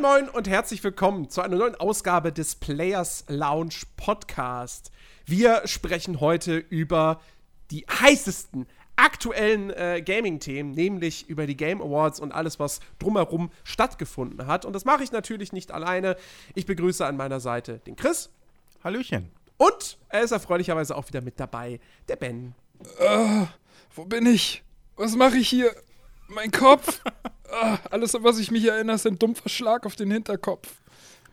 Moin, 0.00 0.26
moin 0.26 0.28
und 0.28 0.48
herzlich 0.48 0.84
willkommen 0.84 1.28
zu 1.28 1.40
einer 1.40 1.56
neuen 1.56 1.74
Ausgabe 1.74 2.32
des 2.32 2.54
Players 2.54 3.24
Lounge 3.26 3.82
Podcast. 3.96 4.92
Wir 5.26 5.62
sprechen 5.64 6.20
heute 6.20 6.56
über 6.56 7.20
die 7.72 7.84
heißesten 7.86 8.68
aktuellen 8.94 9.70
äh, 9.70 10.00
Gaming-Themen, 10.04 10.70
nämlich 10.70 11.28
über 11.28 11.46
die 11.48 11.56
Game 11.56 11.82
Awards 11.82 12.20
und 12.20 12.30
alles, 12.30 12.60
was 12.60 12.78
drumherum 13.00 13.50
stattgefunden 13.64 14.46
hat. 14.46 14.64
Und 14.64 14.72
das 14.72 14.84
mache 14.84 15.02
ich 15.02 15.10
natürlich 15.10 15.52
nicht 15.52 15.72
alleine. 15.72 16.16
Ich 16.54 16.66
begrüße 16.66 17.04
an 17.04 17.16
meiner 17.16 17.40
Seite 17.40 17.78
den 17.78 17.96
Chris. 17.96 18.30
Hallöchen. 18.84 19.32
Und 19.56 19.98
er 20.10 20.20
ist 20.20 20.30
erfreulicherweise 20.30 20.94
auch 20.94 21.08
wieder 21.08 21.22
mit 21.22 21.40
dabei, 21.40 21.80
der 22.06 22.16
Ben. 22.16 22.54
Uh, 23.00 23.46
wo 23.96 24.04
bin 24.04 24.26
ich? 24.26 24.62
Was 24.94 25.16
mache 25.16 25.38
ich 25.38 25.48
hier? 25.48 25.74
Mein 26.28 26.52
Kopf. 26.52 27.00
uh, 27.50 27.76
alles, 27.90 28.14
an 28.14 28.24
was 28.24 28.38
ich 28.38 28.50
mich 28.50 28.64
erinnere, 28.64 28.96
ist 28.96 29.06
ein 29.06 29.18
dumpfer 29.18 29.48
Schlag 29.48 29.86
auf 29.86 29.96
den 29.96 30.10
Hinterkopf. 30.10 30.68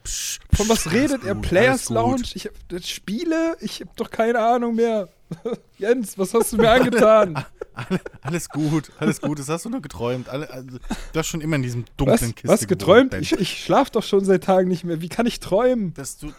Psch, 0.03 0.39
Von 0.53 0.69
was 0.69 0.91
redet 0.91 1.21
gut, 1.21 1.29
er? 1.29 1.35
Players 1.35 1.89
Lounge? 1.89 2.23
Ich 2.35 2.45
hab 2.45 2.53
das 2.69 2.88
Spiele? 2.88 3.57
Ich 3.59 3.81
hab 3.81 3.95
doch 3.97 4.11
keine 4.11 4.39
Ahnung 4.39 4.75
mehr. 4.75 5.09
Jens, 5.77 6.17
was 6.17 6.33
hast 6.33 6.53
du 6.53 6.57
mir 6.57 6.69
angetan? 6.69 7.43
alles 8.21 8.49
gut, 8.49 8.91
alles 8.99 9.19
gut. 9.19 9.39
Das 9.39 9.49
hast 9.49 9.65
du 9.65 9.69
nur 9.69 9.81
geträumt. 9.81 10.29
Alle, 10.29 10.49
also, 10.49 10.77
du 10.77 11.19
hast 11.19 11.27
schon 11.27 11.41
immer 11.41 11.55
in 11.55 11.63
diesem 11.63 11.85
dunklen 11.97 12.19
was, 12.19 12.35
Kiste 12.35 12.47
Was 12.47 12.67
geträumt? 12.67 13.11
Gewohnt, 13.11 13.23
ich, 13.23 13.39
ich 13.39 13.63
schlaf 13.63 13.89
doch 13.89 14.03
schon 14.03 14.23
seit 14.23 14.44
Tagen 14.44 14.67
nicht 14.69 14.83
mehr. 14.83 15.02
Wie 15.02 15.09
kann 15.09 15.25
ich 15.25 15.39
träumen? 15.39 15.94
Dass 15.95 16.17
du. 16.17 16.31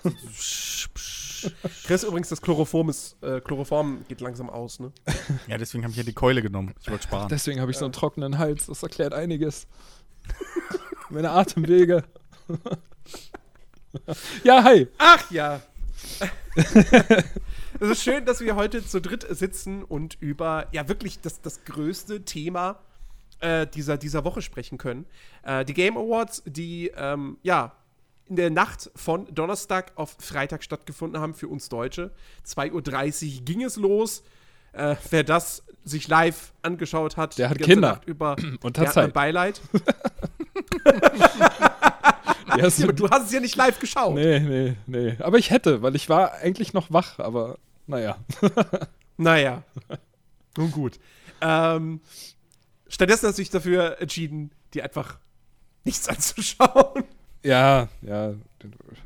Chris, 1.84 2.04
übrigens, 2.04 2.28
das 2.28 2.40
Chloroform, 2.40 2.90
ist, 2.90 3.16
äh, 3.22 3.40
Chloroform 3.40 4.04
geht 4.08 4.20
langsam 4.20 4.50
aus, 4.50 4.80
ne? 4.80 4.92
Ja, 5.46 5.58
deswegen 5.58 5.84
habe 5.84 5.92
ich 5.92 5.98
ja 5.98 6.04
die 6.04 6.12
Keule 6.12 6.42
genommen. 6.42 6.74
Ich 6.80 6.90
wollte 6.90 7.04
sparen. 7.04 7.28
Deswegen 7.28 7.60
habe 7.60 7.70
ich 7.70 7.76
so 7.76 7.84
einen 7.84 7.92
trockenen 7.92 8.38
Hals. 8.38 8.66
Das 8.66 8.82
erklärt 8.82 9.14
einiges. 9.14 9.66
Meine 11.10 11.30
Atemwege. 11.30 12.04
ja, 14.44 14.64
hi. 14.64 14.88
Ach 14.98 15.30
ja. 15.30 15.60
es 17.80 17.90
ist 17.90 18.02
schön, 18.02 18.24
dass 18.24 18.40
wir 18.40 18.56
heute 18.56 18.84
zu 18.84 19.00
dritt 19.00 19.26
sitzen 19.30 19.82
und 19.82 20.16
über 20.20 20.66
ja 20.72 20.88
wirklich 20.88 21.20
das, 21.20 21.40
das 21.40 21.64
größte 21.64 22.24
Thema 22.24 22.80
äh, 23.40 23.66
dieser, 23.66 23.98
dieser 23.98 24.24
Woche 24.24 24.42
sprechen 24.42 24.78
können. 24.78 25.06
Äh, 25.42 25.64
die 25.64 25.74
Game 25.74 25.96
Awards, 25.96 26.42
die 26.46 26.90
ähm, 26.96 27.38
ja 27.42 27.72
in 28.28 28.36
der 28.36 28.50
Nacht 28.50 28.90
von 28.94 29.32
Donnerstag 29.32 29.92
auf 29.94 30.16
Freitag 30.18 30.64
stattgefunden 30.64 31.20
haben 31.20 31.34
für 31.34 31.48
uns 31.48 31.68
Deutsche. 31.68 32.10
2.30 32.46 33.38
Uhr 33.38 33.44
ging 33.44 33.62
es 33.62 33.76
los. 33.76 34.22
Äh, 34.72 34.96
wer 35.10 35.24
das 35.24 35.62
sich 35.84 36.08
live 36.08 36.52
angeschaut 36.62 37.16
hat, 37.16 37.38
der 37.38 37.48
hat 37.50 37.58
Kinder 37.58 37.92
Nacht 37.92 38.04
über 38.06 38.36
und 38.62 38.78
hat 38.78 38.92
Zeit. 38.92 39.12
Beileid. 39.12 39.60
ja, 42.56 42.64
aber 42.82 42.92
du 42.92 43.08
hast 43.08 43.26
es 43.26 43.32
ja 43.32 43.40
nicht 43.40 43.56
live 43.56 43.78
geschaut. 43.78 44.14
Nee, 44.14 44.40
nee, 44.40 44.76
nee. 44.86 45.16
Aber 45.20 45.38
ich 45.38 45.50
hätte, 45.50 45.82
weil 45.82 45.94
ich 45.96 46.08
war 46.08 46.34
eigentlich 46.34 46.74
noch 46.74 46.92
wach, 46.92 47.18
aber 47.18 47.58
naja. 47.86 48.18
naja. 49.16 49.62
Nun 50.56 50.72
gut. 50.72 50.98
Ähm, 51.40 52.00
stattdessen 52.88 53.28
hast 53.28 53.38
du 53.38 53.42
dich 53.42 53.50
dafür 53.50 54.00
entschieden, 54.00 54.50
dir 54.74 54.84
einfach 54.84 55.18
nichts 55.84 56.08
anzuschauen. 56.08 57.04
Ja, 57.46 57.88
ja. 58.02 58.34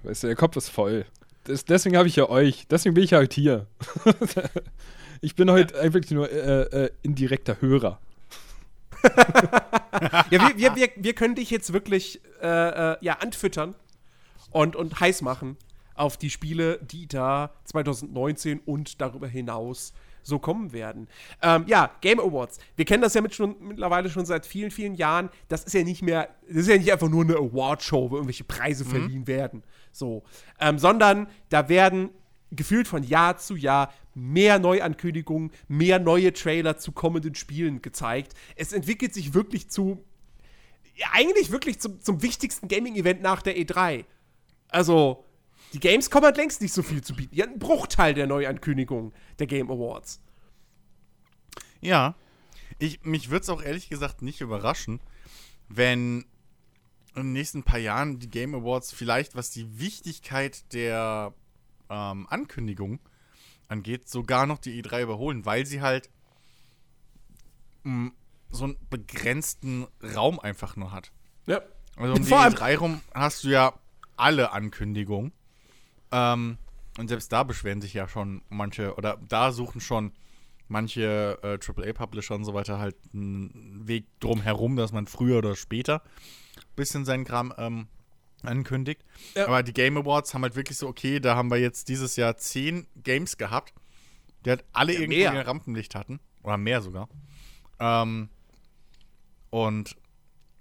Weißt 0.03 0.23
du, 0.23 0.29
der 0.29 0.37
Kopf 0.37 0.57
ist 0.57 0.71
voll. 0.71 1.05
Das, 1.45 1.67
deswegen 1.67 1.99
habe 1.99 2.09
ich 2.09 2.17
ja 2.17 2.29
euch. 2.31 2.67
Deswegen 2.69 2.95
bin 2.95 3.05
ich 3.05 3.11
ja 3.11 3.19
heute 3.19 3.39
hier. 3.39 3.67
ich 5.21 5.35
bin 5.35 5.51
heute 5.51 5.75
ja. 5.75 5.81
einfach 5.83 6.01
nur 6.11 6.31
äh, 6.31 6.63
äh, 6.85 6.91
indirekter 7.03 7.61
Hörer. 7.61 8.01
ja, 10.31 10.31
wir, 10.31 10.57
wir, 10.57 10.77
wir, 10.77 10.89
wir 10.97 11.13
können 11.13 11.35
dich 11.35 11.51
jetzt 11.51 11.75
wirklich 11.75 12.23
äh, 12.41 12.93
äh, 12.93 12.97
ja, 13.03 13.19
anfüttern 13.19 13.75
und, 14.51 14.75
und 14.75 14.99
heiß 15.01 15.21
machen 15.21 15.59
auf 15.95 16.17
die 16.17 16.31
Spiele, 16.31 16.79
die 16.79 17.07
da 17.07 17.53
2019 17.65 18.61
und 18.61 19.03
darüber 19.03 19.29
hinaus 19.29 19.93
so 20.23 20.39
kommen 20.39 20.73
werden. 20.73 21.09
Ähm, 21.43 21.65
ja, 21.67 21.91
Game 22.01 22.21
Awards. 22.21 22.59
Wir 22.77 22.85
kennen 22.85 23.03
das 23.03 23.15
ja 23.15 23.21
mit 23.21 23.35
schon, 23.35 23.57
mittlerweile 23.61 24.11
schon 24.11 24.27
seit 24.27 24.47
vielen, 24.47 24.71
vielen 24.71 24.95
Jahren. 24.95 25.31
Das 25.49 25.65
ist 25.65 25.73
ja 25.73 25.83
nicht 25.83 26.03
mehr, 26.03 26.29
das 26.47 26.59
ist 26.59 26.69
ja 26.69 26.77
nicht 26.77 26.93
einfach 26.93 27.09
nur 27.09 27.25
eine 27.25 27.37
Award-Show, 27.37 28.11
wo 28.11 28.17
irgendwelche 28.17 28.45
Preise 28.45 28.85
mhm. 28.85 28.89
verliehen 28.89 29.27
werden. 29.27 29.63
So. 29.93 30.23
Ähm, 30.61 30.79
sondern 30.79 31.29
da 31.49 31.69
werden 31.69 32.11
gefühlt 32.51 32.89
von 32.89 33.03
Jahr 33.03 33.37
zu 33.37 33.57
Jahr 33.57 33.93
mehr 34.15 34.59
Neuankündigungen, 34.59 35.53
mehr 35.69 35.99
neue 35.99 36.33
Trailer 36.33 36.77
zu 36.79 36.93
kommenden 36.93 37.35
Spielen 37.35 37.81
gezeigt. 37.83 38.35
Es 38.57 38.73
entwickelt 38.73 39.15
sich 39.15 39.35
wirklich 39.35 39.69
zu, 39.71 40.05
ja, 40.97 41.07
eigentlich 41.13 41.53
wirklich 41.53 41.79
zum, 41.81 42.01
zum 42.01 42.23
wichtigsten 42.23 42.69
Gaming-Event 42.69 43.23
nach 43.23 43.43
der 43.43 43.57
E3. 43.57 44.05
Also, 44.69 45.25
die 45.73 45.81
Gamescom 45.81 46.25
hat 46.25 46.37
längst 46.37 46.61
nicht 46.61 46.73
so 46.73 46.83
viel 46.83 47.03
zu 47.03 47.15
bieten. 47.15 47.35
Die 47.35 47.43
hat 47.43 47.51
einen 47.51 47.59
Bruchteil 47.59 48.15
der 48.15 48.27
Neuankündigungen 48.27 49.13
der 49.39 49.47
Game 49.47 49.71
Awards. 49.71 50.21
Ja. 51.81 52.15
Ich, 52.79 53.03
mich 53.05 53.31
würde 53.31 53.43
es 53.43 53.49
auch 53.49 53.63
ehrlich 53.63 53.89
gesagt 53.89 54.23
nicht 54.23 54.41
überraschen, 54.41 55.01
wenn 55.69 56.25
in 57.15 57.23
den 57.23 57.33
nächsten 57.33 57.63
paar 57.63 57.79
Jahren 57.79 58.19
die 58.19 58.31
Game 58.31 58.55
Awards 58.55 58.93
vielleicht, 58.93 59.35
was 59.35 59.51
die 59.51 59.79
Wichtigkeit 59.79 60.73
der 60.73 61.35
ähm, 61.89 62.27
Ankündigung 62.31 63.01
angeht, 63.69 64.09
sogar 64.09 64.47
noch 64.47 64.59
die 64.59 64.83
E3 64.83 65.03
überholen, 65.03 65.45
weil 65.45 65.67
sie 65.67 65.81
halt 65.81 66.09
mh, 67.83 67.93
mm, 67.93 68.13
so 68.51 68.65
einen 68.65 68.77
begrenzten 68.89 69.87
Raum 70.15 70.41
einfach 70.41 70.77
nur 70.77 70.93
hat. 70.93 71.13
Ja. 71.47 71.61
Also 71.97 72.15
um 72.15 72.25
die 72.25 72.33
E3 72.33 72.77
rum 72.79 73.01
hast 73.15 73.45
du 73.45 73.49
ja 73.49 73.75
alle 74.17 74.53
Ankündigungen. 74.53 75.33
Ähm, 76.13 76.59
und 76.99 77.09
selbst 77.09 77.33
da 77.33 77.43
beschweren 77.43 77.81
sich 77.81 77.95
ja 77.95 78.09
schon 78.09 78.43
manche, 78.49 78.95
oder 78.97 79.19
da 79.29 79.53
suchen 79.53 79.81
schon 79.81 80.13
manche 80.69 81.39
äh, 81.43 81.59
AAA-Publisher 81.59 82.35
und 82.35 82.45
so 82.45 82.55
weiter 82.55 82.79
halt 82.79 82.97
einen 83.13 83.87
Weg 83.87 84.07
drum 84.21 84.41
herum, 84.41 84.77
dass 84.77 84.93
man 84.93 85.07
früher 85.07 85.39
oder 85.39 85.57
später 85.57 86.03
ein 86.57 86.77
bisschen 86.77 87.05
seinen 87.05 87.25
Kram 87.25 87.53
ähm, 87.59 87.89
ankündigt. 88.43 89.05
Ja. 89.35 89.47
Aber 89.47 89.63
die 89.63 89.73
Game 89.73 89.97
Awards 89.97 90.33
haben 90.33 90.43
halt 90.43 90.57
wirklich 90.57 90.79
so, 90.79 90.89
okay, 90.89 91.21
da 91.21 91.37
haben 91.37 91.51
wir 91.51 91.59
jetzt 91.59 91.89
dieses 91.89 92.17
Jahr 92.17 92.37
zehn 92.37 92.87
Games 93.03 93.37
gehabt, 93.37 93.75
die 94.45 94.51
halt 94.51 94.65
alle 94.73 94.95
ja, 94.95 95.01
irgendwie 95.01 95.27
ein 95.27 95.37
Rampenlicht 95.37 95.95
hatten. 95.95 96.21
Oder 96.43 96.57
mehr 96.57 96.81
sogar. 96.81 97.09
Ähm, 97.79 98.31
und 99.51 99.97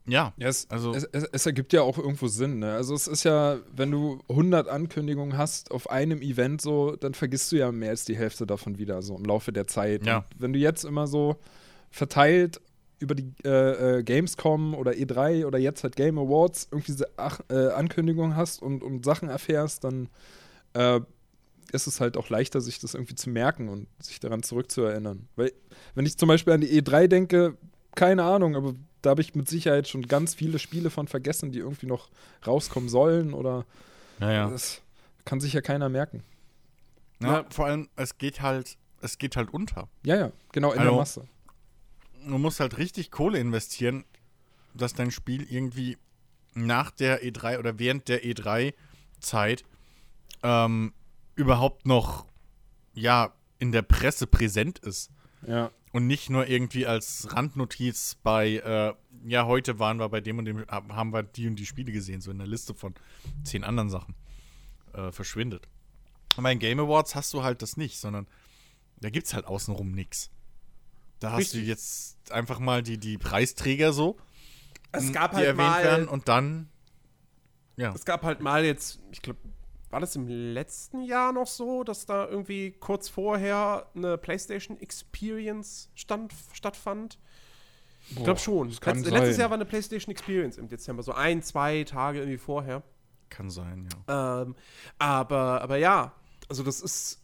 ja, 0.10 0.34
ja 0.38 0.48
es, 0.48 0.70
also 0.70 0.94
es, 0.94 1.04
es, 1.12 1.24
es, 1.32 1.46
ergibt 1.46 1.74
ja 1.74 1.82
auch 1.82 1.98
irgendwo 1.98 2.28
Sinn. 2.28 2.60
Ne? 2.60 2.74
Also 2.74 2.94
es 2.94 3.08
ist 3.08 3.24
ja, 3.24 3.58
wenn 3.76 3.92
du 3.92 4.20
100 4.30 4.68
Ankündigungen 4.68 5.38
hast 5.38 5.72
auf 5.72 5.90
einem 5.90 6.22
Event 6.22 6.62
so, 6.62 6.96
dann 6.96 7.14
vergisst 7.14 7.52
du 7.52 7.58
ja 7.58 7.72
mehr 7.72 7.92
als 7.92 8.06
die 8.06 8.18
Hälfte 8.18 8.46
davon 8.46 8.78
wieder 8.78 9.02
so 9.02 9.16
im 9.16 9.26
Laufe 9.26 9.52
der 9.52 9.68
Zeit. 9.68 10.06
Ja. 10.06 10.18
Und 10.18 10.26
wenn 10.38 10.54
du 10.54 10.60
jetzt 10.60 10.84
immer 10.84 11.08
so 11.08 11.38
verteilt 11.92 12.62
über 13.00 13.16
die 13.16 13.34
äh, 13.46 14.00
äh, 14.00 14.04
Gamescom 14.04 14.76
oder 14.76 14.92
E3 14.92 15.46
oder 15.46 15.58
jetzt 15.58 15.84
halt 15.84 15.96
Game 15.96 16.18
Awards 16.18 16.68
irgendwie 16.72 16.92
diese 16.92 17.08
Ach 17.18 17.40
äh, 17.50 17.70
Ankündigungen 17.70 18.36
hast 18.36 18.62
und, 18.62 18.84
und 18.84 19.06
Sachen 19.06 19.30
erfährst, 19.30 19.86
dann 19.86 20.10
äh, 20.74 21.00
ist 21.72 21.88
es 21.88 22.02
halt 22.02 22.18
auch 22.18 22.30
leichter, 22.30 22.62
sich 22.62 22.80
das 22.80 22.94
irgendwie 22.94 23.16
zu 23.16 23.30
merken 23.30 23.70
und 23.70 23.88
sich 24.00 24.20
daran 24.20 24.44
zurückzuerinnern. 24.44 25.28
Weil, 25.36 25.54
wenn 25.96 26.06
ich 26.06 26.18
zum 26.18 26.28
Beispiel 26.28 26.54
an 26.54 26.62
die 26.62 26.82
E3 26.82 27.08
denke, 27.08 27.58
keine 27.96 28.24
Ahnung, 28.24 28.56
aber 28.56 28.74
da 29.02 29.12
habe 29.12 29.22
ich 29.22 29.36
mit 29.36 29.48
Sicherheit 29.48 29.88
schon 29.88 30.04
ganz 30.04 30.36
viele 30.36 30.60
Spiele 30.60 30.90
von 30.90 31.08
vergessen, 31.08 31.52
die 31.52 31.60
irgendwie 31.60 31.86
noch 31.86 32.10
rauskommen 32.46 32.90
sollen 32.90 33.34
oder 33.34 33.66
naja. 34.20 34.50
das 34.50 34.82
kann 35.26 35.40
sich 35.40 35.54
ja 35.54 35.62
keiner 35.62 35.90
merken. 35.90 36.24
Ja, 37.22 37.42
ja, 37.42 37.46
vor 37.50 37.66
allem, 37.66 37.90
es 37.96 38.18
geht 38.18 38.42
halt, 38.42 38.78
es 39.02 39.18
geht 39.18 39.36
halt 39.36 39.54
unter. 39.54 39.90
Ja, 40.06 40.16
ja, 40.16 40.32
genau, 40.52 40.72
in 40.72 40.80
also, 40.80 40.92
der 40.92 41.00
Masse. 41.00 41.28
Du 42.26 42.38
musst 42.38 42.60
halt 42.60 42.78
richtig 42.78 43.12
Kohle 43.12 43.40
investieren, 43.40 44.06
dass 44.74 44.94
dein 44.94 45.12
Spiel 45.12 45.44
irgendwie 45.50 45.98
nach 46.54 46.92
der 46.92 47.24
E3 47.24 47.60
oder 47.60 47.80
während 47.80 48.08
der 48.08 48.24
E3-Zeit 48.24 49.64
ähm, 50.44 50.94
überhaupt 51.36 51.86
noch 51.86 52.26
ja 52.94 53.34
in 53.60 53.72
der 53.72 53.82
Presse 53.82 54.28
präsent 54.28 54.80
ist. 54.80 55.12
Ja. 55.46 55.72
Und 55.92 56.06
nicht 56.06 56.30
nur 56.30 56.48
irgendwie 56.48 56.86
als 56.86 57.34
Randnotiz 57.36 58.16
bei, 58.22 58.58
äh, 58.58 58.94
ja, 59.28 59.46
heute 59.46 59.80
waren 59.80 59.98
wir 59.98 60.08
bei 60.10 60.22
dem 60.22 60.38
und 60.38 60.46
dem, 60.46 60.66
haben 60.68 61.12
wir 61.12 61.24
die 61.24 61.48
und 61.48 61.56
die 61.56 61.66
Spiele 61.66 61.92
gesehen, 61.92 62.22
so 62.22 62.30
in 62.30 62.38
der 62.38 62.48
Liste 62.48 62.76
von 62.76 62.94
zehn 63.44 63.64
anderen 63.64 63.90
Sachen 63.90 64.16
äh, 64.94 65.12
verschwindet. 65.12 65.68
Und 66.38 66.44
bei 66.44 66.54
den 66.54 66.60
Game 66.60 66.80
Awards 66.80 67.16
hast 67.16 67.34
du 67.34 67.44
halt 67.44 67.62
das 67.64 67.76
nicht, 67.76 67.98
sondern 67.98 68.28
da 68.98 69.10
gibt 69.10 69.28
es 69.28 69.34
halt 69.34 69.46
außenrum 69.46 69.92
nichts. 69.92 70.30
Da 71.20 71.32
hast 71.32 71.40
Richtig. 71.40 71.62
du 71.62 71.68
jetzt 71.68 72.32
einfach 72.32 72.60
mal 72.60 72.84
die, 72.84 72.98
die 72.98 73.18
Preisträger 73.18 73.92
so, 73.92 74.18
es 74.92 75.12
gab 75.12 75.32
die 75.32 75.38
halt 75.38 75.48
erwähnt 75.48 75.70
mal, 75.70 75.84
werden 75.84 76.08
und 76.08 76.28
dann, 76.28 76.70
ja. 77.78 77.94
Es 77.94 78.06
gab 78.06 78.24
halt 78.24 78.42
mal 78.42 78.66
jetzt, 78.66 79.00
ich 79.12 79.22
glaube, 79.22 79.40
war 79.90 80.00
das 80.00 80.16
im 80.16 80.28
letzten 80.28 81.02
Jahr 81.02 81.34
noch 81.34 81.48
so, 81.48 81.84
dass 81.84 82.06
da 82.06 82.28
irgendwie 82.28 82.72
kurz 82.72 83.10
vorher 83.10 83.88
eine 83.96 84.18
PlayStation 84.18 84.80
Experience 84.80 85.90
stand, 85.96 86.34
stattfand? 86.54 87.18
Ich 88.12 88.24
glaube 88.24 88.40
schon. 88.40 88.70
Letz- 88.72 89.10
Letztes. 89.10 89.38
Jahr 89.38 89.50
war 89.50 89.56
eine 89.56 89.66
PlayStation 89.66 90.12
Experience 90.12 90.58
im 90.58 90.68
Dezember, 90.68 91.04
so 91.04 91.14
ein, 91.14 91.42
zwei 91.44 91.84
Tage 91.84 92.20
irgendwie 92.20 92.38
vorher. 92.38 92.84
Kann 93.30 93.50
sein, 93.50 93.88
ja. 94.08 94.42
Ähm, 94.42 94.56
aber, 94.98 95.62
aber 95.62 95.78
ja, 95.78 96.14
also 96.48 96.64
das 96.64 96.82
ist. 96.82 97.22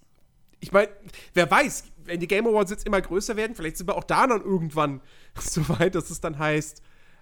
Ich 0.60 0.72
meine, 0.72 0.90
wer 1.34 1.50
weiß, 1.50 1.84
wenn 2.06 2.20
die 2.20 2.28
Game 2.28 2.48
Awards 2.48 2.72
jetzt 2.72 2.86
immer 2.88 3.02
größer 3.02 3.36
werden, 3.36 3.56
vielleicht 3.56 3.78
sind 3.78 3.88
wir 3.88 3.96
auch 3.96 4.04
da 4.04 4.26
dann 4.26 4.42
irgendwann 4.42 5.02
so 5.40 5.68
weit, 5.70 5.96
dass 5.96 6.10
es 6.10 6.22
dann 6.22 6.38
heißt, 6.40 6.82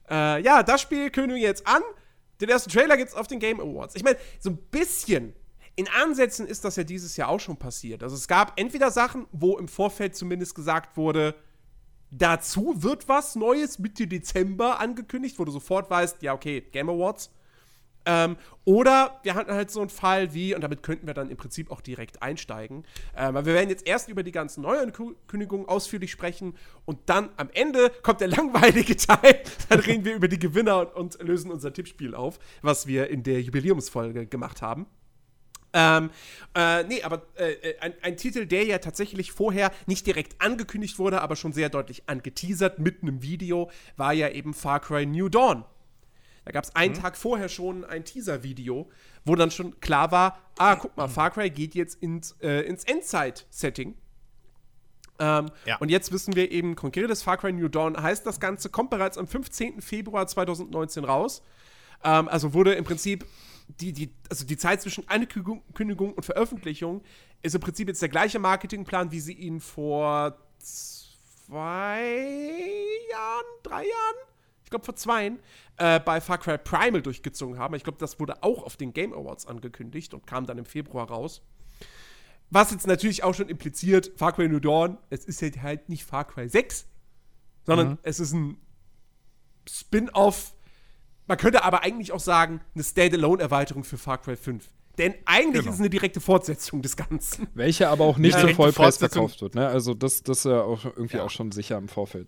äh, 0.10 0.42
ja, 0.42 0.63
das 0.63 0.81
Spiel 0.81 1.10
kündigen 1.10 1.42
wir 1.42 1.48
jetzt 1.48 1.66
an. 1.68 1.81
Den 2.44 2.50
ersten 2.50 2.69
Trailer 2.69 2.98
gibt's 2.98 3.13
auf 3.13 3.28
den 3.28 3.40
Game 3.40 3.60
Awards. 3.60 3.95
Ich 3.95 4.04
meine, 4.04 4.18
so 4.40 4.50
ein 4.50 4.57
bisschen 4.69 5.34
in 5.75 5.88
Ansätzen 5.88 6.45
ist 6.45 6.66
das 6.66 6.75
ja 6.75 6.84
dieses 6.84 7.18
Jahr 7.18 7.30
auch 7.30 7.40
schon 7.40 7.57
passiert. 7.57 8.04
Also 8.04 8.16
es 8.16 8.28
gab 8.28 8.60
entweder 8.60 8.92
Sachen, 8.92 9.25
wo 9.31 9.57
im 9.57 9.68
Vorfeld 9.68 10.16
zumindest 10.16 10.56
gesagt 10.56 10.98
wurde, 10.98 11.36
dazu 12.12 12.84
wird 12.84 13.07
was 13.07 13.36
Neues 13.36 13.80
Mitte 13.80 14.07
Dezember 14.07 14.80
angekündigt, 14.80 15.40
wo 15.40 15.45
du 15.45 15.51
sofort 15.51 15.90
weißt, 15.90 16.22
ja, 16.22 16.34
okay, 16.34 16.62
Game 16.62 16.90
Awards. 16.90 17.31
Ähm, 18.05 18.38
oder 18.65 19.19
wir 19.23 19.35
hatten 19.35 19.51
halt 19.51 19.71
so 19.71 19.81
einen 19.81 19.89
Fall 19.89 20.33
wie, 20.33 20.55
und 20.55 20.61
damit 20.61 20.83
könnten 20.83 21.07
wir 21.07 21.13
dann 21.13 21.29
im 21.29 21.38
Prinzip 21.38 21.71
auch 21.71 21.81
direkt 21.81 22.21
einsteigen, 22.21 22.85
ähm, 23.15 23.35
wir 23.35 23.45
werden 23.45 23.69
jetzt 23.69 23.88
erst 23.88 24.09
über 24.09 24.23
die 24.23 24.31
ganzen 24.31 24.61
Neuankündigungen 24.61 25.67
ausführlich 25.67 26.11
sprechen 26.11 26.55
und 26.85 27.00
dann 27.07 27.29
am 27.38 27.50
Ende 27.53 27.91
kommt 28.01 28.21
der 28.21 28.29
langweilige 28.29 28.95
Teil, 28.97 29.41
dann 29.69 29.79
reden 29.79 30.05
wir 30.05 30.15
über 30.15 30.27
die 30.27 30.39
Gewinner 30.39 30.95
und, 30.95 31.15
und 31.15 31.27
lösen 31.27 31.51
unser 31.51 31.73
Tippspiel 31.73 32.15
auf, 32.15 32.39
was 32.61 32.88
wir 32.88 33.09
in 33.09 33.23
der 33.23 33.41
Jubiläumsfolge 33.41 34.27
gemacht 34.27 34.61
haben. 34.61 34.88
Ähm, 35.73 36.11
äh, 36.56 36.83
nee, 36.83 37.01
aber 37.01 37.23
äh, 37.35 37.53
äh, 37.53 37.79
ein, 37.79 37.94
ein 38.03 38.15
Titel, 38.15 38.45
der 38.45 38.63
ja 38.63 38.77
tatsächlich 38.77 39.31
vorher 39.31 39.71
nicht 39.88 40.06
direkt 40.06 40.39
angekündigt 40.39 40.99
wurde, 40.99 41.21
aber 41.21 41.35
schon 41.35 41.51
sehr 41.51 41.69
deutlich 41.69 42.03
angeteasert 42.07 42.77
mit 42.77 43.01
einem 43.01 43.23
Video, 43.23 43.71
war 43.97 44.13
ja 44.13 44.29
eben 44.29 44.53
Far 44.53 44.79
Cry 44.79 45.07
New 45.07 45.29
Dawn. 45.29 45.65
Da 46.45 46.51
gab 46.51 46.63
es 46.63 46.75
einen 46.75 46.94
Tag 46.94 47.16
vorher 47.16 47.50
schon 47.50 47.86
ein 47.86 48.04
Teaser-Video, 48.04 48.90
wo 49.25 49.36
dann 49.36 49.51
schon 49.51 49.80
klar 49.80 50.12
war, 50.12 50.40
ah, 50.57 50.75
guck 50.75 50.95
mal, 50.98 51.07
Far 51.07 51.31
Cry 51.31 51.50
geht 51.50 51.74
jetzt 51.75 52.01
ins, 52.01 52.36
äh, 52.42 52.62
ins 52.62 52.84
Endzeit-Setting. 52.84 53.95
Ähm, 55.19 55.51
Ja. 55.66 55.78
Und 55.78 55.90
jetzt 55.90 56.12
wissen 56.12 56.36
wir 56.36 56.51
eben, 56.51 56.75
konkretes 56.75 57.24
Far 57.24 57.38
Cry 57.38 57.54
New 57.54 57.69
Dawn 57.69 58.01
heißt 58.01 58.25
das 58.25 58.40
Ganze, 58.40 58.69
kommt 58.69 58.90
bereits 58.90 59.18
am 59.18 59.28
15. 59.28 59.81
Februar 59.81 60.28
2019 60.28 61.06
raus. 61.06 61.44
Ähm, 62.04 62.28
also 62.28 62.54
wurde 62.54 62.74
im 62.74 62.84
Prinzip 62.84 63.25
die, 63.80 63.94
die, 63.94 64.13
also 64.30 64.45
die 64.45 64.57
Zeit 64.57 64.81
zwischen 64.81 65.07
Ankündigung 65.07 66.13
und 66.13 66.25
Veröffentlichung 66.25 67.01
ist 67.42 67.56
im 67.56 67.62
Prinzip 67.62 67.88
jetzt 67.88 68.01
der 68.01 68.10
gleiche 68.10 68.40
Marketingplan, 68.40 69.12
wie 69.12 69.19
sie 69.19 69.34
ihn 69.34 69.60
vor 69.62 70.38
zwei 70.60 72.28
Jahren, 73.10 73.45
drei 73.63 73.84
Jahren, 73.84 74.16
glaube 74.73 74.85
vor 74.85 74.95
zweien, 74.95 75.39
äh, 75.77 75.99
bei 75.99 76.19
Far 76.19 76.37
Cry 76.37 76.57
Primal 76.57 77.01
durchgezogen 77.01 77.57
haben. 77.57 77.73
Ich 77.75 77.83
glaube, 77.83 77.97
das 77.99 78.19
wurde 78.19 78.43
auch 78.43 78.63
auf 78.63 78.75
den 78.75 78.91
Game 78.93 79.13
Awards 79.13 79.45
angekündigt 79.47 80.13
und 80.13 80.27
kam 80.27 80.45
dann 80.45 80.57
im 80.57 80.65
Februar 80.65 81.07
raus. 81.09 81.41
Was 82.49 82.71
jetzt 82.71 82.85
natürlich 82.85 83.23
auch 83.23 83.33
schon 83.33 83.49
impliziert, 83.49 84.11
Far 84.15 84.33
Cry 84.33 84.47
New 84.47 84.59
Dawn, 84.59 84.97
es 85.09 85.25
ist 85.25 85.41
halt, 85.41 85.61
halt 85.61 85.89
nicht 85.89 86.03
Far 86.05 86.25
Cry 86.25 86.47
6, 86.49 86.85
sondern 87.65 87.97
es 88.03 88.19
ist 88.19 88.33
ein 88.33 88.57
Spin-off. 89.69 90.53
Man 91.27 91.37
könnte 91.37 91.63
aber 91.63 91.83
eigentlich 91.83 92.11
auch 92.11 92.19
sagen, 92.19 92.61
eine 92.75 92.83
Standalone-Erweiterung 92.83 93.83
für 93.83 93.97
Far 93.97 94.17
Cry 94.21 94.35
5. 94.35 94.69
Denn 94.97 95.15
eigentlich 95.25 95.61
Genau. 95.61 95.69
ist 95.69 95.75
es 95.75 95.79
eine 95.79 95.89
direkte 95.89 96.19
Fortsetzung 96.21 96.81
des 96.83 96.95
Ganzen. 96.95 97.47
Welche 97.55 97.89
aber 97.89 98.03
auch 98.03 98.17
nicht 98.17 98.35
Ja, 98.35 98.41
zum 98.41 98.53
Vollpreis 98.53 98.97
verkauft 98.97 99.41
wird. 99.41 99.55
Ne? 99.55 99.65
Also 99.67 99.95
das, 99.95 100.21
das 100.21 100.39
ist 100.39 100.45
ja 100.45 100.61
auch 100.61 100.85
irgendwie 100.85 101.17
Ja. 101.17 101.23
auch 101.23 101.31
schon 101.31 101.51
sicher 101.51 101.77
im 101.77 101.87
Vorfeld. 101.87 102.27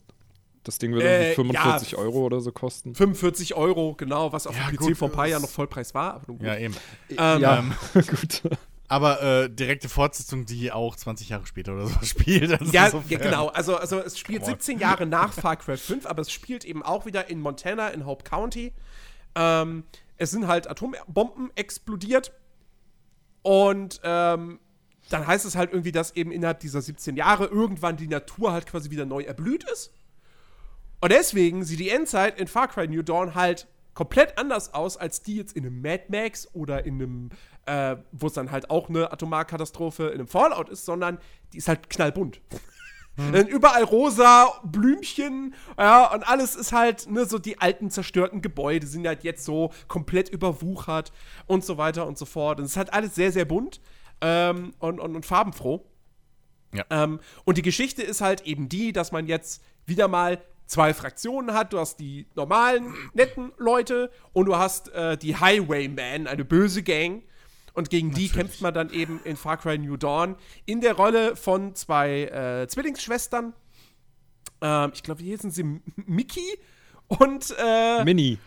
Das 0.67 0.79
Ding 0.79 0.93
wird 0.93 1.03
Äh, 1.03 1.31
irgendwie 1.33 1.53
45 1.53 1.91
ja. 1.91 1.97
Euro 1.99 2.19
oder 2.25 2.41
so 2.41 2.51
kosten. 2.51 2.93
45 2.95 3.55
Euro, 3.55 3.93
genau, 3.95 4.33
was 4.33 4.47
auf 4.47 4.57
Ja, 4.57 4.67
dem 4.67 4.75
PC 4.77 4.79
gut, 4.79 4.97
vor 4.97 5.09
ein 5.09 5.13
paar 5.13 5.27
Jahren 5.27 5.41
noch 5.41 5.49
Vollpreis 5.49 5.93
war. 5.93 6.15
Aber 6.15 6.23
nun 6.27 6.39
gut. 6.39 6.47
Ja, 6.47 6.57
eben. 6.57 6.75
Ähm, 7.09 7.41
ja, 7.41 7.59
ähm, 7.59 7.73
gut. 7.93 8.41
Aber 8.87 9.21
äh, 9.21 9.49
direkte 9.49 9.89
Fortsetzung, 9.89 10.45
die 10.45 10.71
auch 10.71 10.95
20 10.95 11.29
Jahre 11.29 11.45
später 11.45 11.73
oder 11.73 11.87
so 11.87 11.99
spielt. 12.05 12.51
Also 12.51 12.71
Ja, 12.71 12.91
ja, 13.09 13.17
genau. 13.17 13.47
Also, 13.47 13.77
also 13.77 13.99
es 13.99 14.19
spielt 14.19 14.41
Come 14.41 14.53
on. 14.53 14.59
17 14.59 14.79
Jahre 14.79 15.05
nach 15.05 15.33
Far 15.33 15.55
Cry 15.55 15.77
5, 15.77 16.05
aber 16.05 16.21
es 16.21 16.31
spielt 16.31 16.65
eben 16.65 16.83
auch 16.83 17.05
wieder 17.05 17.29
in 17.29 17.39
Montana, 17.39 17.89
in 17.89 18.05
Hope 18.05 18.23
County. 18.23 18.73
Ähm, 19.35 19.83
es 20.17 20.31
sind 20.31 20.47
halt 20.47 20.69
Atombomben 20.69 21.51
explodiert. 21.55 22.31
Und 23.41 24.01
ähm, 24.03 24.59
dann 25.09 25.27
heißt 25.27 25.45
es 25.45 25.55
halt 25.55 25.71
irgendwie, 25.71 25.91
dass 25.91 26.15
eben 26.15 26.31
innerhalb 26.31 26.59
dieser 26.59 26.81
17 26.81 27.15
Jahre 27.15 27.45
irgendwann 27.45 27.97
die 27.97 28.07
Natur 28.07 28.51
halt 28.51 28.65
quasi 28.65 28.89
wieder 28.89 29.05
neu 29.05 29.21
erblüht 29.23 29.63
ist. 29.71 29.91
Und 31.01 31.11
deswegen 31.11 31.63
sieht 31.63 31.79
die 31.79 31.89
Endzeit 31.89 32.39
in 32.39 32.47
Far 32.47 32.67
Cry 32.67 32.87
New 32.87 33.03
Dawn 33.03 33.35
halt 33.35 33.67
komplett 33.93 34.37
anders 34.37 34.73
aus, 34.73 34.97
als 34.97 35.21
die 35.21 35.37
jetzt 35.37 35.55
in 35.55 35.65
einem 35.65 35.81
Mad 35.81 36.05
Max 36.09 36.47
oder 36.53 36.85
in 36.85 36.95
einem, 36.95 37.29
äh, 37.65 37.95
wo 38.11 38.27
es 38.27 38.33
dann 38.33 38.51
halt 38.51 38.69
auch 38.69 38.89
eine 38.89 39.11
Atomarkatastrophe 39.11 40.07
in 40.07 40.15
einem 40.15 40.27
Fallout 40.27 40.69
ist, 40.69 40.85
sondern 40.85 41.17
die 41.53 41.57
ist 41.57 41.67
halt 41.67 41.89
knallbunt. 41.89 42.41
Dann 43.17 43.47
überall 43.47 43.83
rosa 43.83 44.59
Blümchen, 44.63 45.55
ja, 45.77 46.13
und 46.13 46.27
alles 46.27 46.57
ist 46.57 46.73
halt, 46.73 47.09
ne, 47.09 47.25
so 47.25 47.39
die 47.39 47.59
alten 47.59 47.89
zerstörten 47.89 48.41
Gebäude 48.41 48.87
sind 48.87 49.07
halt 49.07 49.23
jetzt 49.23 49.45
so 49.45 49.71
komplett 49.87 50.27
überwuchert 50.27 51.13
und 51.47 51.63
so 51.63 51.77
weiter 51.77 52.07
und 52.07 52.17
so 52.17 52.25
fort. 52.25 52.59
Und 52.59 52.65
es 52.65 52.71
ist 52.71 52.77
halt 52.77 52.93
alles 52.93 53.15
sehr, 53.15 53.31
sehr 53.31 53.45
bunt 53.45 53.79
ähm, 54.19 54.73
und, 54.79 54.99
und, 54.99 55.15
und 55.15 55.25
farbenfroh. 55.25 55.85
Ja. 56.73 56.83
Ähm, 56.89 57.21
und 57.45 57.57
die 57.57 57.61
Geschichte 57.61 58.03
ist 58.03 58.19
halt 58.19 58.41
eben 58.41 58.67
die, 58.67 58.91
dass 58.91 59.13
man 59.13 59.27
jetzt 59.27 59.63
wieder 59.85 60.09
mal 60.09 60.41
zwei 60.67 60.93
Fraktionen 60.93 61.53
hat. 61.55 61.73
Du 61.73 61.79
hast 61.79 61.99
die 61.99 62.27
normalen, 62.35 62.93
netten 63.13 63.51
Leute 63.57 64.11
und 64.33 64.45
du 64.45 64.55
hast 64.55 64.89
äh, 64.93 65.17
die 65.17 65.35
Highwaymen, 65.35 66.27
eine 66.27 66.45
böse 66.45 66.83
Gang. 66.83 67.23
Und 67.73 67.89
gegen 67.89 68.11
die 68.11 68.29
kämpft 68.29 68.61
man 68.61 68.73
dann 68.73 68.89
eben 68.91 69.19
in 69.25 69.35
Far 69.35 69.57
Cry 69.57 69.77
New 69.77 69.97
Dawn 69.97 70.37
in 70.65 70.79
der 70.79 70.93
Rolle 70.93 71.35
von 71.35 71.75
zwei 71.75 72.23
äh, 72.23 72.67
Zwillingsschwestern. 72.69 73.53
Ähm, 74.61 74.91
ich 74.93 75.03
glaube, 75.03 75.21
hier 75.21 75.37
sind 75.37 75.51
sie 75.51 75.61
M- 75.61 75.81
Mickey 75.95 76.57
und, 77.07 77.53
äh, 77.59 78.03
Mini. 78.05 78.39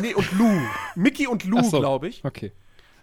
nee, 0.00 0.14
und 0.14 0.32
Lou. 0.32 0.60
Mickey 0.96 1.26
und 1.26 1.44
Lou, 1.44 1.62
so. 1.62 1.78
glaube 1.78 2.08
ich. 2.08 2.24
Okay. 2.24 2.52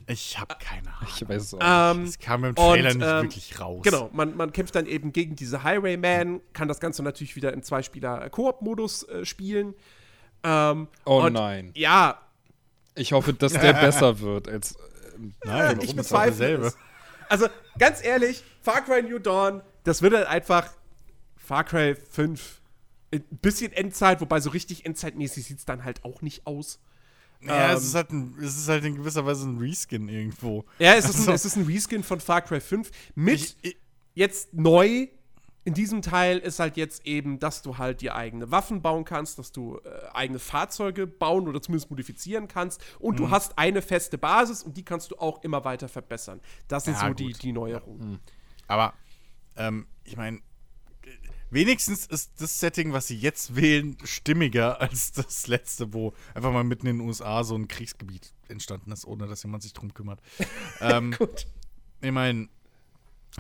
Ich 0.09 0.39
habe 0.39 0.55
keine 0.59 0.87
Ahnung. 0.87 1.09
Ich 1.13 1.27
weiß 1.27 1.41
es 1.41 1.53
auch. 1.53 1.59
Ähm, 1.61 2.05
Das 2.05 2.17
kam 2.19 2.45
im 2.45 2.55
Trailer 2.55 2.91
und, 2.91 2.97
nicht 2.97 3.07
ähm, 3.07 3.23
wirklich 3.23 3.59
raus. 3.59 3.83
Genau, 3.83 4.09
man, 4.13 4.37
man 4.37 4.53
kämpft 4.53 4.73
dann 4.75 4.85
eben 4.85 5.11
gegen 5.11 5.35
diese 5.35 5.63
Highwayman, 5.63 6.39
kann 6.53 6.67
das 6.69 6.79
Ganze 6.79 7.03
natürlich 7.03 7.35
wieder 7.35 7.51
im 7.51 7.61
Zweispieler-Koop-Modus 7.61 9.03
äh, 9.03 9.25
spielen. 9.25 9.73
Ähm, 10.43 10.87
oh 11.05 11.21
und 11.23 11.33
nein. 11.33 11.71
Ja, 11.75 12.21
Ich 12.95 13.11
hoffe, 13.11 13.33
dass 13.33 13.51
der 13.53 13.73
besser 13.81 14.19
wird 14.21 14.47
als. 14.47 14.77
ähm, 15.15 15.33
Nein, 15.43 15.79
ich 15.81 15.95
bezweifle 15.95 16.55
es. 16.57 16.77
Also, 17.29 17.47
ganz 17.77 18.01
ehrlich, 18.03 18.43
Far 18.61 18.81
Cry 18.85 19.03
New 19.03 19.19
Dawn, 19.19 19.61
das 19.83 20.01
wird 20.01 20.13
halt 20.13 20.27
einfach 20.27 20.69
Far 21.35 21.65
Cry 21.65 21.95
5. 21.95 22.61
Ein 23.13 23.23
bisschen 23.41 23.71
Endzeit, 23.73 24.21
wobei 24.21 24.39
so 24.39 24.49
richtig 24.49 24.85
endzeitmäßig 24.85 25.45
sieht 25.45 25.59
es 25.59 25.65
dann 25.65 25.83
halt 25.83 26.05
auch 26.05 26.21
nicht 26.21 26.45
aus. 26.47 26.79
Ja, 27.41 27.71
Ähm, 27.71 27.77
es 27.77 27.83
ist, 27.85 27.95
halt 27.95 28.11
ein, 28.11 28.35
es 28.41 28.57
ist 28.57 28.67
halt 28.67 28.83
in 28.83 28.95
gewisser 28.95 29.25
Weise 29.25 29.47
ein 29.47 29.57
Reskin 29.57 30.09
irgendwo. 30.09 30.65
Ja, 30.79 30.95
es 30.95 31.05
ist, 31.05 31.15
Also- 31.17 31.31
ein, 31.31 31.35
es 31.35 31.45
ist 31.45 31.55
ein 31.55 31.65
Reskin 31.65 32.03
von 32.03 32.19
Far 32.19 32.41
Cry 32.41 32.59
5 32.59 32.89
mit 33.15 33.35
Ich, 33.35 33.57
ich, 33.61 33.77
jetzt 34.15 34.53
neu 34.53 35.07
in 35.63 35.73
diesem 35.73 36.01
Teil 36.01 36.37
ist 36.37 36.59
halt 36.59 36.77
jetzt 36.77 37.05
eben, 37.05 37.39
dass 37.39 37.61
du 37.61 37.77
halt 37.77 37.99
dir 37.99 38.15
eigene 38.15 38.51
Waffen 38.51 38.81
bauen 38.81 39.03
kannst, 39.03 39.37
dass 39.37 39.51
du 39.51 39.77
äh, 39.79 39.89
eigene 40.13 40.39
Fahrzeuge 40.39 41.05
bauen 41.05 41.45
oder 41.47 41.61
zumindest 41.61 41.89
modifizieren 41.91 42.47
kannst 42.47 42.81
und 42.99 43.15
Mhm. 43.15 43.17
du 43.25 43.29
hast 43.31 43.57
eine 43.57 43.81
feste 43.81 44.17
Basis 44.17 44.63
und 44.63 44.77
die 44.77 44.85
kannst 44.85 45.11
du 45.11 45.17
auch 45.17 45.43
immer 45.43 45.65
weiter 45.65 45.89
verbessern. 45.89 46.39
Das 46.69 46.87
ist 46.87 47.01
Ja, 47.01 47.09
so 47.09 47.13
die, 47.13 47.33
die 47.33 47.51
Neuerung. 47.51 48.19
aber 48.67 48.93
ähm, 49.57 49.87
ich 50.05 50.15
meine, 50.15 50.39
wenigstens 51.49 52.05
ist 52.05 52.41
das 52.41 52.59
Setting, 52.59 52.93
was 52.93 53.07
sie 53.07 53.17
jetzt 53.17 53.55
wählen, 53.55 53.97
stimmiger 54.03 54.81
als 54.81 55.11
das 55.11 55.47
letzte, 55.47 55.93
wo 55.93 56.13
einfach 56.33 56.51
mal 56.51 56.63
mitten 56.63 56.87
in 56.87 56.97
den 56.97 57.07
USA 57.07 57.43
so 57.43 57.55
ein 57.55 57.67
Kriegsgebiet 57.67 58.33
entstanden 58.47 58.91
ist, 58.91 59.05
ohne 59.05 59.27
dass 59.27 59.43
jemand 59.43 59.63
sich 59.63 59.73
drum 59.73 59.93
kümmert. 59.93 60.21
ähm, 60.81 61.11
Gut. 61.17 61.47
Ich 62.01 62.11
meine, 62.11 62.47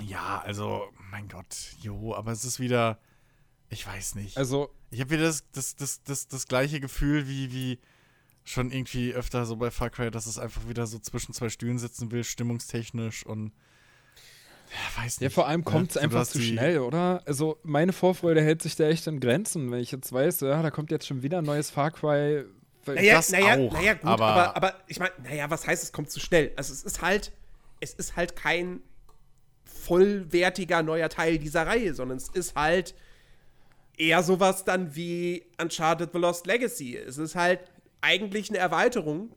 ja, 0.01 0.41
also, 0.41 0.89
mein 1.11 1.27
Gott, 1.27 1.75
jo, 1.81 2.13
aber 2.13 2.31
es 2.31 2.45
ist 2.45 2.59
wieder, 2.59 2.99
ich 3.69 3.85
weiß 3.85 4.15
nicht. 4.15 4.37
Also, 4.37 4.69
Ich 4.89 4.99
habe 4.99 5.11
wieder 5.11 5.23
das, 5.23 5.43
das, 5.51 5.75
das, 5.75 6.03
das, 6.03 6.27
das 6.27 6.47
gleiche 6.47 6.79
Gefühl 6.79 7.27
wie, 7.27 7.51
wie 7.51 7.79
schon 8.43 8.71
irgendwie 8.71 9.13
öfter 9.13 9.45
so 9.45 9.57
bei 9.57 9.71
Far 9.71 9.89
Cry, 9.89 10.09
dass 10.09 10.25
es 10.25 10.39
einfach 10.39 10.67
wieder 10.69 10.87
so 10.87 10.99
zwischen 10.99 11.33
zwei 11.33 11.49
Stühlen 11.49 11.79
sitzen 11.79 12.11
will, 12.11 12.23
stimmungstechnisch 12.23 13.25
und 13.25 13.51
ja, 14.69 15.03
weiß 15.03 15.19
nicht. 15.19 15.21
ja, 15.21 15.29
vor 15.33 15.47
allem 15.47 15.63
kommt 15.63 15.89
es 15.89 15.95
Ja, 15.95 16.01
einfach 16.01 16.25
zu 16.27 16.39
schnell, 16.41 16.79
oder? 16.79 17.21
Also, 17.25 17.57
meine 17.63 17.93
Vorfreude 17.93 18.41
hält 18.41 18.61
sich 18.61 18.75
da 18.75 18.85
echt 18.87 19.07
in 19.07 19.19
Grenzen, 19.19 19.71
wenn 19.71 19.79
ich 19.79 19.91
jetzt 19.91 20.11
weiß, 20.11 20.41
ja, 20.41 20.61
da 20.61 20.71
kommt 20.71 20.91
jetzt 20.91 21.07
schon 21.07 21.23
wieder 21.23 21.39
ein 21.39 21.45
neues 21.45 21.69
Far 21.69 21.91
Cry. 21.91 22.43
Naja, 22.85 23.15
Das 23.15 23.31
naja, 23.31 23.53
auch, 23.57 23.73
naja, 23.73 23.93
gut, 23.95 24.05
aber- 24.05 24.25
aber, 24.27 24.55
aber, 24.55 24.73
ich 24.87 24.99
meine, 24.99 25.11
naja, 25.23 25.49
was 25.49 25.67
heißt, 25.67 25.83
es 25.83 25.91
kommt 25.91 26.09
zu 26.09 26.19
schnell? 26.21 26.51
Also 26.55 26.71
es 26.73 26.83
ist 26.83 27.01
halt, 27.01 27.33
es 27.81 27.93
ist 27.93 28.15
halt 28.15 28.35
kein 28.35 28.79
vollwertiger 29.65 30.83
neuer 30.83 31.09
Teil 31.09 31.37
dieser 31.37 31.67
Reihe, 31.67 31.93
sondern 31.93 32.17
es 32.17 32.29
ist 32.29 32.55
halt 32.55 32.95
eher 33.97 34.21
sowas 34.23 34.63
dann 34.63 34.95
wie 34.95 35.43
Uncharted 35.61 36.11
The 36.13 36.19
Lost 36.19 36.45
Legacy. 36.47 36.95
Es 36.97 37.17
ist 37.17 37.35
halt 37.35 37.59
eigentlich 38.01 38.49
eine 38.49 38.59
Erweiterung, 38.59 39.31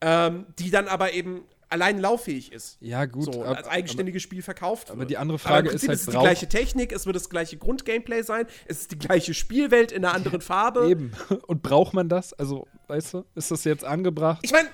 ähm, 0.00 0.46
die 0.58 0.70
dann 0.70 0.88
aber 0.88 1.12
eben 1.12 1.42
allein 1.68 1.98
lauffähig 1.98 2.52
ist. 2.52 2.76
Ja, 2.80 3.04
gut. 3.06 3.32
so, 3.32 3.42
ab- 3.44 3.56
als 3.58 3.68
eigenständiges 3.68 4.22
Spiel 4.22 4.42
verkauft 4.42 4.88
wird. 4.88 4.96
aber 4.98 5.04
die 5.06 5.16
andere 5.16 5.34
Aber 5.36 5.48
Frage 5.48 5.68
im 5.70 5.74
ist 5.76 5.86
Prinzip 5.86 5.88
halt, 5.88 5.98
es 6.00 6.06
ist 6.08 6.14
die 6.14 6.18
gleiche 6.20 6.48
Technik, 6.48 6.92
es 6.92 7.06
wird 7.06 7.16
das 7.16 7.28
gleiche 7.30 7.56
Grundgameplay 7.56 8.22
sein, 8.22 8.46
es 8.66 8.80
ist 8.82 8.92
die 8.92 8.98
gleiche 8.98 9.34
Spielwelt 9.34 9.92
in 9.92 10.04
einer 10.04 10.14
anderen 10.14 10.40
Farbe. 10.42 10.88
Eben. 10.88 11.12
Und 11.46 11.62
braucht 11.62 11.94
man 11.94 12.08
das? 12.08 12.32
Also, 12.32 12.66
weißt 12.88 13.14
du, 13.14 13.24
ist 13.34 13.50
das 13.50 13.64
jetzt 13.64 13.84
angebracht? 13.84 14.40
Ich 14.42 14.52
meine, 14.52 14.68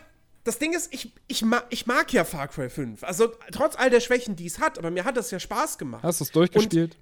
das 0.45 0.59
Ding 0.59 0.73
ist, 0.75 0.93
ich, 0.93 1.13
ich, 1.29 1.43
ma 1.43 1.63
ich 1.71 1.87
mag 1.87 2.13
ja 2.13 2.25
Far 2.25 2.49
Cry 2.49 2.69
5. 2.69 3.05
Also 3.05 3.33
trotz 3.53 3.77
all 3.77 3.91
der 3.91 4.01
Schwächen, 4.01 4.35
die 4.37 4.47
es 4.47 4.59
hat, 4.59 4.79
aber 4.79 4.91
mir 4.91 5.05
hat 5.05 5.17
das 5.17 5.31
ja 5.31 5.39
Spaß 5.39 5.79
gemacht. 5.79 6.03
Hast 6.03 6.21
du 6.21 6.25
es 6.25 6.33
durchgespielt? 6.33 6.99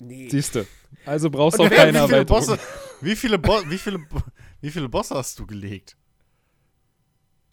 Nee. 0.00 0.28
Siehste. 0.28 0.66
Also 1.06 1.30
brauchst 1.30 1.58
du 1.58 1.62
Und 1.62 1.72
auch 1.72 1.76
keine 1.76 1.92
wie 1.92 2.06
viele 2.06 2.16
Erweiterung. 2.18 2.26
Bosse, 2.26 2.58
wie 3.00 3.14
viele, 3.16 3.38
Bo 3.38 3.60
wie 3.68 3.78
viele, 3.78 4.00
wie 4.60 4.70
viele 4.70 4.88
Bosse 4.88 5.14
hast 5.14 5.38
du 5.38 5.46
gelegt? 5.46 5.96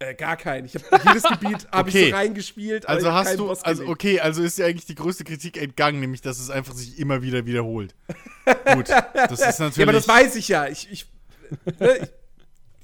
Äh, 0.01 0.15
gar 0.15 0.35
keinen. 0.35 0.65
Ich 0.65 0.75
habe 0.75 0.85
jedes 1.07 1.23
Gebiet 1.23 1.67
hab 1.71 1.87
ich 1.87 1.95
Okay. 1.95 2.09
so 2.09 2.15
reingespielt. 2.15 2.87
Also 2.89 3.07
ich 3.07 3.13
hast 3.13 3.37
du, 3.37 3.45
Boss 3.47 3.63
also 3.63 3.83
gelegt. 3.83 3.95
okay, 3.95 4.19
also 4.19 4.41
ist 4.41 4.57
dir 4.57 4.65
eigentlich 4.65 4.85
die 4.85 4.95
größte 4.95 5.23
Kritik 5.23 5.61
entgangen, 5.61 5.99
nämlich 5.99 6.21
dass 6.21 6.39
es 6.39 6.49
einfach 6.49 6.73
sich 6.73 6.97
immer 6.97 7.21
wieder 7.21 7.45
wiederholt. 7.45 7.93
Gut, 8.73 8.89
das 8.89 9.31
ist 9.41 9.59
natürlich. 9.59 9.77
Ja, 9.77 9.83
aber 9.83 9.93
das 9.93 10.07
weiß 10.07 10.35
ich 10.35 10.47
ja. 10.47 10.67
Ich, 10.67 10.91
ich, 10.91 11.05
ne, 11.79 11.97
ich, 11.97 12.09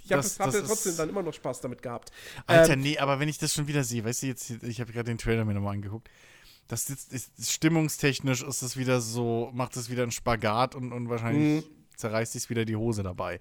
ich 0.06 0.14
habe 0.14 0.22
hab 0.24 0.54
ja 0.54 0.62
trotzdem 0.62 0.96
dann 0.98 1.10
immer 1.10 1.24
noch 1.24 1.34
Spaß 1.34 1.62
damit 1.62 1.82
gehabt. 1.82 2.12
Alter, 2.46 2.74
Ähm, 2.74 2.82
nee, 2.82 2.98
aber 3.00 3.20
wenn 3.20 3.30
ich 3.30 3.38
das 3.40 3.54
schon 3.54 3.68
wieder 3.68 3.84
sehe, 3.84 4.06
weißt 4.06 4.24
du, 4.24 4.28
jetzt, 4.28 4.50
ich 4.64 4.80
habe 4.80 4.92
gerade 4.94 5.06
den 5.12 5.18
Trailer 5.18 5.44
mir 5.44 5.54
nochmal 5.54 5.74
angeguckt. 5.74 6.10
Das 6.68 6.90
ist, 6.90 7.14
ist, 7.14 7.32
ist 7.40 7.52
stimmungstechnisch 7.54 8.44
ist 8.44 8.62
das 8.62 8.78
wieder 8.78 9.00
so, 9.02 9.50
macht 9.54 9.76
es 9.78 9.90
wieder 9.90 10.04
einen 10.04 10.12
Spagat 10.12 10.76
und, 10.76 10.92
und 10.92 11.10
wahrscheinlich 11.10 11.64
Mhm. 11.64 11.70
zerreißt 11.96 12.34
sich 12.34 12.50
wieder 12.50 12.66
die 12.66 12.76
Hose 12.76 13.04
dabei. 13.04 13.40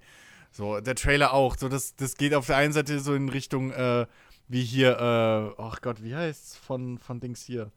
So, 0.57 0.79
der 0.79 0.95
Trailer 0.95 1.33
auch. 1.33 1.55
So, 1.55 1.69
das, 1.69 1.95
das 1.95 2.17
geht 2.17 2.33
auf 2.33 2.47
der 2.47 2.57
einen 2.57 2.73
Seite 2.73 2.99
so 2.99 3.13
in 3.13 3.29
Richtung, 3.29 3.69
äh, 3.69 4.07
wie 4.47 4.63
hier, 4.63 4.97
äh, 4.97 5.61
ach 5.61 5.81
Gott, 5.81 6.01
wie 6.01 6.15
heißt's 6.15 6.55
von, 6.55 6.97
von 6.97 7.19
Dings 7.19 7.43
hier? 7.43 7.71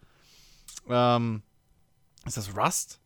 Ähm, 0.88 1.42
ist 2.24 2.38
das 2.38 2.56
Rust? 2.56 2.98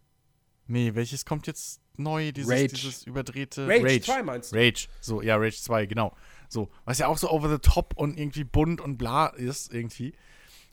Nee, 0.69 0.95
welches 0.95 1.25
kommt 1.25 1.49
jetzt 1.49 1.81
neu? 1.97 2.31
Dieses, 2.31 2.53
Rage. 2.53 2.69
dieses 2.69 3.05
überdrehte 3.05 3.67
Rage 3.67 4.01
2 4.01 4.23
meinst 4.23 4.53
du? 4.53 4.57
Rage, 4.57 4.87
so, 5.01 5.23
ja, 5.23 5.35
Rage 5.35 5.61
2, 5.61 5.87
genau. 5.87 6.17
So, 6.49 6.71
was 6.85 6.99
ja 6.99 7.09
auch 7.09 7.19
so 7.19 7.29
over 7.29 7.51
the 7.51 7.59
top 7.59 7.95
und 7.97 8.17
irgendwie 8.17 8.45
bunt 8.45 8.81
und 8.81 8.97
bla 8.97 9.27
ist, 9.27 9.75
irgendwie. 9.75 10.15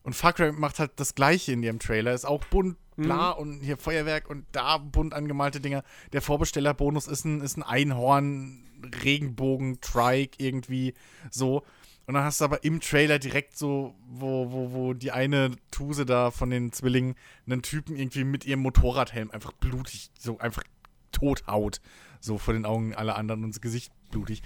Und 0.03 0.13
Far 0.13 0.33
Cry 0.33 0.51
macht 0.51 0.77
halt 0.77 0.91
das 0.97 1.15
Gleiche 1.15 1.53
in 1.53 1.63
ihrem 1.63 1.79
Trailer. 1.79 2.13
Ist 2.13 2.25
auch 2.25 2.43
bunt, 2.45 2.77
bla 3.01 3.31
und 3.31 3.61
hier 3.61 3.77
Feuerwerk 3.77 4.29
und 4.29 4.45
da 4.51 4.77
bunt 4.77 5.13
angemalte 5.13 5.59
Dinger. 5.59 5.83
Der 6.13 6.21
Vorbestellerbonus 6.21 7.07
ist 7.07 7.25
ein, 7.25 7.41
ist 7.41 7.57
ein 7.57 7.63
Einhorn, 7.63 8.63
Regenbogen, 9.03 9.79
Trike 9.81 10.35
irgendwie 10.37 10.93
so. 11.29 11.63
Und 12.07 12.15
dann 12.15 12.23
hast 12.23 12.41
du 12.41 12.45
aber 12.45 12.63
im 12.63 12.81
Trailer 12.81 13.19
direkt 13.19 13.57
so, 13.57 13.95
wo, 14.09 14.51
wo, 14.51 14.73
wo 14.73 14.93
die 14.93 15.11
eine 15.11 15.51
Tuse 15.69 16.05
da 16.05 16.31
von 16.31 16.49
den 16.49 16.71
Zwillingen 16.71 17.15
einen 17.45 17.61
Typen 17.61 17.95
irgendwie 17.95 18.23
mit 18.23 18.45
ihrem 18.45 18.61
Motorradhelm 18.61 19.31
einfach 19.31 19.51
blutig, 19.53 20.09
so 20.19 20.39
einfach 20.39 20.63
tot 21.11 21.45
haut. 21.47 21.79
So 22.19 22.37
vor 22.37 22.53
den 22.53 22.65
Augen 22.65 22.93
aller 22.93 23.15
anderen 23.15 23.43
und 23.43 23.55
das 23.55 23.61
Gesicht 23.61 23.91
blutig. 24.11 24.41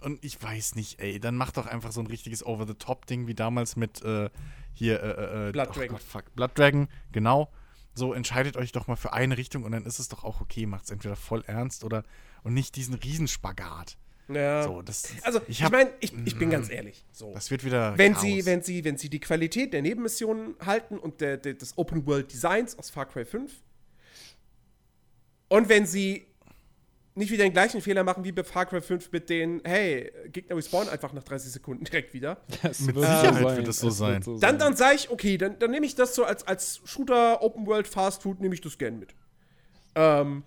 Und 0.00 0.24
ich 0.24 0.42
weiß 0.42 0.76
nicht, 0.76 0.98
ey, 1.00 1.20
dann 1.20 1.36
mach 1.36 1.52
doch 1.52 1.66
einfach 1.66 1.92
so 1.92 2.00
ein 2.00 2.06
richtiges 2.06 2.44
Over-the-Top-Ding 2.44 3.26
wie 3.26 3.34
damals 3.34 3.76
mit 3.76 4.02
äh, 4.02 4.30
hier, 4.72 5.02
äh, 5.02 5.48
äh, 5.48 5.52
Blood 5.52 5.68
oh 5.70 5.72
Dragon. 5.74 5.96
Gott, 5.96 6.02
fuck, 6.02 6.34
Blood 6.34 6.58
Dragon, 6.58 6.88
genau. 7.12 7.50
So, 7.94 8.12
entscheidet 8.12 8.56
euch 8.56 8.72
doch 8.72 8.86
mal 8.86 8.96
für 8.96 9.12
eine 9.12 9.36
Richtung 9.36 9.64
und 9.64 9.72
dann 9.72 9.84
ist 9.84 9.98
es 9.98 10.08
doch 10.08 10.24
auch 10.24 10.40
okay. 10.40 10.66
Macht 10.66 10.84
es 10.84 10.90
entweder 10.90 11.16
voll 11.16 11.42
ernst 11.46 11.84
oder 11.84 12.04
und 12.42 12.54
nicht 12.54 12.76
diesen 12.76 12.94
Riesenspagat. 12.94 13.96
Ja. 14.28 14.62
So, 14.62 14.82
das, 14.82 15.08
also, 15.22 15.40
ich 15.48 15.60
ich, 15.60 15.70
meine, 15.70 15.90
ich, 16.00 16.12
ich 16.24 16.38
bin 16.38 16.50
ganz 16.50 16.70
ehrlich. 16.70 17.04
So. 17.10 17.34
Das 17.34 17.50
wird 17.50 17.64
wieder. 17.64 17.98
wenn 17.98 18.12
Chaos. 18.12 18.22
sie, 18.22 18.46
wenn, 18.46 18.62
sie, 18.62 18.84
wenn 18.84 18.96
sie 18.96 19.10
die 19.10 19.20
Qualität 19.20 19.72
der 19.72 19.82
Nebenmissionen 19.82 20.54
halten 20.64 20.98
und 20.98 21.20
der, 21.20 21.36
der, 21.36 21.54
des 21.54 21.76
Open 21.76 22.06
World 22.06 22.32
Designs 22.32 22.78
aus 22.78 22.90
Far 22.90 23.06
Cry 23.06 23.24
5 23.24 23.52
und 25.48 25.68
wenn 25.68 25.84
sie 25.84 26.26
nicht 27.14 27.30
wieder 27.30 27.42
den 27.44 27.52
gleichen 27.52 27.80
Fehler 27.80 28.04
machen 28.04 28.22
wie 28.24 28.32
bei 28.32 28.44
Far 28.44 28.66
Cry 28.66 28.80
5 28.80 29.10
mit 29.12 29.28
den, 29.28 29.60
hey, 29.64 30.10
Gegner 30.32 30.56
respawnen 30.56 30.88
einfach 30.88 31.12
nach 31.12 31.24
30 31.24 31.50
Sekunden 31.52 31.84
direkt 31.84 32.14
wieder, 32.14 32.40
Es 32.62 32.80
Mit 32.80 32.94
wird 32.96 33.04
Sicherheit 33.06 33.38
so 33.42 33.56
wird 33.56 33.68
es 33.68 33.78
so 33.80 33.90
sein. 33.90 34.22
dann, 34.40 34.58
dann 34.58 34.76
sage 34.76 34.96
ich, 34.96 35.10
okay, 35.10 35.36
dann, 35.36 35.58
dann 35.58 35.70
nehme 35.72 35.86
ich 35.86 35.94
das 35.96 36.14
so 36.14 36.24
als, 36.24 36.46
als 36.46 36.80
Shooter, 36.84 37.42
Open 37.42 37.66
World, 37.66 37.88
Fast 37.88 38.22
Food, 38.22 38.40
nehme 38.40 38.54
ich 38.54 38.60
das 38.60 38.78
gern 38.78 38.98
mit. 38.98 39.14
Ähm, 39.96 40.44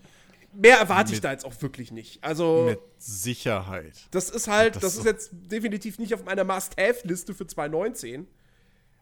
mehr 0.53 0.77
erwarte 0.77 1.11
ich 1.11 1.17
Mit- 1.17 1.23
da 1.25 1.31
jetzt 1.31 1.45
auch 1.45 1.61
wirklich 1.61 1.91
nicht. 1.91 2.23
Also, 2.23 2.63
Mit 2.69 2.79
Sicherheit. 2.97 3.93
das 4.11 4.29
ist 4.29 4.47
halt, 4.47 4.75
das 4.77 4.81
das, 4.83 4.93
so- 4.95 4.99
ist 5.01 5.05
jetzt 5.05 5.29
definitiv 5.33 5.99
nicht 5.99 6.13
auf 6.13 6.23
meiner 6.23 6.43
Must-Have-Liste 6.45 7.33
für 7.33 7.45
2019. 7.45 8.25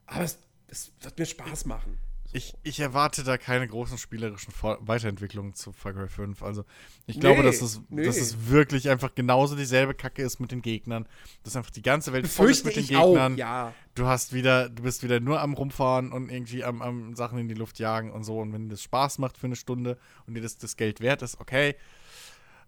Aber 0.07 0.23
es, 0.23 0.39
es 0.67 0.91
wird 1.01 1.19
mir 1.19 1.25
Spaß 1.25 1.65
machen. 1.65 1.97
Ich, 2.33 2.53
ich 2.63 2.79
erwarte 2.79 3.23
da 3.23 3.37
keine 3.37 3.67
großen 3.67 3.97
spielerischen 3.97 4.53
Weiterentwicklungen 4.61 5.53
zu 5.53 5.73
Far 5.73 5.93
Cry 5.93 6.07
5. 6.07 6.41
Also, 6.43 6.63
ich 7.05 7.19
glaube, 7.19 7.39
Nee, 7.39 7.45
dass, 7.47 7.61
es, 7.61 7.81
nee. 7.89 8.03
dass 8.03 8.17
es 8.17 8.47
wirklich 8.47 8.89
einfach 8.89 9.13
genauso 9.15 9.55
dieselbe 9.55 9.93
Kacke 9.93 10.21
ist 10.21 10.39
mit 10.39 10.51
den 10.51 10.61
Gegnern. 10.61 11.07
Dass 11.43 11.55
einfach 11.55 11.71
die 11.71 11.81
ganze 11.81 12.13
Welt 12.13 12.27
voll 12.27 12.49
ist 12.51 12.63
mit 12.65 12.75
den 12.75 12.83
ich 12.83 12.89
Gegnern. 12.89 13.33
auch, 13.33 13.37
ja. 13.37 13.73
Du 13.95 14.07
hast 14.07 14.33
wieder, 14.33 14.69
du 14.69 14.83
bist 14.83 15.03
wieder 15.03 15.19
nur 15.19 15.41
am 15.41 15.53
Rumfahren 15.53 16.11
und 16.11 16.29
irgendwie 16.29 16.63
am, 16.63 16.81
am 16.81 17.15
Sachen 17.15 17.37
in 17.39 17.47
die 17.47 17.53
Luft 17.53 17.79
jagen 17.79 18.11
und 18.11 18.23
so. 18.23 18.39
Und 18.39 18.53
wenn 18.53 18.69
das 18.69 18.81
Spaß 18.83 19.17
macht 19.19 19.37
für 19.37 19.47
eine 19.47 19.55
Stunde 19.57 19.97
und 20.25 20.35
dir 20.35 20.41
das, 20.41 20.57
das 20.57 20.77
Geld 20.77 21.01
wert 21.01 21.21
ist, 21.21 21.39
okay. 21.39 21.75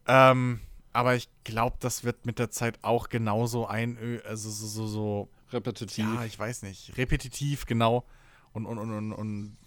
Ähm, 0.07 0.59
aber 0.91 1.15
ich 1.15 1.29
glaube, 1.43 1.77
das 1.79 2.03
wird 2.03 2.25
mit 2.25 2.37
der 2.39 2.51
Zeit 2.51 2.77
auch 2.81 3.09
genauso 3.09 3.65
ein, 3.67 3.97
also 4.25 4.49
so, 4.49 4.67
so, 4.67 4.87
so 4.87 5.29
repetitiv. 5.51 6.05
ja, 6.05 6.25
ich 6.25 6.37
weiß 6.37 6.63
nicht. 6.63 6.97
Repetitiv, 6.97 7.65
genau. 7.65 8.03
Und, 8.53 8.65
und, 8.65 8.77
und, 8.77 8.91
und, 8.93 9.11
und 9.13 9.57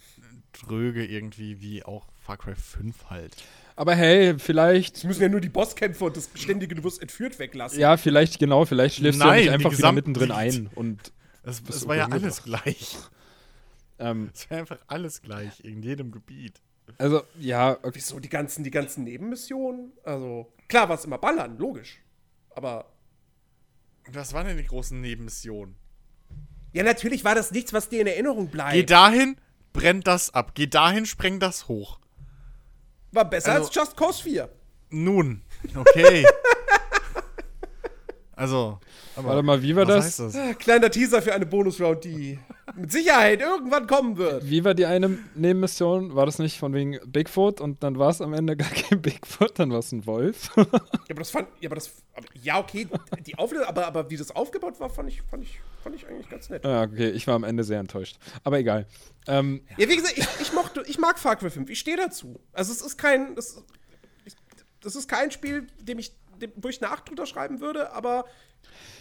dröge 0.52 1.04
irgendwie 1.04 1.60
wie 1.60 1.82
auch 1.84 2.06
Far 2.20 2.36
Cry 2.38 2.54
5 2.54 3.10
halt. 3.10 3.36
Aber 3.74 3.94
hey, 3.94 4.38
vielleicht, 4.38 4.96
Es 4.98 5.04
müssen 5.04 5.22
ja 5.22 5.28
nur 5.28 5.40
die 5.40 5.48
Bosskämpfe 5.50 6.04
und 6.04 6.16
das 6.16 6.30
ständige, 6.34 6.74
du 6.74 6.82
wirst 6.84 7.02
entführt 7.02 7.38
weglassen. 7.38 7.78
ja, 7.78 7.96
vielleicht, 7.96 8.38
genau, 8.38 8.64
vielleicht 8.64 8.96
schläfst 8.96 9.18
Nein, 9.18 9.28
du 9.28 9.34
ja 9.34 9.56
nicht 9.56 9.66
einfach 9.66 9.76
wieder 9.78 9.92
mittendrin 9.92 10.30
ein. 10.30 10.70
Und 10.74 11.12
Es, 11.42 11.86
war 11.86 11.96
ja 11.96 12.06
alles 12.08 12.42
gleich. 12.44 12.96
ähm, 13.98 14.30
Es 14.32 14.50
war 14.50 14.58
einfach 14.58 14.78
alles 14.86 15.20
gleich 15.20 15.60
in 15.62 15.82
jedem 15.82 16.10
Gebiet. 16.10 16.62
also, 16.96 17.22
ja, 17.38 17.72
okay. 17.72 17.90
Wieso 17.94 18.18
die 18.20 18.28
ganzen, 18.30 18.64
die 18.64 18.70
ganzen 18.70 19.04
Nebenmissionen? 19.04 19.92
Also, 20.04 20.50
klar 20.68 20.88
war 20.88 20.96
es 20.96 21.04
immer 21.04 21.18
ballern, 21.18 21.58
logisch. 21.58 22.00
Aber, 22.50 22.92
Was 24.10 24.32
waren 24.32 24.46
denn 24.46 24.56
die 24.56 24.64
großen 24.64 24.98
Nebenmissionen? 25.00 25.74
Ja, 26.72 26.82
natürlich 26.82 27.24
war 27.24 27.34
das 27.34 27.50
nichts, 27.52 27.72
was 27.72 27.88
dir 27.88 28.00
in 28.02 28.06
Erinnerung 28.06 28.48
bleibt. 28.48 28.72
Geh 28.72 28.84
dahin, 28.84 29.36
brennt 29.72 30.06
das 30.06 30.32
ab. 30.34 30.52
Geh 30.54 30.66
dahin, 30.66 31.06
spreng 31.06 31.40
das 31.40 31.68
hoch. 31.68 31.98
war 33.12 33.24
besser 33.28 33.52
Also- 33.52 33.66
als 33.68 33.74
Just 33.74 33.96
Cause 33.96 34.22
4. 34.22 34.48
Nun, 34.90 35.42
okay. 35.74 36.24
Also, 38.36 38.78
aber 39.16 39.28
Warte 39.28 39.42
mal, 39.42 39.62
wie 39.62 39.74
war 39.74 39.84
das? 39.86 40.18
das? 40.18 40.36
Ah, 40.36 40.54
Kleiner 40.54 40.90
Teaser 40.90 41.20
für 41.22 41.34
eine 41.34 41.46
Bonusround, 41.46 42.04
die 42.04 42.38
mit 42.76 42.92
Sicherheit 42.92 43.40
irgendwann 43.40 43.86
kommen 43.86 44.16
wird. 44.18 44.48
Wie 44.48 44.62
war 44.62 44.74
die 44.74 44.84
eine 44.86 45.18
Nebenmission? 45.34 46.14
War 46.14 46.26
das 46.26 46.38
nicht 46.38 46.58
von 46.58 46.74
wegen 46.74 46.98
Bigfoot 47.06 47.60
und 47.60 47.82
dann 47.82 47.98
war 47.98 48.10
es 48.10 48.20
am 48.20 48.34
Ende 48.34 48.56
gar 48.56 48.68
kein 48.68 49.00
Bigfoot, 49.02 49.58
dann 49.58 49.70
war 49.72 49.78
es 49.78 49.90
ein 49.92 50.04
Wolf? 50.06 50.50
Ja, 51.08 51.12
aber 51.14 51.20
das 51.20 51.30
fand, 51.30 51.48
ja, 51.60 51.68
aber 51.68 51.76
das, 51.76 51.90
aber, 52.14 52.26
ja, 52.42 52.58
okay, 52.58 52.88
die 53.24 53.38
Auflösung, 53.38 53.68
aber, 53.68 53.86
aber 53.86 54.10
wie 54.10 54.16
das 54.16 54.34
aufgebaut 54.34 54.78
war, 54.80 54.90
fand 54.90 55.08
ich, 55.08 55.22
fand 55.22 55.44
ich, 55.44 55.60
fand 55.82 55.94
ich 55.94 56.06
eigentlich 56.08 56.28
ganz 56.28 56.50
nett. 56.50 56.66
ah, 56.66 56.82
okay, 56.82 57.10
ich 57.10 57.26
war 57.28 57.34
am 57.36 57.44
Ende 57.44 57.62
sehr 57.62 57.78
enttäuscht. 57.78 58.18
Aber 58.42 58.58
egal. 58.58 58.86
Ähm, 59.28 59.62
Ja, 59.78 59.88
wie 59.88 59.94
gesagt, 59.96 60.18
ich, 60.18 60.26
ich, 60.40 60.52
mochte, 60.52 60.82
ich 60.86 60.98
mag 60.98 61.18
Far 61.20 61.36
Cry 61.36 61.48
5, 61.48 61.70
ich 61.70 61.78
stehe 61.78 61.96
dazu. 61.96 62.40
Also 62.52 62.72
es 62.72 62.80
ist 62.82 62.98
kein, 62.98 63.36
das, 63.36 63.62
ich, 64.24 64.34
das 64.80 64.96
ist 64.96 65.08
kein 65.08 65.30
Spiel, 65.30 65.68
dem 65.80 66.00
ich, 66.00 66.12
wo 66.56 66.68
ich 66.68 66.80
nach 66.80 67.00
drunter 67.00 67.26
schreiben 67.26 67.60
würde, 67.60 67.92
aber 67.92 68.24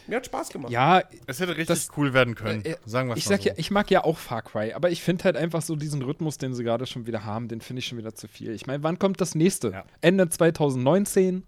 mir 0.08 0.18
hat 0.18 0.26
Spaß 0.28 0.50
gemacht. 0.50 0.72
ja, 0.72 1.02
Es 1.26 1.40
hätte 1.40 1.52
richtig 1.58 1.68
Das- 1.68 1.90
cool 1.98 2.14
werden 2.14 2.36
können. 2.36 2.64
Äh, 2.64 2.76
sagen 2.86 3.10
wir 3.10 3.18
ich 3.18 3.26
mal 3.26 3.30
sag 3.38 3.42
so. 3.44 3.50
ja, 3.50 3.56
ich 3.58 3.72
mag 3.72 3.90
ja 3.90 4.04
auch 4.04 4.18
Far 4.18 4.42
Cry, 4.44 4.74
aber 4.74 4.92
ich 4.92 5.02
finde 5.02 5.24
halt 5.24 5.36
einfach 5.38 5.62
so 5.64 5.76
diesen 5.76 6.02
Rhythmus, 6.04 6.38
den 6.38 6.54
sie 6.54 6.64
gerade 6.64 6.86
schon 6.86 7.08
wieder 7.08 7.26
haben, 7.26 7.48
den 7.48 7.62
finde 7.62 7.80
ich 7.80 7.88
schon 7.88 7.98
wieder 7.98 8.14
zu 8.14 8.28
viel. 8.28 8.52
Ich 8.52 8.68
meine, 8.68 8.84
wann 8.84 9.00
kommt 9.00 9.20
das 9.22 9.34
nächste? 9.36 9.72
Ja. 9.72 9.86
Ende 10.02 10.30
2019? 10.30 11.44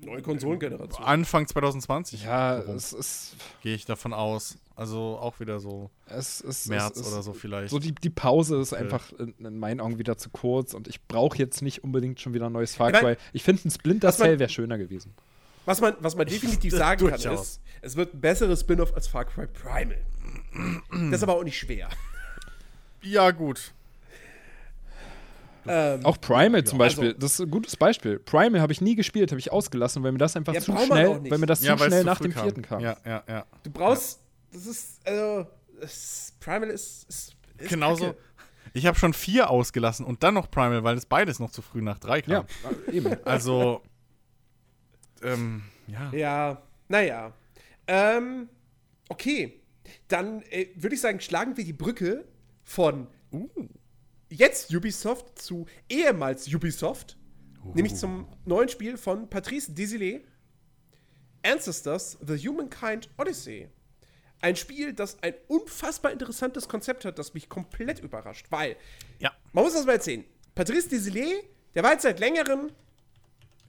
Neue 0.00 0.22
Konsolengeneration. 0.22 1.04
Anfang 1.04 1.46
2020 1.46 2.24
Ja, 2.24 2.58
Warum? 2.58 2.76
es 2.76 2.92
ist 2.92 3.36
gehe 3.62 3.74
ich 3.74 3.84
davon 3.86 4.12
aus. 4.12 4.56
Also 4.76 5.18
auch 5.20 5.38
wieder 5.40 5.60
so 5.60 5.90
es 6.06 6.40
ist 6.40 6.68
März 6.68 6.96
es 6.98 7.06
ist, 7.06 7.12
oder 7.12 7.22
so 7.22 7.32
vielleicht. 7.32 7.70
So 7.70 7.78
die, 7.78 7.94
die 7.94 8.10
Pause 8.10 8.60
ist 8.60 8.72
einfach 8.74 9.12
in, 9.12 9.34
in 9.38 9.58
meinen 9.58 9.80
Augen 9.80 9.98
wieder 9.98 10.18
zu 10.18 10.30
kurz 10.30 10.74
und 10.74 10.88
ich 10.88 11.00
brauche 11.06 11.38
jetzt 11.38 11.62
nicht 11.62 11.84
unbedingt 11.84 12.20
schon 12.20 12.34
wieder 12.34 12.46
ein 12.46 12.52
neues 12.52 12.74
Far 12.74 12.88
Ich 12.88 12.94
mein, 12.94 13.14
Cry. 13.16 13.16
Ich 13.32 13.44
finde 13.44 13.68
ein 13.68 13.70
Splinter 13.70 14.12
Cell 14.12 14.38
wäre 14.38 14.50
schöner 14.50 14.76
gewesen. 14.78 15.14
Was 15.64 15.80
man, 15.80 15.94
was 16.00 16.14
man 16.16 16.26
definitiv 16.26 16.72
sagen 16.74 17.08
kann, 17.08 17.18
Durchaus. 17.20 17.40
ist, 17.40 17.60
es 17.80 17.96
wird 17.96 18.14
ein 18.14 18.20
besseres 18.20 18.60
Spin-off 18.60 18.92
als 18.94 19.06
Far 19.06 19.24
Cry 19.24 19.46
Primal. 19.46 20.00
Das 20.90 21.12
ist 21.18 21.22
aber 21.22 21.36
auch 21.36 21.44
nicht 21.44 21.58
schwer. 21.58 21.88
ja, 23.02 23.30
gut. 23.30 23.72
Ähm, 25.66 26.04
Auch 26.04 26.20
Primal 26.20 26.62
zum 26.64 26.78
Beispiel, 26.78 27.08
also- 27.08 27.18
das 27.18 27.32
ist 27.34 27.40
ein 27.40 27.50
gutes 27.50 27.76
Beispiel. 27.76 28.18
Primal 28.18 28.60
habe 28.60 28.72
ich 28.72 28.80
nie 28.80 28.94
gespielt, 28.94 29.30
habe 29.30 29.38
ich 29.40 29.50
ausgelassen, 29.50 30.02
weil 30.02 30.12
mir 30.12 30.18
das 30.18 30.36
einfach 30.36 30.52
Ja, 30.52 30.60
zu 30.60 30.76
schnell, 30.76 31.20
weil 31.30 31.38
mir 31.38 31.46
das 31.46 31.62
Ja, 31.62 31.76
zu 31.76 31.84
schnell 31.84 32.00
zu 32.00 32.06
nach 32.06 32.20
dem 32.20 32.32
vierten 32.32 32.62
kam. 32.62 32.80
Ja, 32.80 32.96
ja, 33.04 33.22
ja. 33.28 33.46
du 33.62 33.70
brauchst, 33.70 34.20
das 34.52 34.66
ist, 34.66 35.06
also, 35.06 35.46
es, 35.80 36.34
Primal 36.40 36.68
ist, 36.70 37.08
ist, 37.08 37.36
ist 37.58 37.68
Genauso. 37.70 38.06
Kacke. 38.08 38.18
Ich 38.76 38.86
habe 38.86 38.98
schon 38.98 39.12
vier 39.14 39.50
ausgelassen 39.50 40.04
und 40.04 40.22
dann 40.22 40.34
noch 40.34 40.50
Primal, 40.50 40.82
weil 40.84 40.96
es 40.96 41.06
beides 41.06 41.38
noch 41.38 41.50
zu 41.50 41.62
früh 41.62 41.80
nach 41.80 41.98
drei 41.98 42.22
kam. 42.22 42.32
Ja, 42.32 42.92
eben. 42.92 43.16
Also, 43.24 43.82
ähm, 45.22 45.62
ja. 45.86 46.10
Ja, 46.12 46.62
naja. 46.88 47.32
Ähm, 47.86 48.48
okay. 49.08 49.60
Dann 50.08 50.42
äh, 50.50 50.68
würde 50.76 50.94
ich 50.94 51.00
sagen, 51.00 51.20
schlagen 51.20 51.56
wir 51.56 51.64
die 51.64 51.72
Brücke 51.72 52.24
von 52.62 53.06
jetzt 54.34 54.74
Ubisoft 54.74 55.38
zu 55.38 55.66
ehemals 55.88 56.52
Ubisoft. 56.52 57.16
Nämlich 57.74 57.94
zum 57.94 58.28
neuen 58.44 58.68
Spiel 58.68 58.96
von 58.98 59.28
Patrice 59.30 59.72
Desilets. 59.72 60.26
Ancestors, 61.42 62.18
The 62.26 62.36
Humankind 62.38 63.08
Odyssey. 63.18 63.68
Ein 64.40 64.56
Spiel, 64.56 64.92
das 64.92 65.22
ein 65.22 65.34
unfassbar 65.48 66.12
interessantes 66.12 66.68
Konzept 66.68 67.04
hat, 67.04 67.18
das 67.18 67.34
mich 67.34 67.48
komplett 67.48 68.00
überrascht. 68.00 68.46
Weil, 68.50 68.76
Ja. 69.18 69.32
man 69.52 69.64
muss 69.64 69.74
das 69.74 69.86
mal 69.86 69.92
erzählen. 69.92 70.24
Patrice 70.54 70.88
Desilets, 70.88 71.44
der 71.74 71.82
war 71.82 71.92
jetzt 71.92 72.02
seit 72.02 72.18
längerem 72.20 72.70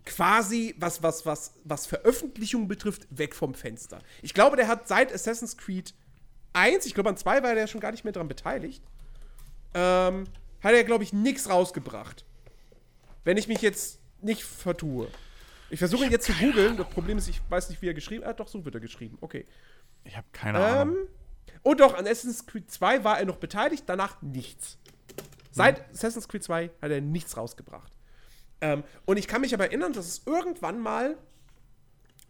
quasi, 0.05 0.75
was, 0.77 1.01
was, 1.01 1.25
was, 1.25 1.53
was 1.63 1.85
Veröffentlichung 1.85 2.67
betrifft, 2.67 3.07
weg 3.09 3.33
vom 3.35 3.53
Fenster. 3.53 3.99
Ich 4.21 4.33
glaube, 4.33 4.55
der 4.55 4.67
hat 4.67 4.87
seit 4.87 5.11
Assassin's 5.13 5.57
Creed 5.57 5.93
1, 6.53 6.85
ich 6.85 6.93
glaube 6.93 7.09
an 7.09 7.17
2 7.17 7.43
war 7.43 7.55
der 7.55 7.67
schon 7.67 7.81
gar 7.81 7.91
nicht 7.91 8.03
mehr 8.03 8.13
daran 8.13 8.27
beteiligt, 8.27 8.83
ähm, 9.73 10.25
hat 10.65 10.73
er, 10.73 10.83
glaube 10.83 11.03
ich, 11.03 11.13
nichts 11.13 11.49
rausgebracht. 11.49 12.25
Wenn 13.23 13.37
ich 13.37 13.47
mich 13.47 13.61
jetzt 13.61 13.99
nicht 14.21 14.43
vertue. 14.43 15.07
Ich 15.69 15.79
versuche 15.79 16.05
ihn 16.05 16.11
jetzt 16.11 16.25
zu 16.25 16.33
googeln. 16.33 16.77
Das 16.77 16.89
Problem 16.89 17.17
ist, 17.17 17.27
ich 17.27 17.41
weiß 17.49 17.69
nicht, 17.69 17.81
wie 17.81 17.87
er 17.87 17.93
geschrieben 17.93 18.23
hat. 18.25 18.31
Ah, 18.31 18.33
doch, 18.33 18.47
so 18.47 18.65
wird 18.65 18.75
er 18.75 18.81
geschrieben. 18.81 19.17
Okay. 19.21 19.45
Ich 20.03 20.15
habe 20.15 20.27
keine 20.31 20.59
Ahnung. 20.59 20.95
Ähm, 20.95 21.07
und 21.63 21.79
doch, 21.79 21.93
an 21.95 22.05
Assassin's 22.05 22.45
Creed 22.45 22.69
2 22.69 23.03
war 23.03 23.19
er 23.19 23.25
noch 23.25 23.37
beteiligt, 23.37 23.83
danach 23.87 24.21
nichts. 24.21 24.77
Seit 25.51 25.89
Assassin's 25.91 26.27
Creed 26.27 26.43
2 26.43 26.69
hat 26.81 26.91
er 26.91 27.01
nichts 27.01 27.37
rausgebracht. 27.37 27.91
Ähm, 28.61 28.83
und 29.05 29.17
ich 29.17 29.27
kann 29.27 29.41
mich 29.41 29.53
aber 29.53 29.65
erinnern, 29.65 29.93
dass 29.93 30.05
es 30.07 30.21
irgendwann 30.25 30.79
mal 30.79 31.17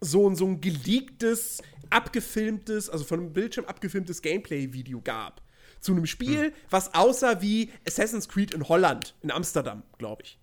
so, 0.02 0.30
ein- 0.30 0.36
so 0.36 0.46
ein 0.46 0.62
geleaktes, 0.62 1.62
abgefilmtes, 1.90 2.90
also 2.90 3.04
von 3.04 3.20
einem 3.20 3.34
Bildschirm 3.34 3.66
abgefilmtes 3.66 4.22
Gameplay-Video 4.22 5.02
gab. 5.02 5.42
Zu 5.86 5.92
einem 5.92 6.08
Spiel, 6.08 6.52
was 6.72 6.94
aussah 6.96 7.42
wie 7.42 7.72
Assassin's 7.88 8.28
Creed 8.28 8.54
in 8.56 8.68
Holland, 8.68 9.14
in 9.22 9.30
Amsterdam, 9.30 9.84
glaube 10.00 10.24
ich. 10.24 10.40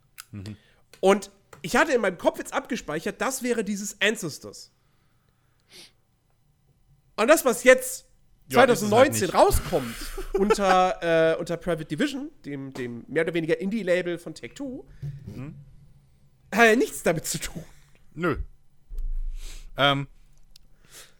Und 1.00 1.30
ich 1.62 1.74
hatte 1.74 1.92
in 1.92 2.00
meinem 2.00 2.16
Kopf 2.16 2.38
jetzt 2.38 2.52
abgespeichert, 2.52 3.20
das 3.20 3.42
wäre 3.42 3.64
dieses 3.64 4.00
Ancestors. 4.00 4.70
Und 7.16 7.26
das, 7.28 7.44
was 7.44 7.64
jetzt 7.64 8.06
Ja, 8.48 8.62
ist 8.64 8.82
es 8.82 8.90
halt 8.92 9.12
2019 9.14 9.20
nicht. 9.22 9.34
rauskommt 9.34 9.94
unter, 10.34 11.32
äh, 11.32 11.36
unter 11.36 11.56
Private 11.56 11.84
Division, 11.86 12.30
dem, 12.44 12.72
dem 12.72 13.04
mehr 13.08 13.24
oder 13.24 13.34
weniger 13.34 13.58
Indie-Label 13.60 14.18
von 14.18 14.34
Take-Two, 14.34 14.84
Mhm. 15.26 15.54
hat 16.54 16.66
ja 16.66 16.76
nichts 16.76 17.02
damit 17.02 17.26
zu 17.26 17.38
tun. 17.38 17.64
Nö. 18.14 18.36
Ähm, 19.76 20.06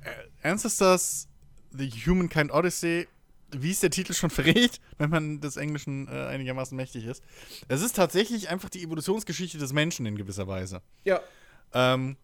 äh, 0.05 0.49
Ancestors, 0.49 1.27
The 1.73 1.91
Humankind 1.91 2.53
Odyssey, 2.53 3.09
wie 3.57 3.71
es 3.71 3.81
der 3.81 3.91
Titel 3.91 4.15
schon 4.15 4.31
verrät, 4.31 4.81
wenn 4.99 5.11
man 5.11 5.41
des 5.41 5.57
Englischen 5.57 6.09
äh, 6.09 6.27
einigermaßen 6.27 6.77
mächtig 6.77 7.05
ist. 7.05 7.23
Es 7.69 7.83
ist 7.83 7.97
tatsächlich 7.97 8.49
einfach 8.49 8.69
die 8.69 8.83
Evolutionsgeschichte 8.83 9.59
des 9.59 9.73
Menschen 9.73 10.07
in 10.07 10.17
gewisser 10.17 10.47
Weise. 10.47 10.83
Ja. 11.05 11.21
Ähm, 11.73 12.17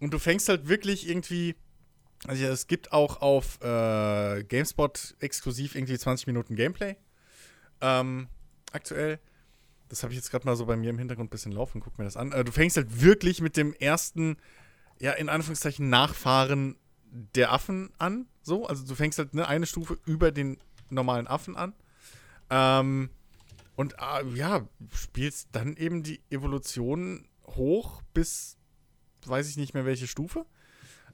und 0.00 0.12
du 0.12 0.18
fängst 0.18 0.48
halt 0.48 0.68
wirklich 0.68 1.08
irgendwie. 1.08 1.56
Also 2.26 2.44
es 2.46 2.66
gibt 2.66 2.92
auch 2.92 3.20
auf 3.20 3.60
äh, 3.62 4.42
GameSpot 4.42 5.14
exklusiv 5.20 5.76
irgendwie 5.76 5.96
20 5.96 6.26
Minuten 6.26 6.56
Gameplay. 6.56 6.96
Ähm, 7.80 8.28
aktuell. 8.72 9.20
Das 9.88 10.02
habe 10.02 10.12
ich 10.12 10.18
jetzt 10.18 10.30
gerade 10.30 10.44
mal 10.44 10.56
so 10.56 10.66
bei 10.66 10.76
mir 10.76 10.90
im 10.90 10.98
Hintergrund 10.98 11.28
ein 11.28 11.30
bisschen 11.30 11.52
laufen. 11.52 11.80
Guck 11.80 11.96
mir 11.96 12.04
das 12.04 12.16
an. 12.16 12.32
Äh, 12.32 12.44
du 12.44 12.52
fängst 12.52 12.76
halt 12.76 13.00
wirklich 13.00 13.40
mit 13.40 13.56
dem 13.56 13.72
ersten, 13.72 14.36
ja, 15.00 15.12
in 15.12 15.28
Anführungszeichen, 15.28 15.88
Nachfahren 15.88 16.76
der 17.10 17.52
Affen 17.52 17.90
an. 17.98 18.26
So, 18.42 18.66
also 18.66 18.86
du 18.86 18.94
fängst 18.94 19.18
halt 19.18 19.34
ne, 19.34 19.46
eine 19.46 19.66
Stufe 19.66 19.98
über 20.04 20.30
den 20.32 20.58
normalen 20.90 21.26
Affen 21.26 21.56
an. 21.56 21.74
Ähm, 22.50 23.10
und 23.76 23.94
äh, 23.94 24.26
ja, 24.34 24.66
spielst 24.92 25.48
dann 25.52 25.76
eben 25.76 26.02
die 26.02 26.20
Evolution 26.30 27.28
hoch 27.46 28.02
bis 28.12 28.58
weiß 29.26 29.48
ich 29.48 29.56
nicht 29.56 29.74
mehr 29.74 29.84
welche 29.84 30.06
Stufe. 30.06 30.46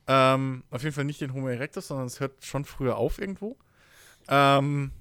Ähm, 0.06 0.64
auf 0.70 0.82
jeden 0.82 0.94
Fall 0.94 1.04
nicht 1.04 1.20
den 1.20 1.32
Homo 1.32 1.48
erectus, 1.48 1.88
sondern 1.88 2.06
es 2.06 2.20
hört 2.20 2.44
schon 2.44 2.64
früher 2.64 2.96
auf 2.96 3.18
irgendwo. 3.18 3.56
Ähm, 4.28 4.92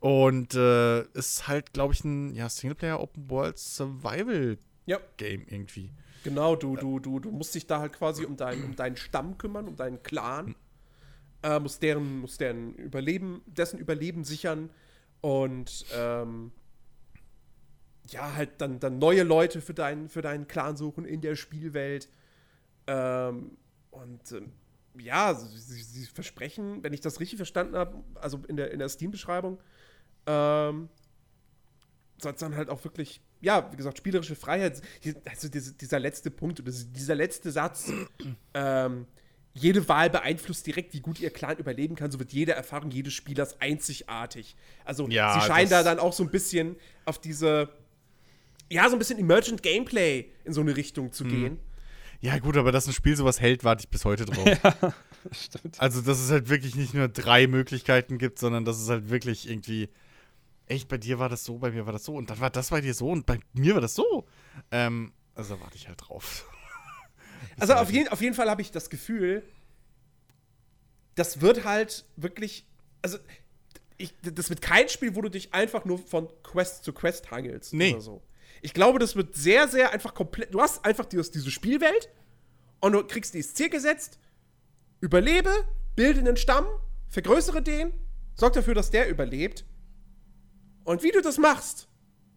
und 0.00 0.54
äh, 0.54 1.02
ist 1.12 1.48
halt, 1.48 1.72
glaube 1.72 1.92
ich, 1.92 2.04
ein 2.04 2.34
ja, 2.34 2.48
Singleplayer 2.48 3.00
Open 3.00 3.28
World 3.30 3.58
Survival. 3.58 4.58
Game 5.16 5.44
irgendwie. 5.48 5.92
Genau, 6.28 6.56
du, 6.56 6.76
du, 6.76 6.98
du, 6.98 7.20
du 7.20 7.30
musst 7.30 7.54
dich 7.54 7.66
da 7.66 7.80
halt 7.80 7.94
quasi 7.94 8.24
um, 8.24 8.36
dein, 8.36 8.62
um 8.64 8.76
deinen 8.76 8.96
Stamm 8.96 9.38
kümmern, 9.38 9.66
um 9.66 9.76
deinen 9.76 10.02
Clan. 10.02 10.54
Äh, 11.42 11.58
musst 11.58 11.82
deren, 11.82 12.20
musst 12.20 12.40
deren 12.40 12.74
Überleben, 12.74 13.42
dessen 13.46 13.78
Überleben 13.78 14.24
sichern 14.24 14.70
und 15.20 15.86
ähm, 15.94 16.52
ja, 18.08 18.34
halt 18.34 18.60
dann, 18.60 18.80
dann 18.80 18.98
neue 18.98 19.22
Leute 19.22 19.60
für 19.60 19.74
deinen, 19.74 20.08
für 20.08 20.22
deinen 20.22 20.48
Clan 20.48 20.76
suchen 20.76 21.04
in 21.04 21.20
der 21.20 21.36
Spielwelt. 21.36 22.08
Ähm, 22.86 23.56
und 23.90 24.32
ähm, 24.32 24.52
ja, 24.98 25.34
sie, 25.34 25.82
sie 25.82 26.06
versprechen, 26.06 26.82
wenn 26.82 26.92
ich 26.92 27.00
das 27.00 27.20
richtig 27.20 27.36
verstanden 27.36 27.76
habe, 27.76 28.02
also 28.16 28.40
in 28.48 28.56
der, 28.56 28.70
in 28.72 28.78
der 28.78 28.88
Steam-Beschreibung, 28.88 29.58
ähm, 30.26 30.88
soll 32.20 32.32
es 32.32 32.40
dann 32.40 32.56
halt 32.56 32.68
auch 32.68 32.82
wirklich, 32.84 33.20
ja, 33.40 33.70
wie 33.72 33.76
gesagt, 33.76 33.98
spielerische 33.98 34.34
Freiheit, 34.34 34.80
also 35.24 35.48
diese, 35.48 35.74
dieser 35.74 36.00
letzte 36.00 36.30
Punkt 36.30 36.60
oder 36.60 36.72
dieser 36.72 37.14
letzte 37.14 37.50
Satz, 37.50 37.92
ähm, 38.54 39.06
jede 39.54 39.88
Wahl 39.88 40.10
beeinflusst 40.10 40.66
direkt, 40.66 40.94
wie 40.94 41.00
gut 41.00 41.20
ihr 41.20 41.30
Clan 41.30 41.56
überleben 41.58 41.94
kann. 41.94 42.10
So 42.10 42.18
wird 42.18 42.32
jede 42.32 42.52
Erfahrung 42.52 42.90
jedes 42.90 43.14
Spielers 43.14 43.60
einzigartig. 43.60 44.56
Also 44.84 45.08
Ja, 45.08 45.40
sie 45.40 45.46
scheinen 45.46 45.70
da 45.70 45.82
dann 45.82 45.98
auch 45.98 46.12
so 46.12 46.22
ein 46.22 46.30
bisschen 46.30 46.76
auf 47.04 47.20
diese, 47.20 47.68
ja, 48.70 48.88
so 48.88 48.96
ein 48.96 48.98
bisschen 48.98 49.18
Emergent 49.18 49.62
Gameplay 49.62 50.26
in 50.44 50.52
so 50.52 50.60
eine 50.60 50.76
Richtung 50.76 51.12
zu 51.12 51.24
gehen. 51.24 51.58
Ja, 52.20 52.38
gut, 52.38 52.56
aber 52.56 52.72
dass 52.72 52.86
ein 52.86 52.92
Spiel 52.92 53.16
sowas 53.16 53.40
hält, 53.40 53.62
warte 53.62 53.82
ich 53.82 53.88
bis 53.88 54.04
heute 54.04 54.24
drauf. 54.24 54.44
Stimmt. 55.32 55.80
Also, 55.80 56.00
dass 56.00 56.18
es 56.18 56.30
halt 56.30 56.48
wirklich 56.48 56.74
nicht 56.74 56.94
nur 56.94 57.08
drei 57.08 57.46
Möglichkeiten 57.46 58.18
gibt, 58.18 58.38
sondern 58.38 58.64
dass 58.64 58.80
es 58.80 58.88
halt 58.88 59.08
wirklich 59.08 59.48
irgendwie. 59.48 59.88
Echt, 60.68 60.88
bei 60.88 60.98
dir 60.98 61.18
war 61.18 61.28
das 61.28 61.44
so, 61.44 61.58
bei 61.58 61.70
mir 61.70 61.86
war 61.86 61.92
das 61.92 62.04
so 62.04 62.14
und 62.14 62.30
dann 62.30 62.40
war 62.40 62.50
das 62.50 62.70
bei 62.70 62.80
dir 62.80 62.94
so 62.94 63.08
und 63.10 63.26
bei 63.26 63.40
mir 63.54 63.74
war 63.74 63.80
das 63.80 63.94
so. 63.94 64.26
Ähm, 64.70 65.12
also 65.34 65.54
da 65.54 65.60
warte 65.62 65.76
ich 65.76 65.88
halt 65.88 66.00
drauf. 66.00 66.46
Also 67.60 67.74
auf 67.74 67.90
jeden, 67.90 68.08
auf 68.08 68.20
jeden 68.20 68.34
Fall 68.34 68.50
habe 68.50 68.62
ich 68.62 68.70
das 68.72 68.88
Gefühl, 68.90 69.42
das 71.14 71.40
wird 71.40 71.64
halt 71.64 72.04
wirklich, 72.16 72.66
also 73.02 73.18
ich, 73.96 74.14
das 74.22 74.48
wird 74.48 74.60
kein 74.62 74.88
Spiel, 74.88 75.16
wo 75.16 75.22
du 75.22 75.28
dich 75.28 75.54
einfach 75.54 75.84
nur 75.84 75.98
von 75.98 76.28
Quest 76.42 76.84
zu 76.84 76.92
Quest 76.92 77.30
hangelst 77.30 77.72
Nee. 77.74 77.92
oder 77.92 78.00
so. 78.00 78.22
Ich 78.62 78.74
glaube, 78.74 78.98
das 78.98 79.16
wird 79.16 79.34
sehr, 79.36 79.68
sehr 79.68 79.92
einfach 79.92 80.14
komplett. 80.14 80.52
Du 80.54 80.60
hast 80.60 80.84
einfach 80.84 81.04
dieses, 81.04 81.30
diese 81.30 81.50
Spielwelt 81.50 82.08
und 82.80 82.92
du 82.92 83.04
kriegst 83.04 83.34
dieses 83.34 83.54
Ziel 83.54 83.70
gesetzt, 83.70 84.18
überlebe, 85.00 85.50
bilde 85.96 86.20
einen 86.20 86.36
Stamm, 86.36 86.66
vergrößere 87.08 87.62
den, 87.62 87.92
sorg 88.34 88.52
dafür, 88.52 88.74
dass 88.74 88.90
der 88.90 89.08
überlebt. 89.08 89.64
Und 90.88 91.02
wie 91.02 91.10
du 91.10 91.20
das 91.20 91.38
machst, 91.38 91.86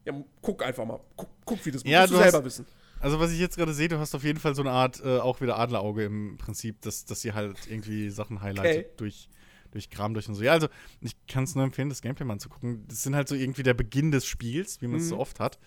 ja, 0.06 0.14
guck 0.42 0.64
einfach 0.64 0.86
mal. 0.86 1.00
Guck, 1.16 1.30
guck 1.46 1.66
wie 1.66 1.72
das 1.72 1.84
Ja, 1.86 2.02
musst 2.02 2.12
du 2.14 2.18
du 2.18 2.24
hast- 2.24 2.32
selber 2.32 2.46
wissen. 2.46 2.66
Also, 3.00 3.20
was 3.20 3.32
ich 3.32 3.40
jetzt 3.40 3.56
gerade 3.58 3.74
sehe, 3.74 3.88
du 3.88 3.98
hast 3.98 4.14
auf 4.14 4.24
jeden 4.24 4.40
Fall 4.40 4.54
so 4.54 4.62
eine 4.62 4.72
Art 4.72 5.02
äh, 5.04 5.18
auch 5.20 5.42
wieder 5.42 5.58
Adlerauge 5.58 6.04
im 6.06 6.38
Prinzip, 6.38 6.82
dass, 6.82 7.06
dass 7.06 7.22
sie 7.22 7.34
halt 7.34 7.58
irgendwie 7.68 8.10
Sachen 8.12 8.42
highlightet 8.42 8.86
Okay. 8.86 8.94
durch, 8.98 9.30
durch 9.72 9.90
Kram 9.90 10.14
durch 10.14 10.28
und 10.30 10.36
so. 10.36 10.44
Ja, 10.44 10.52
also 10.52 10.68
ich 11.00 11.16
kann 11.28 11.46
es 11.46 11.56
nur 11.56 11.64
empfehlen, 11.64 11.90
das 11.90 12.02
Gameplay 12.02 12.26
mal 12.26 12.34
anzugucken. 12.34 12.86
Das 12.88 13.02
sind 13.02 13.16
halt 13.16 13.28
so 13.28 13.34
irgendwie 13.36 13.64
der 13.64 13.74
Beginn 13.74 14.12
des 14.12 14.26
Spiels, 14.28 14.82
wie 14.82 14.88
man 14.88 15.00
es 15.00 15.10
so 15.10 15.18
oft 15.18 15.40
hat. 15.40 15.58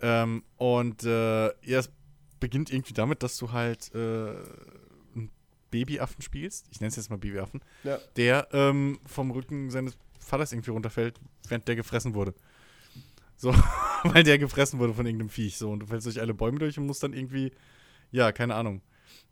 Ähm, 0.00 0.42
und 0.56 1.04
äh, 1.04 1.46
ja, 1.46 1.78
es 1.78 1.90
beginnt 2.40 2.72
irgendwie 2.72 2.94
damit, 2.94 3.22
dass 3.22 3.36
du 3.36 3.52
halt 3.52 3.94
äh, 3.94 3.98
einen 5.14 5.30
Babyaffen 5.70 6.22
spielst. 6.22 6.66
Ich 6.72 6.80
nenne 6.80 6.88
es 6.88 6.96
jetzt 6.96 7.10
mal 7.10 7.18
Babyaffen. 7.18 7.60
Ja. 7.84 7.98
der 8.16 8.48
ähm, 8.52 8.98
vom 9.06 9.30
Rücken 9.30 9.70
seines 9.70 9.96
Vaters 10.24 10.52
irgendwie 10.52 10.70
runterfällt, 10.70 11.20
während 11.48 11.68
der 11.68 11.76
gefressen 11.76 12.14
wurde. 12.14 12.34
So, 13.36 13.52
weil 14.04 14.22
der 14.22 14.38
gefressen 14.38 14.78
wurde 14.78 14.94
von 14.94 15.06
irgendeinem 15.06 15.30
Viech. 15.30 15.58
So, 15.58 15.70
und 15.70 15.80
du 15.80 15.86
fällst 15.86 16.06
durch 16.06 16.20
alle 16.20 16.34
Bäume 16.34 16.58
durch 16.58 16.78
und 16.78 16.86
musst 16.86 17.02
dann 17.02 17.12
irgendwie, 17.12 17.52
ja, 18.10 18.32
keine 18.32 18.54
Ahnung. 18.54 18.82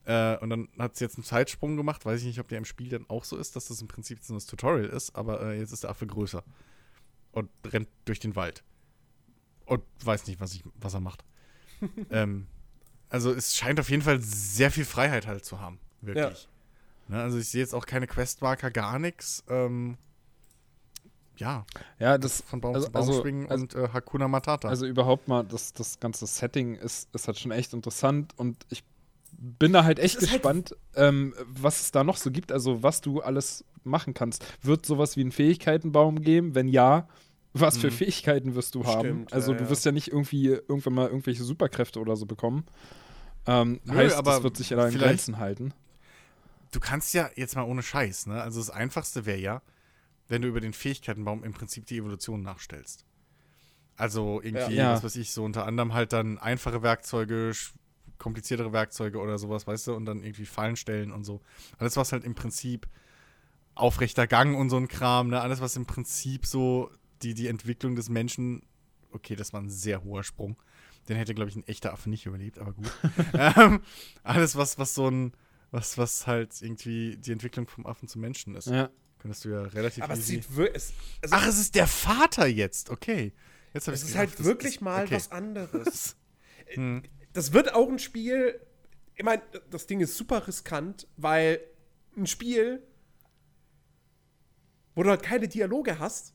Äh, 0.05 0.37
und 0.39 0.51
dann 0.51 0.69
hat 0.79 0.95
es 0.95 1.01
jetzt 1.01 1.17
einen 1.17 1.25
Zeitsprung 1.25 1.77
gemacht. 1.77 2.05
Weiß 2.05 2.21
ich 2.21 2.27
nicht, 2.27 2.41
ob 2.41 2.49
der 2.49 2.59
im 2.59 2.65
Spiel 2.65 2.89
dann 2.89 3.09
auch 3.09 3.25
so 3.25 3.37
ist, 3.37 3.55
dass 3.57 3.69
das 3.69 3.81
im 3.81 3.89
Prinzip 3.89 4.19
so 4.23 4.35
ein 4.35 4.41
Tutorial 4.41 4.87
ist, 4.87 5.15
aber 5.15 5.41
äh, 5.43 5.59
jetzt 5.59 5.73
ist 5.73 5.85
der 5.85 5.91
Affe 5.91 6.07
größer. 6.07 6.43
Und 7.31 7.49
rennt 7.65 7.89
durch 8.05 8.21
den 8.21 8.37
Wald. 8.37 8.63
und 9.65 9.83
weiß 10.05 10.27
nicht, 10.27 10.41
was, 10.41 10.55
ich, 10.55 10.63
was 10.75 10.95
er 10.95 11.01
macht. 11.01 11.25
ähm, 12.11 12.47
also 13.09 13.33
es 13.33 13.57
scheint 13.57 13.81
auf 13.81 13.89
jeden 13.91 14.03
Fall 14.03 14.21
sehr 14.21 14.71
viel 14.71 14.85
Freiheit 14.85 15.27
halt 15.27 15.45
zu 15.45 15.61
haben. 15.61 15.79
Wirklich. 16.01 16.49
Ne, 17.09 17.23
also 17.23 17.39
ich 17.39 17.49
sehe 17.49 17.61
jetzt 17.61 17.75
auch 17.75 17.87
keine 17.87 18.07
Questmarker, 18.07 18.71
gar 18.71 18.99
nichts. 18.99 19.45
Ähm, 19.49 19.99
ja, 21.43 21.67
Ja, 21.99 22.19
das 22.19 22.43
von 22.43 22.61
Baum 22.61 22.75
also- 22.75 22.87
zu 22.87 22.93
Baum 22.93 23.03
also- 23.09 23.19
springen 23.19 23.51
also- 23.51 23.63
und 23.65 23.75
äh, 23.75 23.89
Hakuna 23.93 24.29
Matata. 24.29 24.69
Also 24.69 24.87
überhaupt 24.87 25.29
mal, 25.29 25.43
das, 25.45 25.73
das 25.73 25.99
ganze 26.01 26.27
Setting 26.27 26.75
ist, 26.77 27.09
ist 27.15 27.27
halt 27.27 27.39
schon 27.39 27.51
echt 27.53 27.73
interessant 27.75 28.33
und 28.37 28.57
ich 28.71 28.83
bin 29.37 29.73
da 29.73 29.85
halt 29.85 29.99
echt 29.99 30.17
halt- 30.21 30.31
gespannt, 30.31 30.77
ähm, 30.95 31.35
was 31.47 31.81
es 31.81 31.91
da 31.91 32.05
noch 32.05 32.17
so 32.17 32.31
gibt, 32.31 32.53
also 32.53 32.83
was 32.83 33.01
du 33.01 33.21
alles 33.21 33.65
machen 33.85 34.15
kannst. 34.15 34.45
Wird 34.63 34.87
sowas 34.87 35.17
wie 35.17 35.23
einen 35.23 35.33
Fähigkeitenbaum 35.33 36.23
geben? 36.23 36.55
Wenn 36.55 36.69
ja, 36.69 37.09
was 37.53 37.77
für 37.77 37.89
Mhm. 37.89 37.93
Fähigkeiten 37.95 38.55
wirst 38.55 38.75
du 38.75 38.85
haben? 38.87 39.01
Stimmt, 39.01 39.33
Also 39.33 39.53
ja, 39.53 39.59
du 39.59 39.65
ja. 39.65 39.71
wirst 39.71 39.85
ja 39.85 39.93
nicht 39.93 40.09
irgendwie 40.09 40.47
irgendwann 40.49 40.95
mal 40.95 41.09
irgendwelche 41.09 41.43
Superkräfte 41.45 41.99
oder 42.01 42.15
so 42.17 42.25
bekommen. 42.27 42.65
Ähm, 43.47 43.81
Nö, 43.85 43.95
heißt, 43.95 44.15
aber 44.17 44.33
das 44.35 44.43
wird 44.45 44.57
sich 44.57 44.71
in 44.71 44.79
deinen 44.79 44.93
vielleicht- 44.93 45.09
Grenzen 45.09 45.39
halten. 45.39 45.75
du 46.71 46.79
kannst 46.81 47.13
ja 47.13 47.29
jetzt 47.35 47.57
mal 47.57 47.65
ohne 47.65 47.83
Scheiß, 47.83 48.27
ne? 48.27 48.41
Also 48.41 48.61
das 48.61 48.71
Einfachste 48.71 49.27
wäre 49.27 49.39
ja, 49.39 49.61
wenn 50.33 50.41
du 50.41 50.49
über 50.49 50.63
den 50.63 50.73
Fähigkeitenbaum 50.73 51.45
im 51.45 51.53
Prinzip 51.53 51.85
die 51.85 51.99
Evolution 51.99 52.43
nachstellst. 52.43 53.05
Also 53.97 54.41
irgendwie, 54.43 54.77
Ja. 54.77 54.95
was 54.95 55.05
weiß 55.05 55.17
ich, 55.17 55.31
so 55.31 55.45
unter 55.45 55.67
anderem 55.67 55.93
halt 55.93 56.15
dann 56.15 56.39
einfache 56.39 56.83
Werkzeuge, 56.83 57.53
kompliziertere 58.17 58.73
Werkzeuge 58.73 59.19
oder 59.19 59.37
sowas, 59.39 59.67
weißt 59.67 59.89
du, 59.89 59.95
und 59.95 60.07
dann 60.07 60.23
irgendwie 60.23 60.47
Fallen 60.47 60.77
stellen 60.77 61.13
und 61.13 61.25
so. 61.25 61.43
Alles, 61.77 61.99
was 61.99 62.13
halt 62.13 62.25
im 62.25 62.35
Prinzip 62.35 62.89
aufrechter 63.75 64.27
Gang 64.27 64.57
und 64.57 64.71
so 64.71 64.79
ein 64.79 64.89
Kram, 64.89 65.29
ne? 65.29 65.41
Alles, 65.43 65.61
was 65.61 65.77
im 65.77 65.85
Prinzip 65.85 66.47
so 66.47 66.91
die, 67.23 67.35
die 67.35 67.49
Entwicklung 67.49 67.95
des 67.95 68.09
Menschen, 68.09 68.63
okay, 69.11 69.37
das 69.37 69.53
war 69.53 69.61
ein 69.61 69.69
sehr 69.69 70.03
hoher 70.03 70.25
Sprung. 70.25 70.57
Den 71.11 71.19
hätte, 71.19 71.35
glaube 71.35 71.51
ich, 71.51 71.57
ein 71.57 71.67
echter 71.67 71.93
Affe 71.93 72.09
nicht 72.09 72.25
überlebt, 72.25 72.59
aber 72.59 72.73
gut. 72.73 72.91
ähm, 73.35 73.83
alles, 74.23 74.57
was, 74.57 74.79
was 74.79 74.95
so 74.95 75.11
ein, 75.11 75.35
was, 75.71 75.99
was 75.99 76.27
halt 76.27 76.61
irgendwie 76.63 77.19
die 77.19 77.33
Entwicklung 77.33 77.69
vom 77.69 77.85
Affen 77.87 78.09
zum 78.09 78.23
Menschen 78.23 78.55
ist. 78.55 78.69
Ja. 78.69 78.89
Könntest 79.23 79.45
du 79.45 79.51
ja 79.51 79.63
relativ 79.63 80.03
Aber 80.03 80.15
es 80.15 80.27
sieht 80.27 80.57
wirklich. 80.57 80.83
Also 81.23 81.37
Ach, 81.37 81.47
es 81.47 81.57
ist 81.57 81.77
der 81.77 81.87
Vater 81.87 82.49
jetzt, 82.49 82.91
okay. 82.91 83.33
Jetzt 83.73 83.87
es 83.87 84.03
ist 84.03 84.17
halt 84.17 84.43
wirklich 84.43 84.81
mal 84.81 85.11
was 85.11 85.31
anderes. 85.31 86.17
Hm. 86.75 87.03
Das 87.35 87.53
wird 87.53 87.75
auch 87.75 87.87
ein 87.87 87.99
Spiel. 87.99 88.59
Ich 89.15 89.25
meine, 89.25 89.43
das 89.69 89.87
Ding 89.87 90.01
ist 90.01 90.17
super 90.17 90.47
riskant, 90.49 91.07
weil 91.19 91.61
ein 92.17 92.27
Spiel, 92.27 92.83
wo 94.95 95.03
du 95.03 95.11
halt 95.11 95.23
keine 95.23 95.49
Dialoge 95.49 95.99
hast. 95.99 96.33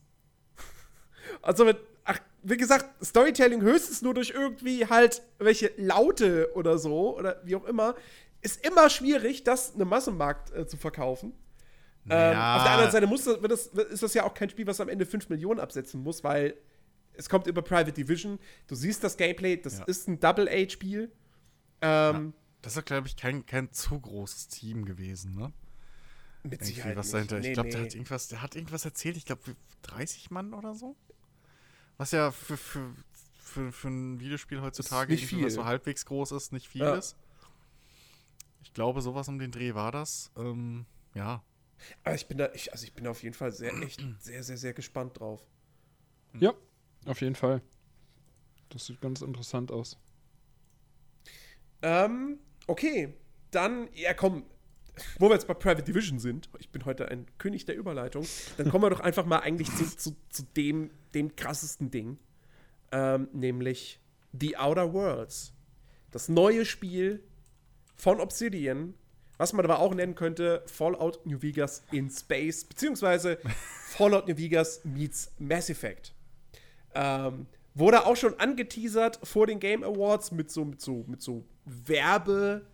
Also 1.42 1.64
mit, 1.64 1.78
ach, 2.04 2.20
wie 2.44 2.56
gesagt, 2.56 3.04
Storytelling 3.04 3.62
höchstens 3.62 4.02
nur 4.02 4.14
durch 4.14 4.30
irgendwie 4.30 4.86
halt 4.86 5.22
welche 5.38 5.72
Laute 5.76 6.52
oder 6.54 6.78
so 6.78 7.18
oder 7.18 7.40
wie 7.44 7.56
auch 7.56 7.64
immer, 7.64 7.96
ist 8.40 8.64
immer 8.64 8.88
schwierig, 8.90 9.42
das 9.42 9.74
einem 9.74 9.88
Massenmarkt 9.88 10.54
äh, 10.54 10.68
zu 10.68 10.76
verkaufen. 10.76 11.32
Ähm, 12.10 12.32
Naja. 12.36 12.56
auf 12.56 12.62
der 12.62 12.72
anderen 12.72 12.90
Seite 12.92 13.06
muss 13.06 13.24
das, 13.24 13.66
ist 13.66 14.02
das 14.02 14.14
ja 14.14 14.24
auch 14.24 14.34
kein 14.34 14.50
Spiel, 14.50 14.66
was 14.66 14.80
am 14.80 14.88
Ende 14.88 15.06
5 15.06 15.28
Millionen 15.28 15.60
absetzen 15.60 16.02
muss, 16.02 16.22
weil 16.24 16.54
es 17.14 17.28
kommt 17.28 17.46
über 17.46 17.62
Private 17.62 17.92
Division. 17.92 18.38
Du 18.66 18.74
siehst 18.74 19.02
das 19.04 19.16
Gameplay, 19.16 19.56
das 19.56 19.78
Ja. 19.78 19.84
ist 19.84 20.08
ein 20.08 20.20
Double-A-Spiel. 20.20 21.10
Ähm, 21.80 22.32
Das 22.62 22.76
ist, 22.76 22.86
glaube 22.86 23.06
ich, 23.08 23.16
kein, 23.16 23.46
kein 23.46 23.72
zu 23.72 23.98
großes 24.00 24.48
Team 24.48 24.84
gewesen, 24.84 25.34
ne? 25.36 25.52
Mit 26.44 26.64
Sicherheit 26.64 26.96
was 26.96 27.06
nicht. 27.12 27.30
dahinter. 27.30 27.38
Nee, 27.40 27.48
ich 27.48 27.52
glaube, 27.54 27.68
nee. 27.68 27.74
der 27.74 27.82
hat 27.84 27.94
irgendwas, 27.94 28.28
der 28.28 28.42
hat 28.42 28.54
irgendwas 28.56 28.84
erzählt, 28.84 29.16
ich 29.16 29.24
glaube 29.26 29.42
30 29.82 30.30
Mann 30.30 30.54
oder 30.54 30.74
so. 30.74 30.96
Was 31.98 32.12
ja 32.12 32.30
für, 32.30 32.56
für, 32.56 32.94
für, 33.42 33.72
für 33.72 33.88
ein 33.88 34.20
Videospiel 34.20 34.60
heutzutage 34.60 35.12
nicht 35.12 35.24
irgendwie, 35.24 35.44
was 35.46 35.52
viel. 35.54 35.62
so 35.62 35.64
halbwegs 35.64 36.06
groß 36.06 36.32
ist, 36.32 36.52
nicht 36.52 36.68
viel 36.68 36.82
Ja. 36.82 36.94
ist. 36.94 37.16
Ich 38.62 38.72
glaube, 38.72 39.02
sowas 39.02 39.28
um 39.28 39.38
den 39.38 39.50
Dreh 39.50 39.74
war 39.74 39.90
das. 39.92 40.30
Ähm, 40.36 40.84
ja. 41.14 41.42
Aber 42.04 42.14
ich 42.14 42.26
bin 42.26 42.38
da, 42.38 42.50
ich, 42.54 42.72
also 42.72 42.84
ich 42.84 42.92
bin 42.92 43.06
auf 43.06 43.22
jeden 43.22 43.34
Fall 43.34 43.52
sehr, 43.52 43.72
echt 43.82 44.02
sehr, 44.18 44.42
sehr, 44.42 44.56
sehr 44.56 44.72
gespannt 44.72 45.18
drauf. 45.18 45.46
ja, 46.38 46.52
auf 47.06 47.20
jeden 47.20 47.34
Fall. 47.34 47.62
Das 48.70 48.86
sieht 48.86 49.00
ganz 49.00 49.22
interessant 49.22 49.72
aus. 49.72 49.96
Ähm, 51.82 52.38
okay, 52.66 53.14
dann, 53.50 53.88
ja 53.94 54.12
komm, 54.14 54.44
wo 55.18 55.28
wir 55.28 55.34
jetzt 55.34 55.46
bei 55.46 55.54
Private 55.54 55.84
Division 55.84 56.18
sind, 56.18 56.48
ich 56.58 56.70
bin 56.70 56.84
heute 56.84 57.08
ein 57.08 57.26
König 57.38 57.64
der 57.64 57.76
Überleitung, 57.76 58.26
dann 58.56 58.70
kommen 58.70 58.84
wir 58.84 58.90
doch 58.90 59.00
einfach 59.00 59.24
mal 59.24 59.38
eigentlich 59.38 59.70
zu, 59.74 59.96
zu, 59.96 60.16
zu 60.28 60.42
dem, 60.56 60.90
dem 61.14 61.36
krassesten 61.36 61.90
Ding, 61.90 62.18
ähm, 62.92 63.28
nämlich 63.32 64.00
The 64.38 64.56
Outer 64.56 64.92
Worlds. 64.92 65.54
Das 66.10 66.28
neue 66.28 66.64
Spiel 66.64 67.22
von 67.96 68.20
Obsidian, 68.20 68.94
was 69.38 69.54
man 69.54 69.64
aber 69.64 69.78
auch 69.78 69.94
nennen 69.94 70.14
könnte 70.14 70.62
Fallout 70.66 71.24
New 71.24 71.40
Vegas 71.40 71.82
in 71.92 72.10
Space, 72.10 72.64
beziehungsweise 72.64 73.38
Fallout 73.86 74.28
New 74.28 74.36
Vegas 74.36 74.84
meets 74.84 75.32
Mass 75.38 75.70
Effect. 75.70 76.12
Ähm, 76.94 77.46
wurde 77.74 78.04
auch 78.04 78.16
schon 78.16 78.38
angeteasert 78.38 79.20
vor 79.22 79.46
den 79.46 79.60
Game 79.60 79.82
Awards 79.84 80.32
mit 80.32 80.50
so, 80.50 80.64
mit 80.64 80.80
so, 80.80 81.04
mit 81.06 81.22
so 81.22 81.44
Werbebildern 81.64 82.66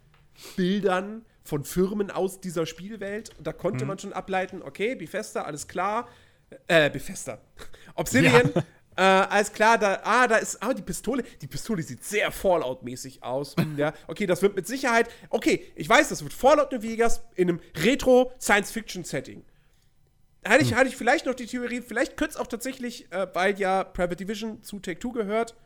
von 1.44 1.64
Firmen 1.64 2.10
aus 2.10 2.40
dieser 2.40 2.64
Spielwelt. 2.66 3.30
Und 3.36 3.46
da 3.46 3.52
konnte 3.52 3.84
man 3.84 3.98
schon 3.98 4.14
ableiten, 4.14 4.62
okay, 4.62 4.94
Bethesda, 4.94 5.42
alles 5.42 5.68
klar. 5.68 6.08
Äh, 6.68 6.88
Bethesda. 6.90 7.38
Obsidian, 7.94 8.50
äh, 8.96 9.02
alles 9.02 9.52
klar, 9.52 9.78
da, 9.78 10.00
ah, 10.04 10.26
da 10.26 10.36
ist, 10.36 10.62
ah, 10.62 10.72
die 10.72 10.82
Pistole, 10.82 11.24
die 11.40 11.46
Pistole 11.46 11.82
sieht 11.82 12.04
sehr 12.04 12.30
Fallout-mäßig 12.30 13.22
aus. 13.22 13.56
Hm, 13.56 13.74
ja, 13.76 13.92
okay, 14.06 14.26
das 14.26 14.42
wird 14.42 14.54
mit 14.54 14.66
Sicherheit, 14.66 15.08
okay, 15.30 15.72
ich 15.74 15.88
weiß, 15.88 16.08
das 16.08 16.22
wird 16.22 16.32
Fallout 16.32 16.72
New 16.72 16.82
Vegas 16.82 17.22
in 17.34 17.48
einem 17.48 17.60
Retro-Science-Fiction-Setting. 17.76 19.44
Hatte 20.46 20.62
ich, 20.62 20.74
hatte 20.74 20.88
ich 20.88 20.96
vielleicht 20.96 21.26
noch 21.26 21.34
die 21.34 21.46
Theorie, 21.46 21.80
vielleicht 21.80 22.16
könnte 22.16 22.34
es 22.34 22.36
auch 22.36 22.46
tatsächlich, 22.46 23.10
äh, 23.10 23.26
weil 23.32 23.58
ja 23.58 23.82
Private 23.82 24.16
Division 24.16 24.62
zu 24.62 24.78
Take-Two 24.78 25.12
gehört, 25.12 25.56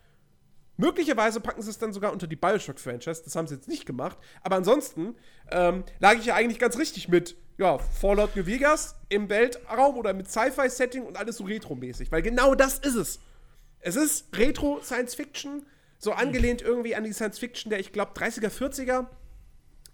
möglicherweise 0.79 1.41
packen 1.41 1.61
sie 1.61 1.69
es 1.69 1.79
dann 1.79 1.93
sogar 1.93 2.13
unter 2.13 2.27
die 2.27 2.37
Bioshock-Franchise. 2.37 3.23
Das 3.25 3.37
haben 3.37 3.47
sie 3.47 3.57
jetzt 3.57 3.69
nicht 3.69 3.85
gemacht. 3.85 4.17
Aber 4.43 4.57
ansonsten 4.57 5.17
ähm, 5.51 5.85
lag 5.99 6.15
ich 6.15 6.25
ja 6.25 6.35
eigentlich 6.35 6.59
ganz 6.59 6.79
richtig 6.79 7.09
mit, 7.09 7.37
ja, 7.59 7.79
Fallout 7.79 8.35
New 8.35 8.47
Vegas 8.47 8.95
im 9.11 9.29
Weltraum 9.29 9.97
oder 9.97 10.15
mit 10.15 10.31
Sci-Fi-Setting 10.31 11.03
und 11.03 11.19
alles 11.19 11.37
so 11.37 11.45
retro-mäßig. 11.45 12.11
Weil 12.11 12.23
genau 12.23 12.55
das 12.55 12.79
ist 12.79 12.95
es. 12.95 13.21
Es 13.81 13.97
ist 13.97 14.37
Retro-Science-Fiction, 14.37 15.67
so 15.99 16.13
angelehnt 16.13 16.63
irgendwie 16.63 16.95
an 16.95 17.05
die 17.05 17.13
Science-Fiction 17.13 17.71
der, 17.71 17.81
ich 17.81 17.93
glaube, 17.93 18.13
30er, 18.13 18.49
40er. 18.49 19.07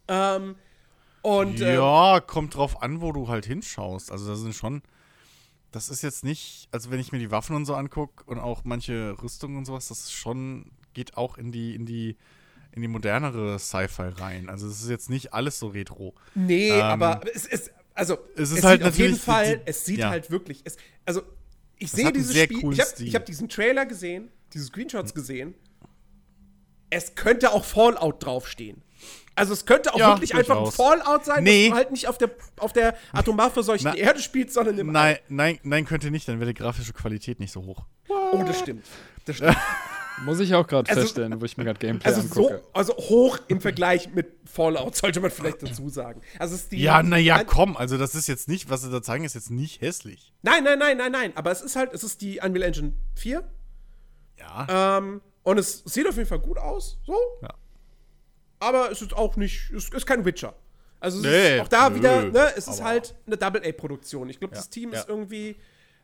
Ähm, 0.08 0.56
und 1.22 1.58
ja, 1.58 2.20
kommt 2.20 2.54
drauf 2.54 2.82
an, 2.82 3.00
wo 3.00 3.10
du 3.12 3.28
halt 3.28 3.46
hinschaust. 3.46 4.12
Also 4.12 4.28
das 4.28 4.40
sind 4.40 4.54
schon. 4.54 4.82
Das 5.74 5.88
ist 5.88 6.02
jetzt 6.02 6.22
nicht, 6.22 6.68
also 6.70 6.90
wenn 6.92 7.00
ich 7.00 7.10
mir 7.10 7.18
die 7.18 7.30
Waffen 7.32 7.56
und 7.56 7.64
so 7.64 7.74
angucke 7.74 8.22
und 8.26 8.38
auch 8.38 8.62
manche 8.64 9.16
Rüstungen 9.20 9.56
und 9.58 9.64
sowas, 9.64 9.88
das 9.88 10.04
ist 10.04 10.12
schon, 10.12 10.70
geht 10.92 11.16
auch 11.16 11.36
in 11.36 11.50
die, 11.50 11.74
in 11.74 11.84
die, 11.84 12.16
in 12.70 12.82
die 12.82 12.88
modernere 12.88 13.58
Sci-Fi 13.58 14.02
rein. 14.20 14.48
Also 14.48 14.68
es 14.68 14.80
ist 14.82 14.88
jetzt 14.88 15.10
nicht 15.10 15.34
alles 15.34 15.58
so 15.58 15.66
retro. 15.68 16.14
Nee, 16.36 16.70
Ähm, 16.70 16.80
aber 16.80 17.22
es 17.34 17.44
ist, 17.46 17.72
also, 17.92 18.18
es 18.36 18.50
ist 18.50 18.56
sieht 18.56 18.64
halt 18.64 18.84
auf 18.84 18.96
jeden 18.96 19.16
Fall, 19.16 19.58
die- 19.58 19.62
es 19.66 19.84
sieht 19.84 19.98
ja. 19.98 20.10
halt 20.10 20.30
wirklich, 20.30 20.60
es, 20.64 20.76
also, 21.04 21.22
ich 21.76 21.86
Es 21.86 21.92
sehe 21.92 22.12
dieses 22.12 22.32
sehr 22.32 22.44
Spiel, 22.44 22.72
ich 22.72 22.80
habe 22.80 23.10
hab 23.14 23.26
diesen 23.26 23.48
Trailer 23.48 23.84
gesehen, 23.84 24.28
diese 24.52 24.66
Screenshots 24.66 25.12
gesehen. 25.12 25.54
Es 26.90 27.16
könnte 27.16 27.50
auch 27.52 27.64
Fallout 27.64 28.24
draufstehen. 28.24 28.80
Also 29.36 29.52
es 29.52 29.66
könnte 29.66 29.92
auch 29.92 29.98
Ja, 29.98 30.08
wirklich 30.14 30.34
einfach 30.34 30.58
ein. 30.64 30.70
Fallout 30.70 31.24
sein, 31.24 31.42
Nee. 31.44 31.64
dass 31.68 31.70
du 31.70 31.76
halt 31.76 31.90
nicht 31.90 32.06
auf 32.08 32.18
der, 32.18 32.30
auf 32.58 32.72
der 32.72 32.96
atomar 33.12 33.50
verseuchten 33.50 33.90
Na- 33.92 33.96
Erde 33.96 34.20
spielst, 34.20 34.54
sondern 34.54 34.78
im 34.78 34.92
Nein, 34.92 35.18
nein, 35.28 35.58
nein, 35.64 35.84
könnte 35.84 36.10
nicht, 36.10 36.28
dann 36.28 36.38
wäre 36.40 36.52
die 36.52 36.58
grafische 36.58 36.92
Qualität 36.92 37.40
nicht 37.40 37.50
so 37.52 37.62
hoch. 37.64 37.84
Oh, 38.08 38.42
das 38.46 38.58
stimmt. 38.60 38.86
Das 39.24 39.36
stimmt. 39.36 39.56
Muss 40.24 40.38
ich 40.38 40.54
auch 40.54 40.64
gerade 40.68 40.88
Also- 40.88 41.00
feststellen, 41.00 41.40
wo 41.40 41.44
ich 41.44 41.56
mir 41.56 41.64
gerade 41.64 41.80
Gameplay 41.80 42.06
Also, 42.08 42.20
so, 42.22 42.48
angucke. 42.48 42.62
also 42.72 42.92
hoch 42.94 43.38
im 43.48 43.60
Vergleich 43.60 44.14
mit 44.14 44.28
Fallout, 44.44 44.94
sollte 44.94 45.18
man 45.18 45.32
vielleicht 45.32 45.60
dazu 45.64 45.88
sagen. 45.88 46.20
Also 46.38 46.54
ist 46.54 46.70
die, 46.70 46.80
Ja, 46.80 47.02
naja, 47.02 47.42
komm, 47.42 47.76
also 47.76 47.98
das 47.98 48.14
ist 48.14 48.28
jetzt 48.28 48.46
nicht, 48.46 48.70
was 48.70 48.82
sie 48.82 48.90
da 48.92 49.02
zeigen, 49.02 49.24
ist 49.24 49.34
jetzt 49.34 49.50
nicht 49.50 49.80
hässlich. 49.80 50.32
Nein, 50.42 50.62
nein, 50.62 50.78
nein, 50.78 50.96
nein, 50.98 51.10
nein. 51.10 51.32
Aber 51.34 51.50
es 51.50 51.60
ist 51.62 51.74
halt, 51.74 51.92
es 51.92 52.04
ist 52.04 52.20
die 52.20 52.38
Unreal 52.38 52.62
Engine 52.62 52.92
4. 53.16 53.42
Ja. 54.38 54.98
Ähm, 54.98 55.20
und 55.42 55.58
es 55.58 55.82
sieht 55.84 56.06
auf 56.08 56.16
jeden 56.16 56.28
Fall 56.28 56.38
gut 56.38 56.58
aus, 56.58 57.00
so. 57.04 57.18
Ja. 57.42 57.48
Aber 58.58 58.90
es 58.90 59.02
ist 59.02 59.14
auch 59.14 59.36
nicht, 59.36 59.70
es 59.72 59.88
ist 59.90 60.06
kein 60.06 60.24
Witcher. 60.24 60.54
Also 61.00 61.18
es 61.18 61.24
Nee, 61.24 61.56
ist 61.56 61.62
auch 61.62 61.68
da 61.68 61.90
nö, 61.90 61.96
wieder, 61.96 62.22
ne, 62.22 62.52
es 62.56 62.66
ist 62.66 62.82
halt 62.82 63.14
eine 63.26 63.36
Double-A-Produktion. 63.36 64.30
Ich 64.30 64.38
glaube, 64.38 64.54
Ja, 64.54 64.60
das 64.60 64.70
Team 64.70 64.92
ja. 64.92 65.00
ist 65.00 65.08
irgendwie, 65.08 65.56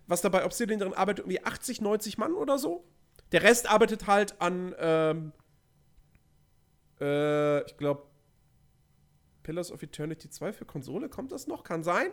was 0.06 0.20
da 0.20 0.28
bei 0.28 0.44
Obsidian 0.44 0.78
drin 0.78 0.92
arbeitet, 0.92 1.20
irgendwie 1.20 1.42
80, 1.42 1.80
90 1.80 2.18
Mann 2.18 2.34
oder 2.34 2.58
so. 2.58 2.84
Der 3.32 3.42
Rest 3.42 3.70
arbeitet 3.70 4.06
halt 4.06 4.40
an, 4.40 4.74
ähm, 4.78 5.32
äh, 7.00 7.62
ich 7.64 7.76
glaube, 7.76 8.02
Pillars 9.42 9.72
of 9.72 9.82
Eternity 9.82 10.28
2 10.28 10.52
für 10.52 10.64
Konsole, 10.66 11.08
kommt 11.08 11.32
das 11.32 11.46
noch? 11.46 11.64
Kann 11.64 11.82
sein. 11.82 12.10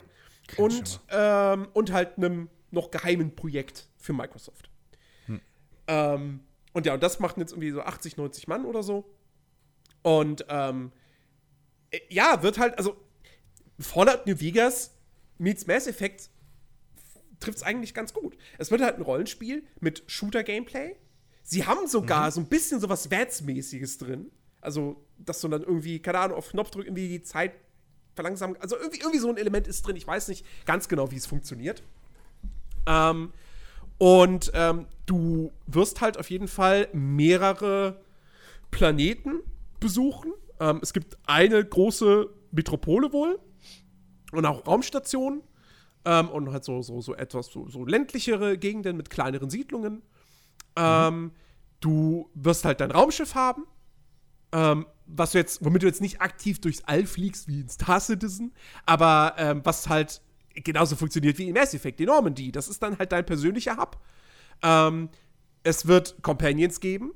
Und, 0.58 1.02
ähm, 1.10 1.68
und 1.74 1.92
halt 1.92 2.18
einem 2.18 2.50
noch 2.72 2.90
geheimen 2.92 3.36
Projekt 3.36 3.90
für 3.98 4.14
Microsoft. 4.14 4.70
Hm. 5.26 5.42
Ähm, 5.88 6.40
Und 6.74 6.86
ja, 6.86 6.94
und 6.94 7.04
das 7.04 7.20
machten 7.20 7.42
jetzt 7.42 7.52
irgendwie 7.52 7.72
so 7.72 7.82
80, 7.82 8.16
90 8.18 8.48
Mann 8.48 8.66
oder 8.66 8.84
so. 8.84 9.04
Und 10.04 10.46
ähm, 10.50 10.92
äh, 11.92 12.00
ja, 12.10 12.42
wird 12.44 12.60
halt, 12.60 12.78
also 12.78 12.98
Fallout 13.80 14.26
New 14.26 14.40
Vegas 14.40 14.94
meets 15.38 15.68
Mass 15.68 15.88
Effect 15.88 16.30
trifft 17.40 17.58
es 17.58 17.64
eigentlich 17.64 17.94
ganz 17.94 18.14
gut. 18.14 18.36
Es 18.58 18.72
wird 18.72 18.82
halt 18.82 18.98
ein 18.98 19.04
Rollenspiel 19.04 19.64
mit 19.80 20.04
Shooter-Gameplay. 20.08 20.96
Sie 21.44 21.66
haben 21.66 21.88
sogar 21.88 22.32
so 22.32 22.42
ein 22.42 22.48
bisschen 22.48 22.80
so 22.80 22.90
was 22.90 23.12
Vats-mäßiges 23.12 24.00
drin. 24.00 24.32
Also, 24.60 25.06
dass 25.18 25.40
du 25.42 25.48
dann 25.48 25.62
irgendwie, 25.62 26.00
keine 26.00 26.20
Ahnung, 26.20 26.38
auf 26.38 26.50
Knopf 26.50 26.72
drücken, 26.72 26.88
irgendwie 26.88 27.08
die 27.08 27.22
Zeit 27.22 27.54
verlangsamen. 28.16 28.58
Also 28.60 28.76
irgendwie, 28.76 29.00
irgendwie 29.00 29.20
so 29.20 29.30
ein 29.30 29.38
Element 29.38 29.68
ist 29.68 29.86
drin. 29.86 29.96
Ich 29.96 30.06
weiß 30.06 30.28
nicht 30.28 30.46
ganz 30.66 30.90
genau, 30.90 31.12
wie 31.12 31.16
es 31.16 31.26
funktioniert. 31.26 31.84
Ähm, 32.88 33.32
und 33.98 34.52
ähm, 34.54 34.88
du 35.06 35.52
wirst 35.68 36.02
halt 36.02 36.18
auf 36.18 36.30
jeden 36.30 36.48
Fall 36.48 36.90
mehrere 36.92 38.02
Planeten 38.72 39.42
besuchen. 39.80 40.34
Ähm, 40.60 40.80
es 40.82 40.94
gibt 40.94 41.18
eine 41.26 41.64
große 41.64 42.30
Metropole 42.52 43.12
wohl 43.14 43.40
und 44.32 44.46
auch 44.46 44.66
Raumstationen 44.66 45.44
ähm, 46.06 46.30
und 46.30 46.52
halt 46.52 46.64
so, 46.64 46.82
so, 46.82 47.02
so 47.02 47.16
etwas 47.16 47.48
so, 47.48 47.68
so 47.70 47.86
ländlichere 47.86 48.58
Gegenden 48.58 48.98
mit 48.98 49.10
kleineren 49.10 49.50
Siedlungen. 49.50 50.02
Ähm, 50.76 51.32
du 51.80 52.30
wirst 52.34 52.66
halt 52.66 52.82
dein 52.82 52.92
Raumschiff 52.92 53.36
haben, 53.36 53.66
ähm, 54.52 54.86
was 55.06 55.32
du 55.32 55.38
jetzt, 55.38 55.64
womit 55.64 55.84
du 55.84 55.88
jetzt 55.88 56.02
nicht 56.02 56.22
aktiv 56.22 56.60
durchs 56.60 56.84
All 56.84 57.06
fliegst 57.06 57.48
wie 57.48 57.62
in 57.62 57.70
Star 57.70 58.00
Citizen, 58.00 58.54
aber 58.86 59.36
ähm, 59.38 59.62
was 59.64 59.90
halt 59.90 60.22
genauso 60.54 60.96
funktioniert 60.96 61.38
wie 61.38 61.48
in 61.48 61.54
Mass 61.54 61.74
Effect, 61.74 62.00
die 62.00 62.06
Normandy. 62.06 62.52
Das 62.52 62.68
ist 62.68 62.82
dann 62.82 62.98
halt 62.98 63.12
dein 63.12 63.26
persönlicher 63.26 63.78
Hub. 63.78 64.00
Ähm, 64.64 65.10
es 65.64 65.88
wird 65.88 66.22
Companions 66.24 66.80
geben, 66.80 67.14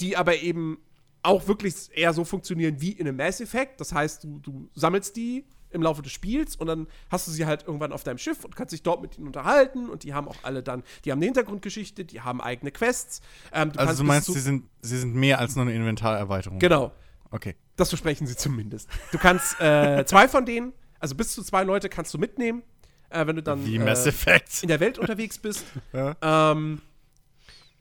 die 0.00 0.16
aber 0.16 0.36
eben 0.36 0.78
auch 1.24 1.48
wirklich 1.48 1.74
eher 1.92 2.12
so 2.12 2.24
funktionieren 2.24 2.80
wie 2.80 2.92
in 2.92 3.08
einem 3.08 3.16
Mass 3.16 3.40
Effect. 3.40 3.80
Das 3.80 3.92
heißt, 3.92 4.24
du, 4.24 4.38
du 4.40 4.68
sammelst 4.74 5.16
die 5.16 5.44
im 5.70 5.82
Laufe 5.82 6.02
des 6.02 6.12
Spiels 6.12 6.54
und 6.54 6.68
dann 6.68 6.86
hast 7.10 7.26
du 7.26 7.32
sie 7.32 7.46
halt 7.46 7.64
irgendwann 7.66 7.92
auf 7.92 8.04
deinem 8.04 8.18
Schiff 8.18 8.44
und 8.44 8.54
kannst 8.54 8.72
dich 8.72 8.82
dort 8.84 9.02
mit 9.02 9.18
ihnen 9.18 9.26
unterhalten 9.26 9.88
und 9.88 10.04
die 10.04 10.14
haben 10.14 10.28
auch 10.28 10.36
alle 10.42 10.62
dann, 10.62 10.84
die 11.04 11.10
haben 11.10 11.18
eine 11.18 11.24
Hintergrundgeschichte, 11.26 12.04
die 12.04 12.20
haben 12.20 12.40
eigene 12.40 12.70
Quests. 12.70 13.20
Ähm, 13.52 13.70
Also 13.70 13.78
kannst 13.86 14.00
du 14.00 14.04
meinst, 14.04 14.32
sie 14.32 14.38
sind, 14.40 14.68
sie 14.82 14.98
sind 14.98 15.14
mehr 15.16 15.40
als 15.40 15.56
nur 15.56 15.64
eine 15.64 15.74
Inventarerweiterung. 15.74 16.60
Genau. 16.60 16.92
Okay. 17.30 17.56
Das 17.74 17.88
versprechen 17.88 18.28
sie 18.28 18.36
zumindest. 18.36 18.88
Du 19.10 19.18
kannst 19.18 19.60
äh, 19.60 20.04
zwei 20.06 20.28
von 20.28 20.46
denen, 20.46 20.72
also 21.00 21.16
bis 21.16 21.32
zu 21.32 21.42
zwei 21.42 21.64
Leute 21.64 21.88
kannst 21.88 22.14
du 22.14 22.18
mitnehmen, 22.18 22.62
äh, 23.10 23.26
wenn 23.26 23.34
du 23.34 23.42
dann 23.42 23.66
Wie 23.66 23.76
äh, 23.76 23.80
Mass 23.80 24.06
Effect. 24.06 24.62
in 24.62 24.68
der 24.68 24.78
Welt 24.78 24.98
unterwegs 24.98 25.38
bist. 25.38 25.64
Ja. 25.92 26.14
Ähm, 26.52 26.80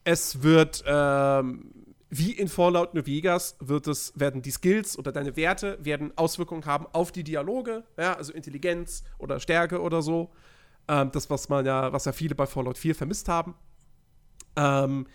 es 0.03 0.41
wird 0.41 0.83
ähm, 0.87 1.71
wie 2.17 2.31
in 2.31 2.47
Fallout 2.47 2.93
New 2.93 3.05
Vegas 3.05 3.55
wird 3.59 3.87
es, 3.87 4.13
werden 4.15 4.43
die 4.43 4.51
Skills 4.51 4.97
oder 4.99 5.11
deine 5.11 5.35
Werte 5.35 5.79
werden 5.81 6.15
Auswirkungen 6.15 6.65
haben 6.65 6.85
auf 6.93 7.11
die 7.11 7.23
Dialoge, 7.23 7.83
ja, 7.97 8.13
also 8.13 8.33
Intelligenz 8.33 9.03
oder 9.17 9.39
Stärke 9.39 9.81
oder 9.81 10.03
so. 10.03 10.31
Ähm, 10.87 11.11
das, 11.11 11.29
was 11.31 11.49
man 11.49 11.65
ja, 11.65 11.91
was 11.91 12.05
ja 12.05 12.11
viele 12.11 12.35
bei 12.35 12.45
Fallout 12.45 12.77
4 12.77 12.93
vermisst 12.93 13.29
haben. 13.29 13.55
Ähm, 14.55 15.07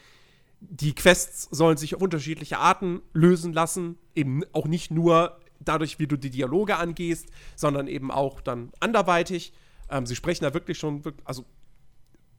die 0.61 0.93
Quests 0.93 1.49
sollen 1.53 1.77
sich 1.77 1.95
auf 1.95 2.03
unterschiedliche 2.03 2.59
Arten 2.59 3.01
lösen 3.13 3.53
lassen, 3.53 3.97
eben 4.17 4.43
auch 4.53 4.67
nicht 4.67 4.91
nur 4.91 5.39
dadurch, 5.61 6.01
wie 6.01 6.09
du 6.09 6.17
die 6.17 6.31
Dialoge 6.31 6.79
angehst, 6.79 7.27
sondern 7.55 7.87
eben 7.87 8.11
auch 8.11 8.41
dann 8.41 8.73
anderweitig. 8.81 9.53
Ähm, 9.89 10.05
sie 10.05 10.17
sprechen 10.17 10.43
da 10.43 10.53
wirklich 10.53 10.79
schon, 10.79 11.03
also 11.25 11.45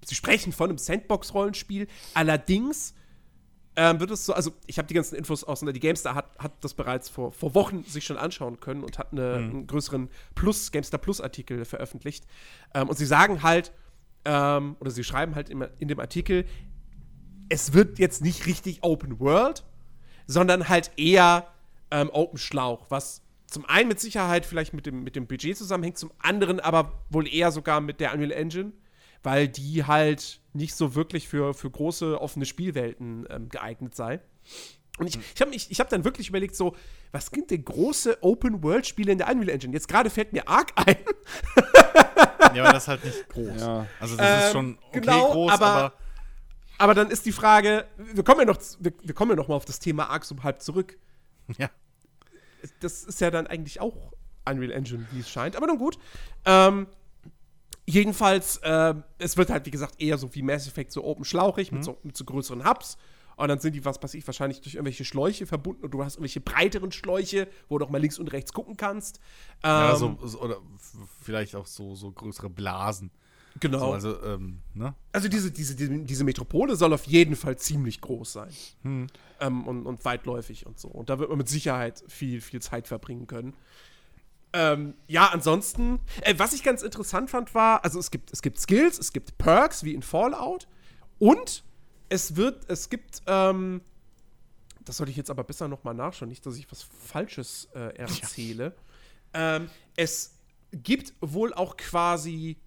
sie 0.03 0.15
sprechen 0.15 0.51
von 0.51 0.69
einem 0.69 0.77
Sandbox-Rollenspiel. 0.77 1.87
Allerdings 2.13 2.93
ähm, 3.75 3.99
wird 3.99 4.11
es 4.11 4.25
so, 4.25 4.33
also 4.33 4.51
ich 4.67 4.77
habe 4.77 4.87
die 4.87 4.93
ganzen 4.93 5.15
Infos 5.15 5.43
aus, 5.43 5.61
die 5.61 5.79
GameStar 5.79 6.15
hat, 6.15 6.37
hat 6.37 6.51
das 6.61 6.73
bereits 6.73 7.09
vor, 7.09 7.31
vor 7.31 7.55
Wochen 7.55 7.83
sich 7.85 8.03
schon 8.03 8.17
anschauen 8.17 8.59
können 8.59 8.83
und 8.83 8.97
hat 8.97 9.11
eine, 9.11 9.35
einen 9.35 9.67
größeren 9.67 10.09
Plus, 10.35 10.71
GameStar 10.71 10.99
Plus-Artikel 10.99 11.65
veröffentlicht. 11.65 12.25
Ähm, 12.73 12.89
und 12.89 12.97
sie 12.97 13.05
sagen 13.05 13.43
halt, 13.43 13.71
ähm, 14.25 14.75
oder 14.79 14.91
sie 14.91 15.03
schreiben 15.03 15.35
halt 15.35 15.49
in, 15.49 15.65
in 15.79 15.87
dem 15.87 15.99
Artikel, 15.99 16.45
es 17.49 17.73
wird 17.73 17.99
jetzt 17.99 18.21
nicht 18.21 18.45
richtig 18.45 18.83
Open 18.83 19.19
World, 19.19 19.63
sondern 20.27 20.69
halt 20.69 20.91
eher 20.97 21.47
ähm, 21.91 22.09
Open 22.11 22.37
Schlauch, 22.37 22.85
was 22.89 23.21
zum 23.47 23.65
einen 23.65 23.87
mit 23.87 23.99
Sicherheit 23.99 24.45
vielleicht 24.45 24.73
mit 24.73 24.85
dem, 24.85 25.03
mit 25.03 25.15
dem 25.15 25.25
Budget 25.25 25.57
zusammenhängt, 25.57 25.97
zum 25.97 26.11
anderen 26.19 26.59
aber 26.59 27.03
wohl 27.09 27.27
eher 27.27 27.51
sogar 27.51 27.81
mit 27.81 27.99
der 27.99 28.13
Unreal 28.13 28.31
Engine, 28.31 28.73
weil 29.23 29.47
die 29.47 29.85
halt 29.85 30.41
nicht 30.53 30.75
so 30.75 30.95
wirklich 30.95 31.27
für, 31.27 31.53
für 31.53 31.69
große 31.69 32.19
offene 32.19 32.45
Spielwelten 32.45 33.25
ähm, 33.29 33.49
geeignet 33.49 33.95
sei. 33.95 34.19
Und 34.97 35.07
ich, 35.07 35.17
ich 35.33 35.41
habe 35.41 35.55
ich 35.55 35.79
hab 35.79 35.89
dann 35.89 36.03
wirklich 36.03 36.27
überlegt, 36.29 36.55
so, 36.55 36.75
was 37.11 37.27
sind 37.27 37.49
denn 37.51 37.63
große 37.63 38.17
Open-World-Spiele 38.21 39.11
in 39.13 39.17
der 39.17 39.29
Unreal 39.29 39.49
Engine? 39.49 39.73
Jetzt 39.73 39.87
gerade 39.87 40.09
fällt 40.09 40.33
mir 40.33 40.47
Arc 40.47 40.71
ein. 40.75 40.97
Ja, 42.55 42.63
aber 42.63 42.73
das 42.73 42.83
ist 42.83 42.87
halt 42.87 43.05
nicht 43.05 43.29
groß. 43.29 43.61
Ja. 43.61 43.85
Also 43.99 44.15
das 44.17 44.39
ist 44.39 44.45
Ähm, 44.47 44.51
schon 44.51 44.77
okay 44.87 45.01
genau, 45.01 45.31
groß, 45.33 45.51
aber- 45.51 45.65
aber, 45.67 45.93
Aber 46.79 46.93
dann 46.95 47.11
ist 47.11 47.25
die 47.27 47.31
Frage, 47.31 47.85
wir 47.97 48.23
kommen 48.23 48.39
ja 48.39 48.45
noch, 48.47 48.57
wir, 48.79 48.91
wir 49.03 49.13
kommen 49.13 49.29
ja 49.31 49.35
noch 49.37 49.47
mal 49.49 49.55
auf 49.55 49.65
das 49.65 49.77
Thema 49.79 50.09
Arc 50.09 50.25
so 50.25 50.35
halb 50.41 50.59
zurück. 50.61 50.97
ja. 51.59 51.69
das 52.79 53.03
ist 53.03 53.21
ja 53.21 53.29
dann 53.29 53.45
eigentlich 53.45 53.79
auch 53.79 54.13
Unreal 54.49 54.71
Engine, 54.71 55.05
wie 55.11 55.19
es 55.19 55.29
scheint. 55.29 55.55
Aber 55.55 55.67
nun 55.67 55.77
gut. 55.77 55.99
Ähm, 56.45 56.87
jedenfalls, 57.89 58.59
ähm, 58.63 59.03
es 59.17 59.35
wird 59.35 59.49
halt, 59.49 59.65
wie 59.65 59.71
gesagt, 59.71 60.01
eher 60.01 60.17
so 60.17 60.33
wie 60.35 60.41
Mass 60.41 60.67
Effect 60.67 60.91
so 60.91 61.03
open 61.03 61.25
schlauchig 61.25 61.71
mit, 61.71 61.83
so, 61.83 61.97
mit 62.03 62.15
so 62.15 62.23
größeren 62.23 62.67
Hubs. 62.67 62.97
Und 63.35 63.47
dann 63.47 63.59
sind 63.59 63.73
die, 63.73 63.85
was 63.85 64.03
weiß 64.03 64.15
ich, 64.15 64.27
wahrscheinlich 64.27 64.59
durch 64.61 64.75
irgendwelche 64.75 65.05
Schläuche 65.05 65.45
verbunden 65.45 65.85
und 65.85 65.91
du 65.91 66.03
hast 66.03 66.15
irgendwelche 66.15 66.41
breiteren 66.41 66.91
Schläuche, 66.91 67.47
wo 67.69 67.77
du 67.77 67.85
auch 67.85 67.89
mal 67.89 67.97
links 67.97 68.19
und 68.19 68.31
rechts 68.33 68.51
gucken 68.51 68.75
kannst. 68.75 69.21
ja 69.63 69.91
Ähm, 69.91 69.97
so, 69.97 70.27
so, 70.27 70.41
oder 70.41 70.57
vielleicht 71.21 71.55
auch 71.55 71.65
so, 71.65 71.95
so 71.95 72.11
größere 72.11 72.49
Blasen. 72.49 73.11
genau. 73.61 73.79
So, 73.79 73.93
also, 73.93 74.23
ähm, 74.23 74.59
ne? 74.73 74.93
Also 75.13 75.29
diese, 75.29 75.51
diese, 75.51 75.75
diese, 75.75 76.23
Metropole 76.25 76.75
soll 76.75 76.91
auf 76.91 77.05
jeden 77.05 77.37
Fall 77.37 77.57
ziemlich 77.57 78.01
groß 78.01 78.33
sein. 78.33 78.49
Ähm, 79.39 79.65
und, 79.65 79.85
und 79.85 80.03
weitläufig 80.03 80.65
und 80.65 80.77
so. 80.77 80.89
Und 80.89 81.09
da 81.09 81.17
wird 81.17 81.29
man 81.29 81.37
mit 81.37 81.47
Sicherheit 81.47 82.03
viel, 82.09 82.41
viel 82.41 82.61
Zeit 82.61 82.87
verbringen 82.87 83.25
können. 83.25 83.53
Ähm, 84.51 84.95
ja, 85.07 85.27
ansonsten, 85.27 85.99
äh, 86.21 86.33
was 86.37 86.53
ich 86.53 86.63
ganz 86.63 86.81
interessant 86.81 87.29
fand, 87.29 87.53
war, 87.53 87.83
also 87.83 87.99
es 87.99 88.09
gibt, 88.09 88.31
es 88.33 88.41
gibt 88.41 88.59
Skills, 88.59 88.97
es 88.97 89.13
gibt 89.13 89.37
Perks 89.37 89.83
wie 89.83 89.93
in 89.93 90.01
Fallout 90.01 90.67
und 91.19 91.63
es 92.09 92.35
wird, 92.35 92.67
es 92.69 92.89
gibt, 92.89 93.21
ähm, 93.27 93.81
das 94.83 94.97
sollte 94.97 95.11
ich 95.11 95.17
jetzt 95.17 95.29
aber 95.29 95.43
besser 95.43 95.67
nochmal 95.67 95.93
nachschauen, 95.93 96.29
nicht, 96.29 96.45
dass 96.45 96.57
ich 96.57 96.71
was 96.71 96.81
Falsches 96.81 97.69
äh, 97.75 97.95
erzähle. 97.95 98.75
Ähm, 99.33 99.69
es 99.95 100.35
gibt 100.71 101.13
wohl 101.21 101.53
auch 101.53 101.77
quasi 101.77 102.57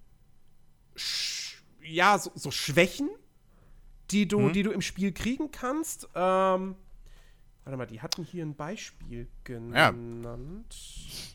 ja, 1.83 2.19
so, 2.19 2.31
so 2.35 2.51
Schwächen, 2.51 3.11
die 4.11 4.29
du, 4.29 4.51
die 4.51 4.63
du 4.63 4.71
im 4.71 4.83
Spiel 4.83 5.13
kriegen 5.13 5.51
kannst. 5.51 6.09
Ähm, 6.15 6.77
warte 7.65 7.77
mal, 7.77 7.87
die 7.87 8.01
hatten 8.01 8.25
hier 8.25 8.45
ein 8.45 8.55
Beispiel 8.55 9.29
genannt. 9.45 10.75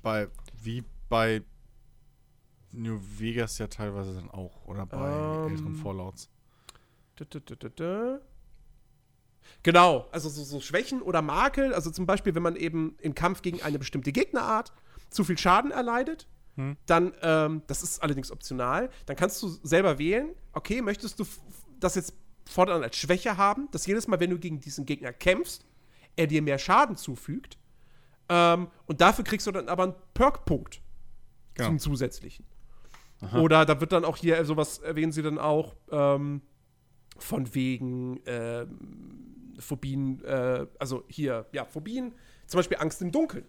Bei, 0.03 0.27
wie 0.61 0.83
bei 1.09 1.41
New 2.71 2.99
Vegas 3.17 3.57
ja 3.57 3.67
teilweise 3.67 4.13
dann 4.13 4.29
auch. 4.29 4.65
Oder 4.65 4.85
bei 4.85 5.45
Ähm. 5.45 5.51
älteren 5.51 5.75
Fallouts. 5.75 6.29
Dö, 7.19 7.25
dö, 7.25 7.39
dö, 7.39 7.55
dö, 7.55 7.69
dö. 7.69 8.19
Genau, 9.63 10.07
also 10.11 10.27
so, 10.29 10.43
so 10.43 10.59
Schwächen 10.59 11.01
oder 11.01 11.21
Makel, 11.21 11.73
also 11.73 11.89
zum 11.89 12.05
Beispiel, 12.05 12.35
wenn 12.35 12.43
man 12.43 12.57
eben 12.57 12.97
im 12.99 13.15
Kampf 13.15 13.41
gegen 13.41 13.61
eine 13.61 13.79
bestimmte 13.79 14.11
Gegnerart 14.11 14.73
zu 15.09 15.23
viel 15.23 15.37
Schaden 15.37 15.71
erleidet, 15.71 16.27
dann, 16.87 17.13
ähm, 17.21 17.61
das 17.67 17.83
ist 17.83 18.01
allerdings 18.01 18.31
optional, 18.31 18.89
dann 19.05 19.15
kannst 19.15 19.43
du 19.43 19.47
selber 19.47 19.99
wählen, 19.99 20.31
okay, 20.53 20.81
möchtest 20.81 21.19
du 21.19 21.25
das 21.79 21.93
jetzt 21.93 22.15
fortan 22.49 22.81
als 22.81 22.95
Schwäche 22.97 23.37
haben, 23.37 23.69
dass 23.69 23.85
jedes 23.85 24.07
Mal, 24.07 24.19
wenn 24.19 24.31
du 24.31 24.39
gegen 24.39 24.59
diesen 24.59 24.87
Gegner 24.87 25.13
kämpfst, 25.13 25.66
er 26.17 26.27
dir 26.27 26.41
mehr 26.41 26.57
Schaden 26.57 26.97
zufügt 26.97 27.57
ähm, 28.27 28.67
und 28.85 28.99
dafür 28.99 29.23
kriegst 29.23 29.47
du 29.47 29.51
dann 29.51 29.69
aber 29.69 29.83
einen 29.83 29.95
Perk-Punkt 30.13 30.81
Genau. 31.57 31.69
zum 31.69 31.79
zusätzlichen. 31.79 32.45
Oder 33.33 33.65
da 33.65 33.81
wird 33.81 33.91
dann 33.91 34.05
auch 34.05 34.15
hier 34.15 34.45
sowas, 34.45 34.77
erwähnen 34.77 35.11
sie 35.11 35.23
dann 35.23 35.39
auch, 35.39 35.75
ähm, 35.91 36.41
von 37.17 37.55
wegen 37.55 38.19
ähm, 38.27 39.55
Phobien, 39.57 40.23
äh, 40.23 40.67
also 40.77 41.03
hier, 41.07 41.47
ja, 41.51 41.65
Phobien, 41.65 42.13
zum 42.45 42.59
Beispiel 42.59 42.77
Angst 42.77 43.01
im 43.01 43.11
Dunkeln. 43.11 43.45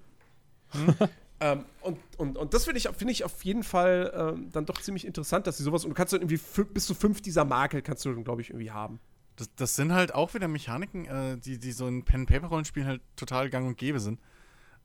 ähm, 1.40 1.66
und, 1.82 1.98
und, 2.16 2.38
und 2.38 2.54
das 2.54 2.64
finde 2.64 2.78
ich, 2.78 2.88
finde 2.88 3.12
ich 3.12 3.26
auf 3.26 3.44
jeden 3.44 3.62
Fall 3.62 4.10
ähm, 4.14 4.50
dann 4.52 4.64
doch 4.64 4.80
ziemlich 4.80 5.06
interessant, 5.06 5.46
dass 5.46 5.58
sie 5.58 5.64
sowas, 5.64 5.84
und 5.84 5.90
du 5.90 5.94
kannst 5.94 6.14
dann 6.14 6.22
irgendwie 6.22 6.40
bis 6.72 6.86
zu 6.86 6.94
fünf 6.94 7.20
dieser 7.20 7.44
Makel 7.44 7.82
kannst 7.82 8.06
du 8.06 8.12
dann, 8.14 8.24
glaube 8.24 8.40
ich, 8.40 8.48
irgendwie 8.48 8.70
haben. 8.70 9.00
Das, 9.38 9.54
das 9.54 9.76
sind 9.76 9.92
halt 9.92 10.14
auch 10.14 10.34
wieder 10.34 10.48
Mechaniken, 10.48 11.04
äh, 11.06 11.38
die, 11.38 11.58
die 11.58 11.70
so 11.72 11.86
in 11.86 12.04
Pen-Paper-Rollenspielen 12.04 12.88
halt 12.88 13.02
total 13.14 13.48
gang 13.50 13.66
und 13.68 13.78
gäbe 13.78 14.00
sind. 14.00 14.20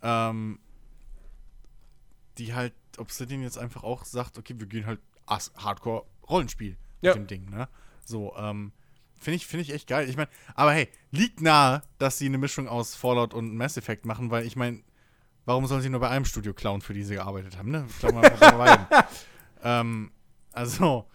Ähm, 0.04 0.60
die 2.38 2.54
halt 2.54 2.74
Obsidian 2.98 3.42
jetzt 3.42 3.58
einfach 3.58 3.84
auch 3.84 4.06
sagt, 4.06 4.38
okay, 4.38 4.54
wir 4.58 4.68
gehen 4.68 4.86
halt 4.86 5.00
Hardcore-Rollenspiel 5.28 6.78
Ja. 7.02 7.12
mit 7.16 7.24
dem 7.24 7.28
Ding, 7.28 7.50
ne? 7.50 7.68
So, 8.06 8.36
ähm, 8.38 8.72
Finde 9.16 9.38
ich, 9.38 9.48
find 9.48 9.62
ich 9.64 9.72
echt 9.72 9.88
geil. 9.88 10.10
Ich 10.10 10.18
meine, 10.18 10.30
aber 10.54 10.74
hey, 10.74 10.90
liegt 11.12 11.40
nahe, 11.42 11.82
dass 11.98 12.18
sie 12.18 12.26
eine 12.26 12.38
Mischung 12.38 12.68
aus 12.68 12.94
Fallout 12.94 13.34
und 13.34 13.56
Mass 13.56 13.78
Effect 13.78 14.06
machen, 14.06 14.30
weil 14.32 14.46
ich 14.46 14.58
meine, 14.58 14.84
warum 15.46 15.66
sollen 15.66 15.82
sie 15.82 15.90
nur 15.90 16.02
bei 16.02 16.10
einem 16.10 16.26
Studio 16.26 16.54
klauen, 16.54 16.82
für 16.82 16.94
die 16.94 17.04
sie 17.04 17.16
gearbeitet 17.16 17.58
haben, 17.58 17.72
ne? 17.72 17.88
Klauen 18.00 18.16
wir 18.16 18.24
einfach 18.30 18.52
bei 18.52 18.58
beiden. 18.58 18.86
ähm, 19.64 20.12
also, 20.52 21.08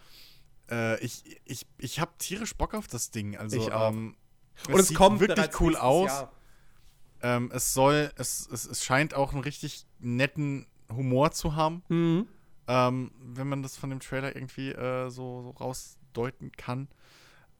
äh, 0.70 0.98
ich, 1.00 1.40
ich, 1.44 1.66
ich 1.78 2.00
habe 2.00 2.12
tierisch 2.18 2.54
Bock 2.56 2.74
auf 2.74 2.86
das 2.86 3.10
Ding. 3.10 3.36
Also, 3.36 3.56
Ich 3.56 3.72
auch. 3.72 3.90
Ähm, 3.90 4.16
Und 4.68 4.78
es 4.80 4.88
sieht 4.88 4.96
kommt 4.96 5.20
wirklich 5.20 5.60
cool 5.60 5.76
aus. 5.76 6.26
Ähm, 7.20 7.50
es 7.52 7.74
soll, 7.74 8.12
es, 8.16 8.48
es, 8.52 8.64
es 8.66 8.84
scheint 8.84 9.12
auch 9.14 9.32
einen 9.32 9.42
richtig 9.42 9.86
netten 9.98 10.66
Humor 10.90 11.32
zu 11.32 11.56
haben, 11.56 11.82
Mhm. 11.88 12.28
ähm, 12.68 13.10
wenn 13.20 13.48
man 13.48 13.62
das 13.62 13.76
von 13.76 13.90
dem 13.90 14.00
Trailer 14.00 14.34
irgendwie 14.36 14.70
äh, 14.70 15.10
so, 15.10 15.42
so 15.42 15.50
rausdeuten 15.50 16.52
kann. 16.52 16.88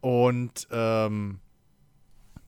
Und 0.01 0.69
ähm, 0.71 1.41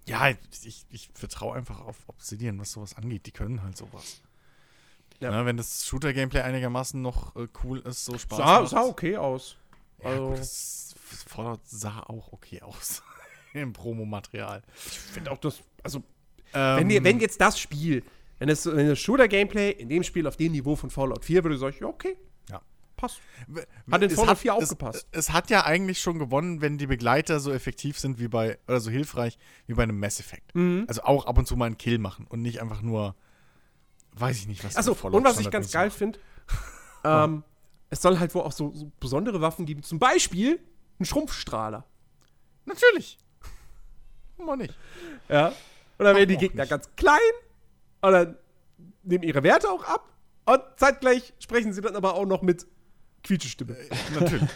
ja, 0.07 0.31
ich, 0.63 0.87
ich 0.89 1.11
vertraue 1.15 1.57
einfach 1.57 1.81
auf 1.81 1.97
Obsidian, 2.07 2.59
was 2.61 2.73
sowas 2.73 2.95
angeht. 2.95 3.27
Die 3.27 3.33
können 3.33 3.63
halt 3.63 3.77
sowas. 3.77 4.23
Ja. 5.21 5.31
Ne, 5.33 5.45
wenn 5.45 5.57
das 5.57 5.85
Shooter-Gameplay 5.87 6.41
einigermaßen 6.41 7.01
noch 7.03 7.37
äh, 7.37 7.49
cool 7.65 7.81
ist, 7.81 8.05
so 8.05 8.17
Spaß 8.17 8.39
Sah, 8.39 8.61
macht. 8.61 8.71
sah 8.71 8.83
okay 8.85 9.17
aus. 9.17 9.57
Ja, 10.03 10.09
Also- 10.11 10.29
gut, 10.31 10.39
das 10.39 10.95
Fallout 11.27 11.61
sah 11.65 12.01
auch 12.01 12.33
okay 12.33 12.61
aus. 12.63 13.03
Im 13.53 13.73
Promomaterial. 13.73 14.63
Ich 14.87 14.93
finde 14.99 15.31
auch 15.33 15.39
das, 15.39 15.61
also 15.83 16.03
Ähm, 16.55 16.89
wenn, 16.89 17.05
wenn 17.05 17.21
jetzt 17.21 17.41
das 17.41 17.59
Spiel, 17.59 18.03
wenn 18.39 18.49
es 18.49 18.65
wenn 18.67 18.89
das 18.89 18.99
Shooter-Gameplay 18.99 19.71
in 19.73 19.89
dem 19.89 20.03
Spiel 20.03 20.27
auf 20.27 20.37
dem 20.37 20.53
Niveau 20.53 20.77
von 20.77 20.89
Fallout 20.91 21.25
4 21.25 21.45
würde, 21.45 21.59
sage 21.59 21.75
ich, 21.75 21.81
ja, 21.81 21.87
okay, 21.89 22.17
Ja. 22.49 22.61
passt. 22.97 23.21
Hat 23.91 24.03
in 24.03 24.11
es 24.11 24.15
Fallout 24.17 24.39
4 24.39 24.55
auch 24.55 24.63
es, 24.63 24.69
gepasst. 24.69 25.07
Es 25.11 25.31
hat 25.31 25.51
ja 25.51 25.65
eigentlich 25.65 26.01
schon 26.01 26.19
gewonnen, 26.21 26.61
wenn 26.61 26.79
die 26.79 26.87
Begleiter 26.87 27.41
so 27.41 27.53
effektiv 27.53 27.99
sind 27.99 28.19
wie 28.21 28.29
bei, 28.29 28.59
oder 28.69 28.81
so 28.81 28.91
hilfreich 28.91 29.37
wie 29.67 29.75
bei 29.75 29.83
einem 29.83 29.99
Mass 29.99 30.21
Effect. 30.21 30.55
Mhm. 30.55 30.85
Also 30.89 31.03
auch 31.03 31.27
ab 31.27 31.37
und 31.39 31.47
zu 31.47 31.57
mal 31.57 31.67
einen 31.67 31.79
Kill 31.79 31.99
machen 31.99 32.27
und 32.29 32.43
nicht 32.43 32.61
einfach 32.63 32.83
nur, 32.83 33.15
weiß 34.13 34.37
ich 34.39 34.47
nicht, 34.47 34.63
was 34.65 34.77
Achso, 34.77 34.93
und 35.09 35.25
was 35.25 35.39
ich 35.41 35.51
ganz 35.51 35.71
geil 35.73 35.91
finde, 35.91 36.19
ähm, 37.05 37.43
es 37.91 38.01
soll 38.03 38.19
halt 38.19 38.35
wohl 38.35 38.43
auch 38.43 38.53
so, 38.53 38.73
so 38.75 38.91
besondere 39.01 39.41
Waffen 39.41 39.67
geben. 39.67 39.83
Zum 39.83 39.99
Beispiel 39.99 40.61
einen 40.99 41.07
Schrumpfstrahler. 41.07 41.85
Natürlich. 42.65 43.19
Warum 44.37 44.53
auch 44.53 44.57
nicht? 44.57 44.75
Ja. 45.29 45.49
Und 45.99 46.05
dann 46.05 46.17
werden 46.17 46.29
die 46.29 46.37
Gegner 46.37 46.63
nicht. 46.63 46.71
ganz 46.71 46.89
klein 46.97 47.19
und 48.01 48.13
dann 48.13 48.37
nehmen 49.03 49.25
ihre 49.25 49.43
Werte 49.43 49.69
auch 49.71 49.85
ab 49.85 50.09
und 50.47 50.61
zeitgleich 50.77 51.35
sprechen 51.39 51.73
sie 51.73 51.81
dann 51.83 51.97
aber 51.97 52.15
auch 52.15 52.25
noch 52.27 52.43
mit 52.43 52.67
Quietschestimme. 53.23 53.77
Natürlich. 54.19 54.49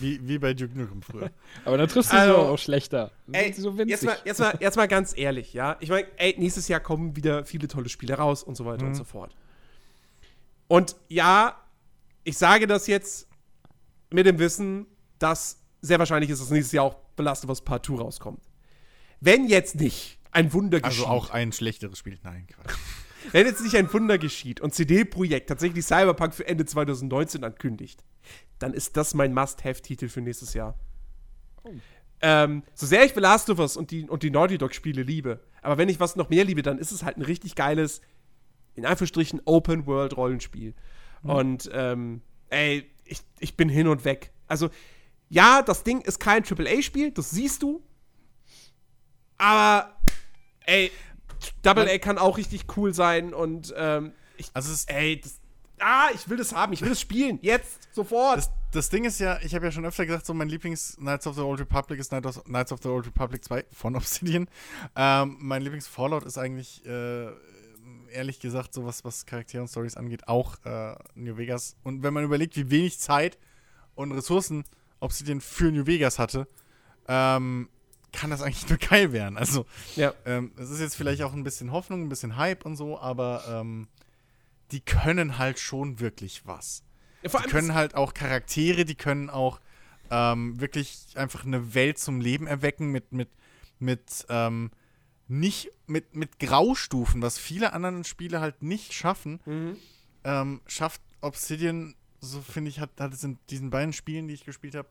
wie, 0.00 0.26
wie 0.26 0.38
bei 0.38 0.54
Duke 0.54 0.76
Nukem 0.76 1.02
früher. 1.02 1.30
Aber 1.64 1.78
dann 1.78 1.86
triffst 1.88 2.12
du 2.12 2.16
Also, 2.16 2.34
sie 2.34 2.40
auch 2.40 2.58
schlechter. 2.58 3.12
Ey, 3.30 3.52
so 3.52 3.78
winzig. 3.78 3.90
jetzt, 3.90 4.04
mal, 4.04 4.16
jetzt, 4.24 4.40
mal, 4.40 4.56
jetzt 4.58 4.76
mal 4.76 4.88
ganz 4.88 5.16
ehrlich, 5.16 5.52
ja. 5.52 5.76
Ich 5.78 5.88
meine, 5.90 6.08
ey, 6.16 6.34
nächstes 6.38 6.66
Jahr 6.66 6.80
kommen 6.80 7.14
wieder 7.14 7.44
viele 7.44 7.68
tolle 7.68 7.88
Spiele 7.88 8.14
raus 8.14 8.42
und 8.42 8.56
so 8.56 8.64
weiter 8.64 8.82
Mhm. 8.82 8.88
und 8.88 8.94
so 8.96 9.04
fort. 9.04 9.36
Und 10.66 10.96
ja, 11.08 11.56
ich 12.24 12.38
sage 12.38 12.66
das 12.66 12.86
jetzt 12.86 13.28
mit 14.10 14.26
dem 14.26 14.38
Wissen, 14.38 14.86
dass 15.18 15.60
sehr 15.80 15.98
wahrscheinlich 15.98 16.30
ist, 16.30 16.40
dass 16.40 16.50
nächstes 16.50 16.72
Jahr 16.72 16.84
auch 16.84 16.96
of 17.44 17.50
Us 17.50 17.60
Part 17.62 17.86
2 17.86 17.96
rauskommt. 17.96 18.42
Wenn 19.20 19.46
jetzt 19.46 19.76
nicht 19.76 20.18
ein 20.30 20.52
Wunder 20.52 20.78
Also 20.82 21.02
geschieht, 21.02 21.06
auch 21.06 21.30
ein 21.30 21.52
schlechteres 21.52 21.98
Spiel. 21.98 22.18
Nein, 22.22 22.46
Quatsch. 22.46 22.76
wenn 23.32 23.46
jetzt 23.46 23.62
nicht 23.62 23.76
ein 23.76 23.92
Wunder 23.92 24.18
geschieht 24.18 24.60
und 24.60 24.74
CD 24.74 25.04
Projekt 25.04 25.48
tatsächlich 25.48 25.84
Cyberpunk 25.84 26.34
für 26.34 26.46
Ende 26.46 26.64
2019 26.64 27.44
ankündigt, 27.44 28.04
dann 28.58 28.74
ist 28.74 28.96
das 28.96 29.14
mein 29.14 29.34
Must-Have-Titel 29.34 30.08
für 30.08 30.20
nächstes 30.20 30.54
Jahr. 30.54 30.78
Ähm, 32.20 32.62
so 32.74 32.86
sehr 32.86 33.04
ich 33.04 33.14
Last 33.14 33.50
of 33.50 33.58
Us 33.58 33.76
und 33.76 33.90
die, 33.90 34.08
und 34.08 34.22
die 34.22 34.30
Naughty 34.30 34.58
Dog-Spiele 34.58 35.02
liebe, 35.02 35.40
aber 35.60 35.78
wenn 35.78 35.88
ich 35.88 36.00
was 36.00 36.16
noch 36.16 36.30
mehr 36.30 36.44
liebe, 36.44 36.62
dann 36.62 36.78
ist 36.78 36.92
es 36.92 37.02
halt 37.02 37.16
ein 37.16 37.22
richtig 37.22 37.54
geiles, 37.56 38.00
in 38.74 38.86
Anführungsstrichen, 38.86 39.42
Open-World-Rollenspiel. 39.44 40.74
Und, 41.22 41.70
ähm, 41.72 42.22
ey, 42.50 42.90
ich, 43.04 43.20
ich 43.38 43.56
bin 43.56 43.68
hin 43.68 43.88
und 43.88 44.04
weg. 44.04 44.32
Also, 44.48 44.70
ja, 45.28 45.62
das 45.62 45.82
Ding 45.84 46.00
ist 46.00 46.20
kein 46.20 46.44
AAA-Spiel, 46.44 47.10
das 47.12 47.30
siehst 47.30 47.62
du. 47.62 47.82
Aber, 49.38 49.96
ey, 50.66 50.90
Double 51.62 51.88
A 51.88 51.98
kann 51.98 52.18
auch 52.18 52.38
richtig 52.38 52.66
cool 52.76 52.94
sein 52.94 53.34
und, 53.34 53.72
ähm, 53.76 54.12
ich, 54.36 54.50
Also 54.54 54.72
es 54.72 54.84
ey, 54.86 55.20
das, 55.20 55.40
ah, 55.80 56.08
ich 56.14 56.28
will 56.28 56.36
das 56.36 56.54
haben, 56.54 56.72
ich 56.72 56.82
will 56.82 56.90
das 56.90 57.00
spielen, 57.00 57.38
jetzt, 57.42 57.88
sofort. 57.92 58.38
Das, 58.38 58.50
das 58.72 58.90
Ding 58.90 59.04
ist 59.04 59.20
ja, 59.20 59.38
ich 59.42 59.54
habe 59.54 59.64
ja 59.66 59.72
schon 59.72 59.84
öfter 59.84 60.06
gesagt, 60.06 60.26
so 60.26 60.34
mein 60.34 60.48
Lieblings 60.48 60.96
Knights 60.96 61.26
of 61.26 61.34
the 61.34 61.40
Old 61.42 61.60
Republic 61.60 61.98
ist 61.98 62.10
Knights 62.10 62.38
of, 62.38 62.44
Knights 62.44 62.72
of 62.72 62.80
the 62.82 62.88
Old 62.88 63.06
Republic 63.06 63.44
2 63.44 63.64
von 63.72 63.96
Obsidian. 63.96 64.48
Ähm, 64.96 65.36
mein 65.40 65.62
Lieblings 65.62 65.86
Fallout 65.86 66.24
ist 66.24 66.38
eigentlich, 66.38 66.84
äh, 66.86 67.28
ehrlich 68.12 68.40
gesagt, 68.40 68.74
so 68.74 68.84
was, 68.84 69.26
Charaktere 69.26 69.62
und 69.62 69.68
Stories 69.68 69.96
angeht, 69.96 70.28
auch 70.28 70.56
äh, 70.64 70.94
New 71.14 71.36
Vegas. 71.36 71.76
Und 71.82 72.02
wenn 72.02 72.14
man 72.14 72.24
überlegt, 72.24 72.56
wie 72.56 72.70
wenig 72.70 72.98
Zeit 72.98 73.38
und 73.94 74.12
Ressourcen 74.12 74.64
Obsidian 75.00 75.40
für 75.40 75.70
New 75.72 75.86
Vegas 75.86 76.18
hatte, 76.18 76.46
ähm, 77.08 77.68
kann 78.12 78.30
das 78.30 78.42
eigentlich 78.42 78.68
nur 78.68 78.78
geil 78.78 79.12
werden. 79.12 79.36
Also, 79.36 79.66
ja. 79.96 80.14
ähm, 80.24 80.52
es 80.56 80.70
ist 80.70 80.80
jetzt 80.80 80.96
vielleicht 80.96 81.22
auch 81.22 81.32
ein 81.32 81.44
bisschen 81.44 81.72
Hoffnung, 81.72 82.02
ein 82.02 82.08
bisschen 82.08 82.36
Hype 82.36 82.64
und 82.64 82.76
so, 82.76 82.98
aber 82.98 83.44
ähm, 83.48 83.88
die 84.70 84.80
können 84.80 85.38
halt 85.38 85.58
schon 85.58 86.00
wirklich 86.00 86.46
was. 86.46 86.82
Vor 87.26 87.40
Die 87.42 87.48
können 87.48 87.74
halt 87.74 87.94
auch 87.94 88.14
Charaktere, 88.14 88.84
die 88.84 88.94
können 88.94 89.30
auch 89.30 89.60
ähm, 90.10 90.60
wirklich 90.60 91.06
einfach 91.14 91.44
eine 91.44 91.74
Welt 91.74 91.98
zum 91.98 92.20
Leben 92.20 92.46
erwecken 92.46 92.90
mit, 92.90 93.12
mit, 93.12 93.30
mit, 93.78 94.26
ähm, 94.28 94.70
nicht 95.32 95.70
mit, 95.86 96.14
mit 96.14 96.38
Graustufen, 96.38 97.22
was 97.22 97.38
viele 97.38 97.72
anderen 97.72 98.04
Spiele 98.04 98.40
halt 98.40 98.62
nicht 98.62 98.92
schaffen, 98.92 99.40
Mhm. 99.46 99.76
ähm, 100.24 100.60
schafft 100.66 101.00
Obsidian, 101.22 101.94
so 102.20 102.40
finde 102.40 102.68
ich, 102.70 102.80
hat, 102.80 102.90
hat 103.00 103.14
es 103.14 103.24
in 103.24 103.38
diesen 103.48 103.70
beiden 103.70 103.92
Spielen, 103.92 104.28
die 104.28 104.34
ich 104.34 104.44
gespielt 104.44 104.74
habe, 104.74 104.88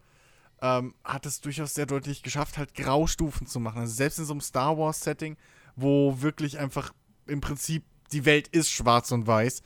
ähm, 0.61 0.95
hat 1.03 1.25
es 1.25 1.41
durchaus 1.41 1.73
sehr 1.75 1.85
deutlich 1.85 2.23
geschafft, 2.23 2.57
halt 2.57 2.73
Graustufen 2.73 3.45
zu 3.47 3.59
machen. 3.59 3.81
Also 3.81 3.93
selbst 3.93 4.19
in 4.19 4.25
so 4.25 4.33
einem 4.33 4.41
Star 4.41 4.77
Wars-Setting, 4.77 5.37
wo 5.75 6.21
wirklich 6.21 6.57
einfach 6.59 6.93
im 7.27 7.39
Prinzip 7.41 7.83
die 8.11 8.25
Welt 8.25 8.47
ist 8.49 8.69
schwarz 8.71 9.11
und 9.11 9.27
weiß, 9.27 9.61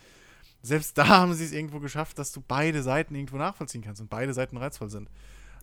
selbst 0.62 0.98
da 0.98 1.08
haben 1.08 1.34
sie 1.34 1.46
es 1.46 1.52
irgendwo 1.54 1.80
geschafft, 1.80 2.20
dass 2.20 2.32
du 2.32 2.42
beide 2.46 2.84
Seiten 2.84 3.16
irgendwo 3.16 3.38
nachvollziehen 3.38 3.82
kannst 3.82 4.02
und 4.02 4.10
beide 4.10 4.34
Seiten 4.34 4.58
reizvoll 4.58 4.90
sind. 4.90 5.10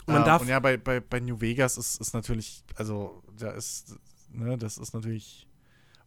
Und 0.06 0.14
man 0.14 0.22
Ähm, 0.22 0.24
darf- 0.26 0.42
und 0.42 0.48
ja, 0.48 0.58
bei, 0.58 0.76
bei, 0.78 1.00
bei 1.00 1.20
New 1.20 1.40
Vegas 1.40 1.76
ist, 1.76 2.00
ist 2.00 2.14
natürlich, 2.14 2.64
also 2.76 3.22
da 3.38 3.50
ist, 3.52 3.96
ne, 4.32 4.56
das 4.58 4.78
ist 4.78 4.94
natürlich 4.94 5.46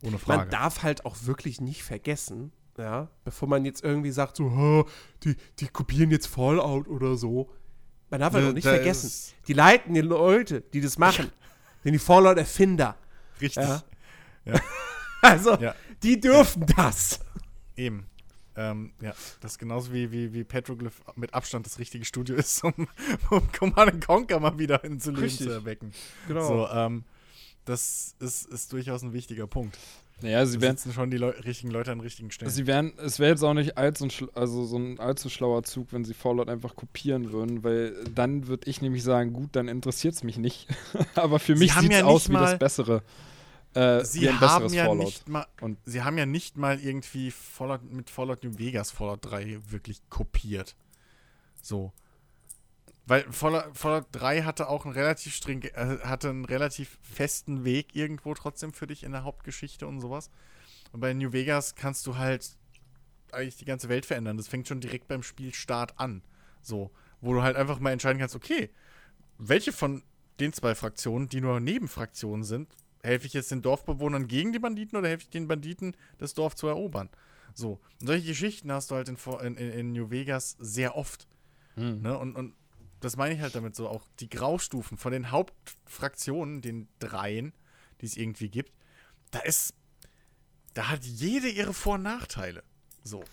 ohne 0.04 0.18
Frage. 0.20 0.40
Man 0.40 0.50
darf 0.50 0.84
halt 0.84 1.06
auch 1.06 1.16
wirklich 1.24 1.62
nicht 1.62 1.84
vergessen, 1.84 2.52
ja, 2.78 3.10
bevor 3.24 3.48
man 3.48 3.66
jetzt 3.66 3.84
irgendwie 3.84 4.12
sagt, 4.12 4.36
so, 4.38 4.52
"Ha, 4.52 4.86
die, 5.24 5.36
die 5.60 5.68
kopieren 5.68 6.12
jetzt 6.12 6.28
Fallout 6.28 6.88
oder 6.88 7.16
so. 7.16 7.50
Man 8.10 8.20
darf 8.20 8.34
halt 8.34 8.44
Ne, 8.44 8.50
auch 8.52 8.54
nicht 8.54 8.68
vergessen, 8.68 9.34
die 9.48 9.54
leiten 9.54 9.94
die 9.94 10.02
Leute, 10.02 10.62
die 10.62 10.82
das 10.82 10.98
machen, 10.98 11.32
sind 11.84 11.94
die 11.94 12.00
Fallout-Erfinder. 12.00 12.96
Richtig. 13.42 13.64
Ja. 13.66 13.84
Also, 15.22 15.56
Ja. 15.56 15.74
die 16.04 16.20
dürfen 16.20 16.66
das. 16.78 17.20
Eben. 17.76 18.06
Ähm, 18.56 18.94
ja, 19.02 19.14
das 19.42 19.54
ist 19.54 19.58
genauso 19.58 19.92
wie, 19.92 20.12
wie, 20.12 20.34
wie 20.34 20.44
Petroglyph 20.44 21.02
mit 21.16 21.34
Abstand 21.34 21.66
das 21.66 21.80
richtige 21.80 22.06
Studio 22.06 22.36
ist, 22.38 22.64
um, 22.64 22.88
um 23.32 23.52
Command 23.52 24.06
Conquer 24.06 24.40
mal 24.40 24.58
wieder 24.60 24.84
ins 24.84 25.08
Leben 25.08 25.30
zu 25.30 25.50
erwecken. 25.50 25.92
Genau. 26.28 26.48
So, 26.48 26.68
ähm, 26.70 27.04
das 27.66 28.16
ist, 28.20 28.48
ist 28.48 28.72
durchaus 28.74 29.02
ein 29.04 29.14
wichtiger 29.14 29.48
Punkt. 29.48 29.78
naja, 30.22 30.46
sie 30.46 30.62
werden, 30.62 30.78
sitzen 30.78 30.94
schon 30.94 31.12
die 31.12 31.18
Leu 31.18 31.30
richtigen 31.30 31.72
Leute 31.72 31.92
an 31.92 32.00
richtigen 32.00 32.32
Stellen. 32.32 32.50
sie 32.52 32.68
werden, 32.68 32.94
es 33.00 33.20
wäre 33.20 33.32
jetzt 33.32 33.44
auch 33.44 33.54
nicht 33.54 33.78
allzu, 33.78 34.08
also 34.34 34.66
so 34.66 34.78
ein 34.78 35.00
allzu 35.00 35.30
schlauer 35.30 35.64
Zug, 35.64 35.92
wenn 35.92 36.06
sie 36.06 36.14
Fallout 36.14 36.48
einfach 36.48 36.76
kopieren 36.76 37.32
würden, 37.32 37.64
weil 37.64 37.94
dann 38.14 38.48
würde 38.48 38.70
ich 38.70 38.82
nämlich 38.82 39.04
sagen, 39.04 39.34
gut, 39.34 39.50
dann 39.56 39.68
interessiert 39.68 40.14
es 40.16 40.24
mich 40.24 40.38
nicht. 40.38 40.68
Aber 41.16 41.40
für 41.40 41.56
mich 41.56 41.74
sieht 41.74 41.92
es 41.92 42.00
ja 42.00 42.06
aus 42.06 42.30
wie 42.30 42.34
das 42.34 42.58
bessere. 42.58 43.04
Äh, 43.74 44.02
wie 44.02 44.06
sie 44.06 44.30
ein 44.30 44.40
haben 44.40 44.64
besseres 44.64 44.74
ja 44.74 44.86
Fallout. 44.86 45.06
nicht 45.06 45.28
mal, 45.28 45.46
Und- 45.60 45.78
sie 45.84 46.02
haben 46.02 46.18
ja 46.18 46.26
nicht 46.26 46.56
mal 46.56 46.80
irgendwie 46.80 47.30
Fallout, 47.30 47.84
mit 47.92 48.10
Fallout 48.10 48.42
New 48.44 48.58
Vegas 48.58 48.92
Fallout 48.92 49.20
3 49.26 49.60
wirklich 49.70 50.00
kopiert. 50.10 50.76
So. 51.62 51.92
Weil 53.08 53.32
Fallout, 53.32 53.78
Fallout 53.78 54.08
3 54.14 54.44
hatte 54.44 54.68
auch 54.68 54.86
einen 54.86 54.94
relativ 54.94 55.36
streng, 55.36 55.62
äh, 55.62 56.00
hatte 56.04 56.30
einen 56.30 56.46
relativ 56.46 56.98
festen 57.02 57.64
Weg 57.64 57.96
irgendwo 57.96 58.34
trotzdem 58.34 58.74
für 58.74 58.88
dich 58.88 59.04
in 59.04 59.12
der 59.12 59.24
Hauptgeschichte 59.24 59.86
und 59.86 60.02
sowas. 60.02 60.32
Und 60.92 61.02
bei 61.02 61.14
New 61.14 61.32
Vegas 61.32 61.76
kannst 61.76 62.08
du 62.08 62.18
halt 62.18 62.58
eigentlich 63.32 63.58
die 63.58 63.66
ganze 63.66 63.90
Welt 63.90 64.06
verändern. 64.06 64.38
Das 64.38 64.48
fängt 64.48 64.68
schon 64.68 64.82
direkt 64.82 65.08
beim 65.08 65.24
Spielstart 65.24 66.00
an. 66.00 66.24
So. 66.62 66.92
Wo 67.22 67.34
du 67.34 67.44
halt 67.44 67.56
einfach 67.56 67.80
mal 67.80 67.92
entscheiden 67.92 68.20
kannst, 68.20 68.36
okay, 68.36 68.70
welche 69.38 69.72
von 69.72 70.04
den 70.40 70.54
zwei 70.54 70.76
Fraktionen, 70.76 71.28
die 71.28 71.42
nur 71.42 71.60
Nebenfraktionen 71.60 72.44
sind, 72.44 72.70
helfe 73.04 73.28
ich 73.28 73.34
jetzt 73.34 73.52
den 73.52 73.62
Dorfbewohnern 73.62 74.28
gegen 74.28 74.52
die 74.52 74.60
Banditen 74.60 74.98
oder 74.98 75.10
helfe 75.10 75.24
ich 75.24 75.30
den 75.30 75.48
Banditen, 75.48 75.96
das 76.18 76.34
Dorf 76.34 76.56
zu 76.56 76.68
erobern? 76.68 77.10
So. 77.54 77.80
Und 78.02 78.08
solche 78.08 78.28
Geschichten 78.28 78.72
hast 78.72 78.92
du 78.92 78.96
halt 78.96 79.10
in, 79.10 79.18
in, 79.44 79.58
in 79.58 79.92
New 79.94 80.10
Vegas 80.10 80.56
sehr 80.60 80.96
oft. 80.96 81.28
Hm. 81.76 82.02
Ne? 82.02 82.18
Und, 82.18 82.36
und 82.36 82.54
das 83.06 83.18
meine 83.18 83.36
ich 83.36 83.42
halt 83.42 83.56
damit 83.56 83.76
so, 83.76 83.88
auch 83.88 84.08
die 84.20 84.30
Graustufen 84.30 84.98
von 84.98 85.12
den 85.12 85.32
Hauptfraktionen, 85.32 86.62
den 86.62 86.88
dreien, 87.00 87.54
die 88.02 88.08
es 88.08 88.18
irgendwie 88.18 88.50
gibt, 88.50 88.74
da 89.32 89.40
ist, 89.40 89.74
da 90.74 90.90
hat 90.90 91.06
jede 91.06 91.48
ihre 91.48 91.74
Vor- 91.74 91.96
und 91.96 92.02
Nachteile. 92.02 92.64
So. 93.04 93.24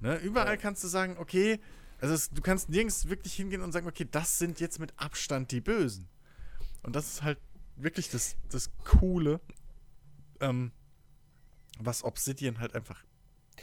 Ne? 0.00 0.16
Überall 0.16 0.58
kannst 0.58 0.82
du 0.82 0.88
sagen, 0.88 1.16
okay, 1.18 1.60
also 2.00 2.12
es, 2.12 2.30
du 2.30 2.42
kannst 2.42 2.68
nirgends 2.68 3.08
wirklich 3.08 3.34
hingehen 3.34 3.62
und 3.62 3.72
sagen, 3.72 3.86
okay, 3.86 4.06
das 4.10 4.38
sind 4.38 4.60
jetzt 4.60 4.78
mit 4.80 4.92
Abstand 4.96 5.52
die 5.52 5.60
Bösen. 5.60 6.08
Und 6.82 6.96
das 6.96 7.06
ist 7.06 7.22
halt 7.22 7.38
wirklich 7.76 8.10
das, 8.10 8.36
das 8.50 8.70
Coole, 8.84 9.40
ähm, 10.40 10.72
was 11.78 12.04
Obsidian 12.04 12.58
halt 12.58 12.74
einfach 12.74 13.02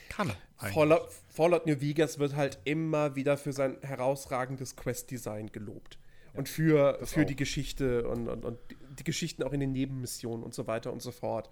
kann. 0.10 0.32
eigentlich. 0.58 0.74
Fallout, 0.74 1.10
Fallout 1.30 1.66
New 1.66 1.80
Vegas 1.82 2.20
wird 2.20 2.36
halt 2.36 2.60
immer 2.66 3.16
wieder 3.16 3.38
für 3.38 3.54
sein 3.54 3.78
herausragendes 3.82 4.76
Quest-Design 4.76 5.52
gelobt. 5.52 5.98
und 6.34 6.48
für, 6.50 7.00
für 7.06 7.22
auch. 7.22 7.26
die 7.26 7.36
Geschichte 7.36 8.08
und, 8.08 8.28
und, 8.30 8.46
und 8.46 8.58
die 9.00 9.04
Geschichten 9.04 9.44
auch 9.44 9.52
in 9.54 9.60
den 9.60 9.72
Nebenmissionen 9.74 10.44
und 10.44 10.54
so 10.54 10.68
weiter 10.68 10.92
und 10.94 11.02
so 11.02 11.12
fort. 11.12 11.50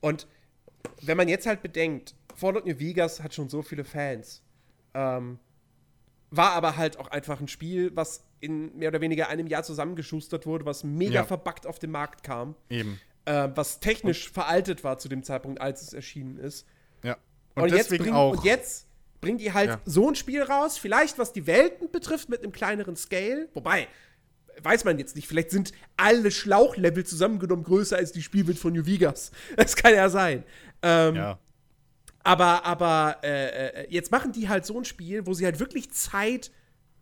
Und 0.00 0.26
wenn 1.02 1.16
man 1.16 1.28
jetzt 1.28 1.46
halt 1.46 1.62
bedenkt, 1.62 2.14
Fallout 2.34 2.64
New 2.66 2.78
Vegas 2.78 3.22
hat 3.22 3.34
schon 3.34 3.48
so 3.48 3.62
viele 3.62 3.84
Fans, 3.84 4.42
ähm, 4.94 5.38
war 6.30 6.52
aber 6.52 6.76
halt 6.76 6.98
auch 6.98 7.08
einfach 7.08 7.40
ein 7.40 7.48
Spiel, 7.48 7.94
was 7.94 8.24
in 8.40 8.76
mehr 8.78 8.88
oder 8.88 9.00
weniger 9.00 9.28
einem 9.28 9.46
Jahr 9.46 9.62
zusammengeschustert 9.62 10.46
wurde, 10.46 10.64
was 10.64 10.82
mega 10.82 11.12
Ja. 11.16 11.24
verbuggt 11.24 11.66
auf 11.66 11.78
den 11.78 11.90
Markt 11.90 12.24
kam, 12.24 12.56
Eben. 12.70 12.98
äh, 13.26 13.48
was 13.54 13.80
technisch 13.80 14.30
veraltet 14.30 14.82
war 14.82 14.98
zu 14.98 15.08
dem 15.08 15.22
Zeitpunkt, 15.22 15.60
als 15.60 15.82
es 15.82 15.92
erschienen 15.92 16.38
ist. 16.38 16.66
Ja. 17.04 17.16
Und, 17.54 17.64
Und, 17.64 17.72
jetzt 17.72 17.88
bring. 17.90 18.12
Und 18.14 18.44
jetzt 18.44 18.86
bringt 19.20 19.40
ihr 19.40 19.54
halt 19.54 19.70
Ja. 19.70 19.80
so 19.84 20.08
ein 20.08 20.14
Spiel 20.14 20.42
raus, 20.42 20.78
vielleicht 20.78 21.18
was 21.18 21.32
die 21.32 21.46
Welten 21.46 21.90
betrifft, 21.90 22.28
mit 22.28 22.42
einem 22.42 22.52
kleineren 22.52 22.96
Scale. 22.96 23.48
Wobei, 23.54 23.86
weiß 24.62 24.84
man 24.84 24.98
jetzt 24.98 25.16
nicht, 25.16 25.28
vielleicht 25.28 25.50
sind 25.50 25.72
alle 25.96 26.30
Schlauchlevel 26.30 27.04
zusammengenommen 27.04 27.62
größer 27.64 27.96
als 27.96 28.12
die 28.12 28.22
Spielwelt 28.22 28.58
von 28.58 28.72
New 28.72 28.84
Vegas. 28.86 29.30
Das 29.56 29.76
kann 29.76 29.94
ja 29.94 30.08
sein. 30.08 30.44
Ähm, 30.82 31.14
ja. 31.16 31.38
Aber, 32.24 32.64
aber 32.64 33.18
äh, 33.22 33.82
äh, 33.82 33.86
jetzt 33.90 34.10
machen 34.12 34.32
die 34.32 34.48
halt 34.48 34.64
so 34.64 34.78
ein 34.78 34.84
Spiel, 34.84 35.26
wo 35.26 35.34
sie 35.34 35.44
halt 35.44 35.58
wirklich 35.58 35.90
Zeit, 35.90 36.50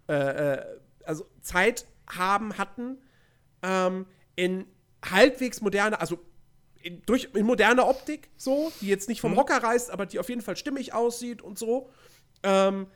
äh, 0.08 0.14
äh, 0.54 0.64
also 1.04 1.26
Zeit 1.42 1.86
haben, 2.08 2.56
hatten, 2.56 2.98
ähm, 3.62 4.06
in 4.36 4.66
halbwegs 5.04 5.60
moderne, 5.60 6.00
also 6.00 6.18
in, 6.82 7.02
durch, 7.06 7.28
in 7.34 7.46
moderner 7.46 7.86
Optik, 7.86 8.30
so, 8.36 8.72
die 8.80 8.88
jetzt 8.88 9.08
nicht 9.08 9.20
vom 9.20 9.36
Hocker 9.36 9.62
reißt, 9.62 9.90
aber 9.90 10.06
die 10.06 10.18
auf 10.18 10.28
jeden 10.28 10.42
Fall 10.42 10.56
stimmig 10.56 10.94
aussieht 10.94 11.42
und 11.42 11.58
so. 11.58 11.90
Ähm, 12.42 12.86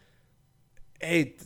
ey, 0.98 1.36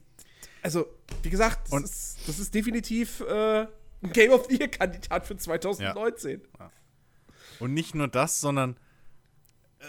also, 0.62 0.86
wie 1.22 1.30
gesagt, 1.30 1.72
das, 1.72 1.82
ist, 1.82 2.28
das 2.28 2.38
ist 2.38 2.54
definitiv 2.54 3.20
äh, 3.20 3.66
ein 4.02 4.12
Game 4.12 4.32
of 4.32 4.46
the 4.48 4.56
Year-Kandidat 4.56 5.26
für 5.26 5.36
2019. 5.36 6.42
Und 7.58 7.74
nicht 7.74 7.94
nur 7.94 8.08
das, 8.08 8.40
sondern 8.40 8.78
äh, 9.80 9.84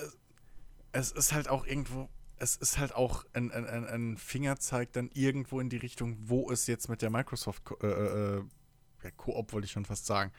es 0.92 1.12
ist 1.12 1.34
halt 1.34 1.50
auch 1.50 1.66
irgendwo, 1.66 2.10
es 2.38 2.56
ist 2.56 2.78
halt 2.78 2.96
auch 2.96 3.26
ein, 3.34 3.52
ein, 3.52 3.86
ein, 3.86 4.18
Fingerzeig 4.18 4.92
dann 4.94 5.10
irgendwo 5.14 5.60
in 5.60 5.70
die 5.70 5.78
Richtung, 5.78 6.18
wo 6.22 6.50
es 6.50 6.66
jetzt 6.68 6.90
mit 6.90 7.02
der 7.02 7.10
Microsoft 7.10 7.64
äh, 7.82 7.88
äh, 7.88 8.44
ja, 9.04 9.12
Koop 9.12 9.54
wollte 9.54 9.66
ich 9.66 9.72
schon 9.72 9.86
fast 9.86 10.06
sagen, 10.06 10.32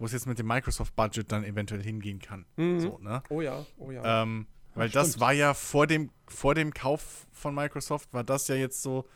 wo 0.00 0.06
es 0.06 0.12
jetzt 0.12 0.26
mit 0.26 0.38
dem 0.38 0.46
Microsoft 0.46 0.96
Budget 0.96 1.30
dann 1.30 1.44
eventuell 1.44 1.82
hingehen 1.82 2.20
kann. 2.20 2.46
So, 2.56 2.98
ne? 3.02 3.22
Oh 3.28 3.42
ja, 3.42 3.66
oh 3.76 3.90
ja. 3.90 4.22
Ähm, 4.22 4.46
weil 4.74 4.88
das 4.88 5.20
war 5.20 5.34
ja 5.34 5.52
vor 5.52 5.86
dem, 5.86 6.10
vor 6.26 6.54
dem 6.54 6.72
Kauf 6.72 7.26
von 7.32 7.54
Microsoft, 7.54 8.10
war 8.14 8.24
das 8.24 8.48
ja 8.48 8.54
jetzt 8.54 8.80
so 8.82 9.06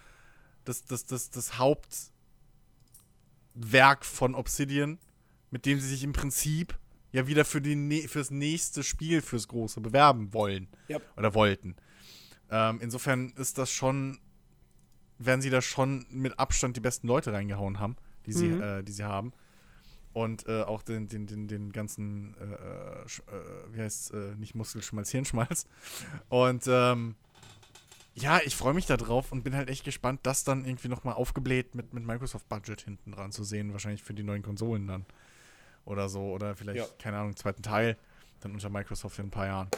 das, 0.64 0.84
das, 0.84 1.06
das, 1.06 1.30
das 1.30 1.58
Hauptwerk 1.58 2.12
von 4.04 4.34
Obsidian, 4.34 4.98
mit 5.50 5.64
dem 5.64 5.80
sie 5.80 5.88
sich 5.88 6.04
im 6.04 6.12
Prinzip 6.12 6.78
ja 7.12 7.26
wieder 7.26 7.46
für 7.46 7.62
die, 7.62 8.06
fürs 8.08 8.30
nächste 8.30 8.82
Spiel, 8.82 9.22
fürs 9.22 9.48
große 9.48 9.80
bewerben 9.80 10.34
wollen. 10.34 10.68
Ja. 10.88 10.98
Oder 11.16 11.32
wollten. 11.34 11.76
Ähm, 12.50 12.78
insofern 12.82 13.30
ist 13.36 13.56
das 13.56 13.70
schon, 13.70 14.18
werden 15.18 15.40
sie 15.40 15.50
da 15.50 15.62
schon 15.62 16.04
mit 16.10 16.38
Abstand 16.38 16.76
die 16.76 16.80
besten 16.80 17.06
Leute 17.06 17.32
reingehauen 17.32 17.78
haben, 17.78 17.96
die 18.26 18.32
sie, 18.32 18.48
Mhm. 18.48 18.62
äh, 18.62 18.82
die 18.82 18.92
sie 18.92 19.04
haben. 19.04 19.32
Und 20.14 20.46
äh, 20.48 20.62
auch 20.62 20.82
den, 20.82 21.08
den, 21.08 21.26
den, 21.26 21.48
den 21.48 21.72
ganzen, 21.72 22.34
äh, 22.38 22.44
äh, 22.44 23.02
äh, 23.02 23.72
wie 23.72 23.80
heißt 23.80 24.14
äh, 24.14 24.34
nicht 24.36 24.54
Muskelschmalz, 24.54 25.10
Hirnschmalz. 25.10 25.66
Und 26.28 26.64
ähm, 26.68 27.16
ja, 28.14 28.40
ich 28.44 28.54
freue 28.54 28.74
mich 28.74 28.86
da 28.86 28.96
drauf 28.96 29.32
und 29.32 29.42
bin 29.42 29.56
halt 29.56 29.68
echt 29.68 29.84
gespannt, 29.84 30.20
das 30.22 30.44
dann 30.44 30.64
irgendwie 30.64 30.86
nochmal 30.86 31.14
aufgebläht 31.14 31.74
mit, 31.74 31.92
mit 31.92 32.06
Microsoft-Budget 32.06 32.80
hinten 32.82 33.10
dran 33.10 33.32
zu 33.32 33.42
sehen. 33.42 33.72
Wahrscheinlich 33.72 34.04
für 34.04 34.14
die 34.14 34.22
neuen 34.22 34.42
Konsolen 34.42 34.86
dann. 34.86 35.04
Oder 35.84 36.08
so. 36.08 36.32
Oder 36.32 36.54
vielleicht, 36.54 36.78
Ja. 36.78 36.86
keine 37.02 37.18
Ahnung, 37.18 37.34
zweiten 37.34 37.62
Teil. 37.62 37.98
Dann 38.38 38.52
unter 38.52 38.70
Microsoft 38.70 39.18
in 39.18 39.26
ein 39.26 39.30
paar 39.30 39.46
Jahren. 39.46 39.68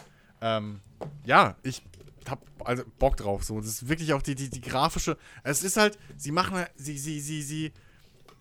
Ähm, 0.43 0.81
ja, 1.25 1.57
ich 1.63 1.83
hab 2.29 2.43
also 2.63 2.85
Bock 2.99 3.17
drauf. 3.17 3.43
So, 3.43 3.59
das 3.59 3.69
ist 3.69 3.89
wirklich 3.89 4.13
auch 4.13 4.21
die, 4.21 4.35
die, 4.35 4.51
die 4.51 4.61
grafische. 4.61 5.17
Es 5.45 5.65
ist 5.65 5.79
halt, 5.79 5.99
sie 6.19 6.31
machen, 6.31 6.63
sie, 6.77 6.99
sie, 6.99 7.21
sie, 7.21 7.41
sie, 7.43 7.73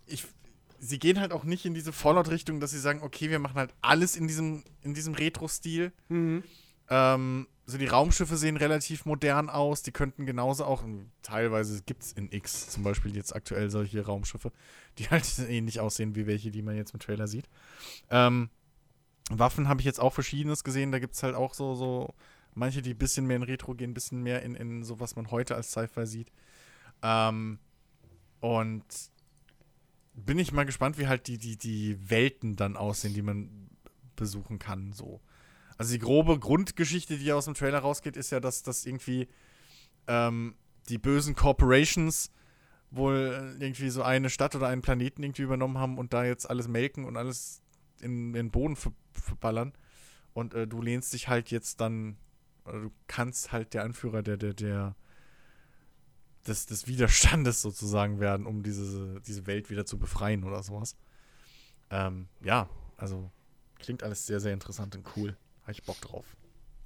ich, 0.08 0.26
sie 0.86 1.00
gehen 1.00 1.20
halt 1.20 1.32
auch 1.32 1.44
nicht 1.44 1.66
in 1.66 1.74
diese 1.74 1.92
Fallout-Richtung, 1.92 2.60
dass 2.60 2.72
sie 2.72 2.80
sagen, 2.80 3.02
okay, 3.02 3.30
wir 3.30 3.40
machen 3.40 3.56
halt 3.56 3.74
alles 3.82 4.16
in 4.16 4.28
diesem, 4.28 4.64
in 4.82 4.94
diesem 4.94 5.14
Retro-Stil. 5.14 5.92
Ähm, 6.90 7.48
so 7.66 7.78
die 7.80 7.88
Raumschiffe 7.88 8.38
sehen 8.38 8.58
relativ 8.58 9.06
modern 9.06 9.50
aus. 9.50 9.82
Die 9.82 9.92
könnten 9.92 10.26
genauso 10.26 10.66
auch, 10.66 10.84
teilweise 11.24 11.82
gibt 11.82 12.04
es 12.04 12.12
in 12.12 12.32
X 12.32 12.70
zum 12.70 12.84
Beispiel 12.84 13.16
jetzt 13.16 13.36
aktuell 13.36 13.70
solche 13.70 14.06
Raumschiffe, 14.06 14.52
die 14.98 15.06
halt 15.10 15.26
ähnlich 15.50 15.80
aussehen 15.80 16.16
wie 16.16 16.28
welche, 16.28 16.52
die 16.52 16.62
man 16.62 16.76
jetzt 16.76 16.94
im 16.94 17.00
Trailer 17.00 17.28
sieht. 17.28 17.50
Ähm, 18.10 18.50
Waffen 19.32 19.68
habe 19.68 19.82
ich 19.82 19.86
jetzt 19.86 20.00
auch 20.00 20.14
verschiedenes 20.14 20.64
gesehen. 20.64 20.92
Da 20.92 21.00
gibt 21.00 21.16
es 21.16 21.24
halt 21.24 21.34
auch 21.34 21.56
so, 21.56 21.74
so 21.74 22.14
manche, 22.54 22.84
die 22.84 22.92
ein 22.92 22.98
bisschen 22.98 23.26
mehr 23.26 23.38
in 23.38 23.44
Retro 23.44 23.74
gehen, 23.74 23.92
ein 23.92 23.96
bisschen 23.96 24.22
mehr 24.22 24.44
in, 24.44 24.54
in 24.56 24.84
so, 24.84 25.00
was 25.00 25.16
man 25.16 25.32
heute 25.32 25.56
als 25.56 25.72
Sci-Fi 25.72 26.06
sieht. 26.06 26.32
Ähm, 27.02 27.58
und 28.40 28.86
bin 30.16 30.40
ich 30.40 30.52
mal 30.52 30.66
gespannt, 30.66 30.98
wie 30.98 31.08
halt 31.08 31.28
die, 31.28 31.38
die, 31.38 31.58
die 31.58 32.10
Welten 32.10 32.56
dann 32.56 32.78
aussehen, 32.78 33.14
die 33.14 33.22
man 33.22 33.70
besuchen 34.16 34.60
kann. 34.60 34.94
So. 34.94 35.22
Also 35.78 35.94
die 35.94 36.00
grobe 36.00 36.40
Grundgeschichte, 36.40 37.18
die 37.18 37.32
aus 37.34 37.46
dem 37.46 37.54
Trailer 37.54 37.80
rausgeht, 37.80 38.16
ist 38.16 38.32
ja, 38.32 38.40
dass, 38.40 38.64
dass 38.64 38.86
irgendwie 38.86 39.28
ähm, 40.08 40.56
die 40.90 40.98
bösen 40.98 41.36
Corporations 41.36 42.32
wohl 42.92 43.58
irgendwie 43.60 43.90
so 43.90 44.04
eine 44.04 44.30
Stadt 44.30 44.56
oder 44.56 44.68
einen 44.68 44.82
Planeten 44.82 45.24
irgendwie 45.24 45.42
übernommen 45.42 45.78
haben 45.78 45.98
und 45.98 46.14
da 46.14 46.24
jetzt 46.24 46.50
alles 46.50 46.68
melken 46.68 47.04
und 47.04 47.18
alles 47.18 47.62
in 48.00 48.34
den 48.34 48.52
Boden 48.52 48.76
ver 48.76 48.94
verballern. 49.12 49.74
Und 50.34 50.54
äh, 50.54 50.68
du 50.68 50.82
lehnst 50.82 51.14
dich 51.14 51.30
halt 51.30 51.50
jetzt 51.50 51.80
dann, 51.80 52.18
oder 52.66 52.82
du 52.82 52.92
kannst 53.08 53.54
halt 53.54 53.74
der 53.74 53.84
Anführer 53.84 54.22
der, 54.24 54.36
der, 54.38 54.54
der 54.54 54.96
des, 56.48 56.66
des 56.66 56.88
Widerstandes 56.88 57.62
sozusagen 57.62 58.20
werden, 58.20 58.46
um 58.46 58.64
diese, 58.64 59.20
diese 59.22 59.48
Welt 59.48 59.70
wieder 59.70 59.86
zu 59.86 59.98
befreien 59.98 60.44
oder 60.44 60.62
sowas. 60.64 60.96
Ähm, 61.90 62.28
ja, 62.44 62.70
also 62.98 63.32
klingt 63.80 64.04
alles 64.04 64.26
sehr, 64.26 64.40
sehr 64.40 64.54
interessant 64.54 64.96
und 64.96 65.06
cool. 65.16 65.36
Habe 65.64 65.72
ich 65.72 65.84
Bock 65.84 66.00
drauf. 66.02 66.26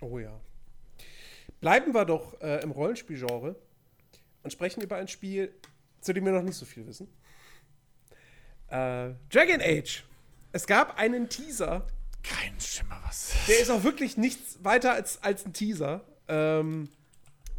Oh 0.01 0.19
ja. 0.19 0.39
Bleiben 1.59 1.93
wir 1.93 2.05
doch 2.05 2.39
äh, 2.41 2.61
im 2.63 2.71
Rollenspielgenre 2.71 3.55
und 4.43 4.51
sprechen 4.51 4.81
über 4.81 4.95
ein 4.95 5.07
Spiel, 5.07 5.53
zu 5.99 6.13
dem 6.13 6.25
wir 6.25 6.31
noch 6.31 6.43
nicht 6.43 6.55
so 6.55 6.65
viel 6.65 6.87
wissen. 6.87 7.07
Äh, 8.67 9.13
Dragon 9.29 9.61
Age. 9.61 10.05
Es 10.51 10.65
gab 10.67 10.97
einen 10.97 11.29
Teaser, 11.29 11.85
Kein 12.23 12.59
Schimmer, 12.59 12.99
was. 13.05 13.33
der 13.47 13.59
ist 13.59 13.69
auch 13.69 13.83
wirklich 13.83 14.15
nichts 14.17 14.63
weiter 14.63 14.93
als, 14.93 15.21
als 15.21 15.45
ein 15.45 15.53
Teaser. 15.53 16.05
Ähm, 16.27 16.89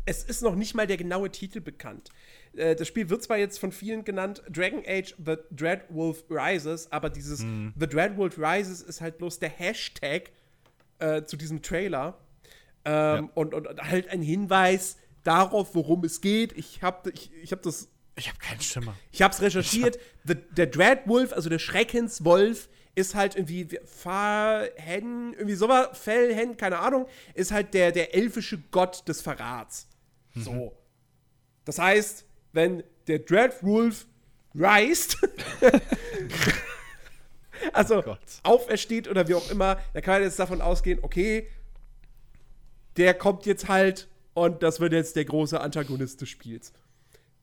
es 0.06 0.24
ist 0.24 0.42
noch 0.42 0.54
nicht 0.54 0.74
mal 0.74 0.86
der 0.86 0.96
genaue 0.96 1.30
Titel 1.30 1.60
bekannt. 1.60 2.10
Äh, 2.54 2.74
das 2.74 2.88
Spiel 2.88 3.10
wird 3.10 3.22
zwar 3.22 3.38
jetzt 3.38 3.58
von 3.58 3.72
vielen 3.72 4.04
genannt 4.04 4.42
Dragon 4.50 4.82
Age 4.86 5.14
The 5.24 5.36
Dread 5.50 5.82
Wolf 5.90 6.24
Rises, 6.30 6.90
aber 6.90 7.10
dieses 7.10 7.40
The 7.40 7.86
Dread 7.86 8.16
Wolf 8.16 8.38
Rises 8.38 8.82
ist 8.82 9.00
halt 9.00 9.18
bloß 9.18 9.38
der 9.38 9.50
Hashtag 9.50 10.30
äh, 10.98 11.24
zu 11.24 11.36
diesem 11.36 11.62
Trailer. 11.62 12.18
Ähm, 12.84 13.30
und, 13.34 13.54
und, 13.54 13.66
und 13.66 13.82
halt 13.82 14.08
ein 14.08 14.22
Hinweis 14.22 14.96
darauf, 15.22 15.74
worum 15.74 16.04
es 16.04 16.20
geht. 16.20 16.52
Ich 16.56 16.82
habe 16.82 17.10
ich, 17.10 17.30
ich 17.42 17.52
hab 17.52 17.62
das 17.62 17.88
Ich 18.16 18.28
habe 18.28 18.38
keinen 18.38 18.60
Schimmer. 18.60 18.96
ich 19.12 19.22
hab's 19.22 19.42
recherchiert. 19.42 19.98
The, 20.24 20.34
der 20.50 20.66
Dreadwolf, 20.66 21.32
also 21.32 21.50
der 21.50 21.58
Schreckenswolf, 21.58 22.68
ist 22.94 23.14
halt 23.14 23.36
irgendwie 23.36 23.78
Fahrhen, 23.84 25.34
irgendwie 25.34 25.54
sowas, 25.54 25.96
Fellhen, 25.98 26.56
keine 26.56 26.78
Ahnung, 26.78 27.06
ist 27.34 27.52
halt 27.52 27.74
der, 27.74 27.92
der 27.92 28.14
elfische 28.14 28.58
Gott 28.70 29.06
des 29.08 29.20
Verrats. 29.20 29.88
So. 30.34 30.76
Das 31.64 31.78
heißt, 31.78 32.24
wenn 32.52 32.82
der 33.06 33.20
Dreadwolf 33.20 34.06
reist, 34.54 35.18
also 37.72 38.02
Gott. 38.02 38.18
aufersteht 38.42 39.08
oder 39.08 39.28
wie 39.28 39.34
auch 39.34 39.50
immer, 39.50 39.78
dann 39.92 40.02
kann 40.02 40.14
man 40.14 40.22
jetzt 40.22 40.38
davon 40.38 40.60
ausgehen, 40.60 41.00
okay, 41.02 41.48
der 42.96 43.14
kommt 43.14 43.46
jetzt 43.46 43.68
halt 43.68 44.08
und 44.34 44.62
das 44.62 44.80
wird 44.80 44.92
jetzt 44.92 45.16
der 45.16 45.24
große 45.24 45.60
Antagonist 45.60 46.20
des 46.20 46.28
Spiels. 46.28 46.72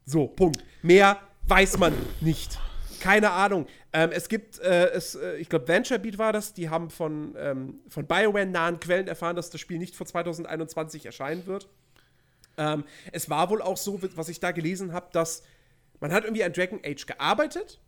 So, 0.05 0.27
Punkt. 0.27 0.63
Mehr 0.81 1.19
weiß 1.47 1.77
man 1.77 1.93
nicht. 2.21 2.59
Keine 2.99 3.31
Ahnung. 3.31 3.67
Ähm, 3.93 4.09
es 4.11 4.27
gibt, 4.27 4.59
äh, 4.59 4.89
es, 4.89 5.15
äh, 5.15 5.35
ich 5.35 5.49
glaube, 5.49 5.67
Venture 5.67 5.99
Beat 5.99 6.17
war 6.17 6.33
das, 6.33 6.53
die 6.53 6.69
haben 6.69 6.89
von, 6.89 7.35
ähm, 7.38 7.79
von 7.89 8.07
BioWare-nahen 8.07 8.79
Quellen 8.79 9.07
erfahren, 9.07 9.35
dass 9.35 9.49
das 9.49 9.61
Spiel 9.61 9.77
nicht 9.77 9.95
vor 9.95 10.07
2021 10.07 11.05
erscheinen 11.05 11.45
wird. 11.45 11.69
Ähm, 12.58 12.84
es 13.12 13.30
war 13.30 13.49
wohl 13.49 13.62
auch 13.62 13.78
so, 13.78 13.99
was 14.16 14.30
ich 14.30 14.39
da 14.39 14.51
gelesen 14.51 14.93
habe, 14.93 15.10
dass 15.12 15.43
man 15.99 16.12
hat 16.12 16.24
irgendwie 16.24 16.43
an 16.43 16.53
Dragon 16.53 16.80
Age 16.84 17.05
gearbeitet. 17.05 17.80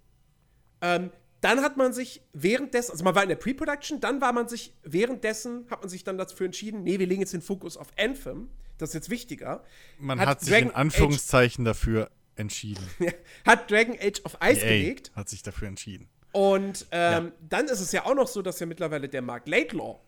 Ähm, 0.82 1.12
dann 1.42 1.62
hat 1.62 1.78
man 1.78 1.94
sich 1.94 2.22
währenddessen, 2.34 2.92
also 2.92 3.04
man 3.04 3.16
war 3.16 3.24
in 3.24 3.30
der 3.30 3.36
Pre-Production, 3.36 4.00
dann 4.02 4.20
war 4.20 4.34
man 4.34 4.48
sich 4.48 4.74
währenddessen, 4.84 5.66
hat 5.70 5.82
man 5.82 5.90
sich 5.90 6.04
dann 6.04 6.18
dafür 6.18 6.46
entschieden, 6.46 6.84
nee, 6.84 7.00
wir 7.00 7.08
legen 7.08 7.22
jetzt 7.22 7.34
den 7.34 7.42
Fokus 7.42 7.78
auf 7.78 7.88
Anthem. 7.98 8.50
Das 8.78 8.90
ist 8.90 8.96
jetzt 8.96 9.10
wichtiger. 9.10 9.64
Man 10.00 10.20
hat, 10.20 10.28
hat 10.28 10.42
sich 10.42 10.50
Dragon 10.50 10.70
in 10.70 10.76
Anführungszeichen 10.76 11.66
Age 11.66 11.70
dafür 11.70 12.12
entschieden. 12.36 12.84
hat 13.46 13.70
Dragon 13.72 13.96
Age 14.00 14.22
auf 14.24 14.42
Eis 14.42 14.60
EA 14.60 14.70
gelegt. 14.70 15.12
Hat 15.16 15.30
sich 15.30 15.44
dafür 15.44 15.68
entschieden. 15.68 16.10
Und 16.32 16.88
ähm, 16.92 17.26
ja. 17.26 17.32
dann 17.50 17.66
ist 17.66 17.80
es 17.80 17.92
ja 17.92 18.06
auch 18.06 18.16
noch 18.16 18.28
so, 18.28 18.42
dass 18.42 18.60
ja 18.60 18.66
mittlerweile 18.66 19.10
der 19.10 19.22
Mark 19.22 19.48
Laidlaw, 19.48 20.00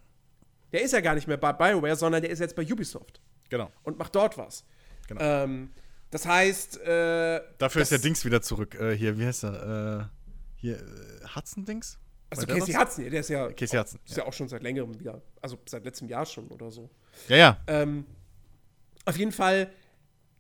der 0.72 0.82
ist 0.82 0.94
ja 0.94 1.02
gar 1.02 1.16
nicht 1.16 1.28
mehr 1.28 1.38
bei 1.38 1.52
BioWare, 1.52 1.96
sondern 1.96 2.22
der 2.22 2.32
ist 2.32 2.40
jetzt 2.40 2.56
bei 2.56 2.64
Ubisoft. 2.64 3.20
Genau. 3.52 3.70
Und 3.84 4.00
macht 4.00 4.16
dort 4.16 4.38
was. 4.38 4.64
Genau. 5.08 5.22
Ähm, 5.22 5.72
das 6.10 6.26
heißt. 6.26 6.80
Äh, 6.82 7.42
Dafür 7.58 7.82
ist 7.82 7.92
der 7.92 8.00
Dings 8.00 8.26
wieder 8.26 8.42
zurück. 8.42 8.76
Äh, 8.76 8.96
hier, 8.96 9.20
wie 9.20 9.26
heißt 9.26 9.44
er? 9.44 10.10
Äh, 10.10 10.22
hier, 10.56 10.78
äh, 10.78 11.36
Hudson-Dings? 11.36 12.00
Also 12.30 12.48
Casey 12.48 12.74
Hudson, 12.74 13.10
der 13.10 13.20
ist 13.20 13.30
ja. 13.30 13.52
Casey 13.52 13.78
Hudson. 13.78 14.00
Ist 14.06 14.16
ja. 14.16 14.24
ja 14.24 14.30
auch 14.30 14.34
schon 14.34 14.48
seit 14.48 14.64
längerem 14.64 14.98
wieder. 14.98 15.22
Also 15.42 15.60
seit 15.66 15.84
letztem 15.84 16.08
Jahr 16.08 16.26
schon 16.26 16.48
oder 16.48 16.72
so. 16.72 16.90
Ja, 17.28 17.36
ja. 17.36 17.58
Ähm, 17.68 18.06
auf 19.04 19.18
jeden 19.18 19.34
Fall, 19.34 19.70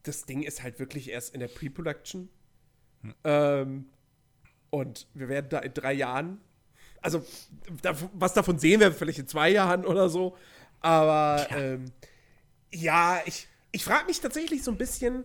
das 0.03 0.25
Ding 0.25 0.41
ist 0.41 0.63
halt 0.63 0.79
wirklich 0.79 1.09
erst 1.09 1.33
in 1.33 1.41
der 1.41 1.49
Pre-Production. 1.49 2.29
Hm. 3.01 3.13
Ähm, 3.25 3.85
und 4.69 5.07
wir 5.13 5.27
werden 5.27 5.49
da 5.49 5.59
in 5.59 5.73
drei 5.73 5.91
Jahren, 5.91 6.39
also 7.01 7.25
da, 7.81 7.93
was 8.13 8.33
davon 8.33 8.57
sehen 8.57 8.79
wir 8.79 8.93
vielleicht 8.93 9.19
in 9.19 9.27
zwei 9.27 9.49
Jahren 9.49 9.85
oder 9.85 10.07
so. 10.07 10.37
Aber 10.79 11.45
ja, 11.49 11.57
ähm, 11.57 11.91
ja 12.73 13.21
ich, 13.25 13.47
ich 13.71 13.83
frage 13.83 14.05
mich 14.05 14.19
tatsächlich 14.19 14.63
so 14.63 14.71
ein 14.71 14.77
bisschen, 14.77 15.23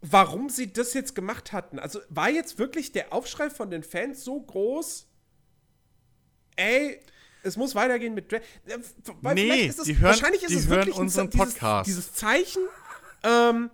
warum 0.00 0.50
sie 0.50 0.72
das 0.72 0.94
jetzt 0.94 1.14
gemacht 1.14 1.52
hatten. 1.52 1.78
Also 1.78 2.00
war 2.08 2.30
jetzt 2.30 2.58
wirklich 2.58 2.92
der 2.92 3.12
Aufschrei 3.12 3.50
von 3.50 3.70
den 3.70 3.82
Fans 3.82 4.24
so 4.24 4.40
groß? 4.40 5.06
Ey, 6.56 7.00
es 7.42 7.56
muss 7.56 7.74
weitergehen 7.74 8.14
mit 8.14 8.30
Dra 8.30 8.38
äh, 8.66 9.34
Nee, 9.34 9.66
es, 9.66 9.76
die 9.78 9.94
hören, 9.94 10.04
wahrscheinlich 10.04 10.42
ist 10.42 10.50
die 10.50 10.56
es 10.56 10.66
hören 10.68 10.78
wirklich 10.78 10.96
unseren 10.96 11.26
ein, 11.26 11.30
Podcast. 11.30 11.86
Dieses, 11.86 12.06
dieses 12.06 12.18
Zeichen, 12.18 12.62
ähm, 13.22 13.70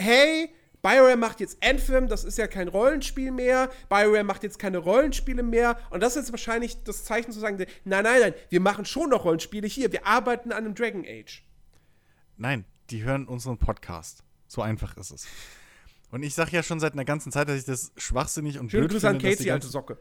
hey, 0.00 0.50
BioWare 0.86 1.16
macht 1.16 1.40
jetzt 1.40 1.58
Anthem, 1.64 2.06
das 2.06 2.22
ist 2.22 2.38
ja 2.38 2.46
kein 2.46 2.68
Rollenspiel 2.68 3.32
mehr. 3.32 3.70
BioWare 3.88 4.22
macht 4.22 4.44
jetzt 4.44 4.60
keine 4.60 4.78
Rollenspiele 4.78 5.42
mehr. 5.42 5.76
Und 5.90 6.00
das 6.00 6.14
ist 6.14 6.26
jetzt 6.26 6.32
wahrscheinlich 6.32 6.84
das 6.84 7.02
Zeichen 7.04 7.32
zu 7.32 7.40
sagen, 7.40 7.56
nein, 7.84 8.04
nein, 8.04 8.20
nein, 8.20 8.34
wir 8.50 8.60
machen 8.60 8.84
schon 8.84 9.10
noch 9.10 9.24
Rollenspiele 9.24 9.66
hier. 9.66 9.90
Wir 9.90 10.06
arbeiten 10.06 10.52
an 10.52 10.58
einem 10.58 10.76
Dragon 10.76 11.04
Age. 11.04 11.42
Nein, 12.36 12.64
die 12.90 13.02
hören 13.02 13.26
unseren 13.26 13.58
Podcast. 13.58 14.22
So 14.46 14.62
einfach 14.62 14.96
ist 14.96 15.10
es. 15.10 15.26
Und 16.12 16.22
ich 16.22 16.36
sage 16.36 16.52
ja 16.52 16.62
schon 16.62 16.78
seit 16.78 16.92
einer 16.92 17.04
ganzen 17.04 17.32
Zeit, 17.32 17.48
dass 17.48 17.58
ich 17.58 17.64
das 17.64 17.90
schwachsinnig 17.96 18.60
und 18.60 18.70
Schöne 18.70 18.82
blöd 18.82 18.92
Grüße 18.92 19.08
finde. 19.08 19.26
an 19.26 19.32
Casey, 19.32 19.50
alte 19.50 19.66
Socke. 19.66 19.98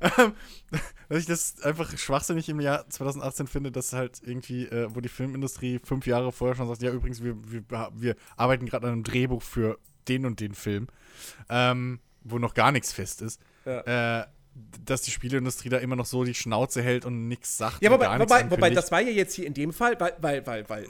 dass 1.08 1.18
ich 1.18 1.26
das 1.26 1.60
einfach 1.62 1.96
schwachsinnig 1.96 2.48
im 2.48 2.60
Jahr 2.60 2.88
2018 2.88 3.46
finde, 3.46 3.72
dass 3.72 3.92
halt 3.92 4.20
irgendwie, 4.24 4.66
äh, 4.66 4.88
wo 4.94 5.00
die 5.00 5.08
Filmindustrie 5.08 5.80
fünf 5.82 6.06
Jahre 6.06 6.32
vorher 6.32 6.56
schon 6.56 6.68
sagt, 6.68 6.82
ja 6.82 6.90
übrigens, 6.90 7.22
wir, 7.22 7.36
wir, 7.50 7.62
wir 7.94 8.16
arbeiten 8.36 8.66
gerade 8.66 8.86
an 8.86 8.92
einem 8.94 9.04
Drehbuch 9.04 9.42
für 9.42 9.78
den 10.08 10.26
und 10.26 10.40
den 10.40 10.54
Film, 10.54 10.88
ähm, 11.48 12.00
wo 12.22 12.38
noch 12.38 12.54
gar 12.54 12.72
nichts 12.72 12.92
fest 12.92 13.22
ist. 13.22 13.40
Ja. 13.64 14.20
Äh, 14.20 14.26
dass 14.84 15.02
die 15.02 15.10
Spieleindustrie 15.10 15.68
da 15.68 15.78
immer 15.78 15.94
noch 15.94 16.06
so 16.06 16.24
die 16.24 16.34
Schnauze 16.34 16.82
hält 16.82 17.04
und 17.04 17.28
nichts 17.28 17.56
sagt. 17.56 17.80
Ja, 17.80 17.90
wobei, 17.90 18.18
wobei, 18.18 18.50
wobei, 18.50 18.70
das 18.70 18.90
war 18.90 19.00
ja 19.00 19.10
jetzt 19.10 19.34
hier 19.34 19.46
in 19.46 19.54
dem 19.54 19.72
Fall, 19.72 19.98
weil, 20.00 20.14
weil, 20.20 20.46
weil, 20.46 20.68
weil 20.68 20.86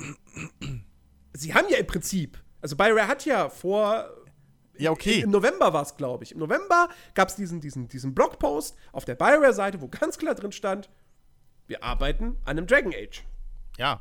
sie 1.35 1.53
haben 1.53 1.69
ja 1.69 1.77
im 1.77 1.87
Prinzip, 1.87 2.43
also 2.63 2.77
BioWare 2.77 3.09
hat 3.09 3.27
ja 3.27 3.51
vor 3.51 4.09
ja, 4.79 4.91
okay. 4.91 5.21
Im 5.21 5.31
November 5.31 5.73
war 5.73 5.83
es, 5.83 5.97
glaube 5.97 6.25
ich. 6.25 6.33
Im 6.33 6.39
November 6.39 6.89
gab 7.15 7.29
es 7.29 7.37
diesen, 7.37 7.61
diesen, 7.61 7.89
diesen 7.89 8.15
Blogpost 8.15 8.77
auf 8.93 9.05
der 9.05 9.15
BioWare-Seite, 9.15 9.81
wo 9.81 9.89
ganz 9.89 10.19
klar 10.19 10.35
drin 10.35 10.53
stand, 10.53 10.89
wir 11.67 11.83
arbeiten 11.83 12.37
an 12.45 12.59
einem 12.59 12.67
Dragon 12.67 12.93
Age. 12.95 13.25
Ja. 13.77 14.01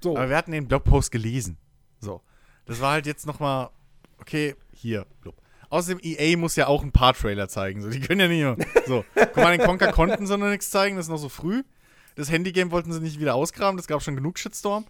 So. 0.00 0.16
Aber 0.16 0.28
wir 0.28 0.36
hatten 0.36 0.52
den 0.52 0.68
Blogpost 0.68 1.10
gelesen. 1.10 1.56
So. 2.00 2.20
Das 2.66 2.80
war 2.80 2.92
halt 2.92 3.06
jetzt 3.06 3.26
noch 3.26 3.40
mal, 3.40 3.70
okay, 4.20 4.56
hier, 4.72 5.06
blub. 5.20 5.40
Außerdem, 5.68 6.00
EA 6.02 6.36
muss 6.36 6.56
ja 6.56 6.68
auch 6.68 6.82
ein 6.82 6.92
paar 6.92 7.14
Trailer 7.14 7.48
zeigen. 7.48 7.82
So, 7.82 7.90
die 7.90 8.00
können 8.00 8.20
ja 8.20 8.28
nicht 8.28 8.42
nur. 8.42 8.56
So, 8.86 9.04
guck 9.14 9.36
mal, 9.36 9.56
den 9.56 9.66
Conker 9.66 9.92
konnten 9.92 10.26
sie 10.26 10.38
noch 10.38 10.48
nichts 10.48 10.70
zeigen, 10.70 10.96
das 10.96 11.06
ist 11.06 11.10
noch 11.10 11.16
so 11.18 11.28
früh. 11.28 11.64
Das 12.14 12.30
Handygame 12.30 12.70
wollten 12.70 12.92
sie 12.92 13.00
nicht 13.00 13.20
wieder 13.20 13.34
ausgraben, 13.34 13.76
das 13.76 13.86
gab 13.86 14.02
schon 14.02 14.16
genug 14.16 14.38
Shitstorm. 14.38 14.86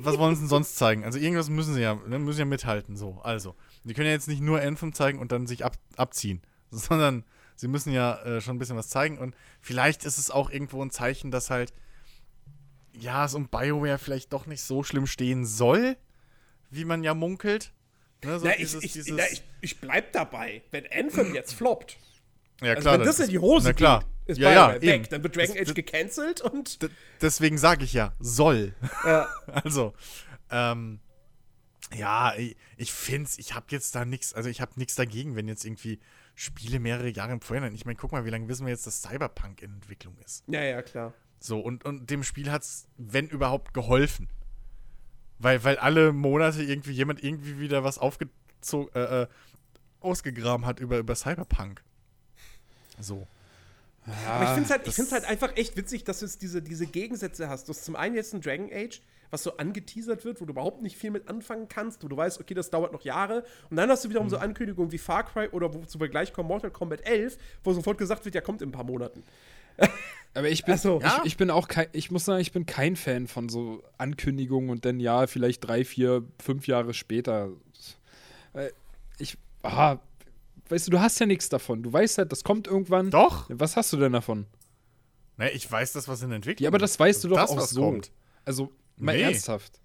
Was 0.00 0.18
wollen 0.18 0.34
sie 0.34 0.42
denn 0.42 0.48
sonst 0.48 0.76
zeigen? 0.76 1.04
Also 1.04 1.18
irgendwas 1.18 1.48
müssen 1.48 1.74
sie 1.74 1.82
ja, 1.82 1.94
ne, 1.94 2.18
müssen 2.18 2.40
ja 2.40 2.44
mithalten. 2.44 2.96
So, 2.96 3.20
also. 3.22 3.54
Die 3.84 3.94
können 3.94 4.06
ja 4.06 4.12
jetzt 4.12 4.28
nicht 4.28 4.42
nur 4.42 4.60
Anthem 4.60 4.92
zeigen 4.92 5.18
und 5.18 5.32
dann 5.32 5.46
sich 5.46 5.64
ab, 5.64 5.76
abziehen, 5.96 6.42
sondern 6.70 7.24
sie 7.56 7.68
müssen 7.68 7.92
ja 7.92 8.20
äh, 8.22 8.40
schon 8.40 8.56
ein 8.56 8.58
bisschen 8.58 8.76
was 8.76 8.88
zeigen. 8.88 9.18
Und 9.18 9.34
vielleicht 9.60 10.04
ist 10.04 10.18
es 10.18 10.30
auch 10.30 10.50
irgendwo 10.50 10.82
ein 10.82 10.90
Zeichen, 10.90 11.30
dass 11.30 11.50
halt, 11.50 11.72
ja, 12.92 13.24
es 13.24 13.34
um 13.34 13.48
BioWare 13.48 13.98
vielleicht 13.98 14.32
doch 14.32 14.46
nicht 14.46 14.62
so 14.62 14.82
schlimm 14.82 15.06
stehen 15.06 15.46
soll, 15.46 15.96
wie 16.70 16.84
man 16.84 17.02
ja 17.02 17.14
munkelt. 17.14 17.72
Ne, 18.24 18.38
so 18.38 18.46
na, 18.46 18.52
dieses, 18.56 18.82
ich, 18.82 18.96
ich, 18.98 19.12
na, 19.12 19.24
ich, 19.30 19.42
ich, 19.60 19.80
bleib 19.80 20.12
dabei. 20.12 20.62
Wenn 20.70 20.86
Anthem 20.92 21.34
jetzt 21.34 21.54
floppt, 21.54 21.96
ja, 22.60 22.70
also 22.70 22.82
klar, 22.82 22.98
wenn 22.98 23.06
das 23.06 23.20
in 23.20 23.30
die 23.30 23.38
Hose 23.38 23.72
geht, 23.72 24.00
ist 24.26 24.38
ja, 24.38 24.52
ja, 24.52 24.74
weg. 24.74 24.82
Eben. 24.82 25.08
Dann 25.08 25.22
wird 25.22 25.36
Dragon 25.36 25.56
Age 25.58 25.74
gecancelt 25.74 26.40
und. 26.40 26.78
Deswegen 27.20 27.58
sage 27.58 27.84
ich 27.84 27.92
ja, 27.92 28.12
soll. 28.20 28.74
Ja. 29.04 29.28
also, 29.46 29.94
ähm, 30.50 31.00
ja, 31.94 32.34
ich, 32.36 32.56
ich 32.76 32.92
finde 32.92 33.30
ich 33.36 33.54
habe 33.54 33.66
jetzt 33.70 33.94
da 33.94 34.04
nichts, 34.04 34.32
also 34.34 34.48
ich 34.48 34.60
habe 34.60 34.72
nichts 34.76 34.94
dagegen, 34.94 35.36
wenn 35.36 35.48
jetzt 35.48 35.64
irgendwie 35.64 36.00
Spiele 36.34 36.78
mehrere 36.78 37.08
Jahre 37.08 37.32
im 37.32 37.40
Vorhinein. 37.40 37.74
Ich 37.74 37.84
meine, 37.84 37.96
guck 37.96 38.12
mal, 38.12 38.24
wie 38.24 38.30
lange 38.30 38.48
wissen 38.48 38.64
wir 38.64 38.72
jetzt, 38.72 38.86
dass 38.86 39.02
Cyberpunk 39.02 39.62
in 39.62 39.74
Entwicklung 39.74 40.16
ist? 40.24 40.44
Ja, 40.46 40.62
ja, 40.62 40.82
klar. 40.82 41.12
So, 41.40 41.60
und, 41.60 41.84
und 41.84 42.10
dem 42.10 42.22
Spiel 42.22 42.50
hat 42.50 42.62
es, 42.62 42.86
wenn 42.96 43.28
überhaupt, 43.28 43.74
geholfen. 43.74 44.28
Weil, 45.38 45.64
weil 45.64 45.78
alle 45.78 46.12
Monate 46.12 46.62
irgendwie 46.62 46.92
jemand 46.92 47.24
irgendwie 47.24 47.58
wieder 47.58 47.82
was 47.82 47.98
aufgezogen, 47.98 48.94
äh, 48.94 49.22
äh, 49.22 49.26
ausgegraben 50.00 50.66
hat 50.66 50.80
über, 50.80 50.98
über 50.98 51.14
Cyberpunk. 51.14 51.82
So. 53.00 53.26
Ja, 54.06 54.32
Aber 54.32 54.44
ich 54.44 54.50
finde 54.50 54.64
es 54.64 54.70
halt, 54.70 54.86
ich 54.86 55.12
halt 55.12 55.24
einfach 55.24 55.56
echt 55.56 55.76
witzig, 55.76 56.04
dass 56.04 56.20
du 56.20 56.26
jetzt 56.26 56.42
diese, 56.42 56.62
diese 56.62 56.86
Gegensätze 56.86 57.48
hast. 57.48 57.68
Du 57.68 57.72
hast 57.72 57.84
zum 57.84 57.96
einen 57.96 58.14
jetzt 58.14 58.34
ein 58.34 58.40
Dragon 58.40 58.70
Age, 58.72 59.00
was 59.30 59.42
so 59.42 59.56
angeteasert 59.56 60.24
wird, 60.24 60.40
wo 60.40 60.44
du 60.44 60.52
überhaupt 60.52 60.82
nicht 60.82 60.96
viel 60.96 61.10
mit 61.10 61.28
anfangen 61.28 61.68
kannst, 61.68 62.02
wo 62.04 62.08
du 62.08 62.16
weißt, 62.16 62.40
okay, 62.40 62.54
das 62.54 62.70
dauert 62.70 62.92
noch 62.92 63.02
Jahre. 63.02 63.44
Und 63.70 63.76
dann 63.76 63.90
hast 63.90 64.04
du 64.04 64.08
wiederum 64.08 64.26
mhm. 64.26 64.30
so 64.30 64.38
Ankündigungen 64.38 64.92
wie 64.92 64.98
Far 64.98 65.24
Cry 65.24 65.48
oder 65.48 65.72
wozu 65.72 66.00
wir 66.00 66.08
gleich 66.08 66.32
kommen, 66.32 66.48
Mortal 66.48 66.70
Kombat 66.70 67.06
11, 67.06 67.38
wo 67.64 67.72
sofort 67.72 67.98
gesagt 67.98 68.24
wird, 68.24 68.34
ja, 68.34 68.40
kommt 68.40 68.62
in 68.62 68.68
ein 68.68 68.72
paar 68.72 68.84
Monaten. 68.84 69.22
Aber 70.34 70.48
ich 70.48 70.64
bin, 70.64 70.72
also, 70.72 71.00
ich, 71.02 71.24
ich, 71.24 71.36
bin 71.36 71.50
auch 71.50 71.66
kein, 71.66 71.88
ich 71.92 72.10
muss 72.10 72.24
sagen, 72.24 72.40
ich 72.40 72.52
bin 72.52 72.64
kein 72.64 72.94
Fan 72.94 73.26
von 73.26 73.48
so 73.48 73.82
Ankündigungen 73.98 74.70
und 74.70 74.84
dann 74.84 75.00
ja, 75.00 75.26
vielleicht 75.26 75.66
drei, 75.66 75.84
vier, 75.84 76.24
fünf 76.40 76.68
Jahre 76.68 76.94
später. 76.94 77.48
Ich, 79.18 79.38
ah, 79.62 79.98
weißt 80.68 80.86
du, 80.86 80.92
du 80.92 81.00
hast 81.00 81.18
ja 81.18 81.26
nichts 81.26 81.48
davon. 81.48 81.82
Du 81.82 81.92
weißt 81.92 82.18
halt, 82.18 82.30
das 82.30 82.44
kommt 82.44 82.68
irgendwann. 82.68 83.10
Doch. 83.10 83.46
Was 83.48 83.76
hast 83.76 83.92
du 83.92 83.96
denn 83.96 84.12
davon? 84.12 84.46
Ne, 85.36 85.50
ich 85.50 85.70
weiß 85.70 85.92
das, 85.92 86.06
was 86.06 86.22
in 86.22 86.30
Entwicklung 86.30 86.58
ist. 86.58 86.62
Ja, 86.62 86.68
aber 86.68 86.78
das 86.78 86.98
weißt 86.98 87.24
du 87.24 87.28
doch 87.28 87.36
das, 87.36 87.50
auch 87.50 87.60
so. 87.62 87.82
Kommt. 87.82 88.12
Also, 88.44 88.70
Mal 89.00 89.16
nee. 89.16 89.22
ernsthaft. 89.22 89.80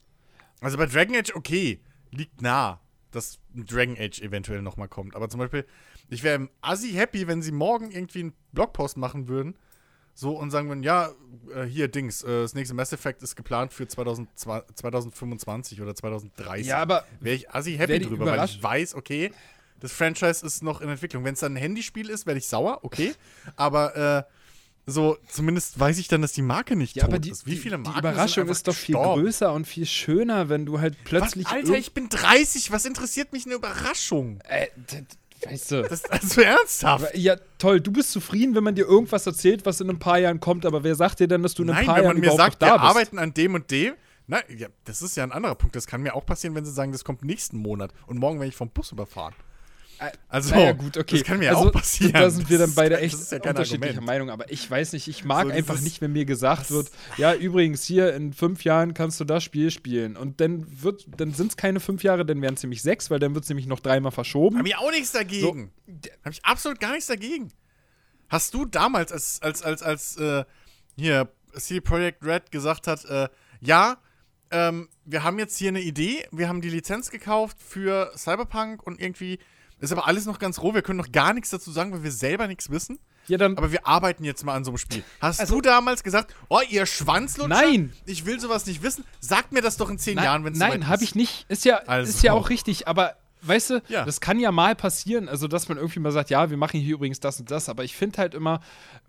Also 0.61 0.77
bei 0.77 0.85
Dragon 0.85 1.15
Age, 1.15 1.33
okay, 1.35 1.79
liegt 2.11 2.41
nah, 2.41 2.79
dass 3.11 3.39
Dragon 3.53 3.97
Age 3.97 4.21
eventuell 4.21 4.61
nochmal 4.61 4.87
kommt. 4.87 5.15
Aber 5.15 5.29
zum 5.29 5.39
Beispiel, 5.39 5.65
ich 6.09 6.23
wäre 6.23 6.49
assi 6.61 6.91
happy, 6.91 7.27
wenn 7.27 7.41
sie 7.41 7.51
morgen 7.51 7.91
irgendwie 7.91 8.19
einen 8.19 8.33
Blogpost 8.51 8.97
machen 8.97 9.27
würden. 9.27 9.57
So 10.17 10.37
und 10.37 10.49
sagen 10.49 10.69
würden, 10.69 10.81
ja, 10.81 11.11
äh, 11.53 11.63
hier 11.65 11.89
Dings, 11.89 12.23
äh, 12.23 12.27
das 12.43 12.53
nächste 12.53 12.73
Mass 12.73 12.93
Effect 12.93 13.21
ist 13.21 13.35
geplant 13.35 13.73
für 13.73 13.85
2020, 13.85 14.75
2025 14.75 15.81
oder 15.81 15.93
2030. 15.93 16.67
Ja, 16.67 16.77
aber 16.77 17.05
wäre 17.19 17.35
ich 17.35 17.49
assi 17.49 17.75
happy 17.75 17.99
drüber, 17.99 18.25
weil 18.25 18.45
ich 18.45 18.63
weiß, 18.63 18.95
okay, 18.95 19.33
das 19.81 19.91
Franchise 19.91 20.45
ist 20.45 20.63
noch 20.63 20.79
in 20.79 20.87
Entwicklung. 20.87 21.25
Wenn 21.25 21.33
es 21.33 21.41
dann 21.41 21.53
ein 21.53 21.57
Handyspiel 21.57 22.09
ist, 22.09 22.25
werde 22.25 22.37
ich 22.37 22.47
sauer, 22.47 22.79
okay. 22.83 23.13
Aber 23.57 24.25
äh, 24.25 24.34
so, 24.87 25.17
zumindest 25.27 25.79
weiß 25.79 25.97
ich 25.97 26.07
dann, 26.07 26.21
dass 26.21 26.33
die 26.33 26.43
Marke 26.43 26.75
nicht 26.75 26.95
ja, 26.95 27.03
tot 27.03 27.13
aber 27.13 27.19
die, 27.19 27.31
ist. 27.31 27.47
Wie 27.47 27.55
viele 27.55 27.77
Marken 27.77 27.93
Die 27.93 27.99
Überraschung 27.99 28.47
ist 28.49 28.67
doch 28.67 28.75
viel 28.75 28.95
gestorben? 28.95 29.23
größer 29.23 29.51
und 29.51 29.65
viel 29.65 29.85
schöner, 29.85 30.49
wenn 30.49 30.65
du 30.65 30.79
halt 30.79 30.95
plötzlich. 31.03 31.45
Was, 31.45 31.53
Alter, 31.53 31.77
ich 31.77 31.93
bin 31.93 32.09
30, 32.09 32.71
was 32.71 32.85
interessiert 32.85 33.33
mich 33.33 33.45
eine 33.45 33.55
Überraschung? 33.55 34.39
Äh, 34.47 34.67
weißt 35.45 35.71
du. 35.71 35.81
Das 35.83 35.91
ist 35.91 36.11
also 36.11 36.41
ernsthaft. 36.41 37.17
Ja, 37.17 37.35
toll, 37.57 37.81
du 37.81 37.91
bist 37.91 38.11
zufrieden, 38.11 38.53
wenn 38.53 38.63
man 38.63 38.75
dir 38.75 38.85
irgendwas 38.85 39.25
erzählt, 39.25 39.65
was 39.65 39.81
in 39.81 39.89
ein 39.89 39.99
paar 39.99 40.19
Jahren 40.19 40.39
kommt, 40.39 40.65
aber 40.65 40.83
wer 40.83 40.95
sagt 40.95 41.19
dir 41.19 41.27
denn, 41.27 41.41
dass 41.41 41.55
du 41.55 41.63
in 41.63 41.69
ein 41.71 41.75
Nein, 41.77 41.85
paar 41.85 42.03
Jahren 42.03 42.17
wenn 42.17 42.23
man 42.23 42.29
mir 42.31 42.37
sagt, 42.37 42.61
wir 42.61 42.79
arbeiten 42.79 43.17
an 43.17 43.33
dem 43.33 43.55
und 43.55 43.71
dem, 43.71 43.93
Nein, 44.27 44.41
ja, 44.57 44.67
das 44.85 45.01
ist 45.01 45.15
ja 45.17 45.23
ein 45.23 45.31
anderer 45.31 45.55
Punkt. 45.55 45.75
Das 45.75 45.85
kann 45.85 46.01
mir 46.01 46.15
auch 46.15 46.25
passieren, 46.25 46.55
wenn 46.55 46.65
sie 46.65 46.71
sagen, 46.71 46.91
das 46.91 47.03
kommt 47.03 47.23
nächsten 47.23 47.57
Monat 47.57 47.91
und 48.07 48.17
morgen 48.17 48.39
werde 48.39 48.49
ich 48.49 48.55
vom 48.55 48.69
Bus 48.69 48.91
überfahren. 48.91 49.35
Also, 50.27 50.53
naja, 50.53 50.73
gut, 50.73 50.97
okay. 50.97 51.17
das 51.17 51.23
kann 51.23 51.39
mir 51.39 51.45
ja 51.45 51.55
also, 51.55 51.69
auch 51.69 51.71
passieren. 51.71 52.13
Da 52.13 52.29
sind 52.29 52.49
wir 52.49 52.57
dann 52.57 52.73
beide 52.73 52.99
echt 52.99 53.31
ja 53.31 53.37
unterschiedlicher 53.37 53.85
Argument. 53.85 54.05
Meinung. 54.05 54.29
Aber 54.29 54.51
ich 54.51 54.69
weiß 54.69 54.93
nicht, 54.93 55.07
ich 55.07 55.23
mag 55.23 55.47
So 55.47 55.53
einfach 55.53 55.79
nicht, 55.81 56.01
wenn 56.01 56.11
mir 56.11 56.25
gesagt 56.25 56.71
wird, 56.71 56.91
ja, 57.17 57.33
übrigens, 57.33 57.83
hier 57.83 58.13
in 58.13 58.33
fünf 58.33 58.63
Jahren 58.63 58.93
kannst 58.93 59.19
du 59.19 59.23
das 59.23 59.43
Spiel 59.43 59.71
spielen. 59.71 60.17
Und 60.17 60.41
dann 60.41 60.65
wird, 60.81 61.05
dann 61.17 61.33
sind 61.33 61.51
es 61.51 61.57
keine 61.57 61.79
fünf 61.79 62.03
Jahre, 62.03 62.25
dann 62.25 62.41
wären 62.41 62.55
es 62.55 62.63
nämlich 62.63 62.81
sechs, 62.81 63.09
weil 63.09 63.19
dann 63.19 63.33
wird 63.33 63.45
es 63.45 63.49
nämlich 63.49 63.67
noch 63.67 63.79
dreimal 63.79 64.11
verschoben. 64.11 64.57
Habe 64.57 64.67
ich 64.67 64.77
auch 64.77 64.91
nichts 64.91 65.11
dagegen. 65.11 65.71
Habe 66.23 66.31
ich 66.31 66.43
absolut 66.43 66.79
gar 66.79 66.91
nichts 66.91 67.07
dagegen. 67.07 67.51
Hast 68.29 68.53
du 68.53 68.65
damals, 68.65 69.11
als, 69.11 69.41
als, 69.41 69.61
als, 69.61 69.83
als 69.83 70.17
äh, 70.17 70.45
hier 70.97 71.29
CD 71.53 71.81
Projekt 71.81 72.25
Red 72.25 72.51
gesagt 72.51 72.87
hat, 72.87 73.05
äh, 73.05 73.29
ja, 73.61 73.97
ähm, 74.51 74.89
wir 75.05 75.23
haben 75.23 75.39
jetzt 75.39 75.57
hier 75.57 75.69
eine 75.69 75.81
Idee, 75.81 76.27
wir 76.31 76.47
haben 76.47 76.61
die 76.61 76.69
Lizenz 76.69 77.09
gekauft 77.09 77.57
für 77.59 78.11
Cyberpunk 78.15 78.83
und 78.83 78.99
irgendwie 78.99 79.39
ist 79.79 79.91
aber 79.91 80.07
alles 80.07 80.25
noch 80.25 80.39
ganz 80.39 80.59
roh, 80.59 80.73
wir 80.73 80.81
können 80.81 80.97
noch 80.97 81.11
gar 81.11 81.33
nichts 81.33 81.49
dazu 81.49 81.71
sagen, 81.71 81.91
weil 81.93 82.03
wir 82.03 82.11
selber 82.11 82.47
nichts 82.47 82.69
wissen. 82.69 82.99
ja, 83.27 83.37
dann, 83.37 83.57
Aber 83.57 83.71
wir 83.71 83.85
arbeiten 83.87 84.23
jetzt 84.23 84.43
mal 84.45 84.53
an 84.53 84.63
so 84.63 84.71
einem 84.71 84.77
Spiel. 84.77 85.03
Hast 85.19 85.39
Also- 85.39 85.55
du 85.55 85.61
damals 85.61 86.03
gesagt, 86.03 86.33
oh, 86.49 86.59
ihr 86.69 86.85
Schwanzlutscher? 86.85 87.47
Nein. 87.49 87.93
Ich 88.05 88.25
will 88.25 88.39
sowas 88.39 88.65
nicht 88.67 88.83
wissen. 88.83 89.03
Sagt 89.19 89.51
mir 89.51 89.61
das 89.61 89.77
doch 89.77 89.89
in 89.89 89.97
zehn 89.97 90.15
Nein, 90.15 90.25
Jahren, 90.25 90.43
wenn 90.43 90.53
es 90.53 90.59
Nein, 90.59 90.87
habe 90.87 91.03
ich 91.03 91.15
nicht. 91.15 91.45
Ist 91.49 91.65
ja, 91.65 91.77
Also. 91.87 92.09
ist 92.09 92.21
ja 92.23 92.33
auch 92.33 92.49
richtig, 92.49 92.87
aber 92.87 93.15
weißt 93.47 93.69
du, 93.69 93.81
Ja. 93.89 94.05
das 94.05 94.21
kann 94.21 94.39
ja 94.39 94.51
mal 94.51 94.75
passieren, 94.75 95.29
also 95.29 95.47
dass 95.47 95.69
man 95.69 95.77
irgendwie 95.77 95.99
mal 95.99 96.11
sagt, 96.11 96.29
ja, 96.29 96.49
wir 96.49 96.57
machen 96.57 96.79
hier 96.79 96.95
übrigens 96.95 97.19
das 97.19 97.39
und 97.39 97.51
das, 97.51 97.69
aber 97.69 97.83
ich 97.83 97.95
finde 97.95 98.17
halt 98.19 98.33
immer, 98.33 98.59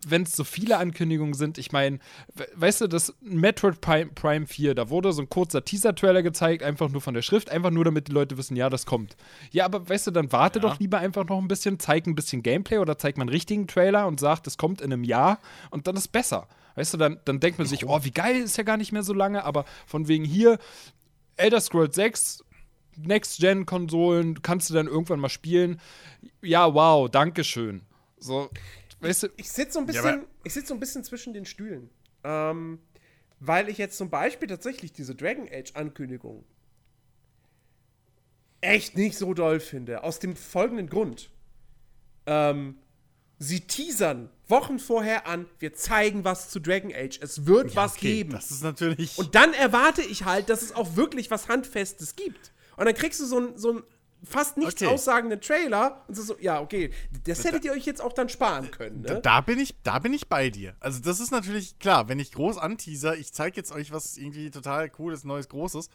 wenn 0.06 0.22
es 0.22 0.32
so 0.32 0.44
viele 0.44 0.78
Ankündigungen 0.78 1.34
sind, 1.34 1.58
ich 1.58 1.72
meine, 1.72 1.98
we 2.34 2.46
weißt 2.54 2.82
du, 2.82 2.86
das 2.88 3.14
Metroid 3.20 3.80
Prime, 3.80 4.06
Prime 4.14 4.46
4, 4.46 4.74
da 4.74 4.90
wurde 4.90 5.12
so 5.12 5.22
ein 5.22 5.28
kurzer 5.28 5.64
Teaser-Trailer 5.64 6.22
gezeigt, 6.22 6.62
einfach 6.62 6.88
nur 6.88 7.00
von 7.00 7.14
der 7.14 7.22
Schrift, 7.22 7.50
einfach 7.50 7.70
nur 7.70 7.84
damit 7.84 8.08
die 8.08 8.12
Leute 8.12 8.36
wissen, 8.38 8.56
ja, 8.56 8.68
das 8.70 8.86
kommt. 8.86 9.16
Ja, 9.50 9.64
aber 9.64 9.88
weißt 9.88 10.06
du, 10.08 10.10
dann 10.10 10.32
warte 10.32 10.58
Ja. 10.58 10.62
doch 10.68 10.78
lieber 10.78 10.98
einfach 10.98 11.24
noch 11.26 11.38
ein 11.38 11.48
bisschen, 11.48 11.78
zeig 11.78 12.06
ein 12.06 12.14
bisschen 12.14 12.42
Gameplay 12.42 12.78
oder 12.78 12.98
zeig 12.98 13.16
mal 13.16 13.22
einen 13.22 13.30
richtigen 13.30 13.66
Trailer 13.66 14.06
und 14.06 14.20
sagt, 14.20 14.46
das 14.46 14.56
kommt 14.58 14.80
in 14.80 14.92
einem 14.92 15.04
Jahr 15.04 15.38
und 15.70 15.86
dann 15.86 15.96
ist 15.96 16.08
besser. 16.12 16.48
Weißt 16.74 16.92
du, 16.92 16.98
dann, 16.98 17.18
dann 17.24 17.40
denkt 17.40 17.58
man 17.58 17.66
sich, 17.66 17.86
oh, 17.86 18.00
wie 18.02 18.10
geil, 18.10 18.36
ist 18.36 18.58
ja 18.58 18.62
gar 18.64 18.76
nicht 18.76 18.92
mehr 18.92 19.02
so 19.02 19.14
lange, 19.14 19.44
aber 19.44 19.64
von 19.86 20.08
wegen 20.08 20.24
hier, 20.24 20.58
Elder 21.38 21.60
Scrolls 21.60 21.94
6, 21.96 22.44
Next-Gen-Konsolen, 22.98 24.42
kannst 24.42 24.70
du 24.70 24.74
dann 24.74 24.86
irgendwann 24.86 25.20
mal 25.20 25.28
spielen. 25.28 25.80
Ja, 26.42 26.72
wow, 26.72 27.10
Dankeschön. 27.10 27.82
So, 28.18 28.50
weißt 29.00 29.24
du, 29.24 29.28
Ich 29.36 29.50
sitze 29.50 29.72
so 29.72 29.78
ein 29.80 29.86
Ja, 29.86 30.02
bisschen, 30.02 30.24
ich 30.44 30.54
sitze 30.54 30.68
so 30.68 30.74
ein 30.74 30.80
bisschen 30.80 31.04
zwischen 31.04 31.34
den 31.34 31.44
Stühlen. 31.44 31.90
Ähm, 32.24 32.80
weil 33.40 33.68
ich 33.68 33.78
jetzt 33.78 33.98
zum 33.98 34.10
Beispiel 34.10 34.48
tatsächlich 34.48 34.92
diese 34.92 35.14
Dragon 35.14 35.48
Age-Ankündigung 35.52 36.44
echt 38.60 38.96
nicht 38.96 39.16
so 39.16 39.34
doll 39.34 39.60
finde. 39.60 40.02
Aus 40.02 40.18
dem 40.18 40.34
folgenden 40.36 40.88
Grund. 40.88 41.30
Ähm, 42.26 42.78
sie 43.38 43.60
teasern 43.60 44.30
Wochen 44.48 44.78
vorher 44.78 45.26
an, 45.26 45.46
wir 45.58 45.74
zeigen 45.74 46.24
was 46.24 46.50
zu 46.50 46.60
Dragon 46.60 46.92
Age. 46.94 47.18
Es 47.20 47.46
wird 47.46 47.76
was 47.76 47.96
okay, 47.96 48.14
geben. 48.14 48.30
Das 48.30 48.50
ist 48.50 48.62
natürlich. 48.62 49.18
Und 49.18 49.34
dann 49.34 49.52
erwarte 49.54 50.02
ich 50.02 50.24
halt, 50.24 50.48
dass 50.48 50.62
es 50.62 50.72
auch 50.74 50.96
wirklich 50.96 51.30
was 51.30 51.48
Handfestes 51.48 52.16
gibt. 52.16 52.52
Und 52.76 52.86
dann 52.86 52.94
kriegst 52.94 53.20
du 53.20 53.26
so 53.26 53.38
einen 53.38 53.56
so 53.58 53.82
fast 54.24 54.56
nichts 54.56 54.82
Okay. 54.82 54.86
aussagenden 54.92 55.40
Trailer 55.40 56.04
und 56.08 56.14
so, 56.14 56.22
so, 56.22 56.36
ja, 56.40 56.60
okay, 56.60 56.90
das 57.24 57.44
hättet 57.44 57.64
ihr 57.64 57.72
euch 57.72 57.84
jetzt 57.84 58.00
auch 58.00 58.12
dann 58.12 58.28
sparen 58.28 58.70
können, 58.70 59.02
ne? 59.02 59.20
Da 59.22 59.40
bin 59.40 59.58
ich, 59.60 59.76
da 59.82 59.98
bin 59.98 60.12
ich 60.14 60.28
bei 60.28 60.50
dir. 60.50 60.74
Also 60.80 61.00
das 61.00 61.20
ist 61.20 61.30
natürlich 61.30 61.78
klar, 61.78 62.08
wenn 62.08 62.18
ich 62.18 62.32
groß 62.32 62.58
anteaser, 62.58 63.16
ich 63.16 63.32
zeige 63.32 63.56
jetzt 63.56 63.72
euch 63.72 63.92
was 63.92 64.16
irgendwie 64.16 64.50
total 64.50 64.88
cooles, 64.90 65.24
neues, 65.24 65.48
großes 65.48 65.90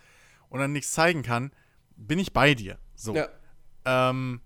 und 0.50 0.60
dann 0.60 0.72
nichts 0.72 0.92
zeigen 0.92 1.24
kann, 1.24 1.52
bin 1.98 2.20
ich 2.20 2.32
bei 2.32 2.54
dir. 2.54 2.78
So. 2.96 3.16
Ja. 3.16 3.28
Ähm, 3.86 4.42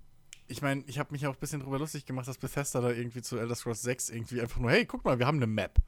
ich 0.47 0.61
meine, 0.61 0.83
ich 0.87 0.99
habe 0.99 1.11
mich 1.11 1.25
auch 1.27 1.33
ein 1.33 1.39
bisschen 1.39 1.59
drüber 1.61 1.79
lustig 1.79 2.05
gemacht, 2.05 2.27
dass 2.27 2.37
Bethesda 2.37 2.79
da 2.79 2.91
irgendwie 2.91 3.21
zu 3.21 3.37
Elder 3.37 3.55
Scrolls 3.55 3.81
6 3.81 4.09
irgendwie 4.09 4.41
einfach 4.41 4.59
nur, 4.59 4.71
hey, 4.71 4.85
guck 4.85 5.03
mal, 5.03 5.19
wir 5.19 5.25
haben 5.27 5.37
eine 5.37 5.47
Map 5.47 5.79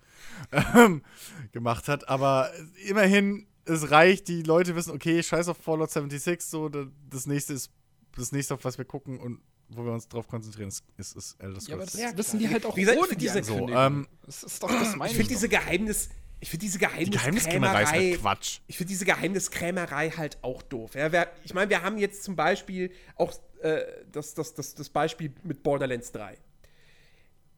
ähm, 0.76 1.04
gemacht 1.52 1.88
hat. 1.88 2.10
Aber 2.10 2.52
immerhin, 2.86 3.48
es 3.68 3.92
reicht, 3.92 4.28
die 4.28 4.44
Leute 4.44 4.76
wissen, 4.76 4.92
okay, 4.92 5.22
scheiß 5.22 5.48
auf 5.50 5.58
Fallout 5.58 5.92
76, 5.92 6.42
so, 6.50 6.70
da- 6.70 6.88
das 7.10 7.26
nächste 7.28 7.54
ist, 7.54 7.70
das 8.16 8.32
nächste, 8.32 8.54
auf 8.56 8.64
was 8.64 8.78
wir 8.78 8.86
gucken 8.86 9.20
und 9.20 9.42
wo 9.70 9.84
wir 9.84 9.92
uns 9.92 10.08
drauf 10.08 10.28
konzentrieren, 10.28 10.70
ist, 10.70 10.84
ist, 10.98 11.16
ist 11.16 11.36
Elder 11.40 11.60
Scrolls 11.60 11.68
ja, 11.68 11.76
aber 11.76 11.84
das 11.84 11.94
6. 11.94 12.04
Ja, 12.12 12.18
wissen 12.18 12.40
die 12.40 12.50
halt 12.50 12.66
auch 12.66 12.76
Wie 12.76 12.82
gesagt, 12.82 13.00
ohne 13.00 13.10
die 13.10 13.16
diese-. 13.18 13.44
So, 13.44 13.68
ähm, 13.70 14.08
das 14.26 14.44
ist 14.44 14.64
doch 14.64 14.70
das 14.70 14.96
meine 14.96 15.12
Ich 15.12 15.18
finde 15.18 15.30
diese 15.34 15.50
Geheimnis, 15.50 16.10
ich 16.40 16.50
finde 16.50 16.66
diese 16.66 16.78
Die 16.80 16.86
Geheimniskrämerei 16.86 17.10
ist 17.10 17.50
Geheimniskrämerei, 17.52 17.86
halt 18.12 18.22
Quatsch. 18.22 18.60
ich 18.68 18.78
finde 18.78 18.90
diese 18.90 19.06
Geheimniskrämerei 19.06 20.10
halt 20.12 20.38
auch 20.42 20.62
doof. 20.62 20.96
Ja, 20.96 21.12
wer, 21.12 21.30
ich 21.44 21.54
meine, 21.54 21.70
wir 21.70 21.82
haben 21.82 21.98
jetzt 21.98 22.24
zum 22.24 22.36
Beispiel 22.36 22.92
auch 23.16 23.34
äh, 23.62 23.82
das, 24.12 24.34
das, 24.36 24.54
das, 24.54 24.74
das 24.74 24.90
Beispiel 24.90 25.34
mit 25.44 25.64
Borderlands 25.64 26.12
3. 26.14 26.38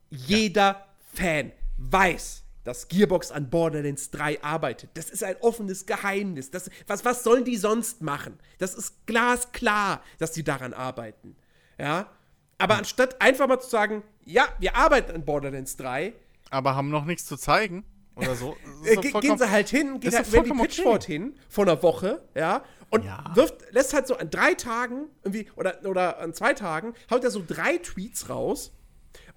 Jeder 0.10 0.88
Fan 1.14 1.52
weiß, 1.78 2.44
dass 2.70 2.88
Gearbox 2.88 3.32
an 3.32 3.50
Borderlands 3.50 4.12
3 4.12 4.44
arbeitet. 4.44 4.92
Das 4.94 5.10
ist 5.10 5.24
ein 5.24 5.36
offenes 5.42 5.88
Geheimnis. 5.88 6.52
Das, 6.52 6.70
was, 6.86 7.04
was 7.04 7.24
sollen 7.24 7.44
die 7.44 7.58
sonst 7.58 8.04
machen? 8.04 8.38
Das 8.60 8.76
ist 8.76 9.08
glasklar, 9.08 10.04
dass 10.20 10.34
die 10.34 10.44
daran 10.44 10.74
arbeiten. 10.74 11.36
Ja? 11.80 12.12
Aber 12.60 12.78
anstatt 12.78 13.20
einfach 13.22 13.48
mal 13.48 13.60
zu 13.60 13.70
sagen, 13.70 14.04
ja, 14.24 14.48
wir 14.60 14.76
arbeiten 14.76 15.14
an 15.14 15.26
Borderlands 15.26 15.78
3, 15.78 16.14
Aber 16.52 16.76
haben 16.76 16.90
noch 16.90 17.06
nichts 17.06 17.26
zu 17.26 17.38
zeigen 17.38 17.84
oder 18.16 18.36
so. 18.36 18.56
Ist 18.84 19.04
äh, 19.04 19.20
gehen 19.20 19.38
sie 19.38 19.50
halt 19.50 19.70
hin, 19.70 20.00
geht 20.00 20.14
ist 20.14 20.18
halt 20.18 20.32
Randy 20.32 20.52
Pitchford 20.52 21.04
okay. 21.04 21.14
hin 21.14 21.36
vor 21.50 21.66
einer 21.66 21.82
Woche, 21.82 22.22
ja, 22.36 22.64
und 22.92 23.04
Ja. 23.06 23.32
wirft, 23.34 23.72
lässt 23.72 23.94
halt 23.94 24.06
so 24.08 24.16
an 24.16 24.30
drei 24.30 24.54
Tagen 24.54 25.08
irgendwie, 25.24 25.50
oder, 25.56 25.80
oder 25.86 26.20
an 26.20 26.34
zwei 26.34 26.54
Tagen, 26.54 26.94
haut 27.10 27.24
er 27.24 27.32
so 27.32 27.44
drei 27.46 27.78
Tweets 27.78 28.30
raus. 28.30 28.72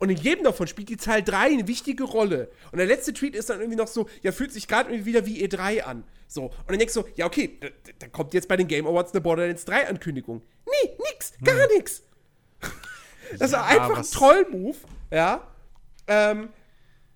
Und 0.02 0.10
in 0.10 0.16
jedem 0.16 0.42
davon 0.42 0.66
spielt 0.66 0.88
die 0.88 0.96
Zahl 0.96 1.22
3 1.22 1.36
eine 1.46 1.68
wichtige 1.68 2.02
Rolle. 2.02 2.50
Und 2.72 2.78
der 2.78 2.86
letzte 2.88 3.12
Tweet 3.12 3.36
ist 3.36 3.50
dann 3.50 3.60
irgendwie 3.60 3.76
noch 3.78 3.86
so, 3.86 4.08
ja, 4.22 4.32
fühlt 4.32 4.52
sich 4.52 4.66
gerade 4.66 4.90
irgendwie 4.90 5.06
wieder 5.06 5.26
wie 5.26 5.46
E3 5.46 5.82
an. 5.82 6.02
So. 6.26 6.46
Und 6.46 6.54
dann 6.70 6.80
denkst 6.80 6.94
du, 6.94 7.04
ja, 7.14 7.24
okay, 7.24 7.56
da, 7.60 7.68
da 8.00 8.08
kommt 8.08 8.34
jetzt 8.34 8.48
bei 8.48 8.56
den 8.56 8.66
Game 8.66 8.84
Awards 8.84 9.12
eine 9.12 9.20
Borderlands 9.20 9.64
3 9.64 9.88
Ankündigung. 9.88 10.42
Nee, 10.66 10.90
nix, 11.12 11.34
gar 11.44 11.68
nix. 11.76 12.02
Das 13.38 13.42
ist 13.42 13.52
Ja, 13.52 13.64
einfach 13.64 13.98
ein 13.98 14.02
Troll-Move, 14.10 14.76
ja. 15.12 15.46
Ähm, 16.08 16.48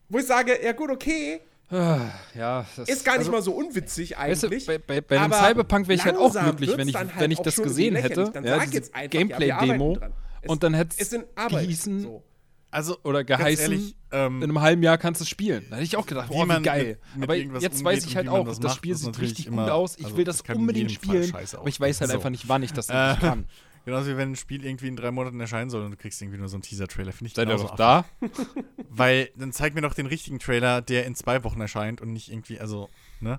wo 0.08 0.18
ich 0.18 0.26
sage, 0.26 0.56
ja 0.62 0.70
gut, 0.70 0.90
okay, 0.90 1.40
Ah, 1.68 1.98
ja, 2.36 2.64
das 2.76 2.88
ist 2.88 3.04
gar 3.04 3.14
nicht 3.14 3.22
also, 3.22 3.32
mal 3.32 3.42
so 3.42 3.52
unwitzig 3.52 4.16
Weißt 4.16 4.44
du, 4.44 4.46
eigentlich. 4.46 4.66
bei, 4.66 4.78
bei, 4.78 5.00
bei 5.00 5.18
Cyberpunk 5.28 5.88
wäre 5.88 5.96
ich 5.96 6.04
halt 6.04 6.16
auch 6.16 6.32
glücklich, 6.32 6.76
wenn 6.76 6.86
ich, 6.88 6.94
halt 6.94 7.10
wenn 7.18 7.32
ich 7.32 7.40
das 7.40 7.56
gesehen 7.56 7.96
hätte. 7.96 8.30
Dann 8.32 8.44
Ja, 8.44 8.60
sag 8.60 8.72
jetzt 8.72 8.94
einfach, 8.94 9.12
ja, 9.12 9.58
Gameplay-Demo. 9.58 9.98
Es- 10.42 10.48
und 10.48 10.62
dann 10.62 10.74
hätte 10.74 10.94
es 10.96 11.10
gehießen, 11.48 12.00
So. 12.02 12.22
Also, 12.70 12.98
oder 13.04 13.24
geheißen, 13.24 13.72
ehrlich, 13.72 13.96
ähm, 14.10 14.38
in 14.38 14.44
einem 14.44 14.60
halben 14.60 14.82
Jahr 14.82 14.98
kannst 14.98 15.20
du 15.20 15.22
es 15.22 15.28
spielen. 15.28 15.64
Da 15.70 15.76
hätte 15.76 15.84
ich 15.84 15.96
auch 15.96 16.06
gedacht, 16.06 16.28
Wie 16.30 16.34
oh, 16.34 16.42
wie 16.42 16.46
man 16.46 16.62
geil. 16.62 16.98
mit- 17.14 17.20
mit 17.28 17.30
aber 17.30 17.60
jetzt 17.62 17.82
weiß 17.82 18.04
ich 18.06 18.16
halt 18.16 18.28
auch, 18.28 18.44
das 18.44 18.58
das 18.58 18.64
macht, 18.70 18.76
Spiel 18.78 18.94
sieht 18.96 19.18
richtig 19.20 19.46
immer- 19.46 19.62
gut 19.64 19.72
aus. 19.72 19.96
Ich 19.98 20.04
also 20.04 20.16
will 20.16 20.24
das 20.24 20.42
das 20.42 20.56
unbedingt 20.56 20.90
spielen. 20.92 21.24
scheiße 21.24 21.58
Aber 21.58 21.68
ich 21.68 21.80
weiß 21.80 22.00
halt 22.00 22.10
aussehen. 22.10 22.18
einfach 22.18 22.30
nicht, 22.30 22.48
wann 22.48 22.62
ich 22.62 22.72
das 22.72 22.88
Äh, 22.90 22.92
kann. 23.20 23.46
Genauso 23.84 24.10
wie 24.10 24.16
wenn 24.16 24.32
ein 24.32 24.36
Spiel 24.36 24.64
irgendwie 24.64 24.88
in 24.88 24.96
drei 24.96 25.12
Monaten 25.12 25.38
erscheinen 25.38 25.70
soll 25.70 25.84
und 25.84 25.92
du 25.92 25.96
kriegst 25.96 26.20
irgendwie 26.20 26.38
nur 26.38 26.48
so 26.48 26.56
einen 26.56 26.62
Teaser-Trailer. 26.62 27.12
Finde 27.12 27.28
ich 27.28 27.34
Seid 27.34 27.48
ihr 27.48 27.54
doch 27.56 27.76
da? 27.76 28.04
Weil 28.90 29.30
dann 29.36 29.52
zeig 29.52 29.74
mir 29.74 29.80
doch 29.80 29.94
den 29.94 30.06
richtigen 30.06 30.38
Trailer, 30.40 30.82
der 30.82 31.06
in 31.06 31.14
zwei 31.14 31.44
Wochen 31.44 31.60
erscheint 31.60 32.00
und 32.00 32.12
nicht 32.12 32.30
irgendwie, 32.30 32.58
also, 32.58 32.88
ne? 33.20 33.38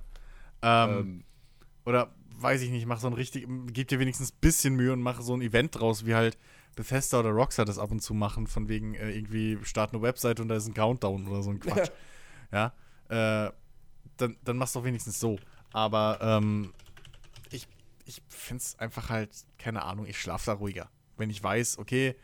Ähm, 0.62 1.24
Oder 1.86 2.14
weiß 2.40 2.62
ich 2.62 2.70
nicht, 2.70 2.86
mach 2.86 3.00
so 3.00 3.08
ein 3.08 3.14
richtig, 3.14 3.46
gib 3.74 3.88
dir 3.90 4.00
wenigstens 4.00 4.32
ein 4.32 4.38
bisschen 4.40 4.76
Mühe 4.76 4.94
und 4.94 5.02
mach 5.02 5.22
so 5.22 5.34
ein 5.36 5.42
Event 5.42 5.78
draus, 5.80 6.06
wie 6.06 6.16
halt 6.16 6.38
Bethesda 6.78 7.20
oder 7.20 7.32
Rockstar 7.32 7.66
das 7.66 7.78
ab 7.80 7.92
und 7.92 8.00
zu 8.00 8.14
machen, 8.14 8.48
von 8.48 8.70
wegen 8.70 8.94
äh, 8.94 9.12
irgendwie 9.12 9.58
start 9.64 9.94
eine 9.94 10.02
Website 10.02 10.40
und 10.40 10.48
da 10.48 10.56
ist 10.56 10.68
ein 10.68 10.74
Countdown 10.74 11.28
oder 11.28 11.44
so 11.44 11.50
ein 11.50 11.60
Quatsch. 11.60 11.90
ja. 12.54 12.72
Äh, 13.10 13.52
dann, 14.16 14.38
dann 14.44 14.58
mach's 14.58 14.74
doch 14.74 14.86
wenigstens 14.86 15.20
so. 15.20 15.38
Aber 15.74 16.20
ähm, 16.22 16.74
ich, 17.52 17.68
ich 18.06 18.22
finde 18.30 18.62
es 18.62 18.80
einfach 18.80 19.10
halt, 19.10 19.32
keine 19.58 19.84
Ahnung, 19.84 20.06
ich 20.06 20.20
schlafe 20.20 20.46
da 20.46 20.54
ruhiger. 20.54 20.90
Wenn 21.18 21.30
ich 21.30 21.44
weiß, 21.44 21.80
okay, 21.80 22.16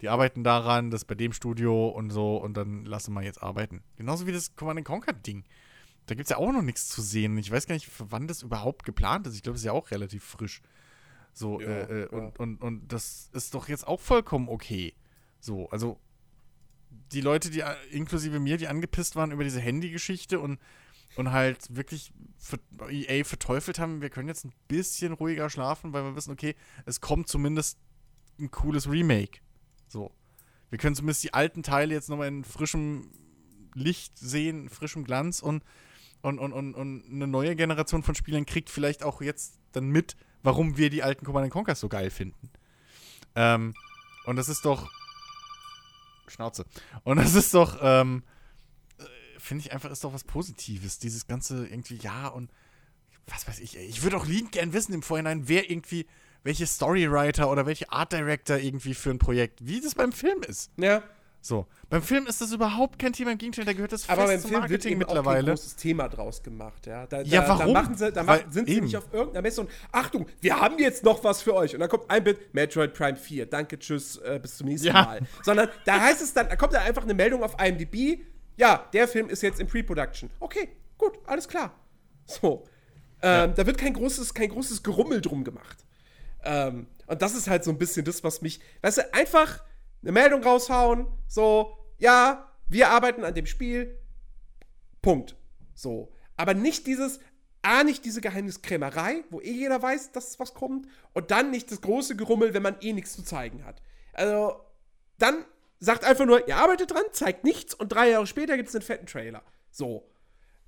die 0.00 0.08
arbeiten 0.08 0.44
daran, 0.44 0.90
das 0.90 1.04
bei 1.04 1.14
dem 1.14 1.32
Studio 1.32 1.88
und 1.88 2.10
so 2.10 2.36
und 2.36 2.56
dann 2.56 2.84
lassen 2.84 3.14
wir 3.14 3.22
jetzt 3.22 3.42
arbeiten. 3.42 3.82
Genauso 3.96 4.26
wie 4.26 4.32
das 4.32 4.54
Command 4.56 4.84
Conquer-Ding. 4.84 5.44
Da 6.06 6.14
gibt 6.14 6.26
es 6.26 6.30
ja 6.30 6.36
auch 6.36 6.52
noch 6.52 6.62
nichts 6.62 6.88
zu 6.88 7.00
sehen. 7.00 7.38
Ich 7.38 7.50
weiß 7.50 7.66
gar 7.66 7.74
nicht, 7.74 7.88
wann 7.98 8.26
das 8.26 8.42
überhaupt 8.42 8.84
geplant 8.84 9.26
ist. 9.26 9.36
Ich 9.36 9.42
glaube, 9.42 9.56
es 9.56 9.62
ist 9.62 9.66
ja 9.66 9.72
auch 9.72 9.90
relativ 9.90 10.24
frisch. 10.24 10.60
So, 11.32 11.60
Ja, 11.60 11.66
äh, 11.66 11.82
äh, 11.82 12.00
ja. 12.02 12.08
und, 12.08 12.38
und, 12.38 12.62
und 12.62 12.92
das 12.92 13.30
ist 13.32 13.54
doch 13.54 13.68
jetzt 13.68 13.86
auch 13.86 14.00
vollkommen 14.00 14.48
okay. 14.48 14.94
So, 15.40 15.68
also 15.70 15.98
die 17.12 17.20
Leute, 17.20 17.50
die 17.50 17.60
äh, 17.60 17.74
inklusive 17.90 18.38
mir, 18.38 18.56
die 18.56 18.68
angepisst 18.68 19.16
waren 19.16 19.32
über 19.32 19.44
diese 19.44 19.60
Handy-Geschichte 19.60 20.40
und, 20.40 20.58
und 21.16 21.32
halt 21.32 21.74
wirklich 21.74 22.12
für, 22.38 22.58
EA 22.90 23.24
verteufelt 23.24 23.78
haben, 23.78 24.02
wir 24.02 24.10
können 24.10 24.28
jetzt 24.28 24.44
ein 24.44 24.52
bisschen 24.68 25.12
ruhiger 25.12 25.48
schlafen, 25.50 25.92
weil 25.92 26.04
wir 26.04 26.16
wissen, 26.16 26.32
okay, 26.32 26.54
es 26.84 27.00
kommt 27.00 27.28
zumindest 27.28 27.78
ein 28.38 28.50
cooles 28.50 28.90
Remake. 28.90 29.40
So. 29.88 30.12
Wir 30.70 30.78
können 30.78 30.96
zumindest 30.96 31.22
die 31.22 31.34
alten 31.34 31.62
Teile 31.62 31.94
jetzt 31.94 32.08
nochmal 32.08 32.28
in 32.28 32.44
frischem 32.44 33.10
Licht 33.74 34.18
sehen, 34.18 34.68
frischem 34.68 35.04
Glanz 35.04 35.40
und, 35.40 35.62
Und, 36.22 36.38
und, 36.38 36.52
und, 36.52 36.74
und 36.74 37.04
eine 37.10 37.26
neue 37.26 37.56
Generation 37.56 38.02
von 38.02 38.14
Spielern 38.14 38.46
kriegt 38.46 38.70
vielleicht 38.70 39.02
auch 39.02 39.20
jetzt 39.22 39.58
dann 39.72 39.88
mit, 39.88 40.16
warum 40.42 40.76
wir 40.76 40.90
die 40.90 41.02
alten 41.02 41.24
Command 41.24 41.50
Conquers 41.50 41.80
so 41.80 41.88
geil 41.88 42.10
finden. 42.10 42.50
Ähm, 43.34 43.74
und 44.26 44.36
das 44.36 44.48
ist 44.48 44.64
doch. 44.64 44.90
Schnauze. 46.28 46.64
Und 47.04 47.18
das 47.18 47.34
ist 47.34 47.52
doch, 47.54 47.78
ähm, 47.82 48.22
äh, 48.98 49.04
finde 49.38 49.64
ich 49.64 49.72
einfach, 49.72 49.90
ist 49.90 50.04
doch 50.04 50.14
was 50.14 50.24
Positives. 50.24 50.98
Dieses 50.98 51.26
ganze 51.26 51.66
irgendwie, 51.66 51.96
ja, 51.96 52.28
und 52.28 52.50
was 53.26 53.46
weiß 53.46 53.60
ich, 53.60 53.76
ey. 53.76 53.84
Ich 53.84 54.02
würde 54.02 54.16
auch 54.16 54.26
liebend 54.26 54.52
gern 54.52 54.72
wissen 54.72 54.94
im 54.94 55.02
Vorhinein, 55.02 55.48
wer 55.48 55.70
irgendwie, 55.70 56.06
welche 56.42 56.66
Storywriter 56.66 57.50
oder 57.50 57.66
welche 57.66 57.90
Art 57.92 58.12
Director 58.12 58.56
irgendwie 58.58 58.94
für 58.94 59.10
ein 59.10 59.18
Projekt, 59.18 59.66
wie 59.66 59.80
das 59.80 59.94
beim 59.94 60.12
Film 60.12 60.42
ist. 60.42 60.70
Ja. 60.76 61.02
So. 61.44 61.66
Beim 61.90 62.02
Film 62.02 62.26
ist 62.28 62.40
das 62.40 62.52
überhaupt 62.52 63.00
kein 63.00 63.12
Thema. 63.12 63.32
Im 63.32 63.38
Gegenteil, 63.38 63.64
da 63.64 63.72
gehört 63.72 63.90
das 63.92 64.08
Aber 64.08 64.26
beim 64.26 64.40
zum 64.40 64.50
Film 64.50 64.68
wird 64.68 64.86
eben 64.86 65.02
auch 65.02 65.08
kein 65.08 65.16
mittlerweile. 65.16 65.50
großes 65.50 65.74
Thema 65.74 66.08
draus 66.08 66.40
gemacht, 66.42 66.86
ja. 66.86 67.04
Da, 67.08 67.20
Ja, 67.22 67.42
da, 67.42 67.48
warum? 67.48 67.74
Da, 67.74 67.82
machen 67.82 67.96
sie, 67.96 68.12
da 68.12 68.22
machen, 68.22 68.50
sind 68.52 68.68
sie 68.68 68.76
eben. 68.76 68.86
nicht 68.86 68.96
auf 68.96 69.12
irgendeiner 69.12 69.42
Messe 69.42 69.60
und 69.62 69.70
Achtung, 69.90 70.26
wir 70.40 70.60
haben 70.60 70.78
jetzt 70.78 71.02
noch 71.04 71.22
was 71.24 71.42
für 71.42 71.54
euch. 71.54 71.74
Und 71.74 71.80
dann 71.80 71.88
kommt 71.88 72.08
ein 72.08 72.22
Bit 72.22 72.54
Metroid 72.54 72.94
Prime 72.94 73.16
4. 73.16 73.46
Danke, 73.46 73.76
tschüss, 73.78 74.16
äh, 74.18 74.38
bis 74.40 74.56
zum 74.56 74.68
nächsten 74.68 74.86
Ja. 74.86 75.02
Mal. 75.02 75.20
Sondern 75.42 75.68
da 75.84 76.00
heißt 76.00 76.22
es 76.22 76.32
dann, 76.32 76.48
da 76.48 76.54
kommt 76.54 76.74
da 76.74 76.80
einfach 76.82 77.02
eine 77.02 77.14
Meldung 77.14 77.42
auf 77.42 77.56
IMDb. 77.60 78.20
Ja, 78.56 78.86
der 78.92 79.08
Film 79.08 79.28
ist 79.28 79.42
jetzt 79.42 79.58
in 79.58 79.66
Pre-Production. 79.66 80.30
Okay, 80.38 80.68
gut, 80.96 81.18
alles 81.26 81.48
klar. 81.48 81.74
So. 82.26 82.64
Ähm, 83.20 83.52
Da 83.56 83.66
wird 83.66 83.78
kein 83.78 83.94
großes, 83.94 84.32
kein 84.32 84.48
großes 84.50 84.82
Gerummel 84.84 85.20
drum 85.20 85.42
gemacht. 85.42 85.84
Ähm, 86.44 86.86
und 87.06 87.20
das 87.20 87.34
ist 87.34 87.48
halt 87.48 87.64
so 87.64 87.70
ein 87.72 87.78
bisschen 87.78 88.04
das, 88.04 88.22
was 88.24 88.42
mich, 88.42 88.60
weißt 88.82 88.98
du, 88.98 89.14
einfach 89.14 89.62
eine 90.02 90.12
Meldung 90.12 90.42
raushauen, 90.42 91.06
so, 91.28 91.76
ja, 91.98 92.50
wir 92.68 92.90
arbeiten 92.90 93.24
an 93.24 93.34
dem 93.34 93.46
Spiel, 93.46 93.98
Punkt. 95.00 95.36
So. 95.74 96.12
Aber 96.36 96.54
nicht 96.54 96.86
dieses, 96.86 97.20
A, 97.62 97.84
nicht 97.84 98.04
diese 98.04 98.20
Geheimniskrämerei, 98.20 99.24
wo 99.30 99.40
eh 99.40 99.52
jeder 99.52 99.80
weiß, 99.80 100.12
dass 100.12 100.38
was 100.40 100.54
kommt, 100.54 100.88
und 101.12 101.30
dann 101.30 101.50
nicht 101.50 101.70
das 101.70 101.80
große 101.80 102.16
Gerummel, 102.16 102.54
wenn 102.54 102.62
man 102.62 102.76
eh 102.80 102.92
nichts 102.92 103.14
zu 103.14 103.22
zeigen 103.22 103.64
hat. 103.64 103.82
Also, 104.12 104.60
dann 105.18 105.44
sagt 105.78 106.04
einfach 106.04 106.24
nur, 106.24 106.46
ihr 106.48 106.56
arbeitet 106.56 106.90
dran, 106.90 107.04
zeigt 107.12 107.44
nichts, 107.44 107.74
und 107.74 107.90
drei 107.90 108.10
Jahre 108.10 108.26
später 108.26 108.56
gibt 108.56 108.68
es 108.68 108.74
einen 108.74 108.82
fetten 108.82 109.06
Trailer. 109.06 109.42
So. 109.70 110.08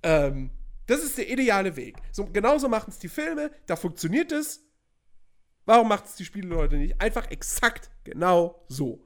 Ähm, 0.03 0.51
das 0.87 1.03
ist 1.03 1.17
der 1.17 1.31
ideale 1.31 1.77
Weg. 1.77 1.97
So, 2.13 2.27
genauso 2.27 2.69
machen 2.69 2.91
es 2.91 2.99
die 2.99 3.09
Filme, 3.09 3.51
da 3.67 3.77
funktioniert 3.77 4.33
es. 4.33 4.63
Warum 5.65 5.89
macht 5.89 6.07
es 6.07 6.17
die 6.17 6.25
Spieleleute 6.25 6.77
nicht? 6.77 7.01
Einfach 7.01 7.31
exakt 7.31 7.91
genau 8.05 8.65
so. 8.69 9.04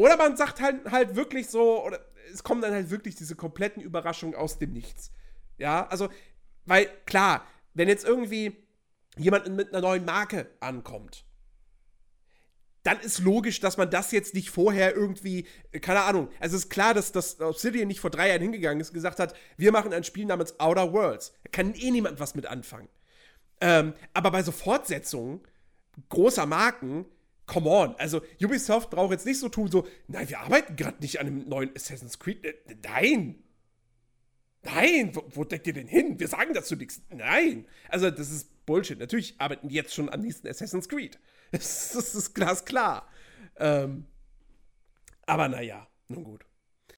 Oder 0.00 0.16
man 0.16 0.34
sagt 0.34 0.62
halt, 0.62 0.90
halt 0.90 1.14
wirklich 1.14 1.48
so, 1.48 1.84
oder 1.84 2.00
es 2.32 2.42
kommen 2.42 2.62
dann 2.62 2.72
halt 2.72 2.88
wirklich 2.88 3.16
diese 3.16 3.36
kompletten 3.36 3.82
Überraschungen 3.82 4.34
aus 4.34 4.58
dem 4.58 4.72
Nichts. 4.72 5.12
Ja, 5.58 5.86
also, 5.88 6.08
weil 6.64 6.88
klar, 7.04 7.44
wenn 7.74 7.86
jetzt 7.86 8.06
irgendwie 8.06 8.56
jemand 9.18 9.54
mit 9.54 9.68
einer 9.68 9.82
neuen 9.82 10.06
Marke 10.06 10.48
ankommt, 10.58 11.26
dann 12.82 12.98
ist 13.00 13.18
logisch, 13.18 13.60
dass 13.60 13.76
man 13.76 13.90
das 13.90 14.10
jetzt 14.10 14.32
nicht 14.32 14.48
vorher 14.48 14.96
irgendwie, 14.96 15.46
keine 15.82 16.00
Ahnung, 16.00 16.30
also 16.40 16.56
es 16.56 16.64
ist 16.64 16.70
klar, 16.70 16.94
dass 16.94 17.12
das 17.12 17.38
Obsidian 17.38 17.86
nicht 17.86 18.00
vor 18.00 18.08
drei 18.08 18.30
Jahren 18.30 18.40
hingegangen 18.40 18.80
ist 18.80 18.88
und 18.88 18.94
gesagt 18.94 19.20
hat, 19.20 19.34
wir 19.58 19.70
machen 19.70 19.92
ein 19.92 20.04
Spiel 20.04 20.24
namens 20.24 20.58
Outer 20.58 20.94
Worlds. 20.94 21.34
Da 21.44 21.50
kann 21.50 21.74
eh 21.74 21.90
niemand 21.90 22.20
was 22.20 22.34
mit 22.34 22.46
anfangen. 22.46 22.88
Ähm, 23.60 23.92
aber 24.14 24.30
bei 24.30 24.42
so 24.42 24.50
Fortsetzungen 24.50 25.42
großer 26.08 26.46
Marken, 26.46 27.04
come 27.50 27.68
on, 27.68 27.96
also 27.96 28.22
Ubisoft 28.42 28.90
braucht 28.90 29.10
jetzt 29.10 29.26
nicht 29.26 29.40
so 29.40 29.48
tun, 29.48 29.70
so, 29.70 29.86
nein, 30.06 30.28
wir 30.28 30.38
arbeiten 30.40 30.76
gerade 30.76 30.98
nicht 31.00 31.18
an 31.18 31.26
einem 31.26 31.48
neuen 31.48 31.74
Assassin's 31.74 32.18
Creed. 32.18 32.44
Äh, 32.44 32.54
Nein! 32.84 33.42
Nein, 34.62 35.10
wo, 35.14 35.24
wo 35.30 35.44
denkt 35.44 35.66
ihr 35.66 35.72
denn 35.72 35.88
hin? 35.88 36.20
Wir 36.20 36.28
sagen 36.28 36.52
dazu 36.52 36.76
nichts. 36.76 37.00
Nein. 37.08 37.66
Also, 37.88 38.10
das 38.10 38.30
ist 38.30 38.66
Bullshit. 38.66 38.98
Natürlich 38.98 39.34
arbeiten 39.38 39.68
die 39.68 39.74
jetzt 39.74 39.94
schon 39.94 40.10
am 40.10 40.20
nächsten 40.20 40.46
Assassin's 40.48 40.88
Creed. 40.88 41.18
Das, 41.52 41.90
das 41.94 42.14
ist 42.14 42.34
glasklar. 42.34 43.08
Ähm, 43.56 44.06
aber 45.26 45.48
naja, 45.48 45.88
nun 46.06 46.22
gut. 46.22 46.46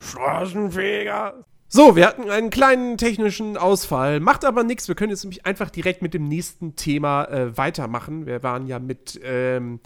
Straßenfeger. 0.03 1.47
So, 1.69 1.97
wir 1.97 2.07
hatten 2.07 2.29
einen 2.29 2.51
kleinen 2.51 2.99
technischen 2.99 3.57
Ausfall. 3.57 4.21
Macht 4.21 4.45
aber 4.45 4.63
nichts. 4.63 4.89
Wir 4.89 4.95
können 4.95 5.09
jetzt 5.09 5.25
nämlich 5.25 5.47
einfach 5.47 5.71
direkt 5.71 6.03
mit 6.03 6.13
dem 6.13 6.29
nächsten 6.29 6.77
Thema 6.77 7.25
äh, 7.31 7.57
weitermachen. 7.57 8.27
Wir 8.27 8.43
waren 8.43 8.67
ja 8.67 8.79
mit 8.79 9.19
ähm, 9.23 9.81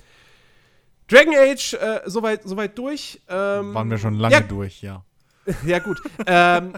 Dragon 1.08 1.34
Age 1.34 1.74
äh, 1.74 2.00
soweit, 2.06 2.42
soweit 2.44 2.76
durch. 2.78 3.20
Ähm, 3.28 3.74
Waren 3.74 3.90
wir 3.90 3.98
schon 3.98 4.14
lange 4.14 4.34
ja, 4.34 4.40
durch, 4.40 4.82
ja. 4.82 5.04
ja, 5.66 5.78
gut. 5.78 6.00
ähm, 6.26 6.74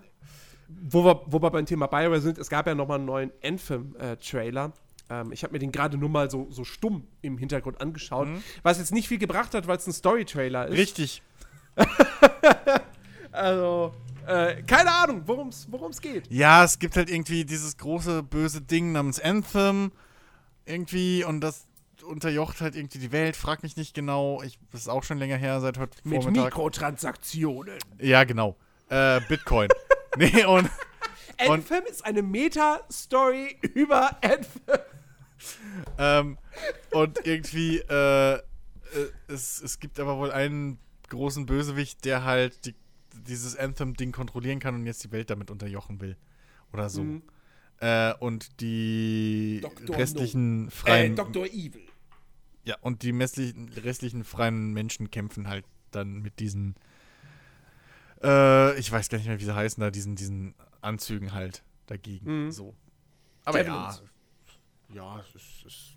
wo, 0.69 1.05
wir, 1.05 1.23
wo 1.27 1.41
wir 1.41 1.51
beim 1.51 1.67
Thema 1.67 1.87
Bioware 1.87 2.21
sind, 2.21 2.39
es 2.39 2.49
gab 2.51 2.67
ja 2.67 2.75
noch 2.75 2.87
mal 2.87 2.97
einen 2.97 3.07
neuen 3.07 3.33
Anthem-Trailer. 3.43 4.73
ähm, 5.11 5.33
ich 5.33 5.43
habe 5.43 5.53
mir 5.53 5.59
den 5.59 5.73
gerade 5.73 5.97
nur 5.97 6.11
mal 6.11 6.31
so, 6.31 6.47
so 6.51 6.65
stumm 6.65 7.07
im 7.23 7.39
Hintergrund 7.39 7.81
angeschaut, 7.81 8.29
was 8.63 8.79
jetzt 8.79 8.93
nicht 8.93 9.09
viel 9.09 9.19
gebracht 9.19 9.55
hat, 9.55 9.67
weil 9.67 9.79
es 9.79 9.87
ein 9.87 9.93
Story-Trailer 9.93 10.69
ist. 10.69 10.77
Richtig. 10.77 11.23
Also, 13.31 13.95
äh, 14.27 14.63
keine 14.63 14.91
Ahnung, 14.91 15.23
worum 15.27 15.49
es 15.49 16.01
geht. 16.01 16.29
Ja, 16.29 16.65
es 16.65 16.81
gibt 16.81 16.97
halt 16.97 17.09
irgendwie 17.09 17.45
dieses 17.45 17.77
große 17.77 18.25
böse 18.25 18.61
Ding 18.61 18.91
namens 18.91 19.21
Anthem 19.21 19.93
irgendwie 20.67 21.23
und 21.23 21.41
das 21.41 21.68
unterjocht 22.09 22.61
halt 22.61 22.75
irgendwie 22.75 22.99
die 22.99 23.13
Welt. 23.13 23.37
Frag 23.37 23.63
mich 23.63 23.77
nicht 23.77 23.95
genau. 23.95 24.43
Ich, 24.43 24.59
das 24.73 24.83
ist 24.83 24.89
auch 24.89 25.05
schon 25.05 25.19
länger 25.19 25.37
her, 25.37 25.61
seit 25.61 25.79
heute 25.79 25.97
Mit 26.05 26.23
Vormittag. 26.23 26.47
Mikrotransaktionen. 26.47 27.79
Ja, 28.01 28.25
genau. 28.25 28.57
Äh, 28.89 29.21
Bitcoin. 29.29 29.69
nee, 30.17 30.45
und 30.45 30.69
Anthem 31.39 31.85
ist 31.89 32.05
eine 32.05 32.23
Meta-Story 32.23 33.57
über 33.75 34.17
Anthem. 34.23 34.63
Ähm, 35.99 36.39
und 36.93 37.25
irgendwie, 37.25 37.79
äh, 37.79 38.35
äh, 38.35 38.41
es, 39.29 39.63
es 39.63 39.79
gibt 39.79 40.01
aber 40.01 40.19
wohl 40.19 40.33
einen 40.33 40.79
großen 41.09 41.47
Bösewicht, 41.47 42.05
der 42.05 42.25
halt 42.25 42.67
die, 42.67 42.75
dieses 43.13 43.57
Anthem-Ding 43.57 44.13
kontrollieren 44.13 44.59
kann 44.59 44.75
und 44.75 44.87
jetzt 44.87 45.05
die 45.05 45.13
Welt 45.13 45.31
damit 45.31 45.51
unterjochen 45.51 46.01
will. 46.01 46.17
Oder 46.73 46.89
so. 46.91 47.03
Mhm. 47.03 47.23
Äh, 47.81 48.15
und 48.15 48.61
die 48.61 49.61
Dr. 49.63 49.97
restlichen 49.97 50.69
Äh, 50.69 50.71
freien. 50.71 51.17
Dr. 51.17 51.47
Evil. 51.47 51.88
Ja, 52.69 52.77
und 52.83 53.03
die 53.03 53.11
restlichen, 53.11 54.25
freien 54.25 54.75
Menschen 54.75 55.11
kämpfen 55.11 55.49
halt 55.49 55.65
dann 55.91 56.21
mit 56.21 56.39
diesen. 56.39 56.75
Äh, 58.23 58.79
ich 58.79 58.93
weiß 58.93 59.09
gar 59.09 59.17
nicht 59.17 59.27
mehr, 59.27 59.41
wie 59.41 59.45
sie 59.45 59.55
heißen, 59.55 59.81
da, 59.81 59.91
diesen, 59.91 60.17
diesen 60.17 60.55
Anzügen 60.83 61.33
halt 61.33 61.63
dagegen. 61.87 62.45
Mhm. 62.45 62.51
So. 62.53 62.75
Aber 63.47 63.65
ja. 63.65 63.65
Javelins. 63.75 64.03
Ja, 64.93 65.21
es 65.21 65.35
ist, 65.35 65.65
es, 65.67 65.97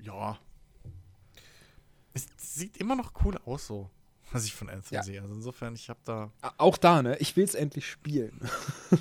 ja. 0.00 0.38
Es 2.14 2.26
sieht 2.38 2.78
immer 2.78 2.96
noch 2.96 3.12
cool 3.22 3.36
aus, 3.44 3.66
so, 3.66 3.90
was 4.32 4.46
ich 4.46 4.54
von 4.54 4.70
Anthem 4.70 4.94
Ja. 4.94 5.02
sehe. 5.02 5.20
Also 5.20 5.34
insofern, 5.34 5.74
ich 5.74 5.90
habe 5.90 6.00
da. 6.04 6.32
Auch 6.56 6.78
da, 6.78 7.02
ne? 7.02 7.18
Ich 7.18 7.36
will 7.36 7.44
es 7.44 7.54
endlich 7.54 7.86
spielen. 7.86 8.40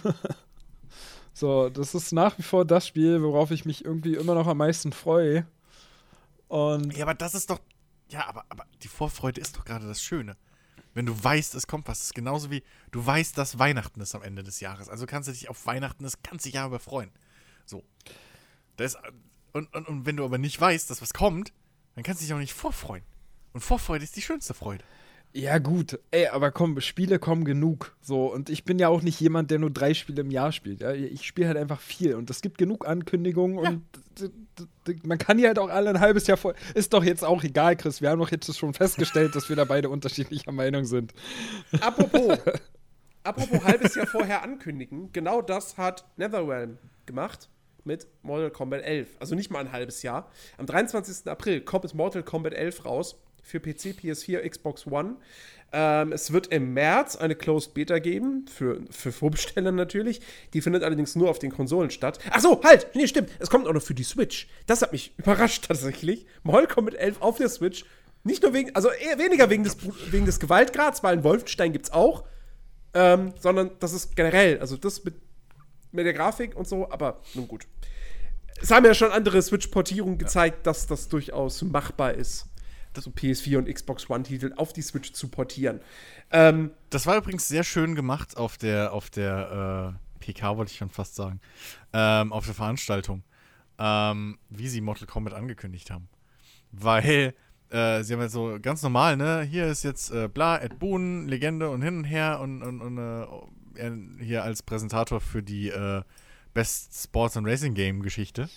so, 1.34 1.70
das 1.70 1.95
ist 1.95 2.11
nach 2.11 2.38
wie 2.38 2.43
vor 2.43 2.66
das 2.66 2.86
Spiel, 2.86 3.22
worauf 3.24 3.51
ich 3.51 3.63
mich 3.63 3.86
irgendwie 3.86 4.16
immer 4.16 4.36
noch 4.36 4.47
am 4.47 4.57
meisten 4.57 4.91
freue. 4.91 5.47
Und 6.47 6.95
Ja, 6.95 7.05
aber 7.05 7.13
das 7.13 7.35
ist 7.35 7.49
doch. 7.49 7.59
Ja, 8.09 8.27
aber, 8.27 8.45
aber 8.49 8.65
die 8.83 8.87
Vorfreude 8.87 9.41
ist 9.41 9.57
doch 9.57 9.65
gerade 9.65 9.87
das 9.87 10.03
Schöne. 10.03 10.37
Wenn 10.93 11.05
du 11.05 11.23
weißt, 11.23 11.55
es 11.55 11.67
kommt 11.67 11.87
was. 11.87 11.99
Das 11.99 12.07
ist 12.07 12.15
genauso 12.15 12.51
wie 12.51 12.63
du 12.91 13.05
weißt, 13.05 13.37
dass 13.37 13.59
Weihnachten 13.59 13.99
ist 13.99 14.15
am 14.15 14.23
Ende 14.23 14.43
des 14.43 14.59
Jahres. 14.59 14.87
Also 14.89 15.05
kannst 15.05 15.27
du 15.27 15.33
dich 15.33 15.49
auf 15.49 15.65
Weihnachten 15.65 16.03
das 16.03 16.21
ganze 16.23 16.49
Jahr 16.49 16.67
über 16.67 16.79
freuen. 16.79 17.11
So. 17.65 17.83
Das, 18.77 18.97
und, 19.51 19.73
und, 19.75 19.87
und 19.87 20.05
wenn 20.05 20.17
du 20.17 20.23
aber 20.23 20.37
nicht 20.37 20.59
weißt, 20.59 20.89
dass 20.89 21.01
was 21.01 21.13
kommt, 21.13 21.51
dann 21.95 22.03
kannst 22.03 22.21
du 22.21 22.25
dich 22.25 22.33
auch 22.33 22.39
nicht 22.39 22.53
vorfreuen. 22.53 23.03
Und 23.53 23.61
Vorfreude 23.61 24.03
ist 24.03 24.15
die 24.15 24.21
schönste 24.21 24.53
Freude. 24.53 24.83
Ja, 25.38 25.57
gut, 25.57 25.99
ey, 26.11 26.27
aber 26.27 26.49
komm, 26.51 26.79
Spiele 26.79 27.19
kommen 27.19 27.43
genug. 27.43 27.93
So, 28.01 28.31
und 28.31 28.49
ich 28.49 28.63
bin 28.63 28.79
ja 28.79 28.88
auch 28.88 29.01
nicht 29.01 29.19
jemand, 29.19 29.51
der 29.51 29.59
nur 29.59 29.69
drei 29.69 29.93
Spiele 29.93 30.21
im 30.21 30.31
Jahr 30.31 30.53
spielt. 30.53 30.79
Ja? 30.79 30.93
Ich 30.93 31.23
spiele 31.27 31.47
halt 31.49 31.57
einfach 31.57 31.81
viel 31.81 32.15
und 32.15 32.29
es 32.29 32.41
gibt 32.41 32.57
genug 32.57 32.88
Ankündigungen 32.88 33.57
und 33.57 33.81
d- 34.19 34.29
d- 34.57 34.65
d- 34.93 34.99
man 35.05 35.17
kann 35.17 35.38
die 35.38 35.45
halt 35.45 35.59
auch 35.59 35.67
alle 35.69 35.89
ein 35.89 35.99
halbes 35.99 36.25
Jahr 36.27 36.38
vor. 36.38 36.53
Ist 36.73 36.93
doch 36.93 37.03
jetzt 37.03 37.25
auch 37.25 37.43
egal, 37.43 37.75
Chris. 37.75 38.01
Wir 38.01 38.11
haben 38.11 38.19
doch 38.19 38.31
jetzt 38.31 38.57
schon 38.57 38.73
festgestellt, 38.73 39.36
dass 39.36 39.49
wir 39.49 39.57
da 39.57 39.65
beide 39.65 39.89
unterschiedlicher 39.89 40.53
Meinung 40.53 40.86
sind. 40.86 41.13
Apropos, 41.81 42.39
apropos 43.23 43.63
halbes 43.65 43.95
Jahr 43.95 44.07
vorher 44.07 44.41
ankündigen, 44.41 45.11
genau 45.11 45.41
das 45.41 45.77
hat 45.77 46.05
Netherrealm 46.15 46.77
gemacht 47.05 47.49
mit 47.83 48.07
Mortal 48.23 48.51
Kombat 48.51 48.83
11. 48.83 49.09
Also 49.19 49.36
nicht 49.36 49.51
mal 49.51 49.59
ein 49.59 49.71
halbes 49.73 50.01
Jahr. 50.01 50.31
Am 50.57 50.65
23. 50.65 51.27
April 51.29 51.59
kommt 51.59 51.93
Mortal 51.93 52.23
Kombat 52.23 52.53
11 52.53 52.86
raus 52.86 53.17
für 53.45 53.59
PC, 53.59 53.95
PS4, 54.01 54.47
Xbox 54.49 54.87
One. 54.87 55.15
Ähm, 55.71 56.11
es 56.11 56.33
wird 56.33 56.47
im 56.47 56.73
März 56.73 57.15
eine 57.15 57.35
Closed 57.35 57.73
Beta 57.73 57.99
geben, 57.99 58.45
für, 58.47 58.81
für 58.89 59.11
Vorbesteller 59.11 59.71
natürlich. 59.71 60.21
Die 60.53 60.61
findet 60.61 60.83
allerdings 60.83 61.15
nur 61.15 61.29
auf 61.29 61.39
den 61.39 61.51
Konsolen 61.51 61.89
statt. 61.89 62.19
Ach 62.31 62.39
so, 62.39 62.61
halt! 62.63 62.87
Nee, 62.95 63.07
stimmt. 63.07 63.29
Es 63.39 63.49
kommt 63.49 63.67
auch 63.67 63.73
noch 63.73 63.81
für 63.81 63.93
die 63.93 64.03
Switch. 64.03 64.47
Das 64.67 64.81
hat 64.81 64.91
mich 64.91 65.13
überrascht 65.17 65.65
tatsächlich. 65.67 66.25
Mortal 66.43 66.67
Kombat 66.67 66.95
11 66.95 67.21
auf 67.21 67.37
der 67.37 67.49
Switch. 67.49 67.85
Nicht 68.23 68.41
nur 68.41 68.53
wegen, 68.53 68.75
also 68.75 68.89
eher 68.89 69.19
weniger 69.19 69.49
wegen 69.49 69.63
des, 69.63 69.77
wegen 70.11 70.25
des 70.25 70.39
Gewaltgrads, 70.39 71.03
weil 71.03 71.17
in 71.17 71.23
Wolfenstein 71.23 71.71
gibt's 71.71 71.91
auch 71.91 72.23
ähm, 72.95 73.33
sondern 73.39 73.71
das 73.79 73.91
ist 73.91 74.15
generell, 74.15 74.59
also 74.59 74.77
das 74.77 75.03
mit 75.03 75.15
mit 75.91 76.05
der 76.05 76.13
Grafik 76.13 76.55
und 76.55 76.67
so, 76.67 76.89
aber 76.91 77.21
nun 77.33 77.47
gut. 77.47 77.67
Es 78.61 78.71
haben 78.71 78.85
ja 78.85 78.93
schon 78.93 79.11
andere 79.11 79.41
Switch-Portierungen 79.41 80.17
gezeigt, 80.17 80.65
dass 80.67 80.87
das 80.87 81.07
durchaus 81.07 81.61
machbar 81.61 82.13
ist. 82.13 82.47
So 83.01 83.11
PS4 83.11 83.57
und 83.57 83.73
Xbox 83.73 84.09
One-Titel 84.09 84.53
auf 84.57 84.73
die 84.73 84.81
Switch 84.81 85.13
zu 85.13 85.27
portieren. 85.27 85.81
Ähm, 86.31 86.71
Das 86.89 87.05
war 87.05 87.17
übrigens 87.17 87.47
sehr 87.47 87.63
schön 87.63 87.95
gemacht 87.95 88.37
auf 88.37 88.57
der, 88.57 88.93
auf 88.93 89.09
der 89.09 89.95
äh, 89.95 90.23
PK, 90.23 90.57
wollte 90.57 90.71
ich 90.71 90.77
schon 90.77 90.89
fast 90.89 91.15
sagen. 91.15 91.39
Ähm, 91.93 92.33
auf 92.33 92.45
der 92.45 92.55
Veranstaltung. 92.55 93.23
Ähm, 93.77 94.37
wie 94.49 94.69
sie 94.69 94.81
Mortal 94.81 95.07
Kombat 95.07 95.33
angekündigt 95.33 95.91
haben. 95.91 96.07
Weil 96.71 97.33
äh, 97.69 98.03
sie 98.03 98.13
haben 98.13 98.21
jetzt 98.21 98.31
so 98.33 98.57
ganz 98.61 98.81
normal, 98.83 99.17
ne? 99.17 99.41
Hier 99.43 99.67
ist 99.67 99.83
jetzt 99.83 100.11
äh, 100.11 100.27
bla, 100.27 100.57
Ed 100.61 100.79
Boon, 100.79 101.27
Legende 101.27 101.69
und 101.69 101.81
hin 101.81 101.97
und 101.97 102.03
her 102.05 102.39
und, 102.39 102.61
und, 102.63 102.81
und 102.81 102.97
äh, 102.97 103.25
er 103.75 103.97
hier 104.19 104.43
als 104.43 104.63
Präsentator 104.63 105.19
für 105.19 105.43
die 105.43 105.69
äh, 105.69 106.01
Best 106.53 106.93
Sports 107.03 107.35
and 107.35 107.45
Racing 107.47 107.73
Game 107.73 108.01
Geschichte. 108.01 108.49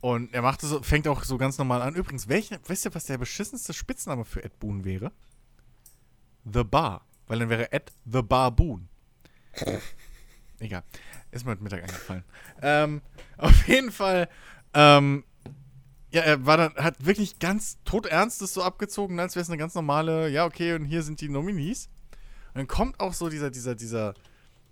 Und 0.00 0.32
er 0.32 0.42
macht 0.42 0.62
so, 0.62 0.82
fängt 0.82 1.06
auch 1.08 1.24
so 1.24 1.36
ganz 1.36 1.58
normal 1.58 1.82
an. 1.82 1.94
Übrigens, 1.94 2.28
welche, 2.28 2.58
wisst 2.66 2.86
ihr, 2.86 2.94
was 2.94 3.04
der 3.04 3.18
beschissenste 3.18 3.72
Spitzname 3.72 4.24
für 4.24 4.42
Ed 4.42 4.58
Boon 4.58 4.84
wäre? 4.84 5.12
The 6.50 6.64
Bar. 6.64 7.06
Weil 7.26 7.40
dann 7.40 7.50
wäre 7.50 7.72
Ed 7.72 7.92
The 8.10 8.22
Bar 8.22 8.50
Boon. 8.50 8.88
Egal. 10.58 10.82
Ist 11.30 11.44
mir 11.44 11.52
heute 11.52 11.62
Mittag 11.62 11.82
eingefallen. 11.82 12.24
Ähm, 12.62 13.02
auf 13.36 13.68
jeden 13.68 13.92
Fall, 13.92 14.28
ähm, 14.74 15.24
ja, 16.10 16.22
er 16.22 16.44
war 16.44 16.56
dann, 16.56 16.74
hat 16.74 17.04
wirklich 17.04 17.38
ganz 17.38 17.78
todernstes 17.84 18.54
so 18.54 18.62
abgezogen, 18.62 19.20
als 19.20 19.36
wäre 19.36 19.42
es 19.42 19.48
eine 19.48 19.58
ganz 19.58 19.74
normale, 19.74 20.28
ja, 20.28 20.44
okay, 20.44 20.74
und 20.74 20.84
hier 20.84 21.02
sind 21.02 21.20
die 21.20 21.28
Nominees. 21.28 21.88
Und 22.48 22.56
dann 22.58 22.66
kommt 22.66 23.00
auch 23.00 23.12
so 23.12 23.28
dieser, 23.28 23.50
dieser, 23.50 23.74
dieser 23.74 24.14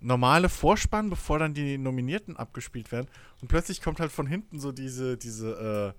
normale 0.00 0.48
Vorspann, 0.48 1.10
bevor 1.10 1.38
dann 1.38 1.54
die 1.54 1.78
Nominierten 1.78 2.36
abgespielt 2.36 2.92
werden. 2.92 3.08
Und 3.40 3.48
plötzlich 3.48 3.82
kommt 3.82 4.00
halt 4.00 4.12
von 4.12 4.26
hinten 4.26 4.60
so 4.60 4.72
diese, 4.72 5.16
diese, 5.16 5.94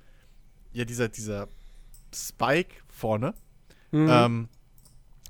äh, 0.73 0.77
ja, 0.77 0.85
dieser, 0.85 1.09
dieser 1.09 1.47
Spike 2.13 2.75
vorne. 2.87 3.33
Ähm, 3.91 4.49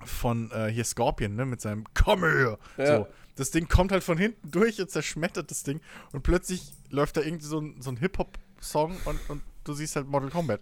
von 0.05 0.51
äh, 0.51 0.67
hier 0.67 0.85
Scorpion, 0.85 1.35
ne, 1.35 1.45
mit 1.45 1.61
seinem 1.61 1.85
Komm 1.93 2.23
her! 2.23 2.57
Ja. 2.77 2.97
So. 2.97 3.07
Das 3.35 3.51
Ding 3.51 3.69
kommt 3.69 3.91
halt 3.93 4.03
von 4.03 4.17
hinten 4.17 4.51
durch 4.51 4.81
und 4.81 4.91
zerschmettert 4.91 5.49
das 5.49 5.63
Ding. 5.63 5.79
Und 6.11 6.23
plötzlich 6.23 6.73
läuft 6.89 7.15
da 7.15 7.21
irgendwie 7.21 7.45
so 7.45 7.59
ein, 7.59 7.81
so 7.81 7.89
ein 7.89 7.97
Hip-Hop-Song 7.97 8.97
und, 9.05 9.29
und 9.29 9.41
du 9.63 9.73
siehst 9.73 9.95
halt 9.95 10.07
Mortal 10.07 10.29
Kombat. 10.29 10.59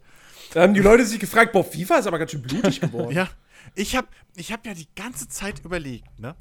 da 0.53 0.62
haben 0.62 0.76
die 0.76 0.82
Leute 0.82 1.03
sich 1.05 1.20
gefragt, 1.20 1.53
boah, 1.53 1.64
FIFA 1.64 1.97
ist 1.99 2.08
aber 2.08 2.20
ganz 2.20 2.32
schön 2.32 2.43
blutig 2.43 2.80
geworden. 2.82 3.16
Ja, 3.16 3.30
ich 3.74 3.95
habe 3.95 4.08
ich 4.36 4.51
hab 4.51 4.66
ja 4.66 4.76
die 4.76 4.88
ganze 4.95 5.28
Zeit 5.28 5.66
überlegt, 5.66 6.20
ne, 6.20 6.36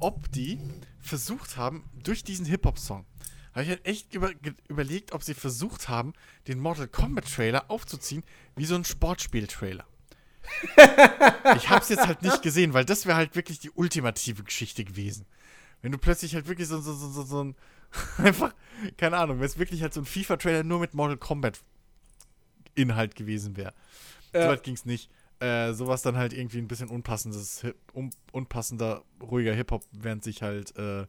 ob 0.00 0.30
die 0.32 0.58
versucht 1.00 1.56
haben, 1.56 1.84
durch 2.02 2.24
diesen 2.24 2.46
Hip-Hop-Song, 2.46 3.06
habe 3.52 3.62
ich 3.62 3.68
halt 3.70 3.86
echt 3.86 4.14
über, 4.14 4.32
überlegt, 4.68 5.12
ob 5.12 5.22
sie 5.22 5.34
versucht 5.34 5.88
haben, 5.88 6.12
den 6.46 6.60
Mortal 6.60 6.88
Kombat-Trailer 6.88 7.70
aufzuziehen 7.70 8.22
wie 8.54 8.66
so 8.66 8.74
ein 8.74 8.84
Sportspiel-Trailer. 8.84 9.86
ich 11.56 11.68
habe 11.70 11.80
es 11.80 11.88
jetzt 11.88 12.06
halt 12.06 12.22
nicht 12.22 12.42
gesehen, 12.42 12.74
weil 12.74 12.84
das 12.84 13.06
wäre 13.06 13.16
halt 13.16 13.34
wirklich 13.34 13.58
die 13.58 13.70
ultimative 13.70 14.44
Geschichte 14.44 14.84
gewesen. 14.84 15.26
Wenn 15.82 15.92
du 15.92 15.98
plötzlich 15.98 16.34
halt 16.34 16.48
wirklich 16.48 16.68
so, 16.68 16.80
so, 16.80 16.92
so, 16.94 17.08
so, 17.08 17.22
so 17.22 17.44
ein, 17.44 17.54
einfach, 18.18 18.54
keine 18.96 19.16
Ahnung, 19.16 19.38
wenn 19.38 19.46
es 19.46 19.58
wirklich 19.58 19.82
halt 19.82 19.94
so 19.94 20.00
ein 20.00 20.06
FIFA-Trailer 20.06 20.62
nur 20.62 20.80
mit 20.80 20.94
Mortal 20.94 21.16
Kombat-Inhalt 21.16 23.14
gewesen 23.14 23.56
wäre. 23.56 23.72
Ja. 24.34 24.42
So 24.42 24.48
weit 24.48 24.62
ging 24.64 24.74
es 24.74 24.84
nicht. 24.84 25.10
Äh, 25.40 25.72
sowas 25.74 26.02
dann 26.02 26.16
halt 26.16 26.32
irgendwie 26.32 26.58
ein 26.58 26.68
bisschen 26.68 26.88
unpassendes, 26.88 27.64
un 27.94 28.10
unpassender, 28.32 29.02
ruhiger 29.22 29.52
Hip-Hop, 29.52 29.82
während 29.92 30.24
sich 30.24 30.42
halt, 30.42 30.74
äh, 30.78 31.06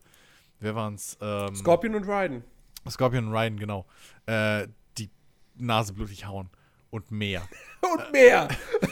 wer 0.59 0.75
waren's? 0.75 1.17
Ähm, 1.21 1.55
Scorpion 1.55 1.95
und 1.95 2.03
Raiden. 2.07 2.43
Scorpion 2.89 3.28
und 3.28 3.34
Ryan, 3.34 3.57
genau. 3.57 3.86
Äh, 4.25 4.67
die 4.97 5.09
Nase 5.55 5.93
blutig 5.93 6.25
hauen. 6.25 6.49
Und 6.89 7.11
mehr. 7.11 7.41
Und 7.82 8.11
mehr. 8.11 8.47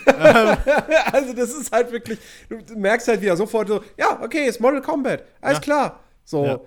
also, 1.11 1.33
das 1.33 1.53
ist 1.53 1.71
halt 1.71 1.91
wirklich, 1.91 2.19
du 2.49 2.57
merkst 2.77 3.07
halt 3.07 3.21
wieder 3.21 3.36
sofort 3.36 3.67
so, 3.67 3.83
ja, 3.97 4.21
okay, 4.21 4.45
ist 4.47 4.59
Mortal 4.61 4.81
Kombat. 4.81 5.23
Alles 5.41 5.57
Ja. 5.57 5.61
klar. 5.61 5.99
So. 6.23 6.45
Ja. 6.45 6.59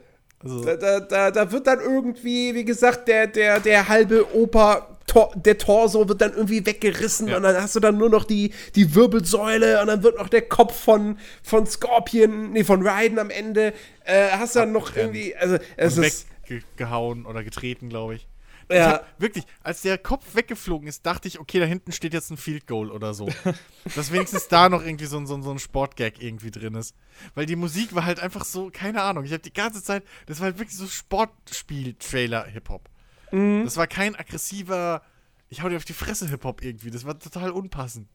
Also, 0.43 0.64
Da, 0.64 1.01
da, 1.01 1.31
da, 1.31 1.53
wird 1.53 1.66
dann 1.66 1.81
irgendwie, 1.81 2.55
wie 2.55 2.64
gesagt, 2.64 3.09
der, 3.09 3.27
der, 3.29 3.61
der 3.61 3.89
halbe 3.89 4.35
Oper, 4.35 4.98
Tor, 5.09 5.33
der 5.35 5.59
Torso 5.59 6.09
wird 6.09 6.21
dann 6.21 6.35
irgendwie 6.35 6.65
weggerissen 6.65 7.27
Ja. 7.27 7.39
und 7.39 7.43
dann 7.43 7.61
hast 7.61 7.75
du 7.75 7.81
dann 7.81 7.99
nur 7.99 8.11
noch 8.11 8.23
die, 8.23 8.53
die 8.77 8.95
Wirbelsäule 8.95 9.81
und 9.81 9.89
dann 9.89 10.05
wird 10.05 10.19
noch 10.19 10.29
der 10.29 10.43
Kopf 10.43 10.79
von, 10.79 11.19
von 11.43 11.67
Scorpion, 11.67 12.53
nee, 12.53 12.63
von 12.63 12.87
Raiden 12.87 13.19
am 13.19 13.31
Ende, 13.31 13.75
äh, 14.05 14.29
hast 14.31 14.55
du 14.55 14.61
dann 14.61 14.71
noch 14.71 14.95
irgendwie, 14.95 15.35
also 15.35 15.59
es 15.77 15.99
und 15.99 16.05
ist, 16.05 16.29
weggehauen 16.47 17.27
oder 17.27 17.43
getreten, 17.43 17.89
glaube 17.89 18.15
ich. 18.15 18.29
Ich 18.71 18.77
ja, 18.77 18.93
hab, 18.93 19.07
wirklich, 19.19 19.45
als 19.63 19.81
der 19.81 19.97
Kopf 19.97 20.35
weggeflogen 20.35 20.89
ist, 20.89 21.07
dachte 21.07 21.27
ich, 21.27 21.41
okay, 21.41 21.59
da 21.59 21.65
hinten 21.65 21.91
steht 21.91 22.13
jetzt 22.13 22.31
ein 22.31 22.37
Field 22.37 22.67
Goal 22.67 22.91
oder 22.91 23.15
so. 23.15 23.27
Dass 23.97 24.13
wenigstens 24.13 24.49
da 24.49 24.69
noch 24.69 24.85
irgendwie 24.85 25.07
so 25.07 25.17
ein, 25.17 25.27
so 25.27 25.33
ein, 25.35 25.43
so 25.43 25.51
ein 25.51 25.59
Sportgag 25.59 26.23
irgendwie 26.23 26.51
drin 26.51 26.75
ist. 26.75 26.95
Weil 27.35 27.47
die 27.47 27.57
Musik 27.57 27.95
war 27.95 28.05
halt 28.05 28.21
einfach 28.21 28.45
so, 28.45 28.69
keine 28.71 29.01
Ahnung. 29.01 29.25
Ich 29.25 29.33
habe 29.33 29.41
die 29.43 29.55
ganze 29.55 29.83
Zeit, 29.83 30.03
das 30.27 30.41
war 30.41 30.49
halt 30.49 30.59
wirklich 30.59 30.77
so 30.77 30.87
Sportspiel-Trailer-Hip-Hop. 30.87 32.91
Das 33.31 33.76
war 33.76 33.87
kein 33.87 34.14
aggressiver, 34.16 35.03
ich 35.49 35.62
hau 35.62 35.68
dir 35.68 35.76
auf 35.76 35.85
die 35.85 35.93
Fresse 35.93 36.29
Hip-Hop 36.29 36.62
irgendwie. 36.62 36.91
Das 36.91 37.05
war 37.07 37.18
total 37.18 37.51
unpassend. 37.51 38.09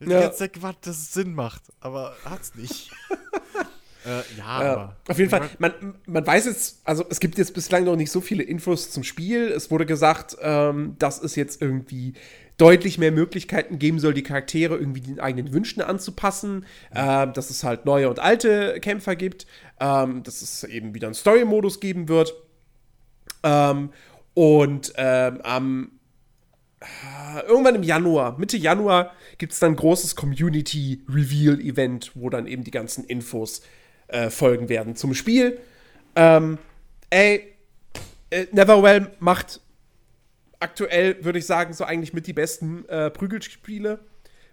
Ich 0.00 0.08
Ja. 0.08 0.32
Zeit 0.32 0.52
gewartet, 0.54 0.86
dass 0.86 0.96
es 0.96 1.12
Sinn 1.12 1.34
macht, 1.34 1.62
aber 1.80 2.14
hat's 2.24 2.54
nicht. 2.54 2.90
äh, 4.06 4.08
ja, 4.38 4.62
Ja, 4.64 4.72
aber. 4.72 4.96
auf 5.08 5.18
jeden 5.18 5.30
Fall. 5.30 5.48
Man, 5.58 5.72
man 6.06 6.26
weiß 6.26 6.46
jetzt, 6.46 6.80
also 6.84 7.04
es 7.10 7.20
gibt 7.20 7.36
jetzt 7.38 7.52
bislang 7.54 7.84
noch 7.84 7.96
nicht 7.96 8.10
so 8.10 8.20
viele 8.20 8.42
Infos 8.42 8.90
zum 8.90 9.04
Spiel. 9.04 9.48
Es 9.48 9.70
wurde 9.70 9.86
gesagt, 9.86 10.36
ähm, 10.40 10.96
dass 10.98 11.22
es 11.22 11.36
jetzt 11.36 11.60
irgendwie 11.60 12.14
deutlich 12.56 12.98
mehr 12.98 13.12
Möglichkeiten 13.12 13.78
geben 13.78 13.98
soll, 13.98 14.12
die 14.14 14.22
Charaktere 14.22 14.76
irgendwie 14.76 15.00
den 15.00 15.20
eigenen 15.20 15.52
Wünschen 15.52 15.82
anzupassen. 15.82 16.66
Ähm, 16.94 17.32
dass 17.32 17.50
es 17.50 17.62
halt 17.64 17.84
neue 17.84 18.08
und 18.08 18.18
alte 18.18 18.80
Kämpfer 18.80 19.16
gibt. 19.16 19.46
Ähm, 19.80 20.22
dass 20.22 20.42
es 20.42 20.64
eben 20.64 20.94
wieder 20.94 21.08
einen 21.08 21.14
Story-Modus 21.14 21.80
geben 21.80 22.08
wird. 22.08 22.34
Ähm, 23.42 23.90
und 24.34 24.92
ähm, 24.96 25.40
am 25.42 25.90
äh, 26.80 27.46
irgendwann 27.46 27.74
im 27.74 27.82
Januar, 27.82 28.38
Mitte 28.38 28.56
Januar, 28.56 29.12
gibt 29.38 29.52
es 29.52 29.58
dann 29.58 29.72
ein 29.72 29.76
großes 29.76 30.16
Community-Reveal-Event, 30.16 32.12
wo 32.14 32.30
dann 32.30 32.46
eben 32.46 32.64
die 32.64 32.70
ganzen 32.70 33.04
Infos 33.04 33.62
äh, 34.08 34.30
folgen 34.30 34.68
werden 34.68 34.96
zum 34.96 35.14
Spiel. 35.14 35.58
Ähm, 36.16 36.58
ey, 37.10 37.54
äh, 38.30 38.46
Neverwell 38.52 39.10
macht 39.18 39.60
aktuell, 40.58 41.24
würde 41.24 41.38
ich 41.38 41.46
sagen, 41.46 41.72
so 41.72 41.84
eigentlich 41.84 42.12
mit 42.12 42.26
die 42.26 42.32
besten 42.32 42.88
äh, 42.88 43.10
Prügelspiele. 43.10 44.00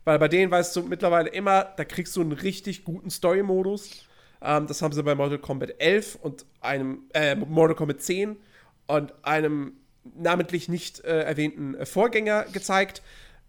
Weil 0.04 0.20
bei 0.20 0.28
denen 0.28 0.52
weißt 0.52 0.76
du 0.76 0.84
mittlerweile 0.84 1.30
immer, 1.30 1.66
da 1.76 1.84
kriegst 1.84 2.16
du 2.16 2.22
einen 2.22 2.32
richtig 2.32 2.86
guten 2.86 3.10
Story-Modus. 3.10 4.06
Ähm, 4.42 4.68
das 4.68 4.82
haben 4.82 4.94
sie 4.94 5.04
bei 5.04 5.16
Mortal 5.16 5.40
Kombat 5.40 5.76
11 5.80 6.16
und 6.22 6.46
einem, 6.62 7.04
äh, 7.14 7.36
Mortal 7.36 7.76
Kombat 7.76 8.02
10 8.02 8.38
und 8.88 9.14
einem 9.24 9.74
namentlich 10.16 10.70
nicht 10.70 11.04
äh, 11.04 11.24
erwähnten 11.24 11.76
äh, 11.76 11.86
Vorgänger 11.86 12.46
gezeigt. 12.52 13.02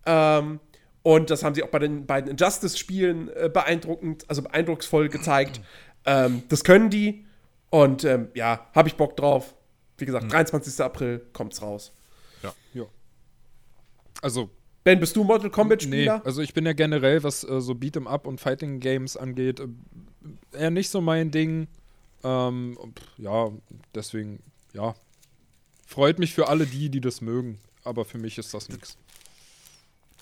Ähm, 0.07 0.61
und 1.03 1.31
das 1.31 1.45
haben 1.45 1.55
sie 1.55 1.63
auch 1.63 1.69
bei 1.69 1.79
den 1.79 2.07
beiden 2.07 2.31
Injustice-Spielen 2.31 3.29
äh, 3.29 3.51
beeindruckend, 3.53 4.25
also 4.29 4.43
beeindrucksvoll 4.43 5.09
gezeigt. 5.09 5.61
ähm, 6.05 6.43
das 6.49 6.65
können 6.65 6.91
die. 6.91 7.25
Und 7.71 8.05
ähm, 8.05 8.29
ja, 8.35 8.67
habe 8.75 8.89
ich 8.89 8.97
Bock 8.97 9.17
drauf. 9.17 9.55
Wie 9.97 10.07
gesagt, 10.07 10.33
23. 10.33 10.81
April 10.85 11.27
kommt's 11.33 11.61
raus. 11.61 11.93
Ja. 12.43 12.53
Also, 14.23 14.51
Ben, 14.85 15.01
bist 15.01 15.17
du 15.17 15.25
Mortal 15.25 15.49
nee, 15.49 15.51
Kombat-Spieler? 15.51 16.23
also 16.25 16.41
ich 16.41 16.55
bin 16.55 16.65
ja 16.65 16.73
generell, 16.73 17.23
was 17.23 17.45
äh, 17.45 17.61
so 17.61 17.75
Beat'em 17.75 18.07
Up 18.07 18.27
und 18.27 18.41
Fighting 18.41 18.81
Games 18.81 19.17
angeht, 19.17 19.61
äh, 19.61 19.67
eher 20.53 20.71
nicht 20.71 20.89
so 20.89 21.01
mein 21.01 21.31
Ding. 21.31 21.69
Ähm, 22.25 22.79
ja, 23.17 23.51
deswegen, 23.95 24.43
ja. 24.73 24.95
Freut 25.89 26.19
mich 26.19 26.35
für 26.35 26.49
alle 26.49 26.67
die, 26.67 26.91
die 26.91 27.01
das 27.01 27.23
mögen. 27.23 27.59
Aber 27.83 28.05
für 28.05 28.19
mich 28.19 28.37
ist 28.37 28.53
das 28.53 28.69
nichts. 28.69 28.99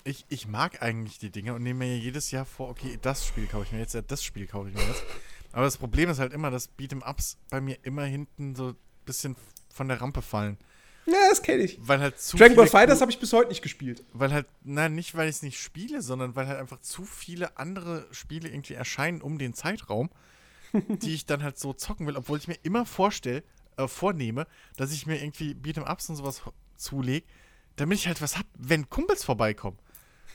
Ich, 0.05 0.25
ich 0.29 0.47
mag 0.47 0.81
eigentlich 0.81 1.19
die 1.19 1.29
Dinge 1.29 1.53
und 1.53 1.61
nehme 1.61 1.79
mir 1.79 1.97
jedes 1.97 2.31
Jahr 2.31 2.45
vor, 2.45 2.69
okay, 2.69 2.97
das 3.01 3.27
Spiel 3.27 3.47
kaufe 3.47 3.65
ich 3.65 3.73
mir 3.73 3.79
jetzt, 3.79 3.93
ja, 3.93 4.01
das 4.01 4.23
Spiel 4.23 4.47
kaufe 4.47 4.69
ich 4.69 4.75
mir 4.75 4.87
jetzt. 4.87 5.03
Aber 5.51 5.65
das 5.65 5.75
Problem 5.75 6.09
ist 6.09 6.19
halt 6.19 6.31
immer, 6.31 6.51
dass 6.51 6.69
Beat'em-Ups 6.77 7.35
bei 7.49 7.59
mir 7.59 7.77
immer 7.83 8.05
hinten 8.05 8.55
so 8.55 8.69
ein 8.69 8.75
bisschen 9.05 9.35
von 9.67 9.89
der 9.89 9.99
Rampe 9.99 10.21
fallen. 10.21 10.57
Ja, 11.05 11.17
das 11.29 11.41
kenne 11.41 11.63
ich. 11.63 11.77
Weil 11.81 11.99
halt 11.99 12.17
zu 12.17 12.37
Dragon 12.37 12.55
Ball 12.55 12.67
Fighters 12.67 13.01
habe 13.01 13.11
ich 13.11 13.19
bis 13.19 13.33
heute 13.33 13.49
nicht 13.49 13.61
gespielt. 13.61 14.05
Weil 14.13 14.31
halt, 14.31 14.47
nein, 14.63 14.95
nicht 14.95 15.15
weil 15.15 15.27
ich 15.27 15.35
es 15.35 15.41
nicht 15.41 15.59
spiele, 15.59 16.01
sondern 16.01 16.37
weil 16.37 16.47
halt 16.47 16.59
einfach 16.59 16.79
zu 16.79 17.03
viele 17.03 17.57
andere 17.57 18.07
Spiele 18.11 18.47
irgendwie 18.47 18.75
erscheinen 18.75 19.21
um 19.21 19.37
den 19.37 19.53
Zeitraum, 19.53 20.09
die 20.87 21.13
ich 21.13 21.25
dann 21.25 21.43
halt 21.43 21.59
so 21.59 21.73
zocken 21.73 22.07
will, 22.07 22.15
obwohl 22.15 22.37
ich 22.37 22.47
mir 22.47 22.57
immer 22.63 22.85
vorstell, 22.85 23.43
äh, 23.77 23.87
vornehme, 23.87 24.47
dass 24.75 24.91
ich 24.91 25.05
mir 25.05 25.21
irgendwie 25.21 25.53
Beat'em-Ups 25.53 26.09
und 26.09 26.15
sowas 26.17 26.41
zulege, 26.75 27.25
damit 27.75 27.99
ich 27.99 28.07
halt 28.07 28.21
was 28.21 28.37
hab, 28.37 28.45
wenn 28.57 28.89
Kumpels 28.89 29.23
vorbeikommen. 29.23 29.77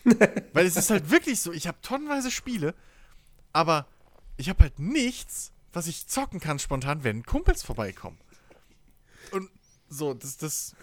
weil 0.53 0.67
es 0.67 0.77
ist 0.77 0.91
halt 0.91 1.11
wirklich 1.11 1.41
so, 1.41 1.53
ich 1.53 1.69
habe 1.69 1.79
tonnenweise 1.81 2.31
Spiele, 2.31 2.75
aber 3.53 3.87
ich 4.37 4.49
habe 4.49 4.65
halt 4.65 4.79
nichts, 4.79 5.53
was 5.73 5.87
ich 5.87 6.07
zocken 6.09 6.41
kann 6.41 6.59
spontan, 6.59 7.05
wenn 7.05 7.25
Kumpels 7.25 7.63
vorbeikommen. 7.63 8.19
so, 9.89 10.15
das, 10.15 10.37
das, 10.39 10.75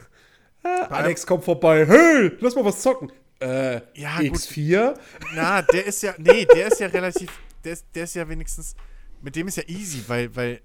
Alex 0.63 1.25
kommt 1.25 1.43
vorbei. 1.43 1.85
Hey, 1.85 2.31
lass 2.39 2.55
mal 2.55 2.65
was 2.65 2.81
zocken. 2.81 3.11
Äh, 3.41 3.81
Ja, 3.99 4.17
gut. 4.17 4.37
X4? 4.37 4.97
na, 5.33 5.61
der 5.61 5.85
ist 5.85 6.03
ja, 6.03 6.13
nee, 6.17 6.45
der 6.45 6.67
ist 6.67 6.79
ja 6.79 6.87
relativ, 6.87 7.29
der 7.63 7.73
ist, 7.73 7.85
der 7.95 8.03
ist 8.03 8.15
ja 8.15 8.27
wenigstens, 8.27 8.75
mit 9.21 9.35
dem 9.35 9.47
ist 9.47 9.57
ja 9.57 9.63
easy, 9.67 10.03
weil, 10.07 10.35
weil, 10.35 10.61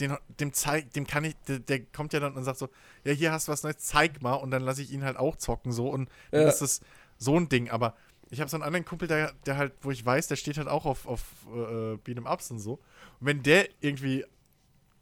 den, 0.00 0.16
dem 0.40 0.52
zeig, 0.52 0.92
dem 0.94 1.06
kann 1.06 1.24
ich, 1.24 1.36
der, 1.46 1.58
der 1.60 1.80
kommt 1.84 2.12
ja 2.12 2.20
dann 2.20 2.34
und 2.34 2.44
sagt 2.44 2.58
so, 2.58 2.68
ja, 3.04 3.12
hier 3.12 3.32
hast 3.32 3.48
du 3.48 3.52
was 3.52 3.62
Neues, 3.62 3.78
zeig 3.78 4.22
mal, 4.22 4.34
und 4.34 4.50
dann 4.50 4.62
lasse 4.62 4.82
ich 4.82 4.90
ihn 4.92 5.04
halt 5.04 5.16
auch 5.16 5.36
zocken, 5.36 5.72
so, 5.72 5.88
und 5.90 6.08
dann 6.30 6.42
Ja. 6.42 6.48
ist 6.48 6.60
das 6.62 6.80
so 7.18 7.36
ein 7.36 7.48
Ding, 7.48 7.70
aber 7.70 7.94
ich 8.30 8.40
habe 8.40 8.48
so 8.50 8.56
einen 8.56 8.62
anderen 8.64 8.84
Kumpel, 8.84 9.08
der, 9.08 9.32
der 9.46 9.56
halt, 9.56 9.72
wo 9.82 9.90
ich 9.90 10.04
weiß, 10.04 10.28
der 10.28 10.36
steht 10.36 10.56
halt 10.58 10.68
auch 10.68 10.86
auf, 10.86 11.06
auf 11.06 11.20
äh, 11.48 11.94
Beat'em 11.96 12.30
Ups 12.32 12.50
und 12.50 12.58
so, 12.60 12.74
und 13.20 13.26
wenn 13.26 13.42
der 13.42 13.68
irgendwie 13.80 14.24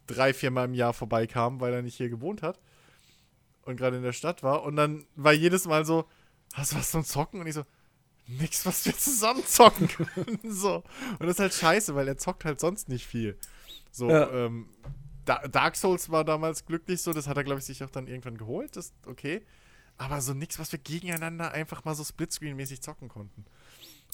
drei, 0.07 0.33
viermal 0.33 0.65
im 0.65 0.73
Jahr 0.73 0.93
vorbeikam, 0.93 1.59
weil 1.61 1.73
er 1.73 1.81
nicht 1.81 1.95
hier 1.97 2.09
gewohnt 2.09 2.41
hat 2.41 2.59
und 3.63 3.77
gerade 3.77 3.97
in 3.97 4.03
der 4.03 4.13
Stadt 4.13 4.43
war, 4.43 4.63
und 4.63 4.75
dann 4.75 5.05
war 5.15 5.33
jedes 5.33 5.65
Mal 5.65 5.85
so, 5.85 6.05
hast 6.53 6.71
du 6.71 6.77
was 6.77 6.89
zum 6.91 7.03
Zocken? 7.05 7.39
Und 7.41 7.47
ich 7.47 7.53
so, 7.53 7.63
nix, 8.25 8.65
was 8.65 8.85
wir 8.85 8.97
zusammen 8.97 9.45
zocken 9.45 9.87
können. 10.15 10.39
so. 10.45 10.83
Und 11.19 11.21
das 11.21 11.31
ist 11.31 11.39
halt 11.39 11.53
scheiße, 11.53 11.93
weil 11.95 12.07
er 12.07 12.17
zockt 12.17 12.45
halt 12.45 12.59
sonst 12.59 12.89
nicht 12.89 13.05
viel. 13.05 13.37
So, 13.91 14.09
Ja. 14.09 14.29
ähm, 14.31 14.69
Da- 15.25 15.47
Dark 15.47 15.75
Souls 15.75 16.09
war 16.09 16.23
damals 16.25 16.65
glücklich 16.65 17.01
so, 17.03 17.13
das 17.13 17.27
hat 17.27 17.37
er, 17.37 17.43
glaube 17.43 17.59
ich, 17.59 17.65
sich 17.65 17.83
auch 17.83 17.89
dann 17.91 18.07
irgendwann 18.07 18.37
geholt, 18.37 18.75
das 18.75 18.93
okay. 19.05 19.45
Aber 19.97 20.21
so 20.21 20.33
nix, 20.33 20.57
was 20.57 20.71
wir 20.71 20.79
gegeneinander 20.79 21.51
einfach 21.51 21.83
mal 21.85 21.93
so 21.93 22.01
Splitscreen-mäßig 22.03 22.81
zocken 22.81 23.09
konnten. 23.09 23.45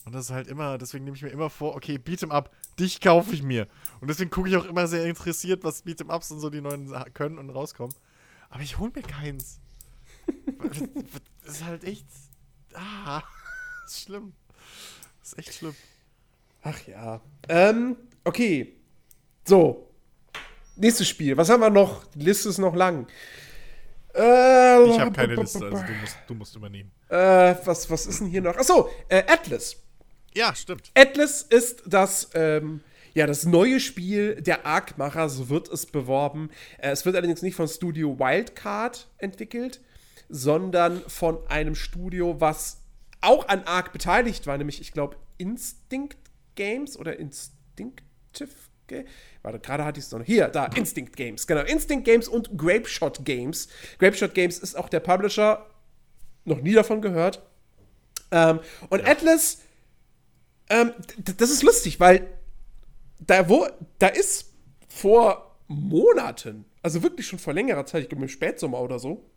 Und 0.04 0.14
das 0.14 0.26
ist 0.26 0.32
halt 0.32 0.48
immer, 0.48 0.78
deswegen 0.78 1.06
nehme 1.06 1.16
ich 1.16 1.24
mir 1.24 1.30
immer 1.30 1.50
vor, 1.50 1.76
okay, 1.76 1.96
Beat'em 2.04 2.32
Up, 2.32 2.52
dich 2.80 3.00
kaufe 3.00 3.34
ich 3.34 3.44
mir. 3.44 3.68
Und 4.02 4.10
deswegen 4.10 4.30
gucke 4.30 4.50
ich 4.50 4.58
auch 4.58 4.66
immer 4.66 4.88
sehr 4.88 5.06
interessiert, 5.06 5.64
was 5.64 5.86
Beat'em 5.86 6.14
Ups 6.14 6.32
und 6.32 6.40
so 6.42 6.50
die 6.50 6.60
neuen 6.62 6.92
können 7.14 7.38
und 7.38 7.50
rauskommen. 7.50 7.96
Aber 8.50 8.62
ich 8.62 8.78
hole 8.78 8.92
mir 8.94 9.02
keins. 9.04 9.60
das 11.46 11.56
ist 11.56 11.64
halt 11.64 11.84
echt. 11.86 12.06
Ah, 12.74 13.24
das 13.84 13.94
ist 13.96 14.02
schlimm. 14.04 14.34
Das 15.22 15.34
ist 15.34 15.40
echt 15.40 15.54
schlimm. 15.54 15.76
Ach 16.64 16.80
ja. 16.88 17.22
Ähm, 17.48 17.96
okay. 18.26 18.75
So. 19.46 19.90
Nächstes 20.76 21.08
Spiel. 21.08 21.38
Was 21.38 21.50
haben 21.50 21.62
wir 21.62 21.70
noch? 21.70 22.06
Die 22.16 22.26
Liste 22.26 22.50
ist 22.50 22.58
noch 22.58 22.76
lang. 22.76 23.08
Äh, 24.14 24.84
Ich 24.90 25.00
habe 25.00 25.12
keine 25.12 25.36
Liste, 25.36 25.66
also 25.66 25.84
du 25.84 25.94
musst, 25.94 26.18
du 26.28 26.34
musst 26.34 26.56
übernehmen. 26.56 26.92
Äh, 27.10 27.56
was, 27.64 27.90
was 27.90 28.06
ist 28.08 28.20
denn 28.20 28.28
hier 28.28 28.42
noch? 28.42 28.56
Achso, 28.56 28.90
äh, 29.10 29.24
Atlas. 29.28 29.78
Ja, 30.34 30.54
stimmt. 30.56 30.92
Atlas 30.96 31.42
ist 31.44 31.84
das, 31.86 32.30
ähm, 32.34 32.82
ja, 33.14 33.28
das 33.28 33.46
neue 33.46 33.80
Spiel 33.80 34.42
der 34.42 34.66
Arc-Macher, 34.66 35.30
so 35.30 35.50
wird 35.50 35.70
es 35.70 35.86
beworben. 35.86 36.50
Äh, 36.78 36.92
es 36.92 37.06
wird 37.06 37.16
allerdings 37.16 37.42
nicht 37.42 37.56
von 37.56 37.68
Studio 37.68 38.20
Wildcard 38.20 39.08
entwickelt, 39.18 39.82
sondern 40.28 41.02
von 41.08 41.46
einem 41.48 41.76
Studio, 41.76 42.42
was 42.42 42.82
auch 43.22 43.48
an 43.48 43.64
Arc 43.64 43.94
beteiligt 43.94 44.48
war, 44.48 44.58
nämlich, 44.58 44.82
ich 44.82 44.92
glaube, 44.92 45.18
Instinct 45.38 46.18
Games 46.56 46.98
oder 46.98 47.18
Instinctive 47.18 48.50
Games. 48.88 49.10
Warte, 49.42 49.60
gerade 49.60 49.86
hatte 49.86 50.00
ich 50.00 50.06
es 50.06 50.12
noch. 50.12 50.24
Hier, 50.24 50.48
da, 50.48 50.66
Instinct 50.66 51.16
Games. 51.16 51.48
Genau, 51.48 51.62
Instinct 51.62 52.06
Games 52.06 52.28
und 52.28 52.58
Grapeshot 52.58 53.24
Games. 53.26 53.68
Grapeshot 54.00 54.34
Games 54.34 54.60
ist 54.60 54.76
auch 54.76 54.90
der 54.90 55.00
Publisher. 55.00 55.66
Noch 56.44 56.62
nie 56.62 56.74
davon 56.74 57.02
gehört. 57.02 57.42
Ähm, 58.32 58.60
und 58.90 59.08
Atlas 59.08 59.60
ähm, 60.70 60.94
das 61.18 61.52
ist 61.52 61.64
lustig, 61.64 62.00
weil 62.00 62.28
da, 63.20 63.48
wo, 63.50 63.68
da 64.00 64.08
ist 64.08 64.54
vor 64.88 65.58
Monaten, 65.68 66.66
also 66.82 67.04
wirklich 67.04 67.28
schon 67.28 67.40
vor 67.40 67.54
längerer 67.54 67.86
Zeit, 67.86 68.04
ich 68.04 68.10
glaube 68.10 68.24
im 68.24 68.30
Spätsommer 68.30 68.82
oder 68.82 69.00
so, 69.00 69.30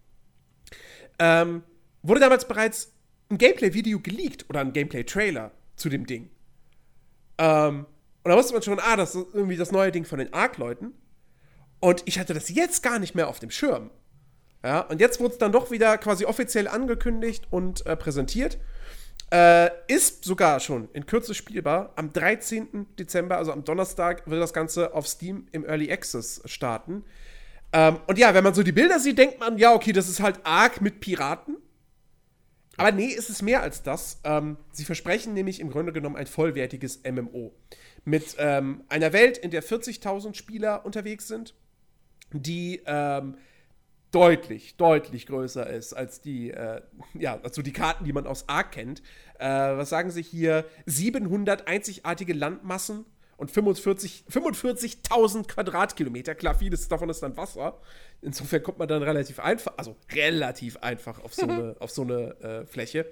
ähm, 1.18 1.62
wurde 2.02 2.20
damals 2.20 2.46
bereits 2.46 2.92
ein 3.30 3.38
Gameplay-Video 3.38 4.00
geleakt 4.00 4.48
oder 4.48 4.60
ein 4.60 4.72
Gameplay-Trailer 4.72 5.52
zu 5.76 5.88
dem 5.88 6.06
Ding. 6.06 6.30
Ähm, 7.38 7.86
und 8.28 8.32
da 8.32 8.38
wusste 8.40 8.52
man 8.52 8.62
schon, 8.62 8.78
ah, 8.78 8.94
das 8.94 9.14
ist 9.14 9.28
irgendwie 9.32 9.56
das 9.56 9.72
neue 9.72 9.90
Ding 9.90 10.04
von 10.04 10.18
den 10.18 10.34
Arc-Leuten. 10.34 10.92
Und 11.80 12.02
ich 12.04 12.18
hatte 12.18 12.34
das 12.34 12.50
jetzt 12.50 12.82
gar 12.82 12.98
nicht 12.98 13.14
mehr 13.14 13.26
auf 13.26 13.38
dem 13.38 13.50
Schirm. 13.50 13.88
Ja, 14.62 14.80
und 14.80 15.00
jetzt 15.00 15.18
wurde 15.18 15.32
es 15.32 15.38
dann 15.38 15.50
doch 15.50 15.70
wieder 15.70 15.96
quasi 15.96 16.26
offiziell 16.26 16.68
angekündigt 16.68 17.46
und 17.48 17.86
äh, 17.86 17.96
präsentiert. 17.96 18.58
Äh, 19.32 19.70
ist 19.86 20.26
sogar 20.26 20.60
schon 20.60 20.90
in 20.92 21.06
Kürze 21.06 21.32
spielbar. 21.32 21.94
Am 21.96 22.12
13. 22.12 22.88
Dezember, 22.98 23.38
also 23.38 23.50
am 23.50 23.64
Donnerstag, 23.64 24.28
wird 24.28 24.42
das 24.42 24.52
Ganze 24.52 24.92
auf 24.92 25.08
Steam 25.08 25.46
im 25.52 25.64
Early 25.64 25.90
Access 25.90 26.42
starten. 26.44 27.04
Ähm, 27.72 27.98
und 28.08 28.18
ja, 28.18 28.34
wenn 28.34 28.44
man 28.44 28.52
so 28.52 28.62
die 28.62 28.72
Bilder 28.72 28.98
sieht, 28.98 29.16
denkt 29.16 29.40
man, 29.40 29.56
ja, 29.56 29.72
okay, 29.72 29.94
das 29.94 30.06
ist 30.06 30.20
halt 30.20 30.40
arg 30.44 30.82
mit 30.82 31.00
Piraten. 31.00 31.56
Aber 32.78 32.92
nee, 32.92 33.12
es 33.12 33.30
ist 33.30 33.40
mehr 33.40 33.62
als 33.62 33.82
das. 33.82 34.20
Ähm, 34.22 34.58
sie 34.70 34.84
versprechen 34.84 35.34
nämlich 35.34 35.60
im 35.60 35.70
Grunde 35.70 35.92
genommen 35.92 36.16
ein 36.16 36.26
vollwertiges 36.26 37.00
MMO. 37.02 37.54
Mit 38.08 38.36
ähm, 38.38 38.84
einer 38.88 39.12
Welt, 39.12 39.36
in 39.36 39.50
der 39.50 39.62
40.000 39.62 40.34
Spieler 40.34 40.86
unterwegs 40.86 41.28
sind, 41.28 41.54
die 42.32 42.80
ähm, 42.86 43.36
deutlich, 44.12 44.78
deutlich 44.78 45.26
größer 45.26 45.68
ist 45.68 45.92
als 45.92 46.22
die, 46.22 46.50
äh, 46.50 46.80
ja, 47.12 47.38
also 47.42 47.60
die 47.60 47.74
Karten, 47.74 48.04
die 48.04 48.14
man 48.14 48.26
aus 48.26 48.48
Ark 48.48 48.72
kennt. 48.72 49.02
Äh, 49.38 49.46
was 49.46 49.90
sagen 49.90 50.10
sie 50.10 50.22
hier? 50.22 50.64
700 50.86 51.68
einzigartige 51.68 52.32
Landmassen 52.32 53.04
und 53.36 53.50
45 53.50 54.24
45.000 54.30 55.46
Quadratkilometer. 55.46 56.34
Klar, 56.34 56.54
vieles 56.54 56.88
davon 56.88 57.10
ist 57.10 57.22
dann 57.22 57.36
Wasser. 57.36 57.78
Insofern 58.22 58.62
kommt 58.62 58.78
man 58.78 58.88
dann 58.88 59.02
relativ 59.02 59.38
einfach, 59.38 59.74
also 59.76 59.96
relativ 60.14 60.78
einfach 60.78 61.22
auf 61.22 61.34
so 61.34 61.42
eine, 61.42 61.76
auf 61.80 61.90
so 61.90 62.02
eine 62.02 62.40
äh, 62.40 62.64
Fläche. 62.64 63.04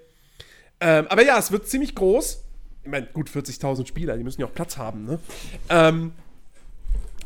Ähm, 0.80 1.06
aber 1.08 1.22
ja, 1.22 1.38
es 1.38 1.52
wird 1.52 1.68
ziemlich 1.68 1.94
groß. 1.94 2.45
Ich 2.86 2.92
meine, 2.92 3.08
gut, 3.08 3.28
40.000 3.28 3.84
Spieler, 3.88 4.16
die 4.16 4.22
müssen 4.22 4.40
ja 4.40 4.46
auch 4.46 4.54
Platz 4.54 4.76
haben, 4.76 5.06
ne? 5.06 5.18
Ähm, 5.68 6.12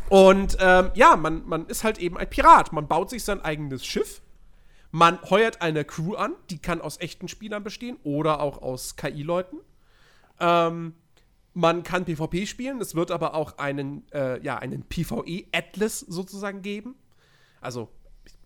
und 0.08 0.56
ähm, 0.58 0.90
ja, 0.94 1.16
man, 1.16 1.46
man 1.46 1.66
ist 1.66 1.84
halt 1.84 1.98
eben 1.98 2.16
ein 2.16 2.30
Pirat. 2.30 2.72
Man 2.72 2.88
baut 2.88 3.11
sich 3.11 3.22
sein 3.24 3.42
eigenes 3.42 3.84
Schiff. 3.84 4.22
Man 4.90 5.20
heuert 5.28 5.61
eine 5.61 5.84
Crew 5.84 6.14
an, 6.14 6.32
die 6.48 6.56
kann 6.56 6.80
aus 6.80 6.98
echten 6.98 7.28
Spielern 7.28 7.62
bestehen 7.62 7.98
oder 8.04 8.40
auch 8.40 8.62
aus 8.62 8.96
KI-Leuten. 8.96 9.58
Ähm, 10.40 10.94
man 11.52 11.82
kann 11.82 12.06
PvP 12.06 12.46
spielen, 12.46 12.80
es 12.80 12.94
wird 12.94 13.11
aber 13.11 13.34
auch 13.34 13.58
einen, 13.58 14.11
äh, 14.12 14.42
ja, 14.42 14.56
einen 14.56 14.84
PvE-Atlas 14.84 16.00
sozusagen 16.00 16.62
geben. 16.62 16.94
Also, 17.61 17.90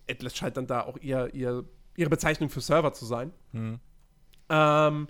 Atlas 0.09 0.35
scheint 0.35 0.57
dann 0.57 0.67
da 0.67 0.81
auch 0.81 0.97
ihr, 0.97 1.33
ihr, 1.33 1.63
ihre 1.95 2.09
Bezeichnung 2.09 2.49
für 2.49 2.59
Server 2.59 2.91
zu 2.91 3.05
sein. 3.05 3.31
Ähm, 4.49 5.07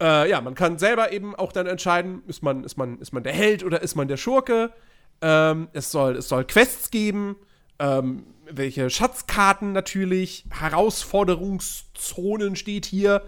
äh, 0.00 0.28
ja, 0.28 0.40
man 0.40 0.54
kann 0.54 0.78
selber 0.78 1.12
eben 1.12 1.34
auch 1.34 1.52
dann 1.52 1.66
entscheiden, 1.66 2.22
ist 2.26 2.42
man, 2.42 2.64
ist 2.64 2.76
man, 2.76 2.98
ist 2.98 3.12
man 3.12 3.22
der 3.22 3.32
Held 3.32 3.64
oder 3.64 3.82
ist 3.82 3.94
man 3.94 4.08
der 4.08 4.16
Schurke. 4.16 4.72
Ähm, 5.20 5.68
es, 5.72 5.90
soll, 5.90 6.16
es 6.16 6.28
soll 6.28 6.44
Quests 6.44 6.90
geben, 6.90 7.36
ähm, 7.78 8.26
welche 8.50 8.90
Schatzkarten 8.90 9.72
natürlich, 9.72 10.46
Herausforderungszonen 10.50 12.56
steht 12.56 12.86
hier. 12.86 13.22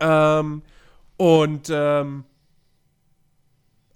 Ähm, 0.00 0.62
und 1.16 1.70
ähm, 1.70 2.24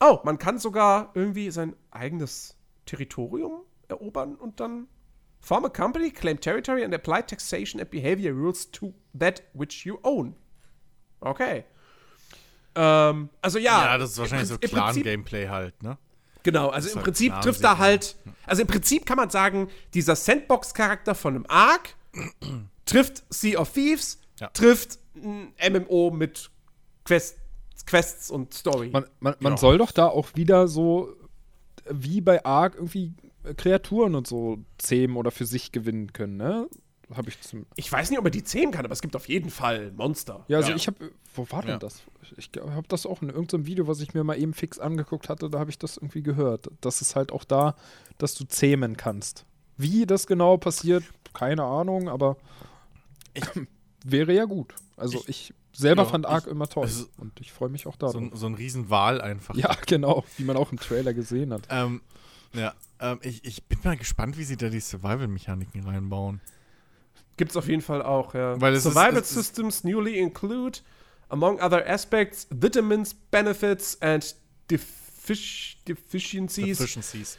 oh, 0.00 0.18
man 0.24 0.38
kann 0.38 0.58
sogar 0.58 1.10
irgendwie 1.14 1.50
sein 1.50 1.74
eigenes 1.90 2.56
Territorium 2.86 3.62
erobern 3.88 4.34
und 4.34 4.60
dann 4.60 4.88
form 5.40 5.64
a 5.64 5.68
company, 5.68 6.10
claim 6.10 6.40
territory 6.40 6.84
and 6.84 6.94
apply 6.94 7.22
taxation 7.22 7.80
and 7.80 7.90
behavior 7.90 8.32
rules 8.32 8.70
to 8.70 8.94
that 9.14 9.42
which 9.54 9.84
you 9.84 9.98
own. 10.02 10.34
Okay. 11.20 11.64
Ähm, 12.76 13.30
also 13.42 13.58
ja. 13.58 13.84
Ja, 13.84 13.98
das 13.98 14.10
ist 14.12 14.18
wahrscheinlich 14.18 14.48
so 14.48 14.58
Clan-Gameplay 14.58 15.48
halt, 15.48 15.82
ne? 15.82 15.96
Genau, 16.42 16.68
also 16.68 16.88
im 16.90 16.96
halt 16.96 17.04
Prinzip 17.04 17.32
klar, 17.32 17.42
trifft 17.42 17.64
da 17.64 17.70
man. 17.70 17.78
halt, 17.78 18.16
also 18.46 18.62
im 18.62 18.68
Prinzip 18.68 19.04
kann 19.06 19.16
man 19.16 19.30
sagen, 19.30 19.68
dieser 19.94 20.14
Sandbox-Charakter 20.14 21.14
von 21.16 21.34
einem 21.34 21.46
Ark 21.48 21.96
trifft 22.86 23.24
Sea 23.30 23.58
of 23.58 23.72
Thieves, 23.72 24.20
Ja. 24.38 24.48
trifft 24.50 24.98
ein 25.16 25.52
MMO 25.72 26.10
mit 26.12 26.50
Quest, 27.04 27.38
Quests 27.86 28.30
und 28.30 28.54
Story. 28.54 28.90
Man, 28.92 29.04
man, 29.20 29.34
man 29.40 29.52
Genau. 29.52 29.56
soll 29.56 29.78
doch 29.78 29.90
da 29.92 30.06
auch 30.06 30.28
wieder 30.34 30.68
so 30.68 31.16
wie 31.90 32.20
bei 32.20 32.44
Ark 32.44 32.74
irgendwie 32.76 33.14
Kreaturen 33.56 34.14
und 34.16 34.26
so 34.26 34.58
zähmen 34.78 35.16
oder 35.16 35.30
für 35.30 35.46
sich 35.46 35.72
gewinnen 35.72 36.12
können, 36.12 36.36
ne? 36.36 36.68
Habe 37.14 37.28
ich 37.28 37.40
zum. 37.40 37.66
ich 37.76 37.90
weiß 37.90 38.10
nicht, 38.10 38.18
ob 38.18 38.24
man 38.24 38.32
die 38.32 38.42
zählen 38.42 38.72
kann, 38.72 38.84
aber 38.84 38.92
es 38.92 39.00
gibt 39.00 39.14
auf 39.14 39.28
jeden 39.28 39.50
Fall 39.50 39.92
Monster. 39.92 40.44
Ja, 40.48 40.56
also 40.58 40.70
Ja. 40.70 40.76
ich 40.76 40.86
habe. 40.88 41.12
Wo 41.34 41.46
war 41.50 41.62
denn 41.62 41.70
Ja. 41.72 41.78
das? 41.78 42.02
Ich 42.36 42.50
habe 42.60 42.88
das 42.88 43.06
auch 43.06 43.22
in 43.22 43.28
irgendeinem 43.28 43.64
Video, 43.66 43.86
was 43.86 44.00
ich 44.00 44.12
mir 44.14 44.24
mal 44.24 44.36
eben 44.40 44.54
fix 44.54 44.78
angeguckt 44.80 45.28
hatte, 45.28 45.48
da 45.48 45.60
habe 45.60 45.70
ich 45.70 45.78
das 45.78 45.96
irgendwie 45.98 46.22
gehört. 46.22 46.68
Das 46.80 47.00
ist 47.02 47.14
halt 47.14 47.30
auch 47.30 47.44
da, 47.44 47.76
dass 48.18 48.34
du 48.34 48.44
zähmen 48.44 48.96
kannst. 48.96 49.44
Wie 49.76 50.04
das 50.06 50.26
genau 50.26 50.56
passiert, 50.56 51.04
keine 51.32 51.62
Ahnung, 51.64 52.08
aber 52.08 52.36
wäre 54.04 54.32
ja 54.32 54.44
gut. 54.44 54.74
Also 54.96 55.22
ich, 55.26 55.52
selber 55.72 56.02
Ja, 56.04 56.08
fand 56.08 56.24
ich- 56.26 56.30
Ark 56.32 56.46
immer 56.46 56.66
toll. 56.68 56.84
also- 56.84 57.06
und 57.18 57.38
ich 57.40 57.52
freue 57.52 57.68
mich 57.68 57.86
auch 57.86 57.94
So, 57.94 57.98
darauf. 57.98 58.16
ein- 58.16 58.30
so 58.34 58.46
ein 58.46 58.54
Riesenwal 58.54 59.20
einfach. 59.20 59.54
ja, 59.54 59.70
genau, 59.86 60.24
wie 60.38 60.44
man 60.44 60.56
auch 60.56 60.72
im 60.72 60.78
Trailer 60.78 61.14
gesehen 61.14 61.52
hat. 61.52 61.66
Ähm, 61.70 62.00
Ja, 62.52 62.74
ähm, 63.00 63.18
ich, 63.22 63.44
ich 63.44 63.64
bin 63.64 63.78
mal 63.84 63.96
gespannt, 63.96 64.38
wie 64.38 64.44
sie 64.44 64.56
da 64.56 64.70
die 64.70 64.80
Survival-Mechaniken 64.80 65.84
reinbauen. 65.84 66.40
Gibt's 67.36 67.56
auf 67.56 67.68
jeden 67.68 67.82
Fall 67.82 68.02
auch, 68.02 68.34
ja. 68.34 68.60
Weil 68.60 68.72
es 68.74 68.84
ist- 68.86 68.92
Survival 68.94 69.20
ist- 69.20 69.30
systems 69.34 69.84
newly 69.84 70.18
include, 70.18 70.78
among 71.28 71.60
other 71.60 71.86
aspects, 71.86 72.46
vitamins, 72.50 73.14
benefits 73.30 74.00
and 74.00 74.34
defic 74.70 75.76
deficiencies 75.86 76.78
Efficiencies. 76.80 77.38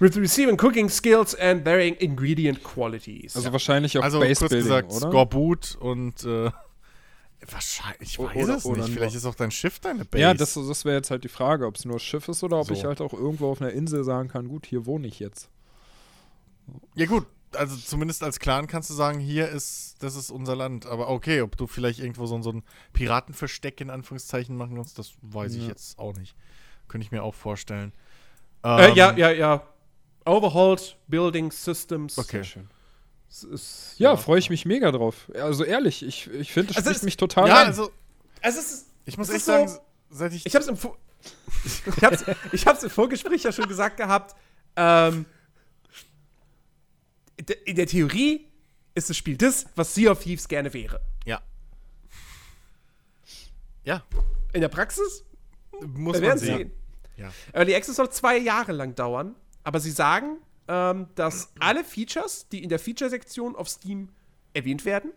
with 0.00 0.16
receiving 0.16 0.56
cooking 0.56 0.88
skills 0.88 1.34
and 1.34 1.64
varying 1.64 1.94
ingredient 1.96 2.62
qualities. 2.64 3.36
Also 3.36 3.52
wahrscheinlich 3.52 3.96
auch 3.98 4.02
Also 4.02 4.18
Base 4.20 4.38
kurz 4.40 4.50
Building, 4.50 4.64
gesagt, 4.68 4.92
oder? 4.92 5.10
Skorbut 5.10 5.76
und 5.80 6.24
äh, 6.24 6.50
wahrscheinlich, 7.50 8.12
ich 8.14 8.18
weiß 8.18 8.36
oder- 8.44 8.56
es 8.56 8.64
oder 8.64 8.82
nicht. 8.82 8.94
Vielleicht 8.94 9.14
ist 9.14 9.24
auch 9.26 9.34
dein 9.34 9.50
Schiff 9.50 9.78
deine 9.78 10.04
Base. 10.04 10.22
Ja, 10.22 10.34
das, 10.34 10.54
das 10.54 10.84
wäre 10.84 10.96
jetzt 10.96 11.10
halt 11.10 11.22
die 11.24 11.28
Frage, 11.28 11.66
ob 11.66 11.76
es 11.76 11.84
nur 11.84 11.98
Schiff 12.00 12.28
ist 12.28 12.42
oder 12.42 12.58
ob 12.58 12.66
So. 12.68 12.74
ich 12.74 12.84
halt 12.84 13.00
auch 13.00 13.12
irgendwo 13.12 13.50
auf 13.50 13.60
einer 13.60 13.70
Insel 13.72 14.04
sagen 14.04 14.28
kann, 14.28 14.48
gut, 14.48 14.66
hier 14.66 14.86
wohne 14.86 15.06
ich 15.06 15.20
jetzt. 15.20 15.48
Ja 16.94 17.06
gut, 17.06 17.26
also 17.54 17.76
zumindest 17.76 18.22
als 18.22 18.38
Clan 18.38 18.66
kannst 18.66 18.90
du 18.90 18.94
sagen, 18.94 19.18
hier 19.20 19.48
ist, 19.48 19.96
das 20.00 20.16
ist 20.16 20.30
unser 20.30 20.54
Land. 20.56 20.86
Aber 20.86 21.08
okay, 21.08 21.40
ob 21.42 21.56
du 21.56 21.66
vielleicht 21.66 21.98
irgendwo 22.00 22.26
so, 22.26 22.40
so 22.42 22.52
ein 22.52 22.62
Piratenversteck 22.92 23.80
in 23.80 23.90
Anführungszeichen 23.90 24.56
machen 24.56 24.76
kannst, 24.76 24.98
das 24.98 25.12
weiß 25.22 25.54
ich 25.54 25.62
Ja. 25.62 25.68
jetzt 25.68 25.98
auch 25.98 26.14
nicht. 26.16 26.34
Könnte 26.88 27.04
ich 27.04 27.10
mir 27.12 27.22
auch 27.22 27.34
vorstellen. 27.34 27.92
äh, 28.64 28.90
Ähm, 28.90 28.96
ja, 28.96 29.12
ja, 29.16 29.30
ja. 29.30 29.62
Overhauled 30.26 30.96
Building 31.06 31.50
Systems. 31.52 32.18
Okay. 32.18 32.44
schön. 32.44 32.68
Es 33.30 33.42
ist, 33.44 33.94
Ja, 33.98 34.16
freue 34.16 34.38
ich 34.38 34.50
mich 34.50 34.64
mega 34.64 34.90
drauf. 34.90 35.30
Also 35.34 35.64
ehrlich, 35.64 36.02
ich, 36.02 36.28
ich 36.30 36.52
finde, 36.52 36.68
das 36.68 36.76
Also 36.78 36.88
spricht 36.90 36.96
es- 36.98 37.02
mich 37.04 37.16
total 37.16 37.48
Ja, 37.48 37.60
an. 37.60 37.66
also 37.66 37.90
Also 38.42 38.58
es 38.60 38.72
ist, 38.72 38.86
ich 39.04 39.18
muss 39.18 39.28
Es 39.28 39.34
echt 39.34 39.38
ist 39.40 39.46
sagen, 39.46 39.68
so- 39.68 39.80
seit 40.10 40.32
ich, 40.32 40.46
ich 40.46 40.54
hab's 40.54 40.66
im, 40.66 40.76
Vor 40.76 40.96
ich 41.96 42.02
hab's, 42.04 42.24
ich 42.52 42.66
hab's 42.66 42.82
im 42.84 42.90
Vorgespräch 42.90 43.42
ja 43.42 43.52
schon 43.52 43.68
gesagt 43.68 43.96
gehabt. 43.96 44.34
Ähm, 44.76 45.26
in 47.64 47.76
der 47.76 47.86
Theorie 47.86 48.46
ist 48.94 49.10
das 49.10 49.16
Spiel 49.16 49.36
das, 49.36 49.66
was 49.76 49.94
Sea 49.94 50.10
of 50.10 50.22
Thieves 50.22 50.48
gerne 50.48 50.72
wäre. 50.74 51.00
ja. 51.24 51.40
Ja, 53.84 54.02
In 54.52 54.60
der 54.60 54.68
Praxis 54.68 55.24
muss 55.80 56.20
Wir 56.20 56.28
man 56.28 56.38
sehen. 56.38 56.72
Ja. 57.16 57.32
Early 57.54 57.74
Access 57.74 57.96
soll 57.96 58.10
zwei 58.10 58.36
Jahre 58.36 58.72
lang 58.72 58.94
dauern, 58.94 59.34
aber 59.64 59.80
sie 59.80 59.90
sagen, 59.90 60.38
ähm, 60.68 61.08
dass 61.14 61.52
alle 61.58 61.84
Features, 61.84 62.48
die 62.50 62.62
in 62.62 62.68
der 62.68 62.78
Feature-Sektion 62.78 63.56
auf 63.56 63.68
Steam 63.70 64.10
erwähnt 64.52 64.84
werden, 64.84 65.12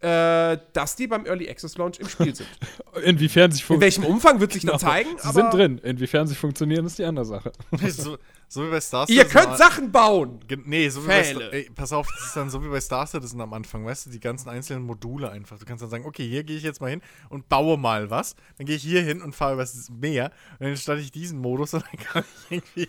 äh, 0.00 0.58
dass 0.74 0.94
die 0.96 1.06
beim 1.06 1.24
Early 1.26 1.48
Access 1.48 1.76
Launch 1.78 1.98
im 1.98 2.08
Spiel 2.08 2.34
sind. 2.34 2.48
Inwiefern 3.04 3.50
sie 3.50 3.60
In 3.60 3.66
funktionieren. 3.66 3.80
welchem 3.80 4.04
Umfang 4.04 4.40
wird 4.40 4.52
sich 4.52 4.62
dann 4.66 4.78
zeigen, 4.78 5.08
Genau. 5.10 5.22
Sie 5.22 5.28
aber 5.28 5.50
sind 5.50 5.54
drin. 5.54 5.78
Inwiefern 5.78 6.26
sie 6.26 6.34
funktionieren, 6.34 6.84
ist 6.86 6.98
die 6.98 7.04
andere 7.04 7.24
Sache. 7.24 7.52
so, 7.88 8.18
so 8.46 8.66
wie 8.66 8.70
bei 8.70 8.80
Star 8.80 9.08
ihr 9.08 9.22
Citizen 9.22 9.30
könnt 9.32 9.48
am- 9.52 9.56
Sachen 9.56 9.90
bauen. 9.92 10.40
Nee, 10.66 10.88
so 10.90 11.02
wie 11.04 11.08
bei 11.08 11.24
Pfähle. 11.24 11.40
Star, 11.46 11.52
ey, 11.54 11.70
pass 11.74 11.92
auf, 11.92 12.06
das 12.14 12.26
ist 12.26 12.36
dann 12.36 12.50
so 12.50 12.62
wie 12.62 12.68
bei 12.68 12.80
Star 12.80 13.06
Citizen 13.06 13.40
am 13.40 13.52
Anfang, 13.54 13.84
weißt 13.86 14.06
du, 14.06 14.10
die 14.10 14.20
ganzen 14.20 14.48
einzelnen 14.50 14.84
Module 14.84 15.30
einfach. 15.30 15.58
Du 15.58 15.64
kannst 15.64 15.82
dann 15.82 15.90
sagen, 15.90 16.04
okay, 16.04 16.28
hier 16.28 16.44
gehe 16.44 16.56
ich 16.58 16.62
jetzt 16.62 16.80
mal 16.82 16.90
hin 16.90 17.00
und 17.30 17.48
baue 17.48 17.78
mal 17.78 18.10
was. 18.10 18.36
Dann 18.58 18.66
gehe 18.66 18.76
ich 18.76 18.82
hier 18.82 19.02
hin 19.02 19.22
und 19.22 19.34
fahre 19.34 19.54
übers 19.54 19.88
Meer 19.90 20.30
und 20.58 20.66
dann 20.66 20.76
starte 20.76 21.00
ich 21.00 21.10
diesen 21.10 21.38
Modus 21.40 21.72
und 21.74 21.84
dann 21.90 21.98
kann 21.98 22.24
ich 22.50 22.56
irgendwie. 22.76 22.88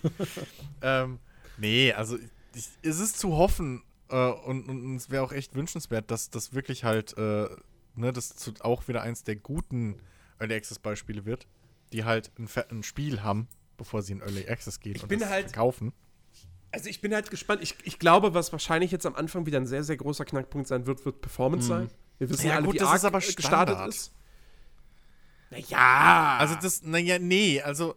ähm, 0.82 1.20
nee, 1.58 1.94
also 1.94 2.18
ich, 2.54 2.66
es 2.84 3.00
ist 3.00 3.18
zu 3.20 3.38
hoffen 3.38 3.82
äh, 4.10 4.16
und, 4.32 4.68
und, 4.70 4.84
und 4.86 4.96
es 4.96 5.10
wäre 5.10 5.24
auch 5.24 5.32
echt 5.32 5.56
wünschenswert, 5.56 6.12
dass 6.12 6.30
das 6.30 6.54
wirklich 6.54 6.84
halt, 6.84 7.18
äh, 7.18 7.48
ne, 7.96 8.14
das 8.14 8.36
auch 8.62 8.88
wieder 8.88 9.02
eins 9.02 9.24
der 9.24 9.36
guten 9.36 10.00
Early 10.40 10.56
Access 10.56 10.80
Beispiele 10.80 11.26
wird, 11.26 11.48
die 11.94 12.04
halt 12.04 12.32
ein, 12.38 12.48
ein 12.70 12.84
Spiel 12.84 13.24
haben, 13.24 13.48
bevor 13.78 14.02
sie 14.02 14.14
in 14.14 14.22
Early 14.22 14.48
Access 14.48 14.80
gehen 14.80 15.00
und 15.02 15.08
bin 15.08 15.20
das 15.20 15.30
halt- 15.30 15.46
verkaufen. 15.52 15.94
Also 16.70 16.90
ich 16.90 17.00
bin 17.00 17.14
halt 17.14 17.32
gespannt. 17.32 17.64
Ich, 17.64 17.76
ich 17.86 17.98
glaube, 17.98 18.34
was 18.34 18.52
wahrscheinlich 18.52 18.92
jetzt 18.92 19.06
am 19.06 19.16
Anfang 19.16 19.46
wieder 19.46 19.58
ein 19.58 19.66
sehr, 19.66 19.86
sehr 19.86 19.96
großer 19.96 20.26
Knackpunkt 20.26 20.68
sein 20.68 20.86
wird, 20.86 21.06
wird 21.06 21.22
Performance 21.22 21.66
sein. 21.66 21.90
Wir 22.18 22.30
wissen 22.30 22.48
Ja, 22.48 22.56
alle, 22.56 22.66
gut, 22.66 22.76
wie 22.76 22.78
ist 22.84 23.06
aber 23.06 23.20
gestartet 23.20 23.80
ist. 23.88 24.12
Naja. 25.50 26.38
Also 26.40 26.56
das, 26.62 26.84
naja, 26.84 27.20
nee, 27.20 27.62
also, 27.62 27.96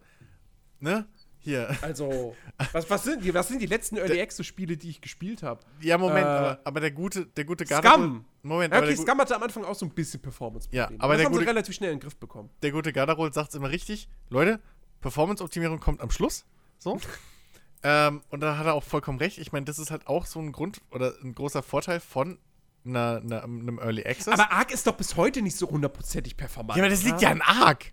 ne? 0.79 1.07
Hier. 1.43 1.75
Also, 1.83 2.37
was, 2.73 2.89
was, 2.91 3.03
sind, 3.05 3.25
die, 3.25 3.33
was 3.33 3.49
sind 3.49 3.61
die 3.63 3.67
letzten 3.67 3.97
Early 3.97 4.21
Access 4.21 4.45
Spiele, 4.47 4.77
die 4.77 4.91
ich 4.91 5.01
gespielt 5.01 5.43
habe? 5.43 5.61
Ja, 5.81 5.97
Moment, 5.97 6.27
Äh, 6.27 6.29
aber, 6.29 6.61
aber 6.65 6.81
der 6.81 6.91
gute, 6.91 7.25
der 7.27 7.45
gute 7.45 7.65
Scum. 7.67 8.25
Moment, 8.43 8.73
Ja, 8.73 8.79
aber 8.79 8.87
okay, 8.87 8.95
der, 8.95 8.97
gu- 8.97 9.03
Scum 9.11 9.19
hatte 9.21 9.37
am 9.37 9.43
Anfang 9.43 9.65
auch 9.65 9.75
so 9.75 9.87
ein 9.87 9.91
bisschen 9.91 10.21
Performance-Probleme. 10.21 10.93
Ja, 10.93 11.03
aber 11.03 11.15
das 11.15 11.19
der 11.21 11.27
haben 11.27 11.33
sie 11.35 11.39
gute- 11.41 11.51
relativ 11.51 11.75
schnell 11.75 11.93
in 11.93 11.97
den 11.97 12.03
Griff 12.03 12.17
bekommen. 12.17 12.51
der 12.63 12.73
gute 12.73 12.93
Gardarol 12.93 13.33
sagt 13.33 13.49
es 13.51 13.55
immer 13.55 13.71
richtig. 13.71 14.09
Leute, 14.29 14.61
Performance-Optimierung 15.01 15.81
kommt 15.81 16.01
am 16.03 16.11
Schluss. 16.11 16.45
So. 16.79 17.01
ähm, 17.83 18.23
und 18.29 18.41
da 18.41 18.59
hat 18.59 18.67
er 18.67 18.75
auch 18.75 18.85
vollkommen 18.85 19.19
recht. 19.19 19.39
Ich 19.39 19.53
meine, 19.53 19.65
das 19.65 19.79
ist 19.79 19.91
halt 19.91 20.07
auch 20.07 20.27
so 20.27 20.39
ein 20.41 20.53
Grund 20.53 20.81
oder 20.91 21.15
ein 21.23 21.35
großer 21.35 21.63
Vorteil 21.63 22.01
von 22.01 22.39
einer, 22.85 23.21
einer, 23.25 23.45
einem 23.45 23.79
Early 23.79 24.05
Access. 24.05 24.29
Aber 24.29 24.53
Ark 24.53 24.73
ist 24.73 24.87
doch 24.87 24.95
bis 24.95 25.17
heute 25.17 25.41
nicht 25.43 25.57
so 25.57 25.69
hundertprozentig 25.71 26.37
performant. 26.37 26.77
ja, 26.77 26.83
aber 26.85 26.91
das 26.91 27.03
liegt 27.03 27.23
ja 27.23 27.31
an 27.31 27.41
Ark. 27.41 27.93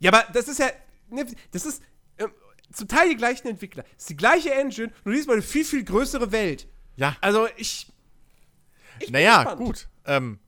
Ja, 0.00 0.12
aber 0.12 0.24
das 0.32 0.48
ist 0.48 0.58
ja. 0.58 0.66
ne, 1.10 1.26
Das 1.52 1.64
ist 1.64 1.82
zum 2.72 2.88
Teil 2.88 3.08
die 3.10 3.16
gleichen 3.16 3.48
Entwickler. 3.48 3.82
Das 3.82 4.02
ist 4.02 4.10
die 4.10 4.16
gleiche 4.16 4.54
Engine, 4.54 4.92
nur 5.04 5.14
diesmal 5.14 5.36
eine 5.36 5.42
viel, 5.42 5.64
viel 5.64 5.84
größere 5.84 6.32
Welt. 6.32 6.68
Ja. 6.96 7.16
Also 7.20 7.48
ich. 7.56 7.92
ich 9.00 9.10
Naja, 9.10 9.54
gut. 9.54 9.88
Ähm, 10.04 10.38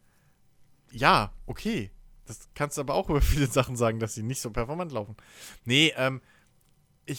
ja, 0.90 1.32
okay. 1.46 1.90
Das 2.26 2.48
kannst 2.54 2.76
du 2.76 2.82
aber 2.82 2.94
auch 2.94 3.10
über 3.10 3.20
viele 3.20 3.46
Sachen 3.46 3.76
sagen, 3.76 3.98
dass 3.98 4.14
sie 4.14 4.22
nicht 4.22 4.40
so 4.40 4.50
performant 4.50 4.92
laufen. 4.92 5.16
Nee, 5.64 5.92
ähm, 5.96 6.20
ich. 7.04 7.18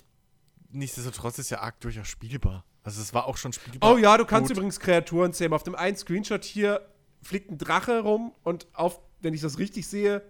Nichtsdestotrotz 0.69 1.39
ist 1.39 1.49
ja 1.49 1.59
Ark 1.59 1.79
durchaus 1.81 2.07
spielbar. 2.07 2.65
Also 2.83 3.01
es 3.01 3.13
war 3.13 3.27
auch 3.27 3.37
schon 3.37 3.53
spielbar. 3.53 3.93
Oh 3.93 3.97
ja, 3.97 4.17
du 4.17 4.25
kannst 4.25 4.49
Gut. 4.49 4.57
übrigens 4.57 4.79
Kreaturen 4.79 5.33
zähmen. 5.33 5.53
Auf 5.53 5.63
dem 5.63 5.75
einen 5.75 5.95
Screenshot 5.95 6.43
hier 6.43 6.85
fliegt 7.21 7.49
ein 7.51 7.57
Drache 7.57 8.01
rum 8.01 8.33
und 8.43 8.67
auf, 8.73 8.99
wenn 9.21 9.33
ich 9.33 9.41
das 9.41 9.57
richtig 9.57 9.87
sehe. 9.87 10.21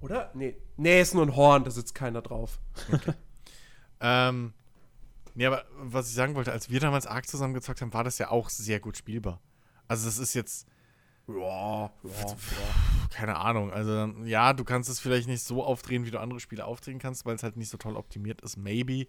Oder? 0.00 0.30
Nee. 0.34 0.56
Nee, 0.76 1.00
ist 1.00 1.14
nur 1.14 1.24
ein 1.24 1.36
Horn, 1.36 1.64
da 1.64 1.70
sitzt 1.70 1.94
keiner 1.94 2.22
drauf. 2.22 2.58
Ähm, 4.02 4.54
nee, 5.34 5.44
aber 5.44 5.66
was 5.76 6.08
ich 6.08 6.14
sagen 6.14 6.34
wollte, 6.34 6.52
als 6.52 6.70
wir 6.70 6.80
damals 6.80 7.06
Ark 7.06 7.28
zusammengezockt 7.28 7.82
haben, 7.82 7.92
war 7.92 8.02
das 8.02 8.16
ja 8.16 8.30
auch 8.30 8.48
sehr 8.48 8.80
gut 8.80 8.96
spielbar. 8.96 9.42
Also 9.88 10.06
das 10.06 10.16
ist 10.16 10.32
jetzt, 10.32 10.66
Ja, 11.28 11.92
keine 13.10 13.36
Ahnung, 13.36 13.70
also 13.72 14.06
ja, 14.24 14.54
du 14.54 14.64
kannst 14.64 14.88
es 14.88 15.00
vielleicht 15.00 15.28
nicht 15.28 15.42
so 15.42 15.62
aufdrehen, 15.62 16.06
wie 16.06 16.10
du 16.10 16.18
andere 16.18 16.40
Spiele 16.40 16.64
aufdrehen 16.64 16.98
kannst, 16.98 17.26
weil 17.26 17.36
es 17.36 17.42
halt 17.42 17.58
nicht 17.58 17.68
so 17.68 17.76
toll 17.76 17.94
optimiert 17.96 18.40
ist, 18.40 18.56
maybe. 18.56 19.06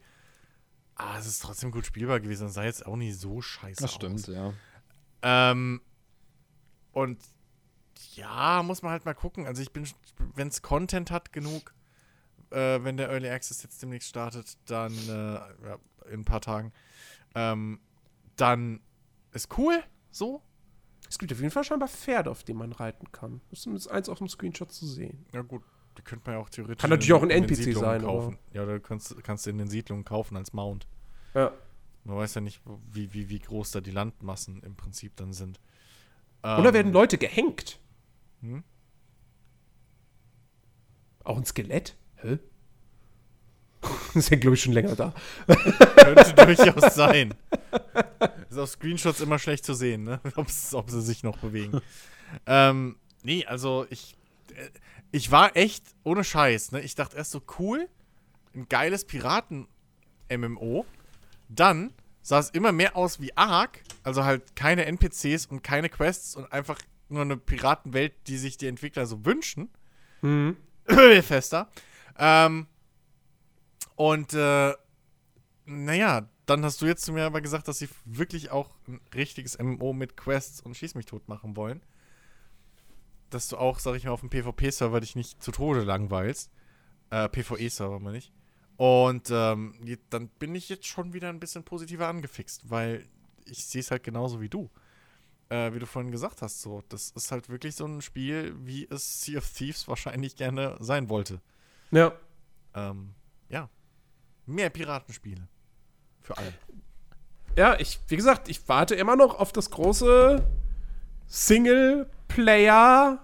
Aber 0.95 1.17
es 1.17 1.25
ist 1.25 1.41
trotzdem 1.41 1.71
gut 1.71 1.85
spielbar 1.85 2.19
gewesen. 2.19 2.47
Das 2.47 2.55
sah 2.55 2.63
jetzt 2.65 2.85
auch 2.85 2.97
nicht 2.97 3.17
so 3.17 3.41
scheiße 3.41 3.81
Das 3.81 3.91
aus. 3.91 3.95
stimmt, 3.95 4.27
ja. 4.27 4.53
Ähm, 5.21 5.79
und 6.91 7.17
ja, 8.15 8.63
muss 8.63 8.81
man 8.81 8.91
halt 8.91 9.05
mal 9.05 9.13
gucken. 9.13 9.45
Also 9.47 9.61
ich 9.61 9.71
bin, 9.71 9.87
wenn 10.35 10.47
es 10.47 10.61
Content 10.61 11.11
hat 11.11 11.33
genug, 11.33 11.73
äh, 12.51 12.83
wenn 12.83 12.97
der 12.97 13.09
Early 13.09 13.29
Access 13.29 13.63
jetzt 13.63 13.81
demnächst 13.81 14.09
startet, 14.09 14.57
dann 14.65 14.93
äh, 14.93 15.33
ja, 15.67 15.77
in 16.11 16.21
ein 16.21 16.25
paar 16.25 16.41
Tagen, 16.41 16.71
ähm, 17.35 17.79
dann 18.35 18.81
ist 19.31 19.57
cool, 19.57 19.81
so. 20.11 20.41
Es 21.09 21.19
gibt 21.19 21.31
auf 21.31 21.39
jeden 21.39 21.51
Fall 21.51 21.63
scheinbar 21.63 21.89
Pferde, 21.89 22.31
auf 22.31 22.43
denen 22.43 22.59
man 22.59 22.71
reiten 22.71 23.11
kann. 23.11 23.41
Das 23.49 23.59
ist 23.59 23.63
zumindest 23.63 23.91
eins 23.91 24.07
auf 24.07 24.19
dem 24.19 24.29
Screenshot 24.29 24.71
zu 24.71 24.85
sehen. 24.85 25.25
Ja 25.33 25.41
gut, 25.41 25.61
die 25.97 26.01
könnte 26.01 26.25
man 26.25 26.35
ja 26.35 26.41
auch 26.41 26.49
theoretisch 26.49 26.81
Kann 26.81 26.89
natürlich 26.89 27.13
auch 27.13 27.23
ein 27.23 27.29
NPC 27.29 27.73
sein, 27.75 28.01
kaufen. 28.01 28.37
Ja, 28.53 28.63
oder 28.63 28.75
du 28.75 28.79
kannst, 28.79 29.21
kannst 29.23 29.45
du 29.45 29.49
in 29.49 29.57
den 29.57 29.67
Siedlungen 29.67 30.05
kaufen 30.05 30.37
als 30.37 30.53
Mount. 30.53 30.87
Ja. 31.33 31.51
Man 32.03 32.17
weiß 32.17 32.35
ja 32.35 32.41
nicht, 32.41 32.61
wie, 32.91 33.13
wie, 33.13 33.29
wie 33.29 33.39
groß 33.39 33.71
da 33.71 33.81
die 33.81 33.91
Landmassen 33.91 34.63
im 34.63 34.75
Prinzip 34.75 35.15
dann 35.17 35.33
sind. 35.33 35.59
Oder 36.43 36.69
Ähm, 36.69 36.73
werden 36.73 36.93
Leute 36.93 37.17
gehängt? 37.17 37.79
Hm? 38.41 38.63
Auch 41.23 41.37
ein 41.37 41.45
Skelett? 41.45 41.95
Hä? 42.17 42.39
Ist 44.13 44.29
ja, 44.29 44.37
glaube 44.37 44.55
ich, 44.55 44.61
schon 44.61 44.73
länger 44.73 44.95
da. 44.95 45.13
Könnte 45.95 46.33
durchaus 46.33 46.95
sein. 46.95 47.33
Ist 48.49 48.57
auf 48.57 48.69
Screenshots 48.69 49.21
immer 49.21 49.39
schlecht 49.39 49.65
zu 49.65 49.73
sehen, 49.73 50.03
ne? 50.03 50.19
Ob 50.35 50.49
sie 50.49 51.01
sich 51.01 51.23
noch 51.23 51.37
bewegen. 51.37 51.81
ähm, 52.45 52.97
nee, 53.23 53.45
also 53.45 53.85
ich, 53.89 54.17
äh, 54.53 54.69
ich 55.11 55.31
war 55.31 55.55
echt 55.55 55.85
ohne 56.03 56.23
Scheiß, 56.23 56.71
ne? 56.71 56.81
Ich 56.81 56.95
dachte 56.95 57.17
erst 57.17 57.31
so, 57.31 57.41
cool, 57.59 57.87
ein 58.53 58.67
geiles 58.67 59.05
Piraten-MMO. 59.05 60.85
Dann 61.49 61.93
sah 62.21 62.39
es 62.39 62.49
immer 62.51 62.71
mehr 62.71 62.95
aus 62.95 63.19
wie 63.19 63.35
Ark, 63.35 63.81
also 64.03 64.23
halt 64.23 64.55
keine 64.55 64.85
NPCs 64.85 65.47
und 65.47 65.63
keine 65.63 65.89
Quests 65.89 66.35
und 66.35 66.51
einfach 66.51 66.79
nur 67.11 67.21
eine 67.21 67.37
Piratenwelt, 67.37 68.13
die 68.27 68.37
sich 68.37 68.57
die 68.57 68.67
Entwickler 68.67 69.05
so 69.05 69.25
wünschen. 69.25 69.69
Mhm. 70.21 70.57
fester. 71.23 71.69
Ähm, 72.17 72.67
und 73.95 74.33
äh, 74.33 74.73
naja, 75.65 76.29
dann 76.45 76.65
hast 76.65 76.81
du 76.81 76.85
jetzt 76.85 77.05
zu 77.05 77.13
mir 77.13 77.25
aber 77.25 77.41
gesagt, 77.41 77.67
dass 77.67 77.77
sie 77.77 77.89
wirklich 78.05 78.51
auch 78.51 78.69
ein 78.87 78.99
richtiges 79.13 79.57
MMO 79.57 79.93
mit 79.93 80.17
Quests 80.17 80.61
und 80.61 80.75
Schieß 80.75 80.95
mich 80.95 81.05
tot 81.05 81.27
machen 81.29 81.55
wollen. 81.55 81.81
Dass 83.29 83.47
du 83.47 83.57
auch, 83.57 83.79
sag 83.79 83.95
ich 83.95 84.05
mal, 84.05 84.11
auf 84.11 84.19
dem 84.19 84.29
PvP-Server 84.29 84.99
dich 84.99 85.15
nicht 85.15 85.41
zu 85.41 85.51
Tode 85.51 85.83
langweilst. 85.83 86.51
Äh, 87.09 87.29
PvE-Server 87.29 87.99
meine 87.99 88.17
ich. 88.17 88.33
Und 88.77 89.29
ähm, 89.31 89.75
dann 90.09 90.27
bin 90.27 90.55
ich 90.55 90.67
jetzt 90.67 90.87
schon 90.87 91.13
wieder 91.13 91.29
ein 91.29 91.39
bisschen 91.39 91.63
positiver 91.63 92.07
angefixt, 92.07 92.69
weil 92.69 93.05
ich 93.45 93.65
sehe 93.65 93.81
es 93.81 93.91
halt 93.91 94.03
genauso 94.03 94.41
wie 94.41 94.49
du. 94.49 94.69
Äh, 95.51 95.73
wie 95.73 95.79
du 95.79 95.85
vorhin 95.85 96.11
gesagt 96.11 96.41
hast, 96.41 96.61
so. 96.61 96.81
Das 96.87 97.11
ist 97.11 97.29
halt 97.29 97.49
wirklich 97.49 97.75
so 97.75 97.85
ein 97.85 98.01
Spiel, 98.01 98.55
wie 98.59 98.87
es 98.89 99.21
Sea 99.21 99.39
of 99.39 99.49
Thieves 99.51 99.85
wahrscheinlich 99.89 100.37
gerne 100.37 100.77
sein 100.79 101.09
wollte. 101.09 101.41
Ja. 101.91 102.13
Ähm, 102.73 103.13
ja. 103.49 103.67
Mehr 104.45 104.69
Piratenspiele. 104.69 105.45
Für 106.21 106.37
alle. 106.37 106.53
Ja, 107.57 107.77
ich, 107.77 107.99
wie 108.07 108.15
gesagt, 108.15 108.47
ich 108.47 108.65
warte 108.69 108.95
immer 108.95 109.17
noch 109.17 109.37
auf 109.37 109.51
das 109.51 109.69
große 109.71 110.41
Singleplayer 111.27 113.19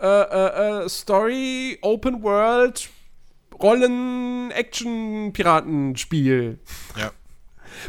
äh, 0.00 0.06
äh, 0.06 0.84
äh, 0.84 0.88
Story, 0.88 1.78
Open 1.82 2.24
World, 2.24 2.90
Rollen, 3.62 4.50
Action, 4.50 5.32
Piratenspiel. 5.32 6.58
Ja. 6.96 7.12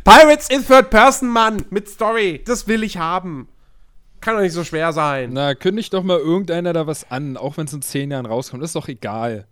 Pirates 0.03 0.49
in 0.49 0.63
Third 0.63 0.91
Person, 0.91 1.29
Mann, 1.29 1.65
mit 1.71 1.89
Story. 1.89 2.43
Das 2.45 2.67
will 2.67 2.83
ich 2.83 2.97
haben. 2.97 3.49
Kann 4.25 4.35
doch 4.35 4.41
nicht 4.41 4.53
so 4.53 4.63
schwer 4.63 4.91
sein. 4.91 5.29
Na, 5.33 5.53
kündigt 5.55 5.93
doch 5.93 6.01
mal 6.03 6.17
irgendeiner 6.17 6.73
da 6.73 6.87
was 6.87 7.09
an, 7.11 7.37
auch 7.37 7.57
wenn 7.57 7.67
es 7.67 7.73
in 7.73 7.81
zehn 7.83 8.09
Jahren 8.11 8.25
rauskommt. 8.25 8.63
ist 8.63 8.75
doch 8.75 8.87
egal. 8.87 9.45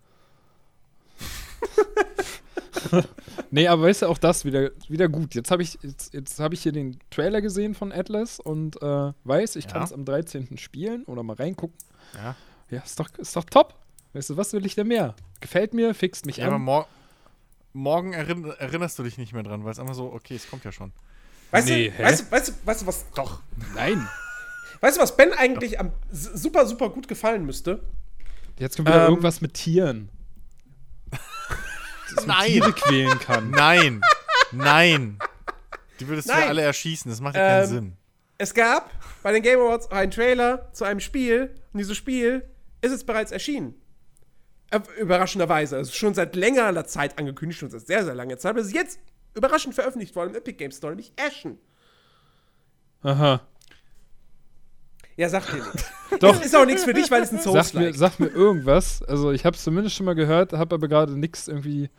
nee, 3.52 3.68
aber 3.68 3.84
weißt 3.84 4.02
du, 4.02 4.08
auch 4.08 4.18
das 4.18 4.46
wieder, 4.46 4.72
wieder 4.90 5.08
gut. 5.10 5.36
Jetzt 5.36 5.52
habe 5.52 5.62
ich, 5.64 5.78
jetzt, 5.84 6.14
jetzt 6.14 6.40
hab 6.40 6.54
ich 6.54 6.62
hier 6.64 6.72
den 6.72 7.00
Trailer 7.12 7.42
gesehen 7.42 7.76
von 7.76 7.92
Atlas 7.92 8.40
und 8.40 8.82
äh, 8.82 9.14
weiß, 9.24 9.56
ich 9.58 9.66
Ja. 9.66 9.72
kann 9.72 9.84
es 9.84 9.94
am 9.94 10.06
13. 10.06 10.58
spielen 10.58 11.04
oder 11.06 11.22
mal 11.24 11.36
reingucken. 11.36 11.78
Ja. 12.16 12.36
Ja, 12.70 12.82
ist 12.82 13.00
doch, 13.00 13.10
ist 13.18 13.36
doch 13.36 13.44
top. 13.46 13.76
Weißt 14.14 14.32
du, 14.32 14.38
was 14.38 14.54
will 14.54 14.66
ich 14.66 14.74
denn 14.76 14.88
mehr? 14.88 15.14
Gefällt 15.40 15.74
mir, 15.74 15.94
fixt 15.94 16.26
mich 16.26 16.38
Ja, 16.38 16.48
aber 16.48 16.56
an. 16.56 16.62
mor 16.64 16.88
morgen 17.76 18.14
erinn 18.14 18.46
erinnerst 18.60 18.98
du 19.00 19.04
dich 19.04 19.18
nicht 19.18 19.34
mehr 19.34 19.42
dran, 19.44 19.64
weil 19.66 19.72
es 19.72 19.80
einfach 19.80 19.96
so, 19.96 20.12
okay, 20.14 20.36
es 20.36 20.48
kommt 20.50 20.64
ja 20.64 20.72
schon. 20.72 20.92
Weißt, 21.52 21.68
Nee, 21.68 21.90
du, 21.96 22.04
weißt, 22.04 22.22
du, 22.28 22.32
weißt, 22.32 22.48
du, 22.50 22.54
weißt 22.66 22.82
du, 22.82 22.86
was 22.88 23.06
doch. 23.16 23.40
Nein. 23.76 24.08
Weißt 24.84 24.98
du, 24.98 25.02
was 25.02 25.16
Ben 25.16 25.32
eigentlich 25.32 25.80
am, 25.80 25.94
super, 26.12 26.66
super 26.66 26.90
gut 26.90 27.08
gefallen 27.08 27.46
müsste? 27.46 27.80
Jetzt 28.60 28.76
kommt 28.76 28.90
wieder 28.90 29.06
Ähm. 29.06 29.12
irgendwas 29.12 29.40
mit 29.40 29.54
Tieren. 29.54 30.10
Das 32.16 32.28
man 32.28 32.38
Nein. 32.38 32.48
Tiere 32.52 32.74
quälen 32.74 33.18
kann. 33.20 33.50
Nein! 33.50 34.02
Nein! 34.52 35.18
Die 36.00 36.08
würdest 36.08 36.28
du 36.30 36.34
Nein. 36.34 36.50
alle 36.50 36.62
erschießen, 36.62 37.10
das 37.10 37.22
macht 37.22 37.36
ja 37.36 37.42
keinen 37.48 37.64
Ähm, 37.64 37.70
Sinn. 37.70 37.94
Es 38.38 38.54
gab 38.54 38.92
bei 39.24 39.32
den 39.32 39.42
Game 39.42 39.60
Awards 39.60 39.90
einen 39.90 40.12
Trailer 40.12 40.70
zu 40.74 40.84
einem 40.84 41.00
Spiel 41.00 41.56
und 41.72 41.80
dieses 41.80 41.96
Spiel 41.98 42.44
ist 42.82 42.92
jetzt 42.92 43.08
bereits 43.08 43.32
erschienen. 43.32 43.74
Äh, 44.70 44.82
Überraschenderweise. 45.00 45.78
Es 45.80 45.88
ist 45.88 45.96
schon 45.96 46.14
seit 46.14 46.36
längerer 46.36 46.86
Zeit 46.86 47.18
angekündigt, 47.18 47.62
schon 47.62 47.72
seit 47.72 47.88
sehr, 47.88 48.04
sehr 48.04 48.14
langer 48.16 48.38
Zeit. 48.38 48.50
Aber 48.52 48.60
es 48.60 48.68
ist 48.68 48.74
jetzt 48.76 49.00
überraschend 49.34 49.74
veröffentlicht 49.74 50.14
worden 50.16 50.32
im 50.32 50.36
Epic 50.36 50.58
Games 50.58 50.78
Store, 50.78 50.92
nämlich 50.92 51.14
Ashen. 51.18 51.58
Aha. 53.02 53.42
Ja, 55.16 55.30
sag 55.30 55.46
dir 55.52 55.58
nichts. 55.58 55.86
Doch. 56.20 56.42
Ist 56.42 56.56
auch 56.56 56.66
nichts 56.66 56.84
für 56.84 56.94
dich, 56.94 57.10
weil 57.12 57.22
es 57.24 57.32
ein 57.32 57.40
Sag 57.40 57.74
mir, 57.74 57.94
sag 57.94 58.20
mir 58.20 58.28
irgendwas. 58.28 59.04
Also 59.04 59.32
ich 59.32 59.46
habe 59.46 59.56
es 59.56 59.64
zumindest 59.64 59.96
schon 59.96 60.06
mal 60.06 60.16
gehört, 60.16 60.54
habe 60.54 60.76
aber 60.76 60.88
gerade 60.88 61.18
nichts 61.18 61.48
irgendwie. 61.48 61.90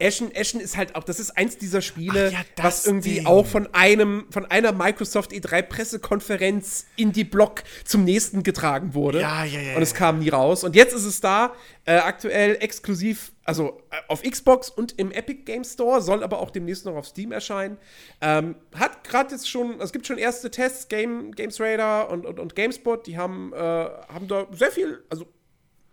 Ashen, 0.00 0.30
Ashen 0.34 0.60
ist 0.60 0.76
halt 0.76 0.94
auch, 0.94 1.04
das 1.04 1.20
ist 1.20 1.36
eins 1.36 1.58
dieser 1.58 1.82
Spiele, 1.82 2.32
ja, 2.32 2.40
was 2.56 2.86
irgendwie 2.86 3.16
Ding. 3.16 3.26
auch 3.26 3.46
von 3.46 3.68
einem, 3.74 4.26
von 4.30 4.46
einer 4.46 4.72
Microsoft 4.72 5.32
E3 5.32 5.62
Pressekonferenz 5.62 6.86
in 6.96 7.12
die 7.12 7.24
Block 7.24 7.62
zum 7.84 8.04
nächsten 8.04 8.42
getragen 8.42 8.94
wurde. 8.94 9.20
Ja, 9.20 9.44
ja, 9.44 9.60
ja, 9.60 9.76
Und 9.76 9.82
es 9.82 9.94
kam 9.94 10.20
nie 10.20 10.30
raus. 10.30 10.64
Und 10.64 10.74
jetzt 10.74 10.94
ist 10.94 11.04
es 11.04 11.20
da, 11.20 11.54
äh, 11.84 11.96
aktuell 11.96 12.56
exklusiv, 12.60 13.32
also 13.44 13.80
äh, 13.90 13.96
auf 14.08 14.22
Xbox 14.22 14.70
und 14.70 14.98
im 14.98 15.12
Epic 15.12 15.42
Game 15.44 15.64
Store, 15.64 16.00
soll 16.00 16.22
aber 16.22 16.40
auch 16.40 16.50
demnächst 16.50 16.86
noch 16.86 16.96
auf 16.96 17.06
Steam 17.06 17.32
erscheinen. 17.32 17.78
Ähm, 18.20 18.56
hat 18.74 19.04
gerade 19.04 19.32
jetzt 19.32 19.48
schon, 19.48 19.80
es 19.80 19.92
gibt 19.92 20.06
schon 20.06 20.18
erste 20.18 20.50
Tests, 20.50 20.88
Game, 20.88 21.32
Games 21.32 21.60
Radar 21.60 22.10
und, 22.10 22.26
und, 22.26 22.38
und 22.38 22.54
GameSpot, 22.54 23.06
die 23.06 23.18
haben, 23.18 23.52
äh, 23.52 23.56
haben 23.58 24.28
da 24.28 24.46
sehr 24.52 24.70
viel, 24.70 25.02
also 25.10 25.26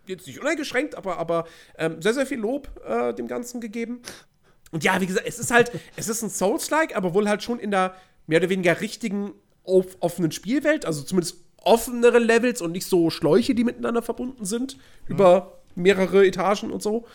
jetzt 0.08 0.28
nicht 0.28 0.40
uneingeschränkt, 0.40 0.96
aber, 0.96 1.18
aber 1.18 1.46
ähm, 1.78 2.02
sehr, 2.02 2.14
sehr 2.14 2.26
viel 2.26 2.40
Lob 2.40 2.70
äh, 2.88 3.14
dem 3.14 3.28
Ganzen 3.28 3.62
gegeben. 3.62 4.02
Und 4.72 4.84
ja, 4.84 5.00
wie 5.00 5.08
gesagt, 5.08 5.28
es 5.28 5.40
ist 5.40 5.52
halt, 5.52 5.72
es 5.96 6.08
ist 6.08 6.22
ein 6.22 6.30
Souls-like, 6.30 6.96
aber 6.96 7.14
wohl 7.14 7.30
halt 7.30 7.44
schon 7.44 7.60
in 7.60 7.72
der 7.72 7.96
mehr 8.28 8.40
oder 8.40 8.50
weniger 8.50 8.82
richtigen 8.82 9.34
auf, 9.64 9.98
offenen 10.00 10.32
Spielwelt, 10.32 10.86
also 10.86 11.04
zumindest 11.04 11.38
offenere 11.64 12.20
Levels 12.20 12.62
und 12.62 12.72
nicht 12.72 12.86
so 12.86 13.10
Schläuche, 13.10 13.56
die 13.56 13.64
miteinander 13.64 14.02
verbunden 14.02 14.46
sind, 14.46 14.78
über 15.08 15.60
mehrere 15.76 16.26
Etagen 16.26 16.72
und 16.72 16.82
so. 16.82 17.06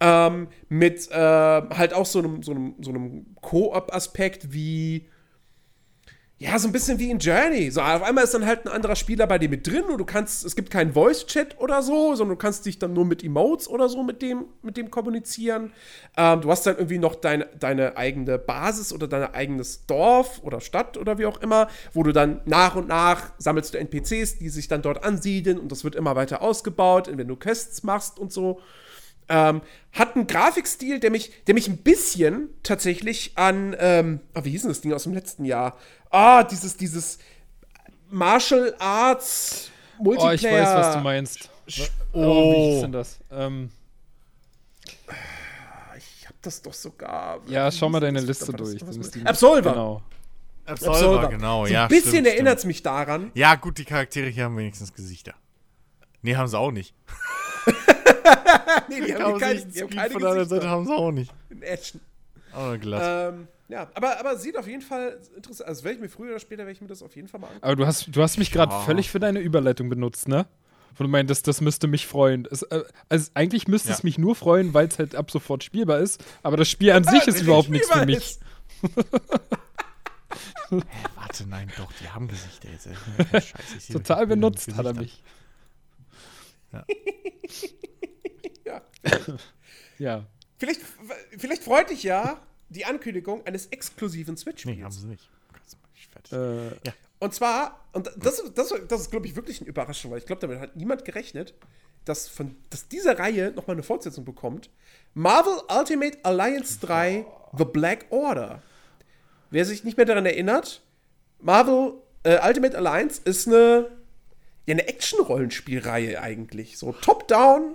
Ähm, 0.00 0.48
mit 0.68 1.10
äh, 1.10 1.14
halt 1.14 1.92
auch 1.92 2.06
so 2.06 2.20
einem, 2.20 2.42
so 2.42 2.52
einem, 2.52 2.74
so 2.80 2.90
einem 2.90 3.26
Koop-Aspekt 3.40 4.52
wie 4.52 5.08
ja, 6.40 6.56
so 6.56 6.68
ein 6.68 6.72
bisschen 6.72 7.00
wie 7.00 7.10
in 7.10 7.18
Journey. 7.18 7.68
So, 7.72 7.80
auf 7.80 8.02
einmal 8.02 8.22
ist 8.22 8.32
dann 8.32 8.46
halt 8.46 8.64
ein 8.64 8.68
anderer 8.68 8.94
Spieler 8.94 9.26
bei 9.26 9.38
dir 9.38 9.48
mit 9.48 9.66
drin 9.66 9.82
und 9.84 9.98
du 9.98 10.04
kannst, 10.04 10.44
es 10.44 10.54
gibt 10.54 10.70
keinen 10.70 10.92
Voice-Chat 10.92 11.58
oder 11.58 11.82
so, 11.82 12.14
sondern 12.14 12.36
du 12.36 12.40
kannst 12.40 12.64
dich 12.64 12.78
dann 12.78 12.92
nur 12.92 13.04
mit 13.04 13.24
Emotes 13.24 13.66
oder 13.66 13.88
so 13.88 14.04
mit 14.04 14.22
dem, 14.22 14.44
mit 14.62 14.76
dem 14.76 14.88
kommunizieren. 14.88 15.72
Ähm, 16.16 16.40
du 16.40 16.48
hast 16.48 16.64
dann 16.64 16.76
irgendwie 16.76 16.98
noch 16.98 17.16
deine, 17.16 17.46
deine 17.58 17.96
eigene 17.96 18.38
Basis 18.38 18.92
oder 18.92 19.08
dein 19.08 19.34
eigenes 19.34 19.84
Dorf 19.86 20.40
oder 20.44 20.60
Stadt 20.60 20.96
oder 20.96 21.18
wie 21.18 21.26
auch 21.26 21.40
immer, 21.40 21.66
wo 21.92 22.04
du 22.04 22.12
dann 22.12 22.40
nach 22.44 22.76
und 22.76 22.86
nach 22.86 23.32
sammelst 23.38 23.74
du 23.74 23.78
NPCs, 23.78 24.38
die 24.38 24.48
sich 24.48 24.68
dann 24.68 24.80
dort 24.80 25.02
ansiedeln 25.02 25.58
und 25.58 25.72
das 25.72 25.82
wird 25.82 25.96
immer 25.96 26.14
weiter 26.14 26.40
ausgebaut, 26.40 27.10
wenn 27.12 27.26
du 27.26 27.34
Quests 27.34 27.82
machst 27.82 28.16
und 28.16 28.32
so. 28.32 28.60
Ähm, 29.28 29.60
hat 29.92 30.16
einen 30.16 30.26
Grafikstil, 30.26 31.00
der 31.00 31.10
mich, 31.10 31.32
der 31.46 31.54
mich 31.54 31.68
ein 31.68 31.78
bisschen 31.78 32.48
tatsächlich 32.62 33.32
an, 33.36 33.76
ähm, 33.78 34.20
ah, 34.34 34.44
wie 34.44 34.50
hieß 34.50 34.62
denn 34.62 34.70
das 34.70 34.80
Ding 34.80 34.92
aus 34.92 35.02
dem 35.04 35.14
letzten 35.14 35.44
Jahr? 35.44 35.76
Ah, 36.10 36.44
dieses, 36.44 36.76
dieses 36.76 37.18
Martial 38.10 38.74
Arts 38.78 39.70
Oh, 39.98 40.04
Multiplayer. 40.04 40.34
ich 40.34 40.44
weiß, 40.44 40.74
was 40.76 40.94
du 40.94 41.00
meinst. 41.00 41.50
Oh, 42.12 42.52
wie 42.52 42.72
hieß 42.72 42.80
denn 42.82 42.92
das? 42.92 43.18
Ähm, 43.30 43.70
Ich 45.96 46.26
hab 46.28 46.40
das 46.42 46.62
doch 46.62 46.72
sogar. 46.72 47.40
ja, 47.48 47.70
schau 47.70 47.88
mal 47.88 48.00
deine? 48.00 48.20
Liste 48.20 48.52
durch. 48.52 48.80
Absolver. 49.24 49.70
Genau. 49.72 50.02
Absolver, 50.64 51.28
genau, 51.28 51.64
so 51.66 51.72
ja. 51.72 51.84
ein 51.84 51.88
bisschen 51.88 52.26
erinnert 52.26 52.58
es 52.58 52.64
mich 52.66 52.82
daran. 52.82 53.30
Ja, 53.34 53.54
gut, 53.54 53.78
die 53.78 53.86
Charaktere 53.86 54.28
hier 54.28 54.44
haben 54.44 54.56
wenigstens 54.58 54.92
Gesichter. 54.92 55.32
Nee, 56.20 56.36
haben 56.36 56.46
sie 56.46 56.58
auch 56.58 56.70
nicht. 56.70 56.94
nee, 58.88 59.00
die 59.06 59.14
haben 59.14 59.38
keine, 59.38 59.60
sie- 59.60 59.66
die 59.68 59.80
haben 59.82 59.90
keine 59.90 60.10
von 60.10 60.20
der 60.22 60.30
anderen 60.30 60.48
Seite 60.48 60.60
Gesichter 60.60 60.70
haben 60.70 60.86
sie 60.86 60.92
auch 60.92 61.10
nicht. 61.12 61.32
in 61.50 61.62
Action. 61.62 62.00
Aber 62.52 62.78
glatt. 62.78 63.32
Ähm, 63.34 63.48
ja, 63.68 63.86
aber, 63.94 64.18
aber 64.18 64.36
sieht 64.36 64.56
auf 64.56 64.66
jeden 64.66 64.80
Fall 64.82 65.18
interessant. 65.36 65.68
Also, 65.68 65.84
werde 65.84 65.96
ich 65.96 66.00
mir 66.00 66.08
früher 66.08 66.30
oder 66.30 66.40
später, 66.40 66.60
werde 66.60 66.72
ich 66.72 66.80
mir 66.80 66.86
das 66.88 67.02
auf 67.02 67.14
jeden 67.14 67.28
Fall 67.28 67.40
mal 67.40 67.48
angucken. 67.48 67.64
Aber 67.64 67.76
du 67.76 67.86
hast, 67.86 68.08
du 68.14 68.22
hast 68.22 68.38
mich 68.38 68.50
gerade 68.50 68.72
Ja. 68.72 68.80
völlig 68.80 69.10
für 69.10 69.20
deine 69.20 69.40
Überleitung 69.40 69.88
benutzt, 69.90 70.26
ne? 70.28 70.46
Wo 70.96 71.04
du 71.04 71.10
meintest, 71.10 71.46
das 71.46 71.60
müsste 71.60 71.86
mich 71.86 72.06
freuen. 72.06 72.48
Es, 72.50 72.62
äh, 72.62 72.82
also 73.08 73.30
eigentlich 73.34 73.68
müsste 73.68 73.92
es 73.92 73.98
Ja. 73.98 74.04
mich 74.04 74.18
nur 74.18 74.34
freuen, 74.34 74.72
weil 74.74 74.88
es 74.88 74.98
halt 74.98 75.14
ab 75.14 75.30
sofort 75.30 75.62
spielbar 75.62 75.98
ist. 76.00 76.24
Aber 76.42 76.56
das 76.56 76.68
Spiel 76.70 76.90
an 76.92 77.04
sich 77.04 77.26
ist 77.28 77.42
überhaupt 77.42 77.68
nichts 77.68 77.88
für 77.90 78.06
mich. 78.06 78.38
Warte, 81.16 81.46
nein, 81.48 81.70
doch, 81.76 81.90
die 82.02 82.08
haben 82.08 82.28
Gesichter 82.28 82.68
jetzt. 82.70 82.88
Scheiße, 83.32 83.92
Total 83.92 84.24
die 84.26 84.30
benutzt 84.30 84.74
hat 84.76 84.86
er 84.86 84.92
Gesichter. 84.94 85.00
mich. 85.02 85.22
Ja. 86.72 86.84
Ja. 89.98 90.26
Vielleicht, 90.58 90.80
vielleicht 91.36 91.62
freut 91.64 91.90
dich 91.90 92.02
ja 92.02 92.40
die 92.68 92.84
Ankündigung 92.84 93.46
eines 93.46 93.66
exklusiven 93.66 94.36
Switch-Spiels. 94.36 94.76
Nee, 94.76 94.82
haben 94.82 94.92
sie 94.92 95.06
nicht. 95.06 95.28
Äh, 96.32 96.70
Und 97.20 97.34
zwar, 97.34 97.88
und 97.92 98.10
das, 98.16 98.42
das, 98.54 98.74
das 98.88 99.00
ist, 99.02 99.10
glaube 99.10 99.26
ich, 99.26 99.34
wirklich 99.34 99.60
eine 99.60 99.68
Überraschung, 99.68 100.10
weil 100.10 100.18
ich 100.18 100.26
glaube, 100.26 100.40
damit 100.40 100.60
hat 100.60 100.76
niemand 100.76 101.04
gerechnet, 101.04 101.54
dass, 102.04 102.28
von, 102.28 102.54
dass 102.70 102.88
diese 102.88 103.18
Reihe 103.18 103.50
nochmal 103.52 103.74
eine 103.76 103.82
Fortsetzung 103.82 104.24
bekommt. 104.24 104.70
Marvel 105.14 105.60
Ultimate 105.68 106.18
Alliance 106.24 106.78
3 106.80 107.26
The 107.56 107.64
Black 107.64 108.06
Order. 108.10 108.62
Wer 109.50 109.64
sich 109.64 109.84
nicht 109.84 109.96
mehr 109.96 110.06
daran 110.06 110.26
erinnert, 110.26 110.82
Marvel 111.40 111.94
äh, 112.22 112.38
Ultimate 112.46 112.76
Alliance 112.76 113.20
ist 113.24 113.46
eine, 113.46 113.90
ja, 114.66 114.74
eine 114.74 114.86
Action-Rollenspielreihe 114.86 116.20
eigentlich. 116.20 116.78
So 116.78 116.92
top-down, 116.92 117.74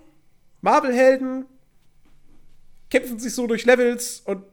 Marvel-Helden 0.64 1.45
kämpfen 2.90 3.19
sich 3.19 3.35
so 3.35 3.48
durch 3.48 3.65
Levels 3.65 4.22
und 4.26 4.44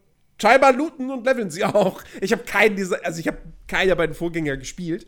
scheinbar 0.40 0.72
looten 0.72 1.10
und 1.10 1.24
leveln 1.24 1.50
sie 1.50 1.64
auch. 1.64 2.02
Ich 2.20 2.32
habe 2.32 2.42
keinen 2.42 2.76
dieser, 2.76 3.04
also 3.04 3.20
ich 3.20 3.28
habe 3.28 3.38
keinen 3.68 3.88
der 3.88 3.94
beiden 3.94 4.14
Vorgänger 4.14 4.56
gespielt. 4.56 5.06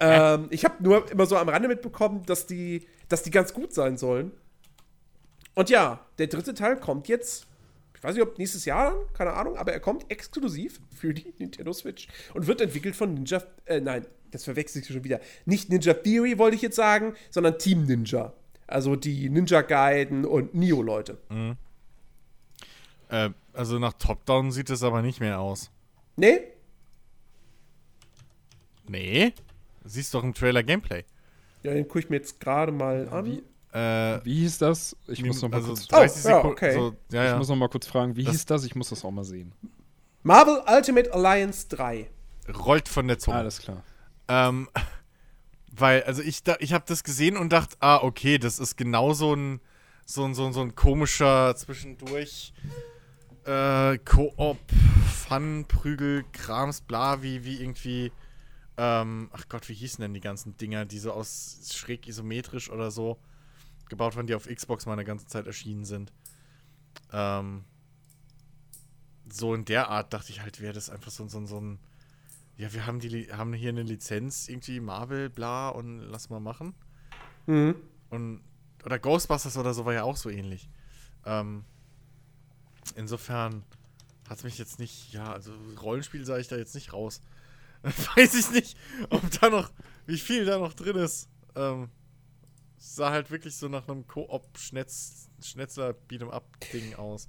Ähm, 0.00 0.48
ich 0.50 0.64
habe 0.64 0.82
nur 0.82 1.10
immer 1.10 1.26
so 1.26 1.36
am 1.36 1.48
Rande 1.48 1.68
mitbekommen, 1.68 2.24
dass 2.26 2.46
die, 2.46 2.88
dass 3.08 3.22
die 3.22 3.30
ganz 3.30 3.54
gut 3.54 3.72
sein 3.72 3.96
sollen. 3.96 4.32
Und 5.54 5.70
ja, 5.70 6.04
der 6.18 6.26
dritte 6.26 6.54
Teil 6.54 6.76
kommt 6.76 7.06
jetzt. 7.08 7.46
Ich 7.94 8.02
weiß 8.02 8.16
nicht, 8.16 8.24
ob 8.24 8.36
nächstes 8.36 8.64
Jahr, 8.64 8.96
keine 9.12 9.34
Ahnung, 9.34 9.56
aber 9.56 9.72
er 9.72 9.78
kommt 9.78 10.10
exklusiv 10.10 10.80
für 10.92 11.14
die 11.14 11.32
Nintendo 11.38 11.72
Switch 11.72 12.08
und 12.34 12.48
wird 12.48 12.60
entwickelt 12.60 12.96
von 12.96 13.14
Ninja. 13.14 13.44
Äh, 13.66 13.80
nein, 13.80 14.06
das 14.32 14.42
verwechsel 14.42 14.82
ich 14.82 14.88
schon 14.88 15.04
wieder. 15.04 15.20
Nicht 15.44 15.70
Ninja 15.70 15.94
Theory 15.94 16.36
wollte 16.36 16.56
ich 16.56 16.62
jetzt 16.62 16.74
sagen, 16.74 17.14
sondern 17.30 17.60
Team 17.60 17.84
Ninja. 17.84 18.32
Also 18.72 18.96
die 18.96 19.28
Ninja 19.28 19.60
Gaiden 19.62 20.24
und 20.24 20.54
Nio-Leute. 20.54 21.18
Äh, 23.08 23.30
also 23.52 23.78
nach 23.78 23.92
Top-Down 23.94 24.50
sieht 24.52 24.70
es 24.70 24.82
aber 24.82 25.02
nicht 25.02 25.20
mehr 25.20 25.40
aus. 25.40 25.70
Nee? 26.16 26.40
Nee. 28.88 29.32
Siehst 29.84 30.14
doch 30.14 30.22
im 30.24 30.34
Trailer 30.34 30.62
Gameplay. 30.62 31.04
Ja, 31.62 31.74
den 31.74 31.86
gucke 31.86 32.00
ich 32.00 32.10
mir 32.10 32.16
jetzt 32.16 32.40
gerade 32.40 32.72
mal 32.72 33.08
an. 33.08 33.24
Wie, 33.26 33.42
Äh, 33.76 34.20
wie 34.24 34.40
hieß 34.40 34.58
das? 34.58 34.96
Ich 35.06 35.24
muss 35.24 35.40
noch 35.40 35.48
mal 35.48 35.56
also 35.56 35.68
kurz, 35.68 35.88
30 35.88 36.24
Oh, 36.26 36.28
ja, 36.28 36.44
okay. 36.44 36.72
So, 36.74 36.94
ja, 37.10 37.24
ich 37.24 37.30
ja. 37.30 37.38
muss 37.38 37.48
noch 37.48 37.56
mal 37.56 37.68
kurz 37.68 37.86
fragen, 37.86 38.16
wie 38.16 38.24
Das- 38.24 38.32
hieß 38.32 38.46
das? 38.46 38.64
Ich 38.64 38.74
muss 38.74 38.90
das 38.90 39.02
auch 39.04 39.10
mal 39.10 39.24
sehen. 39.24 39.52
Marvel 40.22 40.62
Ultimate 40.66 41.12
Alliance 41.14 41.68
3. 41.68 42.10
Rollt 42.66 42.88
von 42.88 43.08
der 43.08 43.18
Zunge. 43.18 43.38
Alles 43.38 43.58
klar. 43.60 43.82
Ähm, 44.28 44.68
weil, 45.72 46.02
also 46.04 46.22
ich, 46.22 46.42
da, 46.42 46.56
ich 46.60 46.72
habe 46.72 46.84
das 46.86 47.02
gesehen 47.02 47.36
und 47.36 47.52
dachte, 47.52 47.76
ah, 47.80 47.98
okay, 48.02 48.38
das 48.38 48.58
ist 48.58 48.76
genau 48.76 49.14
so 49.14 49.34
ein, 49.34 49.60
so 50.04 50.24
ein, 50.24 50.34
so 50.34 50.46
ein, 50.46 50.52
so 50.52 50.60
ein 50.60 50.74
komischer 50.74 51.56
zwischendurch 51.56 52.52
äh, 53.44 53.98
Koop, 53.98 54.58
Fun, 55.28 55.64
Prügel, 55.66 56.24
Krams, 56.32 56.82
bla, 56.82 57.22
wie, 57.22 57.44
wie 57.44 57.60
irgendwie, 57.60 58.12
ähm, 58.76 59.30
ach 59.32 59.48
Gott, 59.48 59.68
wie 59.68 59.74
hießen 59.74 60.02
denn 60.02 60.14
die 60.14 60.20
ganzen 60.20 60.56
Dinger, 60.58 60.84
die 60.84 60.98
so 60.98 61.12
aus 61.12 61.70
schräg 61.72 62.06
isometrisch 62.06 62.70
oder 62.70 62.90
so 62.90 63.18
gebaut 63.88 64.14
waren, 64.16 64.26
die 64.26 64.34
auf 64.34 64.46
Xbox 64.46 64.86
mal 64.86 64.92
eine 64.92 65.04
ganze 65.04 65.26
Zeit 65.26 65.46
erschienen 65.46 65.84
sind. 65.84 66.12
Ähm, 67.12 67.64
so 69.30 69.54
in 69.54 69.64
der 69.64 69.88
Art 69.88 70.12
dachte 70.12 70.32
ich 70.32 70.42
halt, 70.42 70.60
wäre 70.60 70.74
das 70.74 70.90
einfach 70.90 71.10
so, 71.10 71.26
so, 71.28 71.44
so 71.46 71.60
ein 71.60 71.78
ja, 72.62 72.72
wir 72.72 72.86
haben, 72.86 73.00
die, 73.00 73.32
haben 73.32 73.52
hier 73.52 73.70
eine 73.70 73.82
Lizenz, 73.82 74.48
irgendwie 74.48 74.78
Marvel, 74.78 75.28
bla, 75.28 75.70
und 75.70 75.98
lass 75.98 76.30
mal 76.30 76.38
machen. 76.38 76.76
Mhm. 77.46 77.74
Und, 78.08 78.40
oder 78.84 79.00
Ghostbusters 79.00 79.56
oder 79.56 79.74
so 79.74 79.84
war 79.84 79.94
ja 79.94 80.04
auch 80.04 80.16
so 80.16 80.30
ähnlich. 80.30 80.70
Ähm, 81.26 81.64
insofern 82.94 83.64
hat 84.28 84.38
es 84.38 84.44
mich 84.44 84.58
jetzt 84.58 84.78
nicht, 84.78 85.12
ja, 85.12 85.32
also 85.32 85.52
Rollenspiel 85.82 86.24
sah 86.24 86.38
ich 86.38 86.46
da 86.46 86.56
jetzt 86.56 86.76
nicht 86.76 86.92
raus. 86.92 87.20
Weiß 87.82 88.34
ich 88.34 88.52
nicht, 88.52 88.76
ob 89.10 89.28
da 89.40 89.50
noch, 89.50 89.72
wie 90.06 90.18
viel 90.18 90.44
da 90.44 90.58
noch 90.58 90.74
drin 90.74 90.94
ist. 90.94 91.28
Ähm, 91.56 91.88
sah 92.78 93.10
halt 93.10 93.32
wirklich 93.32 93.56
so 93.56 93.66
nach 93.66 93.88
einem 93.88 94.06
Koop-Schnetzler-Beat'em-Up-Ding 94.06 96.94
aus. 96.94 97.28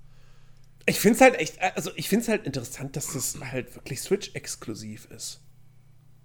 Ich 0.86 1.00
finde 1.00 1.16
es 1.16 1.22
halt 1.22 1.36
echt, 1.40 1.62
also 1.62 1.92
ich 1.96 2.10
finde 2.10 2.24
es 2.24 2.30
halt 2.30 2.46
interessant, 2.46 2.96
dass 2.96 3.14
das 3.14 3.38
halt 3.52 3.74
wirklich 3.76 4.02
Switch-exklusiv 4.02 5.06
ist. 5.06 5.42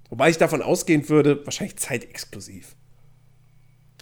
Wobei 0.08 0.30
ich 0.30 0.38
davon 0.38 0.62
ausgehen 0.62 1.08
würde, 1.08 1.44
wahrscheinlich 1.44 1.76
zeitexklusiv. 1.76 2.74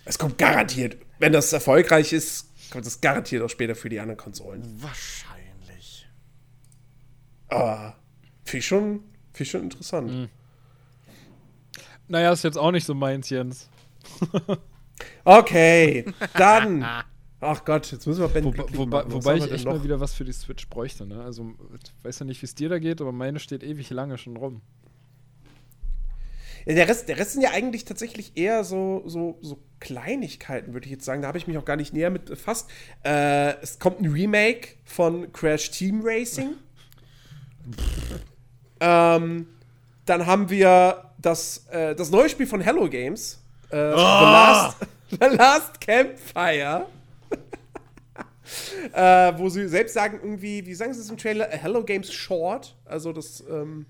Es 0.04 0.18
kommt 0.18 0.38
garantiert, 0.38 0.96
wenn 1.18 1.32
das 1.32 1.52
erfolgreich 1.52 2.12
ist, 2.12 2.48
kommt 2.70 2.86
das 2.86 3.00
garantiert 3.00 3.42
auch 3.42 3.50
später 3.50 3.74
für 3.74 3.88
die 3.88 4.00
anderen 4.00 4.16
Konsolen. 4.16 4.62
Wahrscheinlich. 4.80 6.08
Aber 7.48 7.98
finde 8.44 8.58
ich 8.58 8.66
schon, 8.66 9.00
find 9.32 9.40
ich 9.40 9.50
schon 9.50 9.62
interessant. 9.62 10.10
Mhm. 10.10 10.28
Naja, 12.08 12.32
ist 12.32 12.44
jetzt 12.44 12.56
auch 12.56 12.70
nicht 12.70 12.86
so 12.86 12.94
meins, 12.94 13.30
Jens. 13.30 13.68
Okay, 15.24 16.06
dann. 16.34 16.86
Ach 17.40 17.64
Gott, 17.64 17.92
jetzt 17.92 18.06
müssen 18.06 18.20
wir 18.20 18.28
Ben 18.28 18.44
wobei 18.44 19.04
wobei 19.10 19.32
haben 19.32 19.44
ich 19.44 19.52
echt 19.52 19.64
noch? 19.66 19.74
mal 19.74 19.84
wieder 19.84 20.00
was 20.00 20.14
für 20.14 20.24
die 20.24 20.32
Switch 20.32 20.68
bräuchte. 20.68 21.06
Ne? 21.06 21.22
Also, 21.22 21.52
ich 21.74 22.04
weiß 22.04 22.20
ja 22.20 22.26
nicht, 22.26 22.40
wie 22.40 22.46
es 22.46 22.54
dir 22.54 22.70
da 22.70 22.78
geht, 22.78 23.00
aber 23.00 23.12
meine 23.12 23.38
steht 23.40 23.62
ewig 23.62 23.90
lange 23.90 24.16
schon 24.16 24.36
rum. 24.36 24.62
Ja, 26.64 26.74
der, 26.74 26.88
Rest, 26.88 27.08
der 27.08 27.18
Rest 27.18 27.32
sind 27.32 27.42
ja 27.42 27.50
eigentlich 27.50 27.84
tatsächlich 27.84 28.36
eher 28.36 28.64
so, 28.64 29.02
so, 29.06 29.38
so 29.42 29.58
Kleinigkeiten, 29.80 30.72
würde 30.72 30.86
ich 30.86 30.92
jetzt 30.92 31.04
sagen. 31.04 31.22
Da 31.22 31.28
habe 31.28 31.38
ich 31.38 31.46
mich 31.46 31.58
auch 31.58 31.64
gar 31.64 31.76
nicht 31.76 31.92
näher 31.92 32.10
mit 32.10 32.24
befasst. 32.24 32.68
Äh, 33.04 33.60
es 33.60 33.78
kommt 33.78 34.00
ein 34.00 34.10
Remake 34.10 34.70
von 34.84 35.30
Crash 35.32 35.70
Team 35.70 36.00
Racing. 36.02 36.54
ähm, 38.80 39.46
dann 40.06 40.26
haben 40.26 40.48
wir 40.48 41.10
das, 41.18 41.66
äh, 41.68 41.94
das 41.94 42.10
neue 42.10 42.28
Spiel 42.28 42.46
von 42.46 42.60
Hello 42.60 42.88
Games. 42.88 43.42
Äh, 43.70 43.76
The, 43.76 43.96
Last, 43.96 44.76
The 45.10 45.36
Last 45.36 45.80
Campfire. 45.80 46.86
Äh, 48.92 49.32
wo 49.36 49.48
sie 49.48 49.68
selbst 49.68 49.94
sagen, 49.94 50.18
irgendwie, 50.22 50.66
wie 50.66 50.74
sagen 50.74 50.94
sie 50.94 51.00
es 51.00 51.10
im 51.10 51.16
Trailer? 51.16 51.46
A 51.46 51.56
Hello 51.56 51.82
Games 51.84 52.12
Short. 52.12 52.76
Also 52.84 53.12
das 53.12 53.44
ähm, 53.50 53.86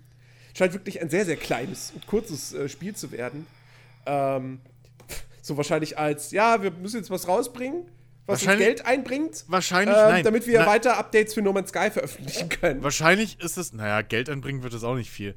scheint 0.55 0.73
wirklich 0.73 1.01
ein 1.01 1.11
sehr, 1.11 1.25
sehr 1.25 1.37
kleines 1.37 1.93
und 1.95 2.07
kurzes 2.07 2.53
äh, 2.53 2.69
Spiel 2.69 2.95
zu 2.95 3.13
werden. 3.13 3.47
Ähm, 4.07 4.61
so 5.43 5.57
wahrscheinlich 5.57 5.99
als, 5.99 6.33
ja, 6.33 6.63
wir 6.63 6.71
müssen 6.71 6.97
jetzt 6.97 7.11
was 7.11 7.29
rausbringen, 7.29 7.85
was 8.27 8.43
uns 8.43 8.57
Geld 8.59 8.85
einbringt. 8.85 9.45
Wahrscheinlich, 9.47 9.97
ähm, 9.97 10.09
nein. 10.09 10.25
Damit 10.25 10.47
wir 10.47 10.61
Na- 10.61 10.67
weiter 10.67 10.97
Updates 10.97 11.35
für 11.35 11.43
No 11.43 11.53
Man's 11.53 11.69
Sky 11.69 11.91
veröffentlichen 11.91 12.49
können. 12.49 12.83
Wahrscheinlich 12.83 13.41
ist 13.41 13.57
es, 13.57 13.73
naja, 13.73 14.03
Geld 14.03 14.29
anbringen 14.29 14.63
wird 14.63 14.75
es 14.75 14.83
auch 14.83 14.97
nicht 14.97 15.11
viel. 15.11 15.37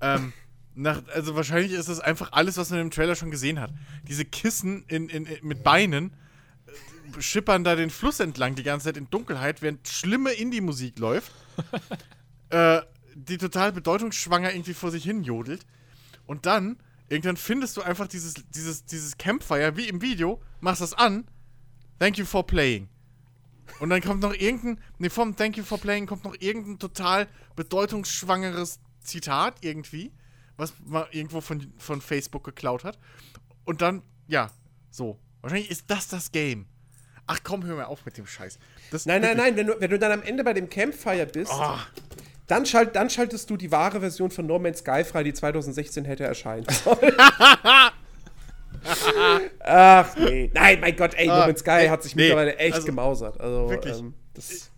Ähm, 0.00 0.32
nach, 0.74 1.02
also 1.14 1.36
wahrscheinlich 1.36 1.72
ist 1.72 1.88
es 1.88 2.00
einfach 2.00 2.32
alles, 2.32 2.56
was 2.56 2.70
man 2.70 2.80
im 2.80 2.90
Trailer 2.90 3.14
schon 3.14 3.30
gesehen 3.30 3.60
hat. 3.60 3.70
Diese 4.08 4.24
Kissen 4.24 4.84
in, 4.88 5.08
in, 5.08 5.26
in, 5.26 5.46
mit 5.46 5.62
Beinen 5.62 6.10
äh, 6.10 6.16
schippern 7.18 7.64
da 7.64 7.76
den 7.76 7.90
Fluss 7.90 8.20
entlang 8.20 8.54
die 8.54 8.62
ganze 8.62 8.86
Zeit 8.86 8.96
in 8.96 9.10
Dunkelheit, 9.10 9.62
während 9.62 9.86
schlimme 9.88 10.32
Indie-Musik 10.32 10.98
läuft. 10.98 11.32
äh, 12.50 12.80
die 13.14 13.38
total 13.38 13.72
bedeutungsschwanger 13.72 14.52
irgendwie 14.52 14.74
vor 14.74 14.90
sich 14.90 15.04
hin 15.04 15.22
jodelt. 15.22 15.66
Und 16.26 16.46
dann, 16.46 16.76
irgendwann 17.08 17.36
findest 17.36 17.76
du 17.76 17.82
einfach 17.82 18.06
dieses, 18.06 18.34
dieses, 18.50 18.84
dieses 18.84 19.16
Campfire 19.16 19.76
wie 19.76 19.88
im 19.88 20.02
Video, 20.02 20.40
machst 20.60 20.82
das 20.82 20.92
an, 20.92 21.26
thank 21.98 22.18
you 22.18 22.26
for 22.26 22.46
playing. 22.46 22.88
Und 23.80 23.90
dann 23.90 24.00
kommt 24.00 24.20
noch 24.20 24.34
irgendein, 24.34 24.78
nee, 24.98 25.10
vom 25.10 25.34
Thank 25.36 25.56
you 25.56 25.64
for 25.64 25.78
playing 25.78 26.06
kommt 26.06 26.24
noch 26.24 26.36
irgendein 26.38 26.78
total 26.78 27.26
bedeutungsschwangeres 27.56 28.80
Zitat 29.00 29.56
irgendwie, 29.60 30.12
was 30.56 30.72
man 30.84 31.04
irgendwo 31.10 31.40
von, 31.40 31.72
von 31.78 32.00
Facebook 32.00 32.44
geklaut 32.44 32.84
hat. 32.84 32.98
Und 33.64 33.82
dann, 33.82 34.02
ja, 34.28 34.50
so. 34.90 35.18
Wahrscheinlich 35.42 35.70
ist 35.70 35.90
das 35.90 36.08
das 36.08 36.32
Game. 36.32 36.66
Ach 37.28 37.38
komm, 37.42 37.64
hör 37.64 37.76
mal 37.76 37.84
auf 37.84 38.04
mit 38.04 38.16
dem 38.18 38.26
Scheiß. 38.26 38.58
Das, 38.90 39.04
Nein, 39.06 39.20
nein, 39.22 39.36
nein, 39.36 39.56
wenn 39.56 39.66
du, 39.66 39.80
wenn 39.80 39.90
du 39.90 39.98
dann 39.98 40.12
am 40.12 40.22
Ende 40.22 40.44
bei 40.44 40.52
dem 40.52 40.68
Campfire 40.68 41.26
bist, 41.26 41.50
Oh, 41.52 41.76
dann, 42.46 42.64
schalt, 42.66 42.94
dann 42.94 43.10
schaltest 43.10 43.50
du 43.50 43.56
die 43.56 43.72
wahre 43.72 43.98
Version 44.00 44.30
von 44.30 44.46
No 44.46 44.58
Man's 44.60 44.78
Sky 44.78 45.02
frei, 45.04 45.24
die 45.24 45.32
2016 45.34 46.04
hätte 46.04 46.22
erscheinen 46.24 46.66
sollen. 46.84 47.14
Ach 49.60 50.16
nee. 50.16 50.50
Nein, 50.54 50.80
mein 50.80 50.96
Gott, 50.96 51.14
ey, 51.14 51.26
No 51.26 51.32
Ah, 51.34 51.46
Man's 51.46 51.60
Sky 51.60 51.70
ey, 51.70 51.88
hat 51.88 52.02
sich 52.02 52.14
nee, 52.14 52.22
mittlerweile 52.22 52.56
echt 52.56 52.74
also, 52.74 52.86
gemausert. 52.86 53.40
Also, 53.40 53.70
wirklich. 53.70 53.98
Ähm, 53.98 54.14
das, 54.34 54.70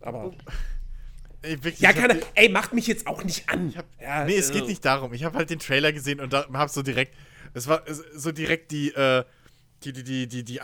aber. 0.00 0.32
ey, 1.42 1.52
wirklich, 1.62 1.80
Ja, 1.80 1.92
keine, 1.92 2.20
ey, 2.34 2.48
macht 2.48 2.72
mich 2.72 2.86
jetzt 2.86 3.06
auch 3.06 3.22
nicht 3.22 3.48
an. 3.48 3.72
hab- 3.76 3.86
ja, 4.00 4.24
nee, 4.24 4.36
es 4.36 4.50
äh, 4.50 4.54
geht 4.54 4.66
nicht 4.66 4.84
darum. 4.84 5.12
Ich 5.12 5.22
habe 5.24 5.36
halt 5.38 5.50
den 5.50 5.58
Trailer 5.60 5.92
gesehen 5.92 6.20
und 6.20 6.32
da 6.32 6.46
hab 6.52 6.70
so 6.70 6.82
direkt, 6.82 7.14
es 7.54 7.68
war 7.68 7.82
so 8.14 8.32
direkt 8.32 8.72
die, 8.72 8.92
äh, 8.94 9.24
die, 9.84 9.92
die, 9.92 10.02
die, 10.02 10.26
die, 10.28 10.44
die 10.44 10.60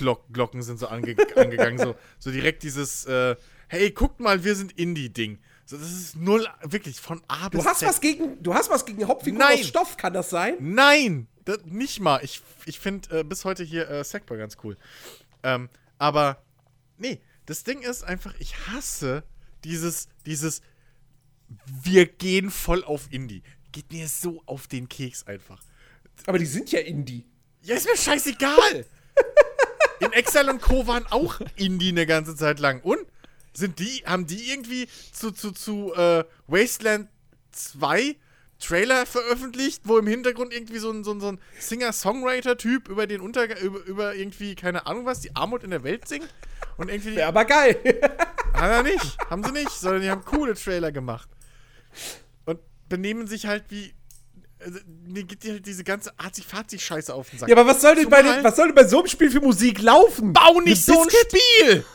Unravel-Glocken 0.00 0.62
sind 0.62 0.78
so 0.78 0.88
ange 0.88 1.16
angegangen. 1.36 1.78
So, 1.78 1.96
so 2.18 2.30
direkt 2.30 2.62
dieses, 2.62 3.06
äh, 3.06 3.36
hey, 3.68 3.90
guckt 3.90 4.20
mal, 4.20 4.44
wir 4.44 4.54
sind 4.54 4.72
Indie-Ding. 4.72 5.38
So, 5.64 5.76
das 5.76 5.90
ist 5.90 6.16
null, 6.16 6.46
wirklich, 6.62 7.00
von 7.00 7.22
A 7.26 7.48
bis 7.48 7.62
Du 7.62 7.68
hast 7.68 7.80
Z. 7.80 7.88
was 7.88 8.00
gegen, 8.00 8.42
du 8.42 8.54
hast 8.54 8.70
was 8.70 8.84
gegen 8.84 9.06
Hauptfiguren 9.06 9.48
Nein. 9.48 9.58
aus 9.60 9.66
Stoff, 9.66 9.96
kann 9.96 10.12
das 10.12 10.30
sein? 10.30 10.56
Nein! 10.60 11.26
Das, 11.44 11.64
nicht 11.64 12.00
mal. 12.00 12.20
Ich, 12.22 12.42
ich 12.66 12.78
finde 12.78 13.20
äh, 13.20 13.24
bis 13.24 13.44
heute 13.44 13.64
hier 13.64 13.88
äh, 13.88 14.04
Sackboy 14.04 14.38
ganz 14.38 14.56
cool. 14.62 14.76
Ähm, 15.42 15.68
aber, 15.98 16.42
nee, 16.98 17.20
das 17.46 17.64
Ding 17.64 17.82
ist 17.82 18.04
einfach, 18.04 18.34
ich 18.38 18.54
hasse 18.68 19.22
dieses, 19.64 20.08
dieses, 20.24 20.60
wir 21.66 22.06
gehen 22.06 22.50
voll 22.50 22.84
auf 22.84 23.08
Indie. 23.10 23.42
Geht 23.72 23.92
mir 23.92 24.08
so 24.08 24.42
auf 24.46 24.66
den 24.68 24.88
Keks 24.88 25.26
einfach. 25.26 25.62
Aber 26.26 26.38
die 26.38 26.46
sind 26.46 26.72
ja 26.72 26.80
Indie. 26.80 27.26
Ja, 27.62 27.76
ist 27.76 27.86
mir 27.86 27.96
scheißegal. 27.96 28.86
In 30.00 30.12
Exile 30.12 30.50
und 30.50 30.60
Co. 30.60 30.86
waren 30.86 31.06
auch 31.10 31.40
Indie 31.56 31.88
eine 31.88 32.06
ganze 32.06 32.36
Zeit 32.36 32.58
lang. 32.60 32.80
Und? 32.82 33.00
Sind 33.52 33.78
die, 33.78 34.02
haben 34.04 34.26
die 34.26 34.50
irgendwie 34.50 34.86
zu, 35.12 35.30
zu, 35.32 35.50
zu 35.50 35.94
äh, 35.94 36.24
Wasteland 36.46 37.08
2 37.52 38.16
Trailer 38.58 39.06
veröffentlicht, 39.06 39.82
wo 39.84 39.98
im 39.98 40.06
Hintergrund 40.06 40.52
irgendwie 40.52 40.78
so 40.78 40.90
ein, 40.90 41.04
so 41.04 41.12
ein, 41.12 41.20
so 41.20 41.28
ein 41.28 41.40
Singer-Songwriter-Typ 41.58 42.88
über 42.88 43.06
den 43.06 43.20
Untergang, 43.20 43.58
über, 43.58 43.84
über 43.84 44.14
irgendwie, 44.14 44.54
keine 44.54 44.86
Ahnung 44.86 45.04
was, 45.04 45.20
die 45.20 45.34
Armut 45.36 45.62
in 45.62 45.70
der 45.70 45.84
Welt 45.84 46.08
singt? 46.08 46.28
Und 46.76 46.90
irgendwie. 46.90 47.16
Wäre 47.16 47.28
aber 47.28 47.44
geil. 47.44 47.76
Hat 48.54 48.70
er 48.70 48.82
nicht. 48.82 49.18
Haben 49.30 49.44
sie 49.44 49.52
nicht, 49.52 49.70
sondern 49.70 50.02
die 50.02 50.10
haben 50.10 50.24
coole 50.24 50.54
Trailer 50.54 50.92
gemacht. 50.92 51.28
Und 52.44 52.60
benehmen 52.88 53.26
sich 53.26 53.46
halt 53.46 53.64
wie. 53.68 53.94
Also, 54.66 54.80
mir 55.06 55.22
geht 55.22 55.44
halt 55.44 55.64
diese 55.64 55.84
ganze 55.84 56.12
Arzi-Fazi-Scheiße 56.18 57.14
auf 57.14 57.30
den 57.30 57.38
Sack. 57.38 57.48
ja, 57.48 57.54
aber 57.56 57.66
was 57.70 57.80
soll, 57.80 57.94
denn 57.94 58.10
bei, 58.10 58.20
Zumal- 58.22 58.42
was 58.44 58.56
soll 58.56 58.66
denn 58.66 58.74
bei 58.74 58.84
so 58.84 58.98
einem 58.98 59.06
Spiel 59.06 59.30
für 59.30 59.40
Musik 59.40 59.80
laufen? 59.80 60.32
Bau 60.32 60.60
nicht 60.60 60.84
so 60.84 61.00
ein? 61.02 61.08
Spiel! 61.08 61.84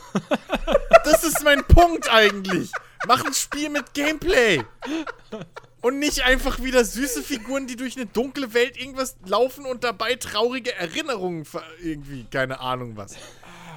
Das 1.03 1.23
ist 1.23 1.43
mein 1.43 1.63
Punkt 1.65 2.09
eigentlich. 2.11 2.71
Mach 3.07 3.25
ein 3.25 3.33
Spiel 3.33 3.69
mit 3.69 3.93
Gameplay. 3.93 4.61
Und 5.81 5.99
nicht 5.99 6.23
einfach 6.23 6.61
wieder 6.61 6.85
süße 6.85 7.23
Figuren, 7.23 7.65
die 7.65 7.75
durch 7.75 7.95
eine 7.97 8.05
dunkle 8.05 8.53
Welt 8.53 8.77
irgendwas 8.79 9.15
laufen 9.25 9.65
und 9.65 9.83
dabei 9.83 10.15
traurige 10.15 10.73
Erinnerungen 10.75 11.43
ver 11.45 11.63
irgendwie, 11.81 12.25
keine 12.29 12.59
Ahnung 12.59 12.95
was. 12.97 13.15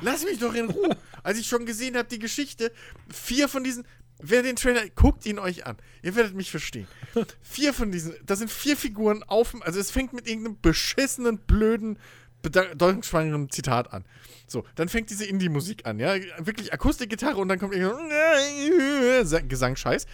Lass 0.03 0.25
mich 0.25 0.39
doch 0.39 0.55
in 0.55 0.69
Ruhe. 0.71 0.97
als 1.23 1.39
ich 1.39 1.47
schon 1.47 1.65
gesehen 1.65 1.97
habe, 1.97 2.09
die 2.09 2.19
Geschichte, 2.19 2.71
vier 3.11 3.49
von 3.49 3.65
diesen, 3.65 3.87
wer 4.21 4.43
den 4.43 4.57
Trailer, 4.57 4.89
guckt 4.91 5.27
ihn 5.27 5.39
euch 5.39 5.67
an. 5.67 5.77
Ihr 6.03 6.15
werdet 6.15 6.35
mich 6.35 6.51
verstehen. 6.51 6.87
vier 7.43 7.73
von 7.73 7.93
diesen, 7.93 8.15
da 8.25 8.37
sind 8.37 8.51
vier 8.51 8.77
Figuren 8.77 9.23
auf, 9.23 9.55
also 9.63 9.81
es 9.81 9.91
fängt 9.91 10.13
mit 10.13 10.29
irgendeinem 10.29 10.61
beschissenen, 10.61 11.39
blöden, 11.39 11.99
bedeutungsschwangeren 12.43 13.51
Zitat 13.51 13.93
an. 13.93 14.05
So, 14.47 14.65
dann 14.75 14.89
fängt 14.89 15.11
diese 15.11 15.25
Indie-Musik 15.25 15.87
an, 15.87 15.99
ja, 15.99 16.15
wirklich 16.39 16.73
Akustikgitarre 16.73 17.39
und 17.39 17.49
dann 17.49 17.59
kommt 17.59 17.75
irgendein 17.75 19.49
Gesangscheiß. 19.49 20.07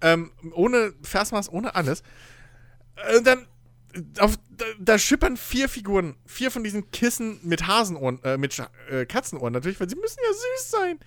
Ähm, 0.00 0.32
ohne 0.52 0.92
Versmaß, 1.02 1.50
ohne 1.50 1.74
alles. 1.74 2.02
Und 3.16 3.26
dann 3.26 3.46
auf, 4.18 4.36
da, 4.50 4.64
da, 4.78 4.98
schippern 4.98 5.36
vier 5.36 5.68
Figuren, 5.68 6.16
vier 6.26 6.50
von 6.50 6.64
diesen 6.64 6.90
Kissen 6.90 7.38
mit 7.42 7.66
Hasenohren, 7.66 8.22
äh, 8.24 8.36
mit 8.36 8.60
äh, 8.90 9.06
Katzenohren 9.06 9.52
natürlich, 9.52 9.80
weil 9.80 9.88
sie 9.88 9.96
müssen 9.96 10.18
ja 10.22 10.32
süß 10.32 10.70
sein. 10.70 10.98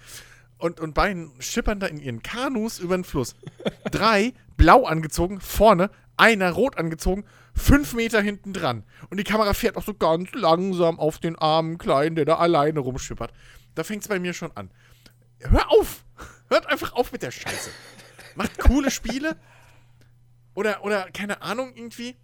Und, 0.60 0.80
und 0.80 0.94
beiden 0.94 1.32
schippern 1.40 1.80
da 1.80 1.88
in 1.88 2.00
ihren 2.00 2.22
Kanus 2.22 2.80
über 2.80 2.96
den 2.96 3.06
Fluss. 3.06 3.36
Drei 3.92 4.34
blau 4.58 4.86
angezogen, 4.86 5.40
vorne, 5.40 5.90
einer 6.18 6.52
rot 6.52 6.78
angezogen, 6.78 7.24
fünf 7.56 7.94
Meter 7.94 8.22
hinten 8.22 8.54
dran. 8.54 8.84
Und 9.10 9.18
die 9.18 9.24
Kamera 9.24 9.54
fährt 9.54 9.78
auch 9.78 9.84
so 9.84 9.94
ganz 9.94 10.30
langsam 10.34 11.00
auf 11.00 11.18
den 11.18 11.38
armen 11.38 11.78
Kleinen, 11.78 12.16
der 12.16 12.26
da 12.26 12.36
alleine 12.36 12.82
rumschippert. 12.82 13.32
Da 13.74 13.84
fängt 13.86 14.02
es 14.04 14.10
bei 14.10 14.20
mir 14.20 14.34
schon 14.34 14.52
an. 14.56 14.70
Hör 15.40 15.72
auf! 15.72 16.04
Hört 16.50 16.68
einfach 16.68 16.94
auf 16.94 17.12
mit 17.14 17.24
der 17.24 17.32
Scheiße. 17.32 17.70
Macht 18.36 18.60
coole 18.60 18.92
Spiele. 18.92 19.38
Oder, 20.56 20.84
oder, 20.84 21.10
keine 21.12 21.42
Ahnung, 21.42 21.72
irgendwie 21.74 22.18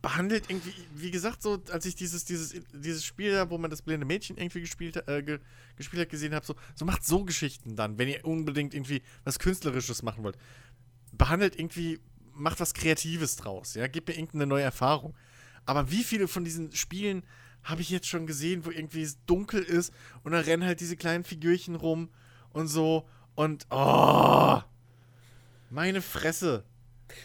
behandelt 0.00 0.44
irgendwie, 0.48 0.72
wie 0.94 1.10
gesagt, 1.10 1.42
so, 1.42 1.62
als 1.70 1.86
ich 1.86 1.94
dieses, 1.94 2.24
dieses, 2.24 2.54
dieses 2.72 3.04
Spiel 3.04 3.32
da, 3.32 3.50
wo 3.50 3.58
man 3.58 3.70
das 3.70 3.82
blinde 3.82 4.06
Mädchen 4.06 4.36
irgendwie 4.36 4.60
gespielt, 4.60 4.96
äh, 5.08 5.22
ge, 5.22 5.38
gespielt 5.76 6.02
hat, 6.02 6.08
gesehen 6.10 6.34
habe, 6.34 6.44
so, 6.44 6.54
so 6.74 6.84
macht 6.84 7.04
so 7.04 7.24
Geschichten 7.24 7.76
dann, 7.76 7.98
wenn 7.98 8.08
ihr 8.08 8.24
unbedingt 8.24 8.74
irgendwie 8.74 9.02
was 9.24 9.38
Künstlerisches 9.38 10.02
machen 10.02 10.24
wollt. 10.24 10.38
Behandelt 11.12 11.58
irgendwie, 11.58 12.00
macht 12.34 12.60
was 12.60 12.74
Kreatives 12.74 13.36
draus, 13.36 13.74
ja, 13.74 13.86
gebt 13.86 14.08
mir 14.08 14.14
irgendeine 14.14 14.46
neue 14.46 14.62
Erfahrung. 14.62 15.14
Aber 15.66 15.90
wie 15.90 16.04
viele 16.04 16.28
von 16.28 16.44
diesen 16.44 16.72
Spielen 16.72 17.22
habe 17.64 17.82
ich 17.82 17.90
jetzt 17.90 18.06
schon 18.06 18.26
gesehen, 18.26 18.64
wo 18.64 18.70
irgendwie 18.70 19.02
es 19.02 19.22
dunkel 19.26 19.62
ist 19.62 19.92
und 20.22 20.32
da 20.32 20.40
rennen 20.40 20.64
halt 20.64 20.80
diese 20.80 20.96
kleinen 20.96 21.24
Figürchen 21.24 21.74
rum 21.74 22.08
und 22.50 22.68
so 22.68 23.08
und 23.34 23.66
oh, 23.70 24.60
meine 25.70 26.02
Fresse. 26.02 26.64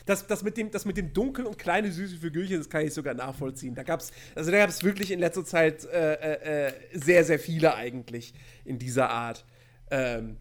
Das, 0.06 0.28
das, 0.28 0.44
mit 0.44 0.58
dem, 0.58 0.72
das 0.72 0.86
mit 0.86 0.98
dem 0.98 1.14
dunkeln 1.14 1.48
und 1.48 1.58
kleine 1.58 1.92
süße 1.92 2.18
Figürchen, 2.18 2.58
das 2.58 2.70
kann 2.70 2.86
ich 2.86 2.94
sogar 2.94 3.14
nachvollziehen. 3.14 3.76
Da 3.76 3.84
also 3.84 4.52
gab 4.52 4.70
es 4.70 4.84
wirklich 4.84 5.12
in 5.12 5.20
letzter 5.20 5.46
Zeit 5.46 5.86
äh, 5.86 6.14
äh, 6.14 6.68
äh, 6.68 6.74
sehr, 6.94 7.24
sehr 7.24 7.40
viele 7.40 7.76
eigentlich 7.76 8.34
in 8.66 8.80
dieser 8.80 9.10
Art. 9.10 9.46
Ähm, 9.92 10.38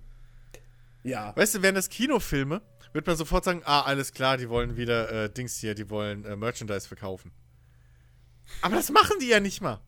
ja. 1.02 1.34
Weißt 1.36 1.56
du, 1.56 1.62
wären 1.62 1.74
das 1.74 1.88
Kinofilme, 1.88 2.62
wird 2.92 3.06
man 3.06 3.16
sofort 3.16 3.44
sagen, 3.44 3.62
ah, 3.64 3.82
alles 3.82 4.12
klar, 4.12 4.36
die 4.36 4.48
wollen 4.48 4.76
wieder 4.76 5.24
äh, 5.24 5.30
Dings 5.30 5.58
hier, 5.58 5.74
die 5.74 5.90
wollen 5.90 6.24
äh, 6.24 6.36
Merchandise 6.36 6.86
verkaufen. 6.86 7.32
Aber 8.60 8.76
das 8.76 8.90
machen 8.90 9.16
die 9.20 9.28
ja 9.28 9.40
nicht 9.40 9.60
mal. 9.60 9.80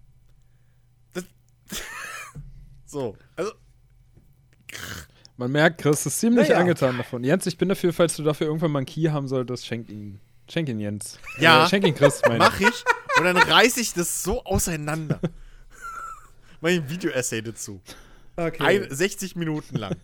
Das 1.12 1.24
so, 2.86 3.16
also 3.36 3.52
man 5.36 5.50
merkt, 5.50 5.80
Chris 5.80 6.06
ist 6.06 6.20
ziemlich 6.20 6.48
naja. 6.48 6.60
angetan 6.60 6.96
davon. 6.96 7.24
Jens, 7.24 7.46
ich 7.46 7.58
bin 7.58 7.68
dafür, 7.68 7.92
falls 7.92 8.16
du 8.16 8.22
dafür 8.22 8.46
irgendwann 8.46 8.70
mal 8.70 8.80
einen 8.80 8.86
Key 8.86 9.04
haben 9.04 9.28
solltest, 9.28 9.66
schenk 9.66 9.88
ihn. 9.88 10.20
Schenk 10.48 10.68
ihn 10.68 10.78
Jens. 10.78 11.18
Ja. 11.38 11.64
Äh, 11.64 11.68
schenk 11.68 11.86
ihn 11.86 11.94
Chris, 11.94 12.20
meine 12.26 12.38
Mach 12.38 12.60
ich. 12.60 12.84
Und 13.18 13.24
dann 13.24 13.36
reiße 13.36 13.80
ich 13.80 13.94
das 13.94 14.22
so 14.22 14.44
auseinander. 14.44 15.20
Mach 16.60 16.70
ich 16.70 16.80
ein 16.80 16.88
Video-Essay 16.88 17.42
dazu. 17.42 17.80
Okay. 18.36 18.62
Ein, 18.62 18.86
60 18.90 19.36
Minuten 19.36 19.76
lang. 19.76 19.96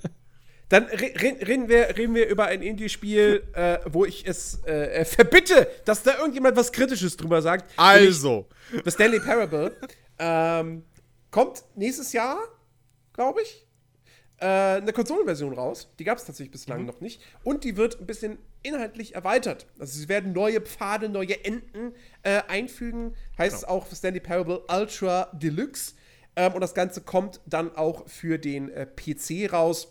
Dann 0.69 0.85
re 0.85 1.13
reden, 1.21 1.69
wir, 1.69 1.97
reden 1.97 2.15
wir 2.15 2.29
über 2.29 2.47
ein 2.47 2.63
Indie-Spiel, 2.63 3.43
äh, 3.55 3.79
wo 3.87 4.05
ich 4.05 4.27
es 4.27 4.65
äh, 4.65 5.05
verbitte, 5.05 5.69
dass 5.85 6.05
da 6.05 6.17
irgendjemand 6.17 6.57
was 6.57 6.71
Kritisches 6.71 7.17
drüber 7.17 7.43
sagt. 7.43 7.73
Also. 7.77 8.49
The 8.85 8.91
Stanley 8.91 9.21
Parable. 9.21 9.77
ähm, 10.19 10.85
kommt 11.31 11.65
nächstes 11.75 12.13
Jahr, 12.13 12.39
glaube 13.13 13.43
ich 13.43 13.67
äh, 14.41 14.47
eine 14.47 14.93
Konsolenversion 14.93 15.53
raus. 15.53 15.89
Die 15.99 16.05
gab 16.05 16.19
es 16.19 16.25
tatsächlich 16.25 16.51
bislang 16.51 16.81
mhm. 16.81 16.87
noch 16.87 17.01
nicht. 17.01 17.21
Und 17.45 17.65
die 17.65 17.77
wird 17.77 18.01
ein 18.01 18.07
bisschen 18.07 18.39
inhaltlich 18.63 19.15
erweitert. 19.15 19.67
Also 19.79 19.99
sie 19.99 20.09
werden 20.09 20.33
neue 20.33 20.61
Pfade, 20.61 21.09
neue 21.09 21.45
Enden 21.45 21.93
äh, 22.23 22.43
einfügen. 22.49 23.15
Heißt 23.39 23.57
es 23.57 23.61
genau. 23.63 23.73
auch 23.75 23.87
für 23.87 23.97
Stanley 23.97 24.21
Parable 24.21 24.63
Ultra 24.69 25.31
Deluxe. 25.35 25.95
Ähm, 26.37 26.55
und 26.55 26.61
das 26.61 26.75
Ganze 26.75 27.03
kommt 27.03 27.41
dann 27.47 27.77
auch 27.77 28.09
für 28.09 28.39
den 28.39 28.71
äh, 28.71 28.87
PC 28.87 29.53
raus. 29.53 29.89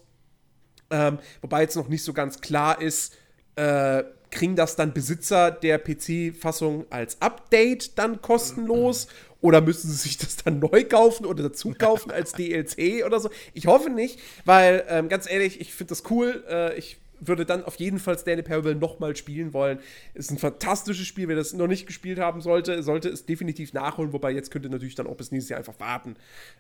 Ähm, 0.90 1.20
wobei 1.42 1.62
jetzt 1.62 1.76
noch 1.76 1.88
nicht 1.88 2.04
so 2.04 2.14
ganz 2.14 2.42
klar 2.42 2.82
ist, 2.82 3.16
äh, 3.56 4.04
kriegen 4.32 4.56
das 4.56 4.76
dann 4.76 4.94
Besitzer 4.94 5.52
der 5.52 5.80
PC-Fassung 5.80 6.86
als 6.90 7.22
Update 7.22 7.98
dann 7.98 8.22
kostenlos 8.22 9.08
oder 9.42 9.62
müssen 9.62 9.90
sie 9.90 9.98
sich 9.98 10.18
das 10.18 10.38
dann 10.38 10.60
neu 10.60 10.84
kaufen 10.84 11.26
oder 11.26 11.44
dazu 11.44 11.74
kaufen 11.78 12.12
als 12.12 12.34
DLC 12.34 13.06
oder 13.06 13.20
so? 13.20 13.30
Ich 13.54 13.68
hoffe 13.68 13.90
nicht, 13.90 14.20
weil 14.46 14.86
ähm, 14.90 15.10
ganz 15.10 15.30
ehrlich, 15.30 15.62
ich 15.62 15.74
finde 15.74 15.90
das 15.90 16.04
cool. 16.10 16.44
Äh, 16.50 16.78
ich 16.78 16.98
würde 17.20 17.46
dann 17.46 17.64
auf 17.64 17.76
jeden 17.76 18.00
Fall 18.00 18.18
Stanley 18.18 18.44
Parable 18.44 18.76
nochmal 18.76 19.16
spielen 19.16 19.54
wollen. 19.54 19.80
Ist 20.14 20.32
ein 20.32 20.38
fantastisches 20.38 21.06
Spiel. 21.08 21.28
Wer 21.28 21.36
das 21.36 21.54
noch 21.54 21.68
nicht 21.68 21.86
gespielt 21.86 22.20
haben 22.20 22.42
sollte, 22.42 22.82
sollte 22.84 23.10
es 23.10 23.26
definitiv 23.26 23.74
nachholen. 23.74 24.14
Wobei 24.14 24.32
jetzt 24.32 24.52
könnte 24.52 24.70
natürlich 24.70 24.96
dann 24.96 25.08
auch 25.08 25.16
bis 25.16 25.32
nächstes 25.32 25.50
Jahr 25.50 25.60
einfach 25.60 25.80
warten 25.80 26.16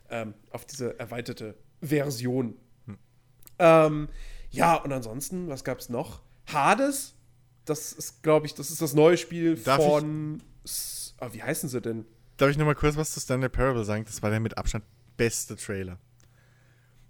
ähm, 0.09 0.33
auf 0.51 0.65
diese 0.65 0.99
erweiterte 0.99 1.55
Version. 1.81 2.55
Hm. 2.85 2.97
Ähm, 3.59 4.09
ja, 4.51 4.75
und 4.75 4.91
ansonsten, 4.91 5.47
was 5.47 5.63
gab 5.63 5.79
es 5.79 5.89
noch? 5.89 6.21
Hades. 6.47 7.15
Das 7.65 7.93
ist, 7.93 8.23
glaube 8.23 8.47
ich, 8.47 8.55
das 8.55 8.71
ist 8.71 8.81
das 8.81 8.93
neue 8.93 9.17
Spiel 9.17 9.55
Darf 9.55 9.83
von. 9.83 10.41
Oh, 11.21 11.27
wie 11.31 11.43
heißen 11.43 11.69
sie 11.69 11.81
denn? 11.81 12.05
Darf 12.39 12.49
ich 12.49 12.57
noch 12.57 12.65
mal 12.65 12.73
kurz 12.73 12.95
was 12.95 13.11
zu 13.11 13.19
Stanley 13.19 13.49
Parable 13.49 13.83
sagen? 13.83 14.05
Das 14.05 14.23
war 14.23 14.29
der 14.29 14.39
mit 14.39 14.57
Abstand 14.57 14.85
beste 15.17 15.57
Trailer. 15.57 15.99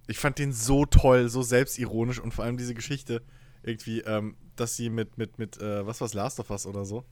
Ich 0.08 0.18
fand 0.18 0.40
den 0.40 0.52
so 0.52 0.88
toll, 0.88 1.30
so 1.30 1.44
selbstironisch 1.44 2.20
und 2.20 2.34
vor 2.34 2.46
allem 2.46 2.58
diese 2.58 2.74
Geschichte 2.74 3.22
irgendwie, 3.62 4.00
ähm, 4.02 4.36
dass 4.56 4.76
sie 4.76 4.90
mit, 4.90 5.20
mit, 5.20 5.38
mit, 5.38 5.62
äh, 5.62 5.86
was 5.86 6.02
war's, 6.02 6.16
Last 6.16 6.40
of 6.40 6.50
Us 6.50 6.66
oder 6.66 6.84
so, 6.84 7.06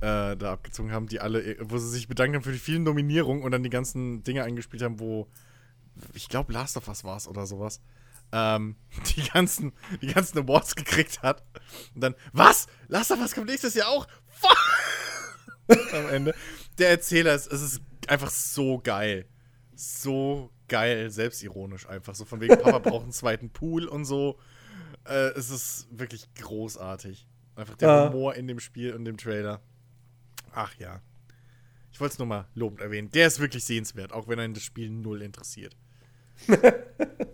äh, 0.00 0.36
da 0.36 0.52
abgezogen 0.52 0.92
haben, 0.92 1.08
die 1.08 1.18
alle, 1.18 1.42
äh, 1.42 1.56
wo 1.60 1.78
sie 1.78 1.88
sich 1.88 2.06
bedankt 2.06 2.36
haben 2.36 2.44
für 2.44 2.52
die 2.52 2.60
vielen 2.60 2.84
Nominierungen 2.84 3.42
und 3.42 3.50
dann 3.50 3.64
die 3.64 3.70
ganzen 3.70 4.22
Dinge 4.22 4.44
eingespielt 4.44 4.84
haben, 4.84 5.00
wo, 5.00 5.26
ich 6.14 6.28
glaube, 6.28 6.52
Last 6.52 6.76
of 6.76 6.86
Us 6.86 7.02
war 7.02 7.16
es 7.16 7.26
oder 7.26 7.46
sowas, 7.46 7.80
ähm, 8.30 8.76
die 9.16 9.28
ganzen, 9.28 9.72
die 10.00 10.14
ganzen 10.14 10.38
Awards 10.38 10.76
gekriegt 10.76 11.24
hat. 11.24 11.42
Und 11.96 12.02
dann, 12.02 12.14
was? 12.32 12.68
Last 12.86 13.10
of 13.10 13.18
Us 13.18 13.34
kommt 13.34 13.48
nächstes 13.48 13.74
Jahr 13.74 13.88
auch? 13.88 14.06
Am 15.92 16.08
Ende 16.08 16.34
der 16.82 16.90
Erzähler 16.90 17.34
ist, 17.34 17.50
es 17.50 17.62
ist 17.62 17.80
einfach 18.08 18.30
so 18.30 18.80
geil. 18.82 19.26
So 19.74 20.50
geil, 20.66 21.10
selbstironisch 21.10 21.88
einfach. 21.88 22.14
So 22.14 22.24
von 22.24 22.40
wegen, 22.40 22.58
Papa 22.58 22.78
braucht 22.90 23.04
einen 23.04 23.12
zweiten 23.12 23.50
Pool 23.50 23.86
und 23.86 24.04
so. 24.04 24.38
Äh, 25.04 25.30
es 25.36 25.50
ist 25.50 25.86
wirklich 25.90 26.28
großartig. 26.34 27.26
Einfach 27.54 27.76
der 27.76 27.88
ja. 27.88 28.08
Humor 28.08 28.34
in 28.34 28.48
dem 28.48 28.58
Spiel 28.58 28.94
und 28.94 29.04
dem 29.04 29.16
Trailer. 29.16 29.60
Ach 30.52 30.74
ja. 30.78 31.00
Ich 31.92 32.00
wollte 32.00 32.14
es 32.14 32.18
nur 32.18 32.26
mal 32.26 32.48
lobend 32.54 32.80
erwähnen. 32.80 33.10
Der 33.10 33.28
ist 33.28 33.38
wirklich 33.38 33.64
sehenswert, 33.64 34.12
auch 34.12 34.26
wenn 34.26 34.40
einen 34.40 34.54
das 34.54 34.64
Spiel 34.64 34.90
null 34.90 35.22
interessiert. 35.22 35.76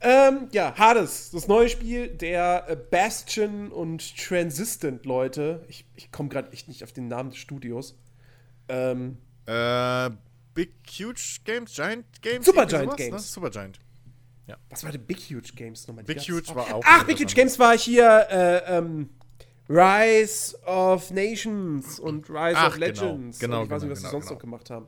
Ähm, 0.00 0.48
ja, 0.52 0.74
Hades, 0.76 1.30
das 1.32 1.48
neue 1.48 1.68
Spiel 1.68 2.08
der 2.08 2.66
äh, 2.68 2.76
Bastion 2.76 3.72
und 3.72 4.16
Transistent 4.16 5.04
Leute. 5.04 5.64
Ich, 5.68 5.86
ich 5.96 6.12
komme 6.12 6.28
gerade 6.28 6.52
echt 6.52 6.68
nicht 6.68 6.84
auf 6.84 6.92
den 6.92 7.08
Namen 7.08 7.30
des 7.30 7.38
Studios. 7.38 7.98
Ähm, 8.68 9.18
äh, 9.46 10.10
Big 10.54 10.72
Huge 10.98 11.38
Games, 11.44 11.74
Giant 11.74 12.06
Games? 12.22 12.46
Super 12.46 12.66
Giant 12.66 12.84
sowas, 12.84 12.96
Games. 12.96 13.12
Ne? 13.12 13.18
Super 13.18 13.50
Giant. 13.50 13.80
Ja. 14.46 14.56
Was 14.70 14.84
war 14.84 14.92
denn 14.92 15.04
Big 15.04 15.18
Huge 15.18 15.52
Games 15.54 15.86
nochmal? 15.88 16.04
Big 16.04 16.20
Huge 16.20 16.54
war 16.54 16.74
auch. 16.74 16.82
Ach, 16.86 17.04
Big 17.04 17.18
Huge 17.18 17.34
Games 17.34 17.58
war 17.58 17.76
hier 17.76 18.26
äh, 18.30 18.78
ähm, 18.78 19.10
Rise 19.68 20.56
of 20.64 21.10
Nations 21.10 21.98
und 21.98 22.30
Rise 22.30 22.56
Ach, 22.56 22.68
of 22.68 22.74
genau. 22.74 22.86
Legends. 22.86 23.38
Genau, 23.38 23.62
genau 23.62 23.64
ich 23.64 23.70
weiß 23.70 23.82
nicht, 23.82 23.90
was 23.92 23.98
genau, 23.98 24.08
sie 24.08 24.12
sonst 24.12 24.24
genau. 24.24 24.34
noch 24.34 24.40
gemacht 24.40 24.70
haben. 24.70 24.86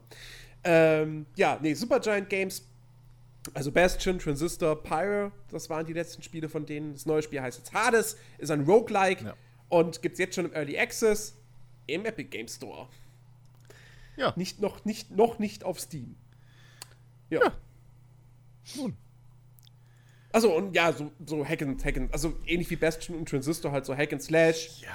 Ähm, 0.63 1.27
ja, 1.37 1.59
nee, 1.61 1.75
Super 1.75 2.01
Giant 2.01 2.29
Games 2.29 2.70
also 3.55 3.73
Bastion, 3.73 4.19
Transistor, 4.19 4.83
Pyre, 4.83 5.33
das 5.51 5.71
waren 5.71 5.87
die 5.87 5.93
letzten 5.93 6.23
Spiele 6.23 6.49
von 6.49 6.67
denen. 6.67 6.93
Das 6.93 7.07
neue 7.07 7.23
Spiel 7.23 7.41
heißt 7.41 7.59
jetzt 7.59 7.73
Hades, 7.73 8.17
ist 8.39 8.51
ein 8.51 8.63
Roguelike 8.63 9.25
ja. 9.25 9.35
und 9.69 10.03
gibt 10.03 10.15
es 10.15 10.19
jetzt 10.19 10.35
schon 10.35 10.47
im 10.47 10.53
Early 10.53 10.79
Access 10.79 11.35
im 11.87 12.05
Epic 12.05 12.29
Game 12.31 12.49
Store. 12.49 12.89
Ja. 14.17 14.33
Nicht, 14.37 14.61
noch, 14.61 14.85
nicht, 14.85 15.11
noch 15.11 15.39
nicht 15.39 15.65
auf 15.65 15.81
Steam. 15.81 16.17
Ja. 17.31 17.41
ja. 17.41 17.53
Nun. 18.77 18.97
Also 20.33 20.55
und 20.55 20.75
ja, 20.75 20.93
so, 20.93 21.11
so 21.27 21.45
Hack 21.45 21.63
and, 21.63 21.85
Hack 21.85 21.97
and, 21.97 22.13
also 22.13 22.35
ähnlich 22.47 22.71
wie 22.71 22.77
Bastion 22.77 23.17
und 23.17 23.29
Transistor 23.29 23.73
halt 23.73 23.85
so 23.85 23.97
Hack 23.97 24.13
and 24.13 24.23
Slash. 24.23 24.83
Ja. 24.83 24.89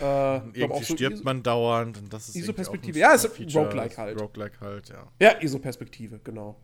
Äh, 0.00 0.36
Irgendwie 0.54 0.84
so 0.84 0.94
stirbt 0.94 1.24
man 1.24 1.42
dauernd 1.42 1.96
und 1.98 2.12
das 2.12 2.28
ist 2.28 2.36
ISO-Perspektive. 2.36 2.98
Ja, 2.98 3.12
ist 3.12 3.30
Roguelike 3.38 3.96
halt. 3.96 4.20
Roguelike 4.20 4.60
halt, 4.60 4.88
ja. 4.88 5.06
Ja, 5.20 5.40
ISO-Perspektive, 5.40 6.18
genau. 6.18 6.56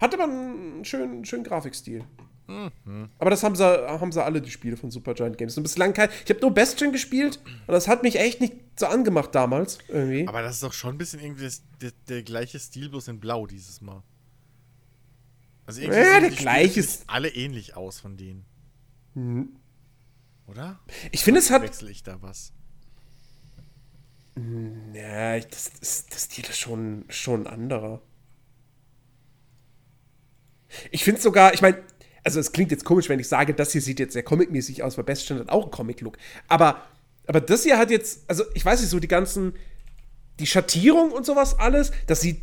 Hatte 0.00 0.14
aber 0.20 0.24
einen 0.24 0.84
schönen, 0.84 1.24
schönen 1.24 1.44
Grafikstil. 1.44 2.04
Mhm. 2.46 3.08
Aber 3.18 3.30
das 3.30 3.42
haben 3.42 3.56
sie, 3.56 3.64
haben 3.64 4.12
sie 4.12 4.22
alle, 4.22 4.42
die 4.42 4.50
Spiele 4.50 4.76
von 4.76 4.90
Supergiant 4.90 5.38
Games. 5.38 5.56
Und 5.56 5.62
bislang 5.62 5.94
kein. 5.94 6.10
Ich 6.24 6.30
habe 6.30 6.40
nur 6.40 6.52
Bastion 6.52 6.92
gespielt 6.92 7.38
und 7.46 7.72
das 7.72 7.88
hat 7.88 8.02
mich 8.02 8.16
echt 8.18 8.40
nicht 8.42 8.54
so 8.78 8.86
angemacht 8.86 9.34
damals. 9.34 9.78
Irgendwie. 9.88 10.28
Aber 10.28 10.42
das 10.42 10.56
ist 10.56 10.62
doch 10.62 10.74
schon 10.74 10.96
ein 10.96 10.98
bisschen 10.98 11.20
irgendwie 11.20 11.44
das, 11.44 11.62
der, 11.80 11.92
der 12.08 12.22
gleiche 12.22 12.58
Stil, 12.58 12.90
bloß 12.90 13.08
in 13.08 13.18
Blau 13.20 13.46
dieses 13.46 13.80
Mal. 13.80 14.02
Also 15.64 15.80
irgendwie 15.80 16.00
Ja, 16.00 16.20
der 16.20 16.30
gleiche 16.30 16.84
alle 17.06 17.28
ähnlich 17.30 17.76
aus 17.76 17.98
von 18.00 18.18
denen. 18.18 18.44
Oder? 20.46 20.78
ich 21.12 21.24
finde, 21.24 21.40
es 21.40 21.50
hat. 21.50 21.62
Wechsle 21.62 21.90
ich 21.90 22.02
da 22.02 22.20
was? 22.20 22.52
Ja, 24.92 25.36
ich- 25.36 25.46
das, 25.46 25.72
das, 25.80 26.06
das 26.06 26.22
Stil 26.24 26.44
ist 26.44 26.58
schon, 26.58 27.04
schon 27.08 27.46
ein 27.46 27.52
anderer. 27.52 28.02
Ich 30.90 31.04
finde 31.04 31.20
sogar, 31.20 31.54
ich 31.54 31.62
meine, 31.62 31.78
also 32.22 32.40
es 32.40 32.52
klingt 32.52 32.70
jetzt 32.70 32.84
komisch, 32.84 33.08
wenn 33.08 33.20
ich 33.20 33.28
sage, 33.28 33.54
das 33.54 33.72
hier 33.72 33.80
sieht 33.82 34.00
jetzt 34.00 34.12
sehr 34.14 34.22
comicmäßig 34.22 34.82
aus, 34.82 34.96
weil 34.96 35.04
Bastion 35.04 35.38
hat 35.38 35.48
auch 35.50 35.62
einen 35.64 35.70
Comic-Look. 35.70 36.16
Aber, 36.48 36.82
aber 37.26 37.40
das 37.40 37.64
hier 37.64 37.78
hat 37.78 37.90
jetzt, 37.90 38.24
also 38.28 38.44
ich 38.54 38.64
weiß 38.64 38.80
nicht, 38.80 38.90
so 38.90 38.98
die 38.98 39.08
ganzen, 39.08 39.54
die 40.40 40.46
Schattierung 40.46 41.12
und 41.12 41.26
sowas 41.26 41.58
alles, 41.58 41.92
das 42.06 42.20
sieht 42.22 42.40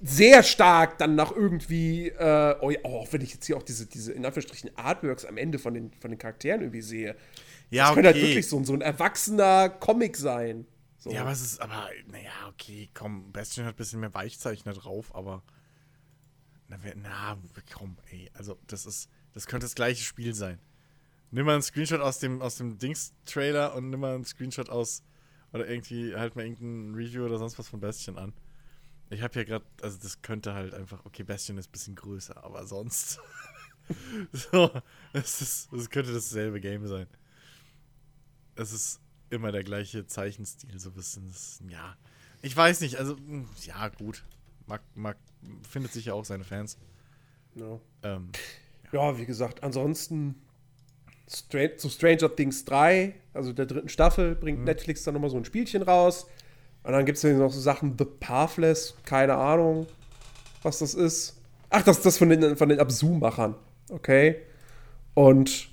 sehr 0.00 0.42
stark 0.44 0.98
dann 0.98 1.16
nach 1.16 1.32
irgendwie, 1.32 2.08
äh, 2.10 2.54
oh, 2.60 2.70
ja, 2.70 2.78
auch 2.84 3.12
wenn 3.12 3.20
ich 3.20 3.32
jetzt 3.32 3.46
hier 3.46 3.56
auch 3.56 3.64
diese, 3.64 3.86
diese 3.86 4.12
in 4.12 4.24
Anführungsstrichen 4.24 4.70
Artworks 4.76 5.24
am 5.24 5.36
Ende 5.36 5.58
von 5.58 5.74
den, 5.74 5.90
von 6.00 6.10
den 6.12 6.18
Charakteren 6.18 6.60
irgendwie 6.60 6.82
sehe. 6.82 7.16
Ja, 7.70 7.86
das 7.86 7.94
könnte 7.94 8.08
halt 8.10 8.16
wirklich 8.22 8.46
so, 8.46 8.58
ein- 8.58 8.64
so 8.64 8.74
ein 8.74 8.80
erwachsener 8.80 9.68
Comic 9.70 10.16
sein. 10.16 10.66
So. 10.98 11.10
Ja, 11.10 11.22
aber 11.22 11.32
es 11.32 11.40
ist, 11.42 11.60
aber, 11.60 11.88
naja, 12.12 12.30
okay, 12.48 12.88
komm, 12.94 13.32
Bastion 13.32 13.66
hat 13.66 13.74
ein 13.74 13.76
bisschen 13.76 14.00
mehr 14.00 14.14
Weichzeichner 14.14 14.72
drauf, 14.72 15.14
aber. 15.14 15.42
Na, 16.68 16.76
wer- 16.82 16.96
na, 16.96 17.38
komm, 17.72 17.96
ey, 18.10 18.30
also, 18.34 18.58
das 18.66 18.86
ist, 18.86 19.08
das 19.32 19.46
könnte 19.46 19.64
das 19.64 19.74
gleiche 19.74 20.04
Spiel 20.04 20.34
sein. 20.34 20.58
Nimm 21.30 21.46
mal 21.46 21.54
einen 21.54 21.62
Screenshot 21.62 22.00
aus 22.00 22.18
dem, 22.20 22.42
aus 22.42 22.56
dem 22.56 22.78
Dings-Trailer 22.78 23.74
und 23.74 23.90
nimm 23.90 24.00
mal 24.00 24.14
einen 24.14 24.24
Screenshot 24.24 24.70
aus, 24.70 25.02
oder 25.52 25.68
irgendwie, 25.68 26.14
halt 26.16 26.36
mal 26.36 26.44
irgendein 26.46 26.94
Review 26.94 27.24
oder 27.24 27.38
sonst 27.38 27.58
was 27.58 27.68
von 27.68 27.80
Bastion 27.80 28.18
an. 28.18 28.32
Ich 29.10 29.22
habe 29.22 29.34
hier 29.34 29.44
gerade, 29.46 29.66
also, 29.82 29.98
das 30.02 30.22
könnte 30.22 30.54
halt 30.54 30.74
einfach, 30.74 31.04
okay, 31.06 31.22
Bastion 31.24 31.58
ist 31.58 31.68
ein 31.68 31.72
bisschen 31.72 31.94
größer, 31.96 32.42
aber 32.44 32.66
sonst. 32.66 33.20
so, 34.32 34.70
es 35.14 35.40
ist, 35.42 35.72
es 35.72 35.90
könnte 35.90 36.12
dasselbe 36.12 36.60
Game 36.60 36.86
sein. 36.86 37.06
Es 38.56 38.72
ist 38.72 39.00
immer 39.30 39.52
der 39.52 39.64
gleiche 39.64 40.06
Zeichenstil, 40.06 40.78
so 40.78 40.90
ein 40.90 40.94
bisschen. 40.94 41.28
Das, 41.28 41.60
ja. 41.68 41.96
Ich 42.42 42.56
weiß 42.56 42.80
nicht, 42.80 42.96
also, 42.96 43.16
mh, 43.16 43.46
ja, 43.64 43.88
gut. 43.88 44.24
Mag, 44.68 44.82
mag, 44.94 45.16
findet 45.68 45.92
sicher 45.92 46.14
auch 46.14 46.24
seine 46.24 46.44
Fans. 46.44 46.78
Ja. 47.56 47.80
Ähm, 48.04 48.30
Ja, 48.92 49.18
wie 49.18 49.26
gesagt, 49.26 49.62
ansonsten 49.62 50.34
Stra 51.30 51.76
zu 51.76 51.90
Stranger 51.90 52.34
Things 52.34 52.64
3, 52.64 53.14
also 53.34 53.52
der 53.52 53.66
dritten 53.66 53.88
Staffel, 53.88 54.34
bringt 54.34 54.64
Netflix 54.64 55.04
dann 55.04 55.14
nochmal 55.14 55.30
so 55.30 55.36
ein 55.36 55.44
Spielchen 55.44 55.82
raus. 55.82 56.26
Und 56.84 56.92
dann 56.92 57.04
gibt 57.04 57.16
es 57.16 57.22
ja 57.22 57.32
noch 57.32 57.52
so 57.52 57.60
Sachen, 57.60 57.96
The 57.98 58.06
Pathless, 58.06 58.94
keine 59.04 59.34
Ahnung, 59.34 59.86
was 60.62 60.78
das 60.78 60.94
ist. 60.94 61.40
Ach, 61.68 61.82
das 61.82 61.98
ist 61.98 62.06
das 62.06 62.18
von 62.18 62.30
den, 62.30 62.56
von 62.56 62.70
den 62.70 62.80
Absu-Machern. 62.80 63.56
Okay. 63.90 64.36
Und 65.12 65.68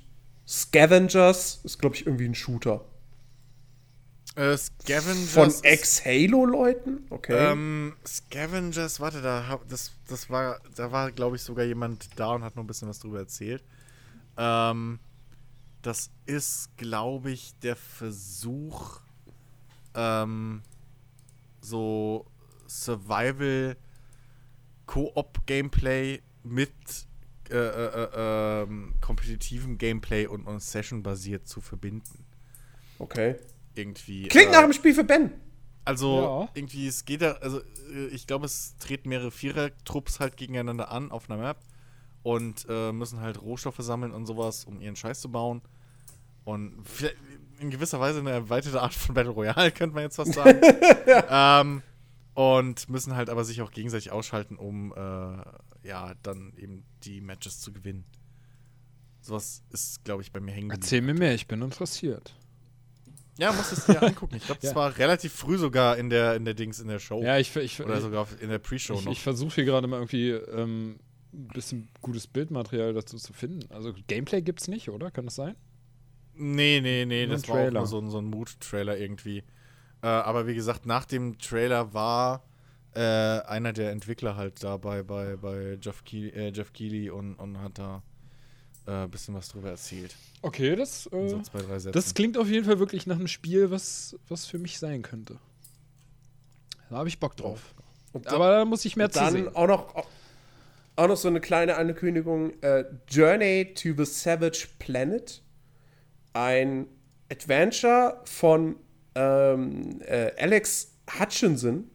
Scavengers 0.45 1.61
ist, 1.63 1.79
glaube 1.79 1.95
ich, 1.95 2.05
irgendwie 2.05 2.25
ein 2.25 2.35
Shooter. 2.35 2.83
Äh, 4.35 4.57
Scavengers. 4.57 5.31
Von 5.31 5.53
Ex-Halo-Leuten? 5.63 7.05
Okay. 7.09 7.51
Ähm, 7.51 7.95
Scavengers, 8.05 8.99
warte, 8.99 9.21
da 9.21 9.59
das, 9.69 9.91
das 10.07 10.29
war, 10.29 10.59
da 10.75 10.91
war, 10.91 11.11
glaube 11.11 11.37
ich, 11.37 11.41
sogar 11.41 11.65
jemand 11.65 12.09
da 12.17 12.33
und 12.33 12.43
hat 12.43 12.55
noch 12.55 12.63
ein 12.63 12.67
bisschen 12.67 12.89
was 12.89 12.99
drüber 12.99 13.19
erzählt. 13.19 13.63
Ähm, 14.37 14.99
das 15.81 16.09
ist, 16.25 16.75
glaube 16.77 17.31
ich, 17.31 17.53
der 17.59 17.75
Versuch, 17.75 18.99
ähm, 19.93 20.63
so 21.61 22.25
Survival 22.67 23.77
Koop-Gameplay 24.85 26.21
mit 26.43 26.71
äh, 27.49 27.55
äh, 27.55 28.03
äh, 28.03 28.63
ähm, 28.63 28.95
kompetitivem 29.01 29.77
Gameplay 29.77 30.25
und, 30.25 30.45
und 30.45 30.61
Session-basiert 30.61 31.47
zu 31.47 31.61
verbinden. 31.61 32.25
okay. 32.99 33.35
Irgendwie. 33.75 34.27
Klingt 34.27 34.49
äh, 34.49 34.51
nach 34.51 34.63
einem 34.63 34.73
Spiel 34.73 34.93
für 34.93 35.03
Ben. 35.03 35.31
also 35.83 36.21
Ja. 36.21 36.49
irgendwie, 36.55 36.87
es 36.87 37.05
geht 37.05 37.21
da, 37.21 37.33
also 37.33 37.59
äh, 37.93 38.07
ich 38.07 38.27
glaube, 38.27 38.45
es 38.45 38.75
treten 38.77 39.09
mehrere 39.09 39.31
Vierer-Trupps 39.31 40.19
halt 40.19 40.37
gegeneinander 40.37 40.91
an 40.91 41.11
auf 41.11 41.29
einer 41.29 41.39
Map 41.39 41.59
und 42.23 42.65
äh, 42.69 42.91
müssen 42.91 43.19
halt 43.19 43.41
Rohstoffe 43.41 43.79
sammeln 43.79 44.11
und 44.11 44.25
sowas, 44.25 44.65
um 44.65 44.81
ihren 44.81 44.95
Scheiß 44.95 45.21
zu 45.21 45.31
bauen. 45.31 45.61
Und 46.43 46.83
in 47.59 47.69
gewisser 47.71 47.99
Weise 47.99 48.19
eine 48.19 48.31
erweiterte 48.31 48.81
Art 48.81 48.93
von 48.93 49.15
Battle 49.15 49.31
Royale, 49.31 49.71
könnte 49.73 49.95
man 49.95 50.03
jetzt 50.03 50.15
fast 50.15 50.33
sagen. 50.33 50.59
ähm, 51.29 51.81
und 52.33 52.89
müssen 52.89 53.15
halt 53.15 53.29
aber 53.29 53.45
sich 53.45 53.61
auch 53.61 53.71
gegenseitig 53.71 54.11
ausschalten, 54.11 54.57
um 54.57 54.91
äh, 54.93 55.87
ja, 55.87 56.13
dann 56.23 56.53
eben 56.57 56.83
die 57.03 57.21
Matches 57.21 57.59
zu 57.59 57.71
gewinnen. 57.71 58.05
Sowas 59.21 59.63
ist, 59.71 60.03
glaube 60.03 60.21
ich, 60.21 60.31
bei 60.31 60.39
mir 60.39 60.51
hängen 60.51 60.69
geblieben. 60.69 60.83
Erzähl 60.83 61.01
mir 61.01 61.13
mehr, 61.13 61.33
ich 61.33 61.47
bin 61.47 61.61
interessiert. 61.61 62.35
Ja, 63.37 63.51
musst 63.51 63.73
es 63.73 63.85
dir 63.85 64.01
angucken. 64.01 64.35
Ich 64.37 64.45
glaube, 64.45 64.61
das 64.61 64.71
Ja. 64.71 64.75
war 64.75 64.97
relativ 64.97 65.33
früh 65.33 65.57
sogar 65.57 65.97
in 65.97 66.09
der, 66.09 66.35
in 66.35 66.45
der 66.45 66.53
Dings, 66.53 66.79
in 66.79 66.87
der 66.87 66.99
Show. 66.99 67.21
Ja, 67.21 67.37
ich, 67.37 67.55
ich, 67.55 67.81
Oder 67.81 67.99
sogar 68.01 68.27
in 68.39 68.49
der 68.49 68.59
Pre-Show 68.59 69.01
noch. 69.01 69.11
ich 69.11 69.21
versuche 69.21 69.55
hier 69.55 69.65
gerade 69.65 69.87
mal 69.87 69.97
irgendwie 69.97 70.29
ähm, 70.29 70.99
ein 71.33 71.47
bisschen 71.49 71.89
gutes 72.01 72.27
Bildmaterial 72.27 72.93
dazu 72.93 73.17
zu 73.17 73.33
finden. 73.33 73.69
Also 73.71 73.93
Gameplay 74.07 74.41
gibt's 74.41 74.67
nicht, 74.69 74.89
oder? 74.89 75.11
Kann 75.11 75.25
das 75.25 75.35
sein? 75.35 75.55
nee, 76.37 76.81
nee, 76.81 77.05
nee, 77.05 77.27
das 77.27 77.47
war 77.47 77.73
auch 77.81 77.85
so, 77.85 77.99
ein- 77.99 78.09
so 78.09 78.17
ein 78.17 78.25
Mood-Trailer 78.25 78.97
irgendwie. 78.97 79.39
Äh, 80.01 80.07
aber 80.07 80.47
wie 80.47 80.55
gesagt, 80.55 80.85
nach 80.85 81.05
dem 81.05 81.37
Trailer 81.39 81.93
war 81.93 82.43
äh, 82.93 82.99
einer 82.99 83.73
der 83.73 83.91
Entwickler 83.91 84.35
halt 84.37 84.63
da 84.63 84.77
bei, 84.77 85.01
bei, 85.03 85.33
Jeff, 85.81 86.03
Keighley, 86.05 86.29
äh, 86.29 86.51
Jeff 86.53 86.71
Keighley 86.73 87.09
und, 87.09 87.35
und 87.35 87.59
hat 87.59 87.77
da 87.79 88.03
ein 88.85 89.05
äh, 89.05 89.07
bisschen 89.07 89.33
was 89.35 89.49
drüber 89.49 89.69
erzählt. 89.69 90.15
Okay, 90.41 90.75
das, 90.75 91.07
äh, 91.07 91.29
so 91.29 91.41
zwei, 91.41 91.91
das 91.91 92.13
klingt 92.13 92.37
auf 92.37 92.47
jeden 92.47 92.65
Fall 92.65 92.79
wirklich 92.79 93.07
nach 93.07 93.15
einem 93.15 93.27
Spiel, 93.27 93.71
was, 93.71 94.15
was 94.29 94.45
für 94.45 94.59
mich 94.59 94.79
sein 94.79 95.01
könnte. 95.01 95.37
Da 96.89 96.97
habe 96.97 97.09
ich 97.09 97.19
Bock 97.19 97.35
drauf. 97.35 97.73
Und 98.13 98.27
Aber 98.27 98.51
da 98.51 98.65
muss 98.65 98.85
ich 98.85 98.95
mehr 98.95 99.09
zu 99.11 99.19
dann 99.19 99.33
sehen. 99.33 99.55
auch 99.55 99.67
noch, 99.67 100.05
auch 100.95 101.07
noch 101.07 101.17
so 101.17 101.27
eine 101.27 101.41
kleine 101.41 101.75
Ankündigung: 101.75 102.53
äh, 102.61 102.85
Journey 103.09 103.73
to 103.73 103.89
the 103.97 104.05
Savage 104.05 104.67
Planet. 104.79 105.41
Ein 106.33 106.87
Adventure 107.31 108.21
von 108.25 108.75
ähm, 109.15 110.01
äh, 110.01 110.31
Alex 110.37 110.93
Hutchinson. 111.19 111.89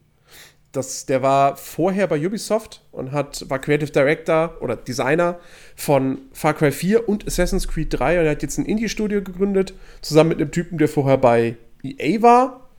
Das, 0.71 1.05
der 1.05 1.21
war 1.21 1.57
vorher 1.57 2.07
bei 2.07 2.25
Ubisoft 2.25 2.81
und 2.91 3.11
hat, 3.11 3.49
war 3.49 3.59
Creative 3.59 3.91
Director 3.91 4.57
oder 4.61 4.77
Designer 4.77 5.37
von 5.75 6.21
Far 6.31 6.53
Cry 6.53 6.71
4 6.71 7.09
und 7.09 7.27
Assassin's 7.27 7.67
Creed 7.67 7.87
3 7.91 8.19
und 8.19 8.25
er 8.25 8.31
hat 8.31 8.41
jetzt 8.41 8.57
ein 8.57 8.65
Indie-Studio 8.65 9.21
gegründet, 9.21 9.73
zusammen 10.01 10.29
mit 10.29 10.39
einem 10.39 10.51
Typen, 10.51 10.77
der 10.77 10.87
vorher 10.87 11.17
bei 11.17 11.57
EA 11.83 12.21
war. 12.21 12.69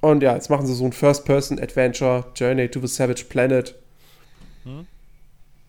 Und 0.00 0.22
ja, 0.22 0.34
jetzt 0.34 0.48
machen 0.48 0.66
sie 0.66 0.74
so 0.74 0.84
ein 0.84 0.92
First-Person-Adventure, 0.92 2.26
Journey 2.34 2.68
to 2.68 2.80
the 2.80 2.86
Savage 2.86 3.24
Planet. 3.28 3.74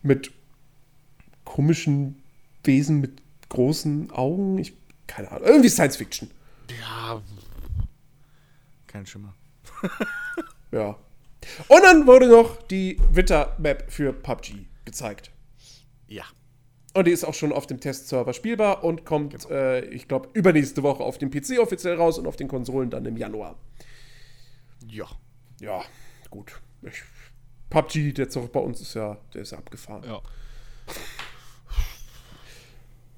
Mit 0.02 0.30
komischen 1.44 2.22
Wesen 2.64 3.00
mit 3.00 3.22
großen 3.48 4.10
Augen. 4.10 4.58
Ich, 4.58 4.74
keine 5.06 5.30
Ahnung. 5.30 5.46
Irgendwie 5.46 5.68
Science 5.68 5.96
Fiction. 5.96 6.30
ja. 6.80 7.22
Kein 8.86 9.06
Schimmer. 9.06 9.34
Ja. 10.72 10.96
Und 11.68 11.82
dann 11.82 12.06
wurde 12.06 12.28
noch 12.28 12.60
die 12.62 13.00
Witter-Map 13.12 13.90
für 13.90 14.12
PUBG 14.12 14.66
gezeigt. 14.84 15.30
Ja. 16.08 16.24
Und 16.94 17.06
die 17.06 17.10
ist 17.10 17.24
auch 17.24 17.34
schon 17.34 17.52
auf 17.52 17.66
dem 17.66 17.78
Testserver 17.80 18.32
spielbar 18.32 18.82
und 18.82 19.04
kommt, 19.04 19.50
äh, 19.50 19.84
ich 19.86 20.08
glaube, 20.08 20.30
übernächste 20.32 20.82
Woche 20.82 21.02
auf 21.04 21.18
dem 21.18 21.30
PC 21.30 21.58
offiziell 21.58 21.96
raus 21.96 22.18
und 22.18 22.26
auf 22.26 22.36
den 22.36 22.48
Konsolen 22.48 22.88
dann 22.90 23.04
im 23.04 23.16
Januar. 23.16 23.56
Ja. 24.88 25.06
Ja, 25.60 25.82
gut. 26.30 26.60
Ich, 26.82 27.02
PUBG, 27.70 28.12
der 28.12 28.28
Zoch 28.30 28.48
bei 28.48 28.60
uns 28.60 28.80
ist 28.80 28.94
ja, 28.94 29.18
der 29.34 29.42
ist 29.42 29.52
abgefahren. 29.52 30.04
Ja. 30.04 30.20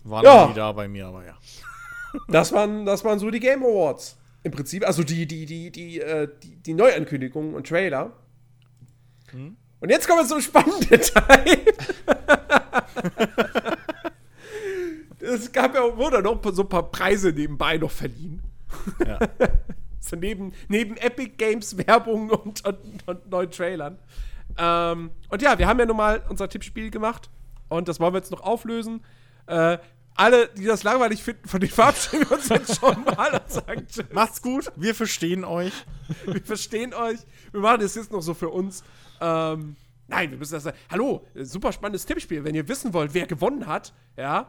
War 0.05 0.25
Ja. 0.25 0.41
noch 0.43 0.49
nie 0.51 0.55
da 0.55 0.73
bei 0.73 0.89
mir, 0.89 1.07
aber 1.07 1.25
ja. 1.25 1.37
Das 2.29 2.53
waren, 2.53 2.87
das 2.87 3.05
waren 3.05 3.19
so 3.19 3.31
die 3.31 3.41
Game 3.41 3.63
Awards. 3.63 4.17
Im 4.43 4.53
Prinzip, 4.53 4.87
also 4.87 5.03
die, 5.03 5.27
die, 5.27 5.47
die, 5.47 5.71
die, 5.71 6.01
äh, 6.01 6.29
die, 6.43 6.57
die 6.57 6.75
Neuankündigungen 6.75 7.55
und 7.55 7.67
Trailer. 7.67 8.13
Und 9.81 9.91
jetzt 9.91 10.09
kommen 10.09 10.21
wir 10.21 10.27
zum 10.27 10.41
spannenden 10.41 11.01
Teil. 11.03 11.59
es 15.21 15.53
gab 15.53 15.75
ja, 15.75 15.97
wurde 15.97 16.23
noch 16.23 16.41
so 16.53 16.63
ein 16.63 16.69
paar 16.69 16.91
Preise 16.91 17.31
nebenbei 17.31 17.77
noch 17.79 17.91
verliehen. 17.91 18.43
ja. 19.07 19.19
So 20.01 20.17
neben, 20.17 20.55
neben 20.69 20.97
Epic 20.97 21.33
Games 21.37 21.77
Werbung 21.77 22.31
und, 22.31 22.65
und, 22.65 23.09
und 23.09 23.29
neuen 23.29 23.51
Trailern. 23.51 23.99
Ähm, 24.57 25.11
und 25.29 25.43
ja, 25.43 25.59
wir 25.59 25.67
haben 25.67 25.79
ja 25.79 25.87
nun 25.87 25.97
mal 25.97 26.23
unser 26.29 26.49
Tippspiel 26.49 26.91
gemacht 26.91 27.29
und 27.69 27.89
das 27.89 28.01
wollen 28.01 28.15
wir 28.15 28.19
jetzt 28.19 28.31
noch 28.31 28.41
auflösen. 28.41 29.05
Äh, 29.47 29.79
alle, 30.19 30.49
die 30.49 30.65
das 30.65 30.83
langweilig 30.83 31.23
finden, 31.23 31.49
von 31.49 31.61
denen 31.61 31.73
verabschieden 31.73 32.29
wir 32.29 32.37
uns 32.37 32.49
jetzt 32.49 32.81
schon 32.81 33.05
mal 33.05 33.35
und 33.41 33.51
sagen 33.51 33.87
Tschüss. 33.87 34.05
Macht's 34.13 34.43
gut, 34.43 34.71
wir 34.77 34.95
verstehen 34.95 35.45
euch. 35.45 35.73
Wir 36.27 36.43
verstehen 36.43 36.93
euch. 36.93 37.19
Wir 37.53 37.61
machen 37.61 37.81
das 37.81 37.95
jetzt 37.95 38.11
noch 38.11 38.21
so 38.21 38.35
für 38.35 38.49
uns. 38.49 38.83
Ähm, 39.21 39.77
nein, 40.09 40.31
wir 40.31 40.39
müssen 40.39 40.55
das 40.55 40.65
sagen. 40.65 40.77
Hallo, 40.91 41.25
super 41.35 41.73
spannendes 41.73 42.05
Tippspiel. 42.05 42.43
Wenn 42.45 42.55
ihr 42.55 42.67
wissen 42.69 42.93
wollt, 42.93 43.15
wer 43.15 43.27
gewonnen 43.27 43.67
hat, 43.67 43.93
ja, 44.17 44.47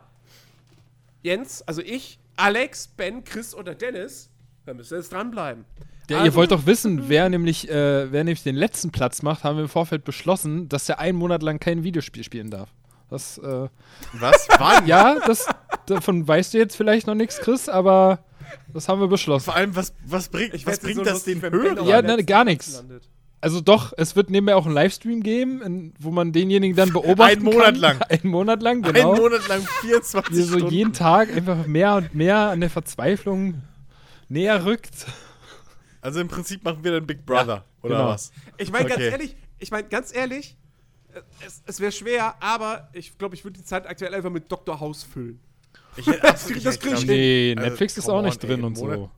Jens, 1.21 1.61
also 1.63 1.81
ich, 1.81 2.19
Alex, 2.35 2.87
Ben, 2.87 3.23
Chris 3.23 3.53
oder 3.53 3.75
Dennis, 3.75 4.29
dann 4.65 4.77
müsst 4.77 4.91
ihr 4.91 4.97
jetzt 4.97 5.11
dranbleiben. 5.13 5.65
Ja, 6.09 6.17
Also- 6.19 6.25
ihr 6.31 6.35
wollt 6.35 6.51
doch 6.51 6.65
wissen, 6.65 7.09
wer 7.09 7.29
nämlich, 7.29 7.69
äh, 7.69 8.11
wer 8.11 8.23
nämlich 8.23 8.41
den 8.43 8.55
letzten 8.55 8.91
Platz 8.91 9.21
macht, 9.21 9.43
haben 9.43 9.57
wir 9.57 9.63
im 9.63 9.69
Vorfeld 9.69 10.03
beschlossen, 10.05 10.67
dass 10.69 10.89
er 10.89 10.99
einen 10.99 11.17
Monat 11.17 11.43
lang 11.43 11.59
kein 11.59 11.83
Videospiel 11.83 12.23
spielen 12.23 12.49
darf. 12.49 12.69
Das, 13.10 13.38
äh, 13.40 13.68
Was? 14.14 14.48
Wann? 14.57 14.86
ja, 14.86 15.19
das, 15.26 15.48
davon 15.88 16.27
weißt 16.27 16.53
du 16.53 16.57
jetzt 16.60 16.76
vielleicht 16.76 17.07
noch 17.07 17.15
nichts, 17.15 17.40
Chris, 17.40 17.68
aber 17.68 18.19
das 18.73 18.88
haben 18.88 19.02
wir 19.02 19.07
beschlossen. 19.07 19.45
Vor 19.45 19.56
allem, 19.56 19.76
was, 19.76 19.94
was 20.06 20.30
bringt, 20.30 20.53
was 20.53 20.61
fänd's 20.61 20.80
bringt 20.80 20.98
so 20.98 21.03
das 21.03 21.23
den 21.23 21.41
Hörern? 21.41 21.86
Ja, 21.88 21.99
letzten 21.99 22.26
gar 22.26 22.45
landet. 22.45 23.10
Also 23.41 23.61
doch, 23.61 23.94
es 23.95 24.18
wird 24.18 24.30
nebenbei 24.30 24.53
auch 24.53 24.65
einen 24.65 24.76
Livestream 24.76 25.23
geben, 25.23 25.61
in, 25.61 25.94
wo 25.98 26.11
man 26.11 26.34
denjenigen 26.34 26.76
dann 26.76 26.91
beobachten 26.91 27.38
Einen 27.38 27.44
Monat 27.45 27.65
kann. 27.65 27.76
lang. 27.76 28.02
Einen 28.10 28.31
Monat 28.31 28.61
lang, 28.61 28.81
genau. 28.84 29.14
Einen 29.14 29.22
Monat 29.22 29.48
lang 29.48 29.61
24 29.81 30.36
Wie 30.36 30.41
so 30.41 30.57
Stunden. 30.57 30.73
jeden 30.73 30.94
Tag 30.94 31.34
einfach 31.34 31.65
mehr 31.65 31.95
und 31.95 32.14
mehr 32.14 32.38
an 32.38 32.60
der 32.60 32.69
Verzweiflung 32.69 33.61
näher 34.27 34.65
rückt. 34.65 35.06
Also 36.02 36.19
im 36.19 36.27
Prinzip 36.27 36.64
machen 36.64 36.84
wir 36.84 36.91
dann 36.91 37.07
Big 37.07 37.26
Brother, 37.26 37.64
oder 37.81 37.95
genau. 37.95 38.10
was? 38.10 38.31
Ich 38.57 38.72
meine, 38.72 38.86
ganz 38.90 38.99
Okay. 39.02 39.10
ehrlich, 39.10 39.36
ich 39.57 39.72
meine, 39.72 39.88
ganz 39.88 40.14
ehrlich, 40.14 40.57
es, 41.45 41.61
es 41.65 41.79
wäre 41.79 41.91
schwer, 41.91 42.35
aber 42.41 42.89
ich 42.93 43.17
glaube, 43.17 43.35
ich 43.35 43.43
würde 43.43 43.59
die 43.59 43.65
Zeit 43.65 43.87
aktuell 43.87 44.13
einfach 44.13 44.29
mit 44.29 44.51
Dr. 44.51 44.79
House 44.79 45.03
füllen. 45.03 45.39
Ich 45.95 46.07
hätte 46.07 46.19
Das 46.21 46.47
recht, 46.49 46.61
krieg 46.63 46.73
ich 46.73 46.79
glaub 46.81 47.03
Nee, 47.05 47.55
Also, 47.57 47.69
Netflix 47.69 47.97
ist 47.97 48.09
auch 48.09 48.21
nicht 48.21 48.41
on, 48.43 48.49
drin 48.49 48.59
ey, 48.59 48.65
und 48.65 48.77
Monat- 48.77 48.95
so. 48.97 49.11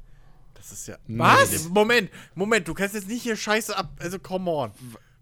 Das 0.54 0.72
ist 0.72 0.88
ja. 0.88 0.96
Was? 1.08 1.70
Moment, 1.70 2.10
Moment, 2.36 2.68
du 2.68 2.74
kannst 2.74 2.94
jetzt 2.96 3.08
nicht 3.08 3.24
hier 3.24 3.36
Scheiße 3.36 3.76
ab. 3.76 3.90
Also, 4.00 4.20
come 4.20 4.50
on. 4.52 4.72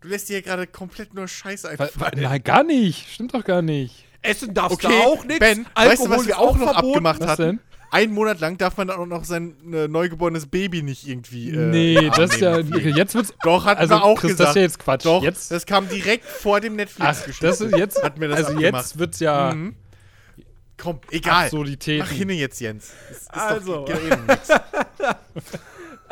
Du 0.01 0.07
lässt 0.07 0.29
dir 0.29 0.33
hier 0.33 0.41
gerade 0.41 0.67
komplett 0.67 1.13
nur 1.13 1.27
Scheiße 1.27 1.69
einfallen. 1.69 1.91
Nein, 2.21 2.43
gar 2.43 2.63
nicht. 2.63 3.09
Stimmt 3.09 3.33
doch 3.33 3.43
gar 3.43 3.61
nicht. 3.61 4.05
Essen 4.21 4.53
darfst 4.53 4.83
Okay, 4.83 4.87
du 4.89 4.93
auch 5.07 5.23
nichts. 5.23 5.39
Ben, 5.39 5.65
Alkohol 5.73 5.91
weißt 5.91 6.05
du, 6.05 6.09
was 6.09 6.27
wir 6.27 6.39
auch 6.39 6.57
noch 6.57 6.71
verboten. 6.73 6.87
abgemacht 6.89 7.19
Was 7.21 7.27
hatten? 7.29 7.41
denn? 7.43 7.59
Einen 7.91 8.13
Monat 8.13 8.39
lang 8.39 8.57
darf 8.57 8.77
man 8.77 8.87
dann 8.87 8.99
auch 8.99 9.05
noch 9.05 9.23
sein 9.23 9.55
äh, 9.73 9.87
neugeborenes 9.87 10.45
Baby 10.47 10.83
nicht 10.83 11.07
irgendwie. 11.07 11.49
Äh, 11.49 11.57
nee, 11.57 12.09
das 12.15 12.31
ist 12.33 12.41
ja. 12.41 12.59
Jetzt 12.59 13.15
wird's. 13.15 13.33
Doch, 13.43 13.65
hatten 13.65 13.79
Also, 13.81 13.95
wir 13.95 14.03
auch 14.03 14.19
Chris, 14.19 14.31
gesagt. 14.31 14.41
das 14.41 14.49
ist 14.51 14.55
ja 14.57 14.61
jetzt 14.61 14.79
Quatsch. 14.79 15.05
Doch, 15.05 15.23
Jetzt- 15.23 15.51
das 15.51 15.65
kam 15.65 15.87
direkt 15.89 16.25
vor 16.25 16.59
dem 16.61 16.75
netflix 16.75 17.23
Ach, 17.27 17.39
das 17.41 17.61
ist 17.61 17.75
jetzt. 17.75 18.03
Hat 18.03 18.17
mir 18.17 18.27
das 18.27 18.37
also 18.37 18.51
abgemacht. 18.53 18.83
jetzt 18.85 18.99
wird's 18.99 19.19
ja. 19.19 19.53
Mhm. 19.53 19.75
Komm, 20.77 20.99
egal. 21.11 21.45
Absurditäten. 21.45 22.05
Mach 22.07 22.11
hin 22.13 22.29
jetzt, 22.29 22.59
Jens. 22.61 22.91
Das 23.09 23.17
ist 23.17 23.33
Also. 23.33 23.85
Doch. 23.85 23.99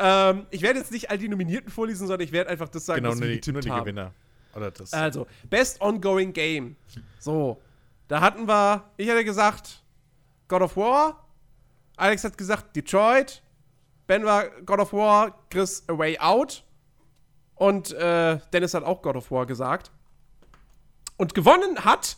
Ähm, 0.00 0.46
ich 0.50 0.62
werde 0.62 0.78
jetzt 0.78 0.92
nicht 0.92 1.10
all 1.10 1.18
die 1.18 1.28
Nominierten 1.28 1.70
vorlesen, 1.72 2.06
sondern 2.06 2.24
ich 2.24 2.32
werde 2.32 2.50
einfach 2.50 2.68
das 2.68 2.86
sagen, 2.86 3.00
genau, 3.02 3.10
was 3.12 3.18
nur 3.20 3.28
die, 3.28 3.52
nur 3.52 3.60
die. 3.60 3.68
Gewinner. 3.68 4.12
Oder 4.54 4.70
das. 4.70 4.92
Also, 4.92 5.26
Best 5.50 5.80
Ongoing 5.80 6.32
Game. 6.32 6.76
So, 7.18 7.60
da 8.06 8.20
hatten 8.20 8.46
wir, 8.46 8.84
ich 8.96 9.08
hatte 9.10 9.24
gesagt, 9.24 9.82
God 10.46 10.62
of 10.62 10.76
War. 10.76 11.27
Alex 11.98 12.24
hat 12.24 12.38
gesagt, 12.38 12.74
Detroit. 12.76 13.42
Ben 14.06 14.24
war 14.24 14.48
God 14.64 14.80
of 14.80 14.92
War, 14.92 15.38
Chris 15.50 15.84
A 15.88 15.98
Way 15.98 16.18
Out. 16.18 16.64
Und 17.56 17.92
äh, 17.92 18.38
Dennis 18.52 18.72
hat 18.72 18.84
auch 18.84 19.02
God 19.02 19.16
of 19.16 19.30
War 19.30 19.44
gesagt. 19.44 19.90
Und 21.16 21.34
gewonnen 21.34 21.84
hat. 21.84 22.16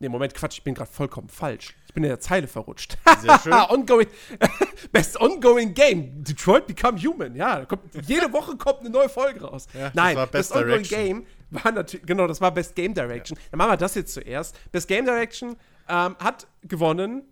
Nee, 0.00 0.08
Moment, 0.08 0.34
Quatsch, 0.34 0.58
ich 0.58 0.64
bin 0.64 0.74
gerade 0.74 0.90
vollkommen 0.90 1.28
falsch. 1.28 1.76
Ich 1.86 1.94
bin 1.94 2.02
in 2.02 2.08
der 2.08 2.18
Zeile 2.18 2.48
verrutscht. 2.48 2.96
Sehr 3.20 3.38
schön. 3.38 3.52
ongoing, 3.68 4.08
Best 4.92 5.20
Ongoing 5.20 5.74
Game. 5.74 6.24
Detroit 6.24 6.66
Become 6.66 6.98
Human. 6.98 7.36
Ja, 7.36 7.64
kommt, 7.66 7.82
jede 8.08 8.32
Woche 8.32 8.56
kommt 8.56 8.80
eine 8.80 8.90
neue 8.90 9.10
Folge 9.10 9.42
raus. 9.42 9.68
Ja, 9.74 9.88
das 9.88 9.94
Nein, 9.94 10.16
war 10.16 10.26
Best 10.26 10.52
Best 10.52 10.64
Ongoing. 10.64 10.82
Game 10.82 11.26
war 11.50 11.70
natürlich, 11.70 12.06
genau, 12.06 12.26
das 12.26 12.40
war 12.40 12.50
Best 12.50 12.74
Game 12.74 12.94
Direction. 12.94 13.38
Dann 13.50 13.58
machen 13.58 13.72
wir 13.72 13.76
das 13.76 13.94
jetzt 13.94 14.14
zuerst. 14.14 14.58
Best 14.72 14.88
Game 14.88 15.04
Direction 15.04 15.56
ähm, 15.88 16.16
hat 16.18 16.46
gewonnen 16.62 17.22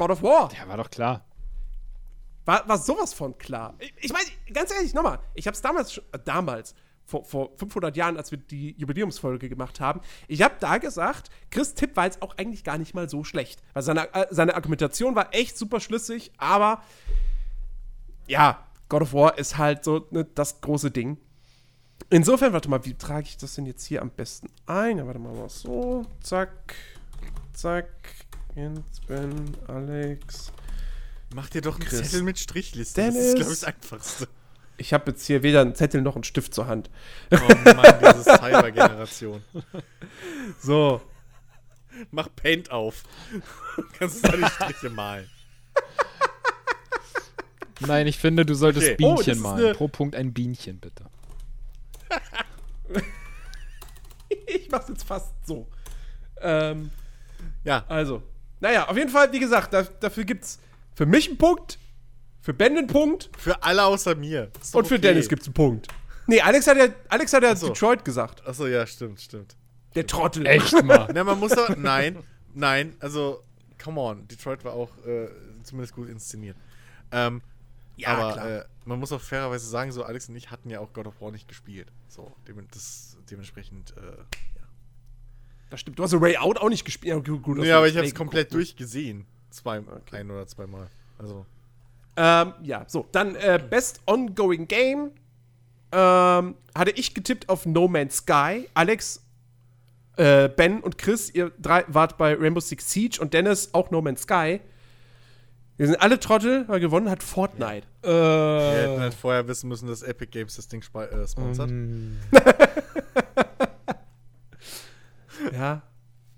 God 0.00 0.12
of 0.12 0.22
War. 0.22 0.50
Ja, 0.54 0.66
war 0.66 0.78
doch 0.78 0.90
klar. 0.90 1.26
War, 2.46 2.66
war 2.66 2.78
sowas 2.78 3.12
von 3.12 3.36
klar. 3.36 3.74
Ich, 3.78 3.92
ich 4.00 4.12
meine, 4.12 4.24
ganz 4.50 4.72
ehrlich, 4.72 4.94
nochmal, 4.94 5.18
ich 5.34 5.46
habe 5.46 5.54
es 5.54 5.60
damals, 5.60 5.98
äh, 5.98 6.18
damals, 6.24 6.74
vor, 7.04 7.26
vor 7.26 7.50
500 7.56 7.94
Jahren, 7.98 8.16
als 8.16 8.30
wir 8.30 8.38
die 8.38 8.74
Jubiläumsfolge 8.78 9.50
gemacht 9.50 9.78
haben, 9.78 10.00
ich 10.26 10.40
habe 10.40 10.54
da 10.58 10.78
gesagt, 10.78 11.28
Chris 11.50 11.74
Tipp 11.74 11.96
war 11.96 12.06
jetzt 12.06 12.22
auch 12.22 12.38
eigentlich 12.38 12.64
gar 12.64 12.78
nicht 12.78 12.94
mal 12.94 13.10
so 13.10 13.24
schlecht. 13.24 13.62
Weil 13.74 13.82
seine, 13.82 14.14
äh, 14.14 14.26
seine 14.30 14.54
Argumentation 14.54 15.14
war 15.14 15.34
echt 15.34 15.58
super 15.58 15.80
schlüssig, 15.80 16.32
aber 16.38 16.82
ja, 18.26 18.66
God 18.88 19.02
of 19.02 19.12
War 19.12 19.36
ist 19.36 19.58
halt 19.58 19.84
so 19.84 20.06
ne, 20.10 20.24
das 20.34 20.62
große 20.62 20.90
Ding. 20.90 21.18
Insofern, 22.08 22.54
warte 22.54 22.70
mal, 22.70 22.86
wie 22.86 22.94
trage 22.94 23.26
ich 23.26 23.36
das 23.36 23.54
denn 23.56 23.66
jetzt 23.66 23.84
hier 23.84 24.00
am 24.00 24.08
besten 24.08 24.48
ein? 24.64 24.96
Ja, 24.96 25.06
warte 25.06 25.18
mal, 25.18 25.34
mal 25.34 25.50
so, 25.50 26.06
zack, 26.22 26.74
zack, 27.52 27.90
Jens, 28.54 29.00
Ben, 29.06 29.56
Alex. 29.68 30.52
Mach 31.34 31.48
dir 31.48 31.60
doch 31.62 31.76
einen 31.76 31.84
Chris. 31.88 32.02
Zettel 32.10 32.22
mit 32.22 32.38
Strichliste. 32.38 33.00
Das 33.02 33.14
Dennis. 33.14 33.28
ist, 33.28 33.36
glaube 33.36 33.52
ich, 33.52 33.60
das 33.60 33.64
Einfachste. 33.64 34.28
Ich 34.76 34.92
habe 34.92 35.10
jetzt 35.10 35.26
hier 35.26 35.42
weder 35.42 35.60
einen 35.60 35.74
Zettel 35.74 36.00
noch 36.02 36.14
einen 36.14 36.24
Stift 36.24 36.54
zur 36.54 36.66
Hand. 36.66 36.90
Oh 37.30 37.36
Mann, 37.64 37.94
diese 38.00 38.24
Cyber-Generation. 38.24 39.42
So. 40.60 41.00
Mach 42.10 42.28
Paint 42.34 42.70
auf. 42.70 43.04
Kannst 43.98 44.24
du 44.24 44.30
da 44.30 44.36
die 44.36 44.44
Striche 44.46 44.90
malen. 44.90 45.28
Nein, 47.80 48.06
ich 48.06 48.18
finde, 48.18 48.44
du 48.46 48.54
solltest 48.54 48.90
Okay. 48.90 48.96
Oh, 49.04 49.16
das 49.16 49.24
Bienchen 49.24 49.32
ist 49.34 49.40
malen. 49.42 49.76
Pro 49.76 49.88
Punkt 49.88 50.14
ein 50.16 50.32
Bienchen, 50.32 50.78
bitte. 50.80 51.04
Ich 54.46 54.70
mach's 54.70 54.88
jetzt 54.88 55.04
fast 55.04 55.34
so. 55.46 55.66
Ähm, 56.40 56.90
Ja, 57.64 57.84
also. 57.88 58.22
Naja, 58.60 58.88
auf 58.88 58.96
jeden 58.96 59.10
Fall, 59.10 59.32
wie 59.32 59.40
gesagt, 59.40 59.72
da, 59.72 59.82
dafür 59.82 60.24
gibt's 60.24 60.58
für 60.94 61.06
mich 61.06 61.28
einen 61.28 61.38
Punkt, 61.38 61.78
für 62.40 62.54
Ben 62.54 62.76
einen 62.76 62.86
Punkt 62.86 63.30
für 63.38 63.62
alle 63.62 63.84
außer 63.84 64.14
mir. 64.14 64.50
Ist 64.60 64.74
und 64.74 64.86
für 64.86 64.94
okay. 64.94 65.02
Dennis 65.02 65.28
gibt's 65.28 65.46
einen 65.46 65.54
Punkt. 65.54 65.88
Nee, 66.26 66.40
Alex 66.40 66.66
hat 66.66 66.76
ja, 66.76 66.88
Alex 67.08 67.32
hat 67.32 67.42
ja 67.42 67.56
so. 67.56 67.68
Detroit 67.68 68.04
gesagt. 68.04 68.46
Achso, 68.46 68.66
ja, 68.66 68.86
stimmt, 68.86 69.20
stimmt. 69.20 69.56
Der 69.94 70.06
Trottel. 70.06 70.46
Echt 70.46 70.72
mal. 70.84 71.08
Na, 71.14 71.24
man 71.24 71.38
muss 71.40 71.52
doch. 71.52 71.74
Nein, 71.76 72.18
nein, 72.54 72.94
also, 73.00 73.42
come 73.82 74.00
on. 74.00 74.28
Detroit 74.28 74.64
war 74.64 74.74
auch 74.74 74.90
äh, 75.06 75.28
zumindest 75.64 75.94
gut 75.94 76.08
inszeniert. 76.08 76.56
Ähm, 77.10 77.42
Ja, 77.96 78.10
aber 78.10 78.32
klar. 78.32 78.48
Äh, 78.48 78.64
man 78.84 78.98
muss 78.98 79.12
auch 79.12 79.20
fairerweise 79.20 79.68
sagen, 79.68 79.92
so 79.92 80.04
Alex 80.04 80.28
und 80.28 80.36
ich 80.36 80.50
hatten 80.50 80.70
ja 80.70 80.80
auch 80.80 80.92
God 80.92 81.06
of 81.06 81.20
War 81.20 81.30
nicht 81.32 81.48
gespielt. 81.48 81.88
So, 82.08 82.32
dem, 82.46 82.66
das, 82.72 83.16
dementsprechend, 83.30 83.94
äh. 83.96 84.22
Das 85.70 85.80
stimmt. 85.80 85.98
Du 85.98 86.02
hast 86.02 86.12
Ray 86.14 86.36
Out 86.36 86.58
auch 86.58 86.68
nicht 86.68 86.84
gespielt. 86.84 87.14
Ja, 87.14 87.36
gut, 87.36 87.58
Nee, 87.58 87.70
aber 87.70 87.86
ich 87.86 87.94
Play 87.94 88.02
hab's 88.06 88.14
komplett 88.14 88.50
ne? 88.50 88.58
durchgesehen. 88.58 89.24
Zwei, 89.50 89.80
ein 90.12 90.30
oder 90.30 90.46
zweimal. 90.46 90.88
Also, 91.18 91.46
Ähm, 92.16 92.52
ja, 92.62 92.84
so. 92.88 93.06
Dann 93.12 93.36
äh, 93.36 93.60
Best 93.70 94.00
Ongoing 94.06 94.66
Game. 94.68 95.12
Ähm, 95.92 96.54
hatte 96.76 96.92
ich 96.94 97.14
getippt 97.14 97.48
auf 97.48 97.66
No 97.66 97.88
Man's 97.88 98.18
Sky. 98.18 98.68
Alex, 98.74 99.24
äh, 100.16 100.48
Ben 100.48 100.80
und 100.80 100.98
Chris, 100.98 101.30
ihr 101.34 101.50
drei 101.58 101.84
wart 101.88 102.16
bei 102.16 102.34
Rainbow 102.34 102.60
Six 102.60 102.90
Siege 102.90 103.18
und 103.20 103.34
Dennis 103.34 103.70
auch 103.72 103.90
No 103.90 104.00
Man's 104.00 104.22
Sky. 104.22 104.60
Wir 105.76 105.86
sind 105.86 105.96
alle 106.00 106.20
Trottel, 106.20 106.68
weil 106.68 106.78
gewonnen 106.78 107.08
hat 107.08 107.22
Fortnite. 107.22 107.86
wir 108.02 108.10
Äh, 108.10 108.82
hätten 108.82 109.00
halt 109.00 109.14
vorher 109.14 109.48
wissen 109.48 109.68
müssen, 109.68 109.88
dass 109.88 110.02
Epic 110.02 110.30
Games 110.30 110.56
das 110.56 110.68
Ding 110.68 110.82
äh, 110.82 111.26
sponsert. 111.26 111.70
ähm, 111.70 112.18
Ja. 115.52 115.82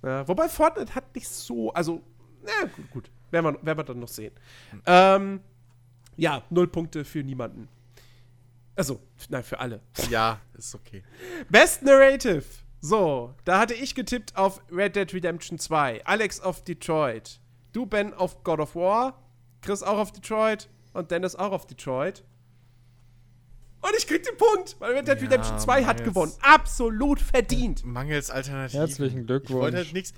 ja. 0.02 0.28
Wobei 0.28 0.48
Fortnite 0.48 0.94
hat 0.94 1.14
nicht 1.14 1.28
so, 1.28 1.72
also, 1.72 2.02
na 2.42 2.68
gut, 2.74 2.90
gut. 2.90 3.10
Werden 3.30 3.54
wir, 3.54 3.66
werden 3.66 3.78
wir 3.78 3.84
dann 3.84 4.00
noch 4.00 4.08
sehen. 4.08 4.34
Ähm, 4.84 5.40
ja, 6.16 6.42
null 6.50 6.68
Punkte 6.68 7.04
für 7.04 7.22
niemanden. 7.22 7.68
Also, 8.76 9.00
nein, 9.28 9.42
für 9.42 9.58
alle. 9.58 9.80
Ja, 10.10 10.40
ist 10.54 10.74
okay. 10.74 11.02
Best 11.48 11.82
Narrative. 11.82 12.44
So, 12.80 13.34
da 13.44 13.58
hatte 13.58 13.74
ich 13.74 13.94
getippt 13.94 14.36
auf 14.36 14.60
Red 14.70 14.96
Dead 14.96 15.14
Redemption 15.14 15.58
2. 15.58 16.04
Alex 16.04 16.40
auf 16.40 16.64
Detroit. 16.64 17.40
Du, 17.72 17.86
Ben, 17.86 18.12
auf 18.12 18.42
God 18.42 18.60
of 18.60 18.74
War. 18.74 19.22
Chris 19.60 19.82
auch 19.82 19.98
auf 19.98 20.12
Detroit. 20.12 20.68
Und 20.92 21.10
Dennis 21.10 21.36
auch 21.36 21.52
auf 21.52 21.66
Detroit. 21.66 22.24
Und 23.82 23.90
ich 23.98 24.06
krieg 24.06 24.22
den 24.22 24.36
Punkt, 24.36 24.76
weil 24.78 24.92
Red 24.94 25.08
Dead 25.08 25.18
Ja, 25.18 25.24
Redemption 25.24 25.58
2 25.58 25.84
hat 25.84 26.04
gewonnen. 26.04 26.32
Absolut 26.40 27.20
verdient. 27.20 27.84
Mangels 27.84 28.30
Alternativen. 28.30 28.80
Herzlichen 28.80 29.26
Glückwunsch. 29.26 29.50
Ich 29.50 29.62
wollte 29.62 29.76
halt 29.76 29.92
nichts. 29.92 30.14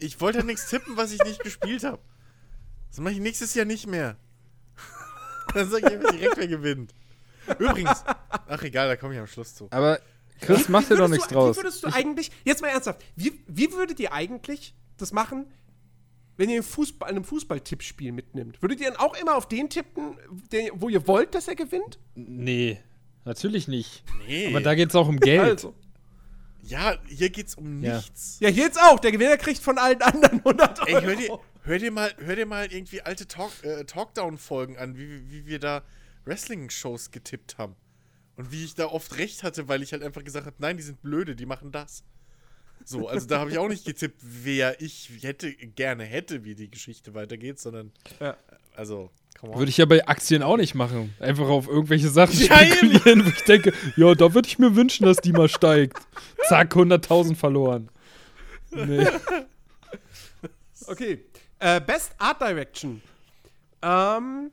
Ich 0.00 0.20
wollte 0.20 0.38
halt 0.38 0.46
nichts 0.46 0.68
tippen, 0.68 0.96
was 0.96 1.12
ich 1.12 1.22
nicht 1.24 1.42
gespielt 1.42 1.84
habe. 1.84 2.00
Das 2.90 2.98
mache 2.98 3.14
ich 3.14 3.20
nächstes 3.20 3.54
Jahr 3.54 3.64
nicht 3.64 3.86
mehr. 3.86 4.16
Dann 5.54 5.70
sag 5.70 5.80
ich 5.80 5.86
einfach 5.86 6.10
direkt, 6.10 6.36
wer 6.36 6.48
gewinnt. 6.48 6.94
Übrigens, 7.58 8.04
ach 8.46 8.62
egal, 8.62 8.88
da 8.88 8.96
komme 8.96 9.14
ich 9.14 9.20
am 9.20 9.26
Schluss 9.26 9.54
zu. 9.54 9.68
Aber 9.70 10.00
Chris, 10.40 10.68
mach 10.68 10.84
dir 10.84 10.96
doch 10.96 11.08
nichts 11.08 11.28
du, 11.28 11.34
draus. 11.34 11.56
Wie 11.56 11.60
würdest 11.60 11.84
du 11.84 11.88
eigentlich, 11.88 12.30
jetzt 12.44 12.62
mal 12.62 12.68
ernsthaft, 12.68 13.04
wie, 13.16 13.40
wie 13.46 13.72
würdet 13.72 13.98
ihr 14.00 14.12
eigentlich 14.12 14.74
das 14.96 15.12
machen, 15.12 15.46
wenn 16.38 16.48
ihr 16.48 16.54
einen 16.56 16.62
Fußball, 16.62 17.10
einem 17.10 17.24
Fußball-Tippspiel 17.24 18.12
mitnimmt? 18.12 18.62
Würdet 18.62 18.80
ihr 18.80 18.90
dann 18.90 18.96
auch 18.98 19.14
immer 19.20 19.36
auf 19.36 19.46
den 19.48 19.68
tippen, 19.68 20.16
den, 20.50 20.70
wo 20.74 20.88
ihr 20.88 21.06
wollt, 21.06 21.34
dass 21.34 21.46
er 21.48 21.54
gewinnt? 21.56 21.98
Nee, 22.14 22.80
natürlich 23.26 23.68
nicht. 23.68 24.02
Nee. 24.26 24.46
Aber 24.48 24.62
da 24.62 24.74
geht's 24.74 24.94
auch 24.94 25.08
um 25.08 25.20
Geld. 25.20 25.42
Also. 25.50 25.74
ja, 26.62 26.96
hier 27.06 27.28
geht's 27.28 27.54
um 27.56 27.82
Ja. 27.82 27.96
nichts. 27.96 28.38
Ja, 28.40 28.48
hier 28.48 28.64
jetzt 28.64 28.80
auch. 28.80 28.98
Der 29.00 29.12
Gewinner 29.12 29.36
kriegt 29.36 29.60
von 29.60 29.76
allen 29.76 30.00
anderen 30.00 30.38
100 30.44 30.80
Euro. 30.80 30.88
Ey, 30.96 31.02
hör 31.02 31.16
dir, 31.16 31.38
hör 31.64 31.78
dir 31.78 31.90
mal, 31.90 32.14
hör 32.18 32.36
dir 32.36 32.46
mal 32.46 32.72
irgendwie 32.72 33.02
alte 33.02 33.26
Talk, 33.28 33.52
äh, 33.64 33.84
Talkdown-Folgen 33.84 34.78
an, 34.78 34.96
wie, 34.96 35.30
wie 35.30 35.44
wir 35.46 35.58
da 35.58 35.82
Wrestling-Shows 36.24 37.10
getippt 37.10 37.58
haben. 37.58 37.74
Und 38.36 38.52
wie 38.52 38.64
ich 38.64 38.74
da 38.76 38.86
oft 38.86 39.18
recht 39.18 39.42
hatte, 39.42 39.66
weil 39.66 39.82
ich 39.82 39.92
halt 39.92 40.04
einfach 40.04 40.22
gesagt 40.22 40.46
habe, 40.46 40.54
nein, 40.60 40.76
die 40.76 40.82
sind 40.84 41.02
blöde, 41.02 41.34
die 41.34 41.46
machen 41.46 41.72
das. 41.72 42.04
So, 42.88 43.06
also 43.06 43.26
da 43.26 43.40
habe 43.40 43.50
ich 43.50 43.58
auch 43.58 43.68
nicht 43.68 43.84
getippt, 43.84 44.18
wer 44.22 44.80
ich 44.80 45.10
hätte, 45.20 45.52
gerne 45.52 46.04
hätte, 46.04 46.44
wie 46.44 46.54
die 46.54 46.70
Geschichte 46.70 47.12
weitergeht, 47.14 47.58
sondern, 47.60 47.92
Ja. 48.18 48.36
also. 48.74 49.10
Würde 49.42 49.68
ich 49.68 49.76
ja 49.76 49.84
bei 49.84 50.04
Aktien 50.08 50.42
auch 50.42 50.56
nicht 50.56 50.74
machen. 50.74 51.14
Einfach 51.20 51.46
auf 51.48 51.68
irgendwelche 51.68 52.08
Sachen 52.08 52.36
Ja, 52.40 52.56
spekulieren, 52.58 53.24
wo 53.24 53.28
ich 53.28 53.44
denke, 53.44 53.72
ja, 53.96 54.14
da 54.14 54.32
würde 54.34 54.48
ich 54.48 54.58
mir 54.58 54.74
wünschen, 54.74 55.04
dass 55.04 55.18
die 55.18 55.32
mal 55.32 55.48
steigt. 55.48 55.98
Zack, 56.48 56.74
100.000 56.74 57.36
verloren. 57.36 57.88
Nee. 58.70 59.06
Okay. 60.86 61.24
Äh, 61.58 61.80
Best 61.80 62.12
Art 62.18 62.40
Direction. 62.40 63.02
Ähm, 63.82 64.50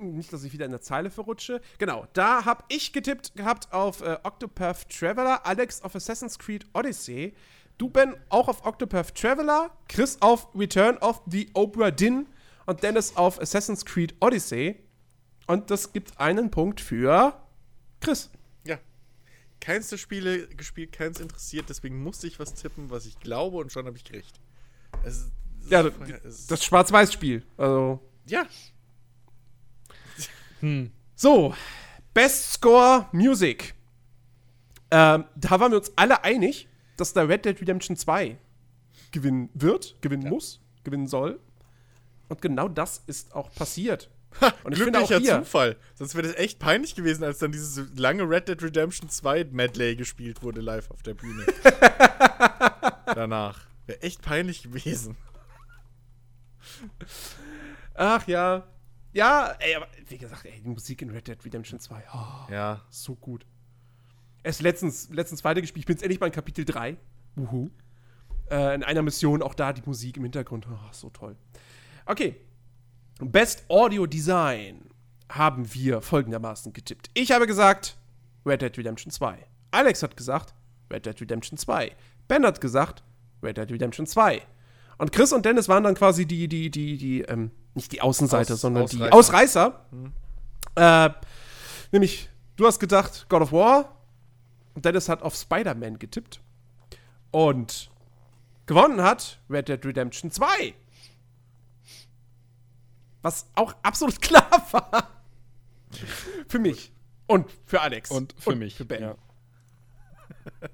nicht, 0.00 0.32
dass 0.32 0.44
ich 0.44 0.52
wieder 0.52 0.64
in 0.64 0.70
der 0.70 0.80
Zeile 0.80 1.10
verrutsche. 1.10 1.60
Genau, 1.78 2.06
da 2.12 2.44
habe 2.44 2.64
ich 2.68 2.92
getippt 2.92 3.34
gehabt 3.34 3.72
auf 3.72 4.00
äh, 4.02 4.18
Octopath 4.22 4.88
Traveler, 4.88 5.46
Alex 5.46 5.82
auf 5.82 5.94
Assassin's 5.94 6.38
Creed 6.38 6.66
Odyssey, 6.74 7.34
du 7.78 7.88
Ben 7.88 8.14
auch 8.28 8.48
auf 8.48 8.64
Octopath 8.66 9.14
Traveler, 9.14 9.70
Chris 9.88 10.18
auf 10.20 10.48
Return 10.54 10.98
of 10.98 11.22
the 11.26 11.50
Obra 11.54 11.90
Dinn 11.90 12.26
und 12.66 12.82
Dennis 12.82 13.16
auf 13.16 13.40
Assassin's 13.40 13.84
Creed 13.84 14.14
Odyssey. 14.20 14.76
Und 15.46 15.70
das 15.70 15.92
gibt 15.92 16.20
einen 16.20 16.50
Punkt 16.50 16.80
für 16.80 17.40
Chris. 18.00 18.30
Ja. 18.64 18.78
Keins 19.60 19.88
der 19.88 19.96
Spiele 19.96 20.46
gespielt, 20.48 20.92
keins 20.92 21.20
interessiert, 21.20 21.68
deswegen 21.68 22.02
musste 22.02 22.26
ich 22.26 22.38
was 22.38 22.54
tippen, 22.54 22.90
was 22.90 23.06
ich 23.06 23.18
glaube 23.18 23.56
und 23.56 23.72
schon 23.72 23.86
habe 23.86 23.96
ich 23.96 24.12
recht. 24.12 24.38
Es, 25.04 25.30
es 25.62 25.70
Ja, 25.70 25.84
das, 25.84 26.46
das 26.46 26.64
Schwarz-Weiß-Spiel. 26.64 27.46
Also. 27.56 28.00
ja, 28.26 28.46
Hm. 30.60 30.90
So, 31.14 31.54
Best 32.14 32.52
Score 32.54 33.06
Music. 33.12 33.74
Ähm, 34.90 35.24
da 35.36 35.60
waren 35.60 35.72
wir 35.72 35.78
uns 35.78 35.92
alle 35.96 36.24
einig, 36.24 36.68
dass 36.96 37.12
da 37.12 37.22
Red 37.22 37.44
Dead 37.44 37.60
Redemption 37.60 37.96
2 37.96 38.38
gewinnen 39.10 39.50
wird, 39.54 39.96
gewinnen 40.00 40.28
muss, 40.28 40.60
gewinnen 40.84 41.06
soll. 41.06 41.40
Und 42.28 42.42
genau 42.42 42.68
das 42.68 43.02
ist 43.06 43.34
auch 43.34 43.52
passiert. 43.54 44.10
Und 44.62 44.72
ich 44.72 44.82
finde 44.82 45.00
auch 45.00 45.08
glücklicher 45.08 45.36
hier, 45.36 45.44
Zufall. 45.44 45.76
Sonst 45.94 46.14
wäre 46.14 46.28
das 46.28 46.36
echt 46.36 46.58
peinlich 46.58 46.94
gewesen, 46.94 47.24
als 47.24 47.38
dann 47.38 47.50
dieses 47.50 47.88
lange 47.96 48.28
Red 48.28 48.48
Dead 48.48 48.62
Redemption 48.62 49.08
2 49.08 49.44
Medley 49.50 49.96
gespielt 49.96 50.42
wurde 50.42 50.60
live 50.60 50.90
auf 50.90 51.02
der 51.02 51.14
Bühne. 51.14 51.46
Danach. 53.06 53.60
Wäre 53.86 54.02
echt 54.02 54.22
peinlich 54.22 54.62
gewesen. 54.62 55.16
ach 57.94 58.26
ja, 58.28 58.66
ja, 59.18 59.54
ey, 59.58 59.74
aber 59.74 59.88
wie 60.06 60.16
gesagt, 60.16 60.44
ey, 60.46 60.60
die 60.64 60.68
Musik 60.68 61.02
in 61.02 61.10
Red 61.10 61.26
Dead 61.26 61.44
Redemption 61.44 61.80
2, 61.80 62.02
oh, 62.14 62.52
Ja. 62.52 62.80
so 62.88 63.14
gut. 63.16 63.44
Erst 64.44 64.62
letztens, 64.62 65.08
letztens 65.10 65.42
weitergespielt, 65.44 65.82
ich 65.82 65.86
bin 65.86 65.96
jetzt 65.96 66.02
endlich 66.02 66.20
mal 66.20 66.26
in 66.26 66.32
Kapitel 66.32 66.64
3. 66.64 66.96
Uhu. 67.36 67.70
Äh, 68.50 68.76
in 68.76 68.84
einer 68.84 69.02
Mission 69.02 69.42
auch 69.42 69.54
da 69.54 69.72
die 69.72 69.82
Musik 69.84 70.16
im 70.16 70.22
Hintergrund, 70.22 70.66
oh, 70.70 70.78
so 70.92 71.10
toll. 71.10 71.36
Okay, 72.06 72.36
Best 73.20 73.64
Audio 73.68 74.06
Design 74.06 74.88
haben 75.28 75.74
wir 75.74 76.00
folgendermaßen 76.00 76.72
getippt. 76.72 77.10
Ich 77.14 77.32
habe 77.32 77.46
gesagt 77.46 77.96
Red 78.46 78.62
Dead 78.62 78.78
Redemption 78.78 79.10
2. 79.10 79.44
Alex 79.72 80.02
hat 80.02 80.16
gesagt 80.16 80.54
Red 80.90 81.04
Dead 81.04 81.20
Redemption 81.20 81.58
2. 81.58 81.94
Ben 82.28 82.46
hat 82.46 82.60
gesagt 82.60 83.02
Red 83.42 83.56
Dead 83.58 83.70
Redemption 83.70 84.06
2. 84.06 84.40
Und 84.98 85.12
Chris 85.12 85.32
und 85.32 85.44
Dennis 85.44 85.68
waren 85.68 85.84
dann 85.84 85.94
quasi 85.94 86.24
die, 86.26 86.48
die, 86.48 86.70
die, 86.70 86.96
die, 86.96 87.20
ähm, 87.22 87.50
nicht 87.78 87.92
die 87.92 88.00
Außenseiter, 88.02 88.54
Aus- 88.54 88.60
sondern 88.60 88.86
die 88.86 89.02
Ausreißer. 89.10 89.80
Ausreißer. 90.76 91.10
Äh, 91.10 91.10
nämlich, 91.92 92.28
du 92.56 92.66
hast 92.66 92.78
gedacht 92.78 93.26
God 93.28 93.42
of 93.42 93.52
War 93.52 93.96
und 94.74 94.84
Dennis 94.84 95.08
hat 95.08 95.22
auf 95.22 95.34
Spider-Man 95.34 95.98
getippt. 95.98 96.40
Und 97.30 97.90
gewonnen 98.66 99.02
hat 99.02 99.38
Red 99.50 99.68
Dead 99.68 99.84
Redemption 99.84 100.30
2. 100.30 100.74
Was 103.22 103.46
auch 103.54 103.74
absolut 103.82 104.20
klar 104.22 104.50
war. 104.70 105.08
für 106.48 106.58
mich. 106.58 106.92
Und 107.26 107.50
für 107.66 107.80
Alex. 107.80 108.10
Und 108.10 108.34
für 108.38 108.54
mich. 108.54 108.74
Für 108.76 108.84
Ben. 108.84 109.02
Ja. 109.02 109.14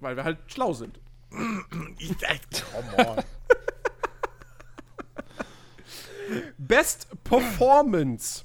Weil 0.01 0.17
wir 0.17 0.25
halt 0.25 0.39
schlau 0.47 0.73
sind. 0.73 0.99
Ich, 1.99 2.15
come 2.19 3.09
on. 3.17 3.25
Best 6.59 7.09
Performance. 7.25 8.45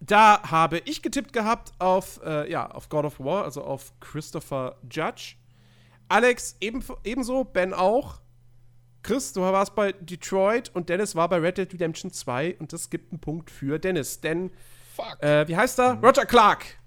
Da 0.00 0.42
habe 0.50 0.78
ich 0.84 1.02
getippt 1.02 1.32
gehabt 1.32 1.72
auf, 1.78 2.20
äh, 2.24 2.50
ja, 2.50 2.70
auf 2.70 2.88
God 2.88 3.06
of 3.06 3.20
War, 3.20 3.44
also 3.44 3.62
auf 3.62 3.92
Christopher 4.00 4.76
Judge. 4.90 5.36
Alex 6.08 6.56
eben, 6.60 6.84
ebenso, 7.04 7.44
Ben 7.44 7.72
auch. 7.72 8.20
Chris, 9.02 9.32
du 9.32 9.42
warst 9.42 9.74
bei 9.74 9.92
Detroit 9.92 10.70
und 10.74 10.88
Dennis 10.88 11.14
war 11.14 11.28
bei 11.28 11.38
Red 11.38 11.58
Dead 11.58 11.72
Redemption 11.72 12.10
2 12.10 12.56
und 12.58 12.72
das 12.72 12.88
gibt 12.90 13.12
einen 13.12 13.20
Punkt 13.20 13.50
für 13.50 13.78
Dennis. 13.78 14.20
Denn, 14.20 14.50
Fuck. 14.94 15.22
äh, 15.22 15.46
wie 15.46 15.56
heißt 15.56 15.78
er? 15.78 15.94
Roger 16.02 16.24
Clark 16.24 16.78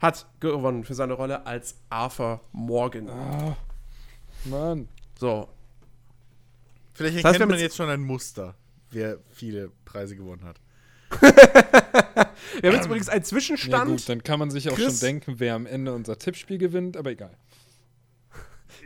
hat 0.00 0.26
gewonnen 0.40 0.84
für 0.84 0.94
seine 0.94 1.12
Rolle 1.14 1.46
als 1.46 1.76
Arthur 1.90 2.40
Morgan. 2.52 3.08
Ah, 3.10 3.56
Mann. 4.44 4.88
So. 5.18 5.48
Vielleicht 6.94 7.18
Das 7.18 7.24
heißt, 7.24 7.34
erkennt 7.34 7.38
wir 7.38 7.42
haben 7.42 7.50
man 7.50 7.58
jetzt 7.60 7.76
schon 7.76 7.88
ein 7.88 8.00
Muster, 8.00 8.54
wer 8.90 9.18
viele 9.30 9.70
Preise 9.84 10.16
gewonnen 10.16 10.44
hat. 10.44 10.60
Wir 12.60 12.70
haben 12.70 12.76
jetzt 12.76 12.86
übrigens 12.86 13.08
einen 13.08 13.22
Ja, 13.22 13.24
Zwischenstand. 13.28 13.90
gut, 13.90 14.08
dann 14.08 14.22
kann 14.22 14.38
man 14.38 14.50
sich 14.50 14.68
auch 14.70 14.74
Chris- 14.74 15.00
schon 15.00 15.08
denken, 15.08 15.34
wer 15.38 15.54
am 15.54 15.66
Ende 15.66 15.92
unser 15.94 16.18
Tippspiel 16.18 16.58
gewinnt, 16.58 16.96
aber 16.96 17.10
egal. 17.10 17.36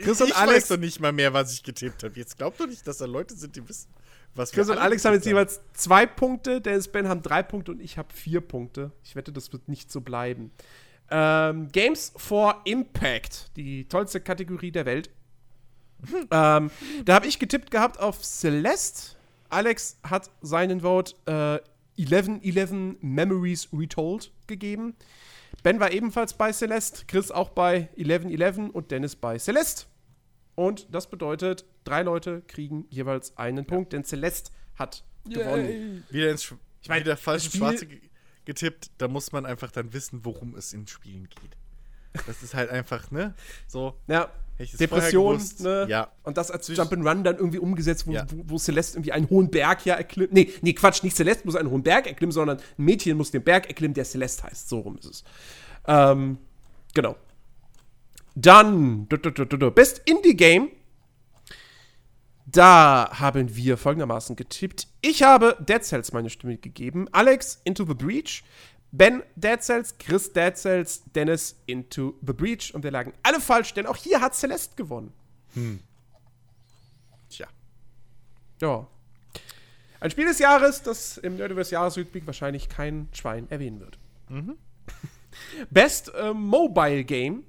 Chris 0.01 0.21
und 0.21 0.29
ich 0.29 0.37
Alex- 0.37 0.57
weiß 0.57 0.69
doch 0.69 0.77
nicht 0.79 1.01
mal 1.01 1.13
mehr, 1.13 1.33
was 1.33 1.53
ich 1.53 1.63
getippt 1.63 2.03
habe. 2.03 2.15
Jetzt 2.19 2.39
glaubt 2.39 2.59
doch 2.61 2.67
nicht, 2.67 2.87
dass 2.87 2.99
da 2.99 3.05
Leute 3.07 3.35
sind, 3.35 3.57
die 3.57 3.69
wissen, 3.69 3.89
was 4.35 4.53
Chris 4.53 4.71
und 4.71 4.79
Alex 4.79 5.05
haben 5.05 5.15
jetzt 5.15 5.27
jeweils 5.27 5.61
zwei 5.75 6.07
Punkte, 6.07 6.61
Dennis 6.61 6.89
Ben 6.89 7.09
haben 7.09 7.23
drei 7.23 7.43
Punkte 7.43 7.73
und 7.73 7.81
ich 7.81 7.99
habe 7.99 8.09
vier 8.15 8.41
Punkte. 8.41 8.93
Ich 9.05 9.15
wette, 9.17 9.33
das 9.33 9.53
wird 9.53 9.69
nicht 9.69 9.91
so 9.93 10.01
bleiben. 10.01 10.51
Ähm, 11.11 11.69
Games 11.73 12.13
for 12.17 12.63
Impact, 12.65 13.55
die 13.57 13.87
tollste 13.87 14.21
Kategorie 14.21 14.71
der 14.73 14.87
Welt. 14.87 15.11
ähm, 16.31 16.71
da 17.05 17.15
habe 17.15 17.27
ich 17.27 17.39
getippt 17.39 17.71
gehabt 17.71 18.01
auf 18.01 18.23
Celeste. 18.25 19.17
Alex 19.53 19.99
hat 20.03 20.31
seinen 20.41 20.81
Vote 20.81 21.15
äh, 21.27 21.61
1111 22.01 22.97
Memories 23.03 23.69
Retold 23.73 24.33
gegeben. 24.47 24.95
Ben 25.63 25.79
war 25.79 25.93
ebenfalls 25.93 26.33
bei 26.35 26.53
Celeste, 26.53 27.05
Chris 27.07 27.31
auch 27.31 27.51
bei 27.51 27.89
1111 27.99 28.71
und 28.75 28.91
Dennis 28.91 29.15
bei 29.15 29.39
Celeste. 29.39 29.85
Und 30.55 30.87
das 30.95 31.09
bedeutet, 31.09 31.65
drei 31.85 32.03
Leute 32.03 32.43
kriegen 32.47 32.87
jeweils 32.91 33.37
einen 33.37 33.67
Punkt, 33.67 33.93
denn 33.93 34.05
Celeste 34.05 34.51
hat 34.77 35.05
gewonnen. 35.29 36.05
Wieder 36.11 36.31
ins 36.31 36.45
Sch 36.45 36.55
Ich 36.83 36.89
mein, 36.89 37.01
wieder 37.03 37.17
falsch 37.17 37.51
Schwarze 37.59 37.87
ge- 37.87 38.01
getippt. 38.45 38.91
Da 38.99 39.09
muss 39.09 39.33
man 39.33 39.47
einfach 39.47 39.71
dann 39.71 39.93
wissen, 39.93 40.25
worum 40.25 40.55
es 40.57 40.73
in 40.73 40.87
Spielen 40.87 41.29
geht. 41.29 41.57
Das 42.27 42.43
ist 42.43 42.55
halt 42.55 42.71
einfach, 42.71 43.11
ne? 43.11 43.35
So, 43.67 43.95
Ja, 44.07 44.31
Depression, 44.79 45.41
ne? 45.61 45.87
Ja. 45.89 46.09
Und 46.23 46.37
das 46.37 46.51
als 46.51 46.69
Jump'n'Run 46.69 47.23
dann 47.23 47.37
irgendwie 47.37 47.59
umgesetzt, 47.59 48.07
wo, 48.07 48.13
Ja. 48.13 48.27
wo, 48.31 48.43
wo 48.55 48.59
Celeste 48.59 48.97
irgendwie 48.97 49.13
einen 49.13 49.29
hohen 49.31 49.51
Berg 49.51 49.85
ja 49.87 49.95
erklimmt. 49.95 50.33
Nee, 50.33 50.53
nee, 50.61 50.73
Quatsch, 50.73 51.03
nicht 51.03 51.17
Celeste 51.17 51.45
muss 51.47 51.57
einen 51.57 51.71
hohen 51.71 51.83
Berg 51.83 52.07
erklimmen, 52.07 52.33
sondern 52.33 52.59
ein 52.59 52.85
Mädchen 52.85 53.17
muss 53.17 53.31
den 53.31 53.43
Berg 53.43 53.67
erklimmen, 53.67 53.95
der 53.95 54.05
Celeste 54.05 54.45
heißt. 54.45 54.69
So 54.69 54.81
rum 54.81 54.99
ist 54.99 55.07
es. 55.07 55.25
Ähm, 55.87 56.39
genau. 56.95 57.17
Dann, 58.35 59.09
du, 59.09 59.17
du, 59.17 59.31
du, 59.31 59.71
Best 59.71 60.03
Indie 60.05 60.37
Game. 60.37 60.71
Da 62.47 63.09
haben 63.13 63.57
wir 63.57 63.77
folgendermaßen 63.77 64.37
getippt. 64.37 64.89
Ich 65.01 65.23
habe 65.23 65.57
Dead 65.61 65.83
Cells 65.83 66.13
meine 66.13 66.29
Stimme 66.29 66.59
gegeben. 66.59 67.09
Alex 67.13 67.61
Into 67.65 67.85
the 67.87 67.95
Breach. 67.95 68.43
Ben 68.93 69.23
Dead 69.37 69.63
Cells, 69.63 69.97
Chris 69.99 70.33
Dead 70.33 70.57
Cells, 70.57 71.03
Dennis 71.15 71.57
Into 71.67 72.15
the 72.25 72.33
Breach. 72.33 72.75
Und 72.75 72.85
wir 72.85 72.91
lagen 72.91 73.13
alle 73.23 73.41
falsch, 73.41 73.75
denn 73.75 73.87
auch 73.87 73.97
hier 73.97 74.21
hat 74.21 74.35
Celeste 74.35 74.77
gewonnen. 74.77 75.13
Tja. 77.29 77.49
Ja. 78.61 78.87
Ein 80.01 80.11
Spiel 80.11 80.27
des 80.27 80.39
Jahres, 80.39 80.83
das 80.83 81.17
im 81.19 81.37
Nerdiverse 81.37 81.73
Jahresrückblick 81.73 82.27
wahrscheinlich 82.27 82.69
kein 82.69 83.09
Schwein 83.13 83.51
erwähnen 83.51 83.81
wird. 83.81 83.99
Best 85.71 86.13
äh, 86.15 86.35
Mobile 86.35 87.05
Game. 87.05 87.45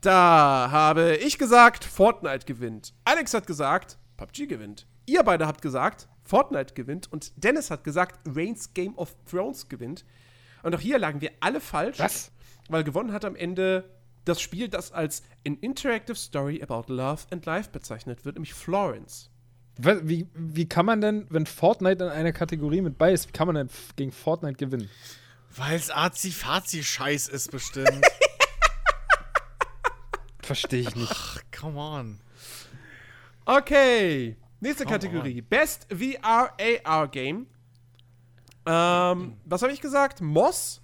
Da 0.00 0.68
habe 0.70 1.16
ich 1.16 1.38
gesagt, 1.38 1.84
Fortnite 1.84 2.46
gewinnt. 2.46 2.94
Alex 3.04 3.34
hat 3.34 3.46
gesagt, 3.46 3.98
PUBG 4.16 4.46
gewinnt. 4.46 4.86
Ihr 5.06 5.22
beide 5.22 5.46
habt 5.46 5.62
gesagt, 5.62 6.08
Fortnite 6.28 6.74
gewinnt. 6.74 7.10
Und 7.10 7.32
Dennis 7.42 7.70
hat 7.70 7.84
gesagt, 7.84 8.20
Reigns 8.26 8.74
Game 8.74 8.96
of 8.98 9.16
Thrones 9.30 9.68
gewinnt. 9.68 10.04
Und 10.62 10.74
auch 10.74 10.80
hier 10.80 10.98
lagen 10.98 11.20
wir 11.20 11.30
alle 11.40 11.60
falsch. 11.60 11.98
Was? 11.98 12.30
Weil 12.68 12.84
gewonnen 12.84 13.12
hat 13.12 13.24
am 13.24 13.34
Ende 13.34 13.88
das 14.26 14.40
Spiel, 14.40 14.68
das 14.68 14.92
als 14.92 15.22
an 15.46 15.56
Interactive 15.56 16.16
Story 16.16 16.62
about 16.62 16.92
Love 16.92 17.22
and 17.30 17.46
Life 17.46 17.70
bezeichnet 17.70 18.26
wird, 18.26 18.36
nämlich 18.36 18.52
Florence. 18.52 19.30
Wie, 19.78 20.26
wie 20.34 20.68
kann 20.68 20.84
man 20.84 21.00
denn, 21.00 21.26
wenn 21.30 21.46
Fortnite 21.46 22.04
in 22.04 22.10
einer 22.10 22.32
Kategorie 22.32 22.82
mit 22.82 22.98
bei 22.98 23.12
ist, 23.12 23.28
wie 23.28 23.32
kann 23.32 23.46
man 23.46 23.54
denn 23.54 23.70
gegen 23.96 24.12
Fortnite 24.12 24.56
gewinnen? 24.56 24.90
Weil 25.56 25.76
es 25.76 25.90
Azi-Fazi-Scheiß 25.90 27.28
ist 27.28 27.50
bestimmt. 27.50 27.88
Verstehe 30.42 30.80
ich 30.80 30.94
nicht. 30.94 31.10
Ach, 31.10 31.40
come 31.58 31.78
on. 31.78 32.20
Okay, 33.46 34.36
nächste 34.60 34.84
Come 34.84 34.94
Kategorie. 34.98 35.40
Best 35.42 35.86
VR 35.92 36.52
AR 36.84 37.08
Game. 37.08 37.46
Ähm, 38.66 39.36
was 39.44 39.62
habe 39.62 39.72
ich 39.72 39.80
gesagt? 39.80 40.20
Moss, 40.20 40.80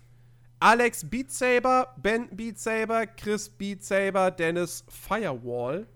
Alex 0.60 1.08
Beat 1.08 1.30
Saber, 1.30 1.94
Ben 1.98 2.28
Beat 2.34 2.58
Saber, 2.58 3.06
Chris 3.06 3.48
Beat 3.50 3.84
Saber, 3.84 4.30
Dennis 4.30 4.84
Firewall. 4.88 5.86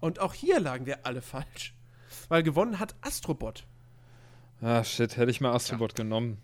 Und 0.00 0.20
auch 0.20 0.34
hier 0.34 0.60
lagen 0.60 0.86
wir 0.86 1.04
alle 1.04 1.22
falsch. 1.22 1.74
Weil 2.28 2.42
gewonnen 2.42 2.78
hat 2.78 2.94
Astrobot. 3.02 3.66
Ah, 4.62 4.82
shit, 4.84 5.16
hätte 5.16 5.30
ich 5.30 5.40
mal 5.40 5.52
Astrobot 5.52 5.94
genommen. 5.94 6.38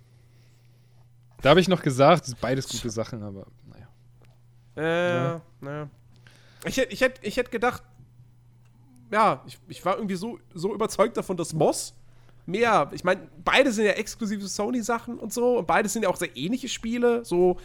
Da 1.40 1.50
habe 1.50 1.60
ich 1.60 1.68
noch 1.68 1.82
gesagt, 1.82 2.30
beides 2.40 2.68
gute 2.68 2.90
Sachen, 2.90 3.22
aber 3.22 3.46
naja. 3.66 3.88
Äh, 4.76 5.14
Ja. 5.14 5.40
naja. 5.60 5.90
Ich 6.64 6.76
hätte 6.76 6.92
ich 6.92 7.00
hätt, 7.00 7.18
ich 7.22 7.36
hätt 7.36 7.50
gedacht, 7.50 7.82
ja, 9.12 9.42
ich, 9.46 9.58
ich 9.68 9.84
war 9.84 9.96
irgendwie 9.96 10.16
so, 10.16 10.38
so 10.54 10.74
überzeugt 10.74 11.16
davon, 11.16 11.36
dass 11.36 11.52
Moss 11.52 11.94
mehr, 12.46 12.90
ich 12.92 13.04
meine, 13.04 13.28
beide 13.44 13.70
sind 13.70 13.84
ja 13.84 13.92
exklusive 13.92 14.48
Sony-Sachen 14.48 15.18
und 15.18 15.32
so, 15.32 15.58
und 15.58 15.66
beide 15.66 15.88
sind 15.88 16.02
ja 16.02 16.08
auch 16.08 16.16
sehr 16.16 16.36
ähnliche 16.36 16.68
Spiele, 16.68 17.24
so 17.24 17.58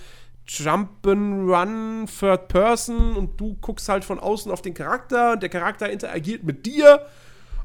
Jump'n'Run, 0.48 2.08
Third 2.20 2.48
Person, 2.50 3.16
und 3.16 3.40
du 3.40 3.56
guckst 3.60 3.90
halt 3.90 4.06
von 4.06 4.20
außen 4.20 4.52
auf 4.52 4.62
den 4.62 4.74
Charakter, 4.74 5.34
und 5.34 5.42
der 5.42 5.50
Charakter 5.50 5.90
interagiert 5.90 6.44
mit 6.44 6.66
dir, 6.66 7.08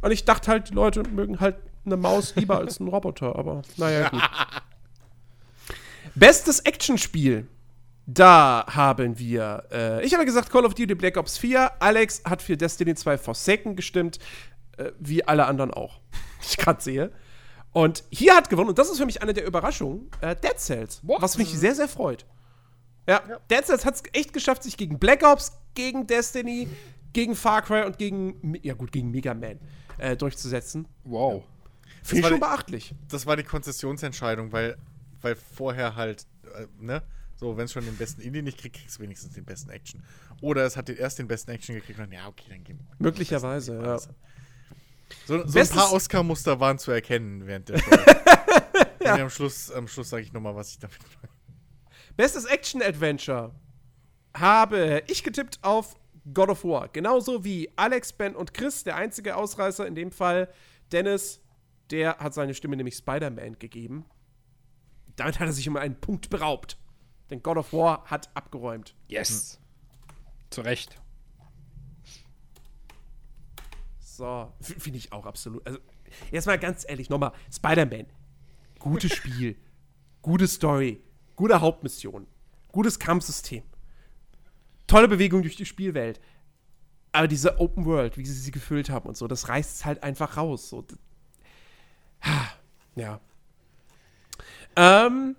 und 0.01 0.11
ich 0.11 0.25
dachte 0.25 0.51
halt, 0.51 0.71
die 0.71 0.75
Leute 0.75 1.03
mögen 1.11 1.41
halt 1.41 1.57
eine 1.85 1.97
Maus 1.97 2.35
lieber 2.37 2.59
als 2.59 2.81
einen 2.81 2.89
Roboter, 2.89 3.37
aber 3.37 3.63
naja, 3.77 4.09
gut. 4.09 4.23
Bestes 6.15 6.61
Actionspiel. 6.61 7.47
Da 8.07 8.65
haben 8.69 9.19
wir, 9.19 9.65
äh, 9.71 10.05
ich 10.05 10.13
habe 10.15 10.25
gesagt 10.25 10.51
Call 10.51 10.65
of 10.65 10.75
Duty 10.75 10.95
Black 10.95 11.17
Ops 11.17 11.39
4. 11.39 11.81
Alex 11.81 12.23
hat 12.25 12.43
für 12.43 12.57
Destiny 12.57 12.95
2 12.95 13.17
Forsaken 13.17 13.77
gestimmt, 13.77 14.19
äh, 14.77 14.91
wie 14.99 15.25
alle 15.27 15.47
anderen 15.47 15.73
auch. 15.73 16.01
ich 16.43 16.57
gerade 16.57 16.83
sehe. 16.83 17.13
Und 17.73 18.05
hier 18.11 18.35
hat 18.35 18.51
gewonnen, 18.51 18.71
und 18.71 18.79
das 18.79 18.91
ist 18.91 18.99
für 18.99 19.07
mich 19.07 19.23
eine 19.23 19.33
der 19.33 19.47
Überraschungen, 19.47 20.11
äh, 20.21 20.35
Dead 20.37 20.59
Cells. 20.59 21.01
What? 21.05 21.23
Was 21.23 21.39
mich 21.39 21.49
sehr, 21.49 21.75
sehr 21.75 21.89
freut. 21.89 22.27
Ja, 23.09 23.21
Dead 23.51 23.65
Cells 23.65 23.85
hat 23.85 23.95
es 23.95 24.03
echt 24.13 24.33
geschafft, 24.33 24.63
sich 24.65 24.77
gegen 24.77 24.99
Black 24.99 25.23
Ops, 25.23 25.53
gegen 25.75 26.07
Destiny, 26.07 26.69
gegen 27.13 27.35
Far 27.37 27.63
Cry 27.63 27.85
und 27.85 27.99
gegen, 27.99 28.59
ja 28.63 28.75
gut, 28.75 28.93
gegen 28.93 29.11
Mega 29.11 29.33
Man 29.33 29.59
äh, 29.99 30.17
durchzusetzen. 30.17 30.87
Wow. 31.05 31.45
Finde 32.03 32.21
ich 32.21 32.27
schon 32.27 32.35
die- 32.37 32.41
beachtlich. 32.41 32.95
Das 33.09 33.27
war 33.27 33.37
die 33.37 33.43
Konzessionsentscheidung, 33.45 34.53
weil, 34.53 34.77
weil 35.21 35.37
vorher 35.37 35.95
halt, 35.97 36.27
äh, 36.55 36.67
ne? 36.81 37.03
So, 37.37 37.57
wenn 37.57 37.65
es 37.65 37.73
schon 37.73 37.85
den 37.85 37.97
besten 37.97 38.21
Indie 38.21 38.43
nicht 38.43 38.59
kriegt, 38.59 38.77
kriegst 38.77 38.99
du 38.99 39.03
wenigstens 39.03 39.35
den 39.35 39.45
besten 39.45 39.71
Action. 39.71 40.03
Oder 40.41 40.65
es 40.65 40.77
hat 40.77 40.89
den, 40.89 40.97
erst 40.97 41.19
den 41.19 41.27
besten 41.27 41.51
Action 41.51 41.75
gekriegt 41.75 41.99
und 41.99 42.07
dann, 42.07 42.13
ja, 42.13 42.29
okay, 42.29 42.45
dann 42.49 42.63
gehen 42.63 42.79
wir. 42.79 42.97
Möglicherweise, 42.99 43.81
ja. 43.83 43.99
So, 45.27 45.47
so 45.47 45.59
ein 45.59 45.69
paar 45.69 45.93
Oscar-Muster 45.93 46.59
waren 46.61 46.79
zu 46.79 46.91
erkennen 46.91 47.47
während 47.47 47.69
der 47.69 47.79
Show. 47.81 47.91
ja. 49.05 49.17
Am 49.17 49.31
Schluss, 49.31 49.71
am 49.71 49.89
Schluss 49.89 50.11
sage 50.11 50.23
ich 50.23 50.33
nochmal, 50.33 50.55
was 50.55 50.71
ich 50.71 50.79
damit 50.79 50.99
meine. 50.99 51.33
Bestes 52.17 52.45
Action-Adventure 52.45 53.55
habe 54.37 55.03
ich 55.07 55.23
getippt 55.23 55.59
auf 55.63 55.97
God 56.33 56.51
of 56.51 56.65
War. 56.65 56.89
Genauso 56.89 57.45
wie 57.45 57.71
Alex, 57.77 58.13
Ben 58.13 58.35
und 58.35 58.55
Chris, 58.55 58.85
der 58.85 58.97
einzige 58.97 59.37
Ausreißer 59.37 59.87
in 59.87 59.95
dem 59.95 60.13
Fall. 60.13 60.49
Dennis, 60.93 61.41
der 61.91 62.19
hat 62.19 62.35
seine 62.35 62.55
Stimme 62.55 62.77
nämlich 62.77 62.97
Spider-Man 62.97 63.59
gegeben. 63.59 64.05
Damit 65.17 65.41
hat 65.41 65.49
er 65.49 65.53
sich 65.53 65.69
um 65.69 65.77
einen 65.77 66.01
Punkt 66.01 66.31
beraubt. 66.31 66.79
Denn 67.33 67.43
God 67.43 67.57
of 67.57 67.73
War 67.73 68.05
hat 68.05 68.29
abgeräumt. 68.35 68.95
Yes. 69.09 69.59
Zu 70.51 70.61
Recht. 70.61 71.01
So, 73.99 74.53
finde 74.61 74.99
ich 74.99 75.13
auch 75.13 75.25
absolut. 75.25 75.67
Also, 75.67 75.79
jetzt 76.31 76.45
mal 76.47 76.59
ganz 76.59 76.85
ehrlich, 76.87 77.09
nochmal, 77.09 77.33
Spider-Man. 77.51 78.05
Gutes 78.79 79.15
Spiel, 79.15 79.57
gute 80.23 80.47
Story, 80.47 81.03
gute 81.35 81.63
Hauptmission, 81.63 82.27
gutes 82.71 82.99
Kampfsystem, 82.99 83.63
tolle 84.87 85.09
Bewegung 85.09 85.41
durch 85.41 85.57
die 85.57 85.65
Spielwelt. 85.65 86.21
Aber 87.13 87.29
diese 87.29 87.59
Open 87.61 87.87
World, 87.87 88.19
wie 88.19 88.27
sie 88.27 88.35
sie 88.35 88.51
gefüllt 88.51 88.91
haben 88.91 89.09
und 89.09 89.17
so, 89.17 89.27
das 89.27 89.49
reißt 89.49 89.77
es 89.77 89.85
halt 89.87 90.03
einfach 90.03 90.37
raus. 90.37 90.69
So. 90.69 90.85
Ja. 92.95 93.21
Ähm, 94.77 95.35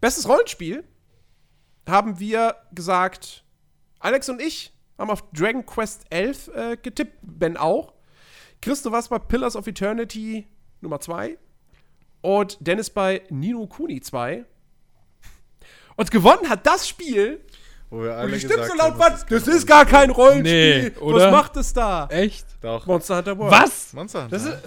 bestes 0.00 0.28
Rollenspiel 0.28 0.84
haben 1.88 2.18
wir 2.18 2.56
gesagt, 2.72 3.44
Alex 4.00 4.28
und 4.28 4.40
ich 4.40 4.72
haben 4.98 5.10
auf 5.10 5.22
Dragon 5.32 5.64
Quest 5.64 6.04
11 6.10 6.48
äh, 6.48 6.76
getippt, 6.76 7.18
Ben 7.22 7.56
auch. 7.56 7.92
Chris, 8.60 8.82
du 8.82 8.90
warst 8.90 9.10
bei 9.10 9.18
Pillars 9.18 9.56
of 9.56 9.66
Eternity 9.66 10.46
Nummer 10.80 11.00
2 11.00 11.38
und 12.20 12.58
Dennis 12.60 12.90
bei 12.90 13.22
Nino 13.30 13.66
Kuni 13.66 14.00
2. 14.00 14.44
Und 15.96 16.10
gewonnen 16.10 16.48
hat 16.48 16.66
das 16.66 16.88
Spiel, 16.88 17.40
Wo 17.90 18.02
wir 18.02 18.10
und 18.10 18.16
alle 18.16 18.32
die 18.32 18.40
Stimmt 18.40 18.54
so 18.54 18.72
gesagt 18.72 18.78
laut 18.78 18.90
haben, 18.92 18.98
war, 18.98 19.26
das 19.28 19.48
ist 19.48 19.66
gar 19.66 19.84
kein 19.84 20.10
Rollenspiel. 20.10 20.90
Nee, 20.90 20.98
oder? 21.00 21.26
Was 21.26 21.32
macht 21.32 21.56
es 21.56 21.72
da? 21.72 22.06
Echt? 22.10 22.46
Doch. 22.60 22.86
Monster 22.86 23.16
Hunter 23.16 23.38
World. 23.38 23.52
Was? 23.52 23.92
Monster 23.92 24.24
Hunter. 24.24 24.36
Das 24.36 24.44
ist, 24.44 24.58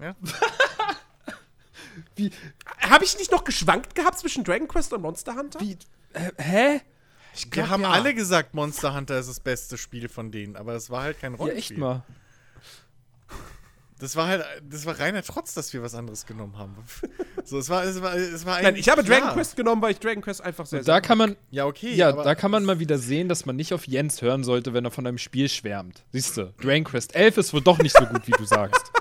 ja. 0.00 0.14
wie, 2.16 2.30
Habe 2.78 3.04
ich 3.04 3.18
nicht 3.18 3.30
noch 3.30 3.44
geschwankt 3.44 3.94
gehabt 3.94 4.18
zwischen 4.18 4.44
Dragon 4.44 4.68
Quest 4.68 4.92
und 4.92 5.02
Monster 5.02 5.36
Hunter? 5.36 5.60
wie, 5.60 5.76
äh, 6.14 6.30
hä? 6.42 6.80
Wir 7.52 7.70
haben 7.70 7.82
ja. 7.82 7.90
alle 7.90 8.12
gesagt, 8.14 8.54
Monster 8.54 8.94
Hunter 8.94 9.18
ist 9.18 9.28
das 9.28 9.40
beste 9.40 9.78
Spiel 9.78 10.08
von 10.08 10.30
denen, 10.32 10.56
aber 10.56 10.74
es 10.74 10.90
war 10.90 11.04
halt 11.04 11.20
kein 11.20 11.32
Ja, 11.32 11.38
Rollenspiel. 11.38 11.76
echt 11.76 11.78
mal. 11.78 12.02
Das 14.00 14.16
war 14.16 14.28
halt, 14.28 14.42
das 14.68 14.86
war 14.86 14.98
reiner 14.98 15.22
Trotz, 15.22 15.52
dass 15.52 15.72
wir 15.74 15.82
was 15.82 15.94
anderes 15.94 16.24
genommen 16.24 16.56
haben. 16.56 16.74
so, 17.44 17.58
es 17.58 17.68
war, 17.68 17.84
es 17.84 18.00
war, 18.00 18.14
es 18.14 18.46
war 18.46 18.60
Nein, 18.62 18.76
ich 18.76 18.88
habe 18.88 19.04
Dragon 19.04 19.24
klar. 19.24 19.34
Quest 19.34 19.56
genommen, 19.56 19.82
weil 19.82 19.92
ich 19.92 20.00
Dragon 20.00 20.22
Quest 20.22 20.40
einfach 20.40 20.64
sehr, 20.64 20.78
Und 20.80 20.88
da 20.88 20.94
sehr 20.94 21.00
kann 21.02 21.18
man, 21.18 21.36
Ja, 21.50 21.66
okay. 21.66 21.94
ja, 21.94 22.08
aber 22.08 22.24
da 22.24 22.34
kann 22.34 22.50
man 22.50 22.64
mal 22.64 22.78
wieder 22.78 22.96
sehen, 22.98 23.28
dass 23.28 23.44
man 23.44 23.56
nicht 23.56 23.74
auf 23.74 23.86
Jens 23.86 24.22
hören 24.22 24.42
sollte, 24.42 24.72
wenn 24.72 24.86
er 24.86 24.90
von 24.90 25.06
einem 25.06 25.18
Spiel 25.18 25.50
schwärmt. 25.50 26.02
Siehst 26.12 26.36
du, 26.38 26.52
Dragon 26.62 26.84
Quest 26.84 27.14
11 27.14 27.36
ist 27.36 27.52
wohl 27.52 27.60
doch 27.60 27.78
nicht 27.78 27.94
so 27.96 28.06
gut, 28.06 28.26
wie 28.26 28.32
du 28.32 28.44
sagst. 28.44 28.90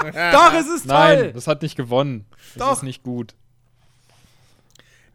Doch, 0.00 0.54
es 0.54 0.66
ist 0.66 0.86
Nein, 0.86 1.18
toll. 1.18 1.32
das 1.34 1.46
hat 1.46 1.60
nicht 1.62 1.76
gewonnen. 1.76 2.24
Das 2.54 2.66
Doch. 2.68 2.72
ist 2.78 2.82
nicht 2.82 3.02
gut. 3.02 3.34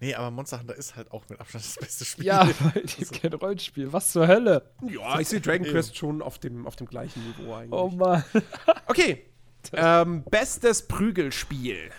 Nee, 0.05 0.13
aber 0.13 0.29
Monster 0.29 0.59
Hunter 0.59 0.75
ist 0.75 0.95
halt 0.95 1.11
auch 1.11 1.23
mit 1.29 1.39
Abstand 1.39 1.65
das 1.65 1.77
beste 1.77 2.05
Spiel. 2.05 2.25
Ja, 2.25 2.47
weil 2.59 2.83
die 2.83 3.01
ist 3.01 3.11
kein 3.11 3.33
Rollenspiel. 3.33 3.91
Was 3.91 4.11
zur 4.11 4.27
Hölle? 4.27 4.69
Ja, 4.87 5.19
ich 5.19 5.27
sehe 5.27 5.41
Dragon 5.41 5.65
Quest 5.65 5.97
schon 5.97 6.21
auf 6.21 6.37
dem, 6.37 6.67
auf 6.67 6.75
dem 6.75 6.85
gleichen 6.85 7.25
Niveau 7.25 7.55
eigentlich. 7.55 7.71
Oh 7.73 7.89
Mann. 7.89 8.23
Okay. 8.85 9.25
Ähm, 9.73 10.23
bestes 10.29 10.87
Prügelspiel. 10.87 11.89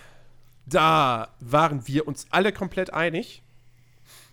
Da 0.65 1.33
waren 1.41 1.85
wir 1.85 2.07
uns 2.07 2.27
alle 2.29 2.53
komplett 2.53 2.93
einig. 2.93 3.43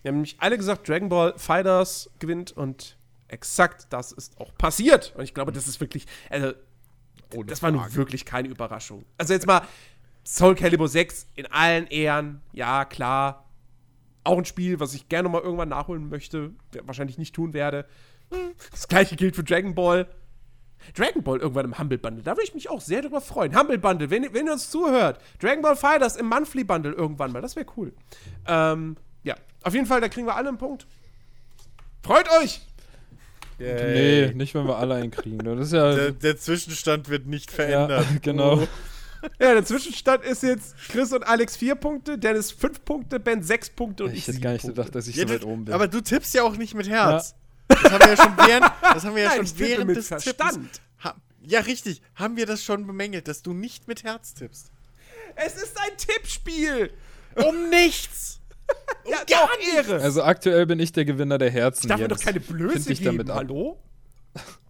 Wir 0.02 0.10
haben 0.10 0.18
nämlich 0.18 0.36
alle 0.38 0.56
gesagt, 0.56 0.88
Dragon 0.88 1.09
Ball 1.09 1.34
Fighters 1.36 2.10
gewinnt 2.20 2.52
und 2.52 2.96
exakt 3.26 3.88
das 3.90 4.12
ist 4.12 4.40
auch 4.40 4.55
passiert. 4.56 5.12
Und 5.16 5.24
ich 5.24 5.34
glaube, 5.34 5.51
das 5.51 5.66
ist 5.66 5.80
wirklich, 5.80 6.06
also, 6.30 6.52
Ohne 7.34 7.46
das 7.46 7.60
war 7.60 7.72
nun 7.72 7.80
Frage. 7.80 7.96
wirklich 7.96 8.24
keine 8.24 8.46
Überraschung. 8.46 9.05
Also 9.18 9.32
jetzt 9.32 9.48
mal 9.48 9.62
Soul 10.24 10.55
Calibur 10.55 10.86
6 10.86 11.26
in 11.34 11.46
allen 11.46 11.88
Ehren, 11.88 12.40
ja, 12.52 12.84
klar. 12.84 13.43
Auch 14.24 14.38
ein 14.38 14.44
Spiel, 14.44 14.80
was 14.80 14.94
ich 14.94 15.09
gerne 15.09 15.28
mal 15.28 15.42
irgendwann 15.42 15.68
nachholen 15.68 16.09
möchte, 16.09 16.52
wahrscheinlich 16.82 17.18
nicht 17.18 17.34
tun 17.34 17.52
werde. 17.52 17.86
Hm, 18.30 18.52
Das 18.70 18.88
gleiche 18.88 19.16
gilt 19.16 19.36
für 19.36 19.44
Dragon 19.44 19.74
Ball. 19.74 20.06
Dragon 20.94 21.22
Ball 21.22 21.38
irgendwann 21.38 21.64
im 21.66 21.78
Humble 21.78 21.98
Bundle. 21.98 22.22
Da 22.22 22.32
würde 22.32 22.44
ich 22.44 22.55
mich 22.55 22.68
auch 22.68 22.80
sehr 22.80 23.02
drüber 23.02 23.20
freuen. 23.20 23.59
Humble 23.59 23.78
Bundle, 23.78 24.10
wenn, 24.10 24.32
wenn 24.34 24.46
ihr 24.46 24.52
uns 24.52 24.70
zuhört. 24.70 25.18
Dragon 25.40 25.62
Ball 25.62 25.76
Fighters 25.76 26.16
im 26.16 26.26
Monthly 26.26 26.64
Bundle 26.64 26.92
irgendwann 26.92 27.32
mal. 27.32 27.40
Das 27.40 27.56
wäre 27.56 27.66
cool. 27.76 27.92
Ähm, 28.46 28.96
ja, 29.22 29.34
auf 29.62 29.72
jeden 29.74 29.86
Fall, 29.86 30.01
da 30.01 30.09
kriegen 30.09 30.26
wir 30.26 30.36
alle 30.36 30.48
einen 30.48 30.59
Punkt. 30.59 30.86
Freut 32.02 32.28
euch! 32.42 32.60
Nee, 33.59 34.32
nicht, 34.34 34.55
wenn 34.55 34.66
wir 34.66 34.76
alle 34.76 34.96
einen 34.96 35.10
kriegen. 35.10 35.38
Das 35.38 35.68
ist 35.68 35.72
ja. 35.72 35.94
Der, 35.94 36.10
der 36.10 36.36
Zwischenstand 36.36 37.09
wird 37.09 37.26
nicht 37.26 37.51
ja 37.51 37.56
verändert. 37.56 38.06
genau. 38.22 38.66
Ja, 39.38 39.55
der 39.55 39.64
Zwischenstand 39.64 40.24
ist 40.24 40.42
jetzt 40.42 40.76
Chris 40.88 41.12
und 41.12 41.22
Alex 41.26 41.56
vier 41.56 41.74
Punkte, 41.74 42.18
Dennis 42.18 42.51
fünf 42.52 42.84
Punkte, 42.84 43.18
Ben 43.20 43.42
sechs 43.42 43.70
Punkte 43.70 44.05
und 44.05 44.12
ich, 44.12 44.18
Ich 44.18 44.28
hätte 44.28 44.40
gar 44.40 44.52
nicht 44.52 44.62
Punkte. 44.62 44.80
gedacht, 44.80 44.94
dass 44.94 45.06
ich 45.09 45.16
Ja, 45.16 45.26
so 45.26 45.34
weit 45.34 45.42
du, 45.42 45.48
oben 45.48 45.64
bin. 45.64 45.74
aber 45.74 45.88
du 45.88 46.01
tippst 46.01 46.34
ja 46.34 46.42
auch 46.42 46.56
nicht 46.56 46.74
mit 46.74 46.88
Herz. 46.88 47.34
Das 47.68 47.82
haben 47.84 48.01
wir 48.01 48.09
ja 48.09 48.16
schon 48.16 48.36
während, 48.36 48.72
das 48.82 49.05
haben 49.05 49.14
wir 49.16 49.22
ja 49.22 49.28
Nein, 49.36 49.46
schon 49.46 49.59
während 49.59 49.86
mit 49.86 49.96
des 49.96 50.09
Verstand. 50.09 50.38
Tippens. 50.52 50.80
Ha, 51.02 51.14
ja, 51.42 51.60
richtig. 51.60 52.02
Haben 52.14 52.36
wir 52.36 52.46
das 52.46 52.62
schon 52.62 52.86
bemängelt, 52.86 53.26
dass 53.28 53.42
du 53.42 53.52
nicht 53.55 53.88
mit 53.88 54.05
Herz 54.05 54.34
tippst? 54.34 54.70
Es 55.36 55.55
ist 55.56 55.76
ein 55.80 55.96
Tippspiel! 55.96 56.90
Um 57.36 57.68
nichts! 57.70 58.40
Ja, 59.06 59.18
doch, 59.28 59.51
Ehre! 59.74 60.01
Also 60.01 60.22
aktuell 60.22 60.64
bin 60.64 60.78
ich 60.80 60.90
der 60.92 61.05
Gewinner 61.05 61.36
der 61.36 61.51
Herzen. 61.51 61.82
ich 61.82 61.88
darf 61.88 62.01
mir 62.01 62.09
doch 62.09 62.18
keine 62.18 62.40
Blöße 62.40 62.94
geben, 62.94 63.30
hallo? 63.30 63.78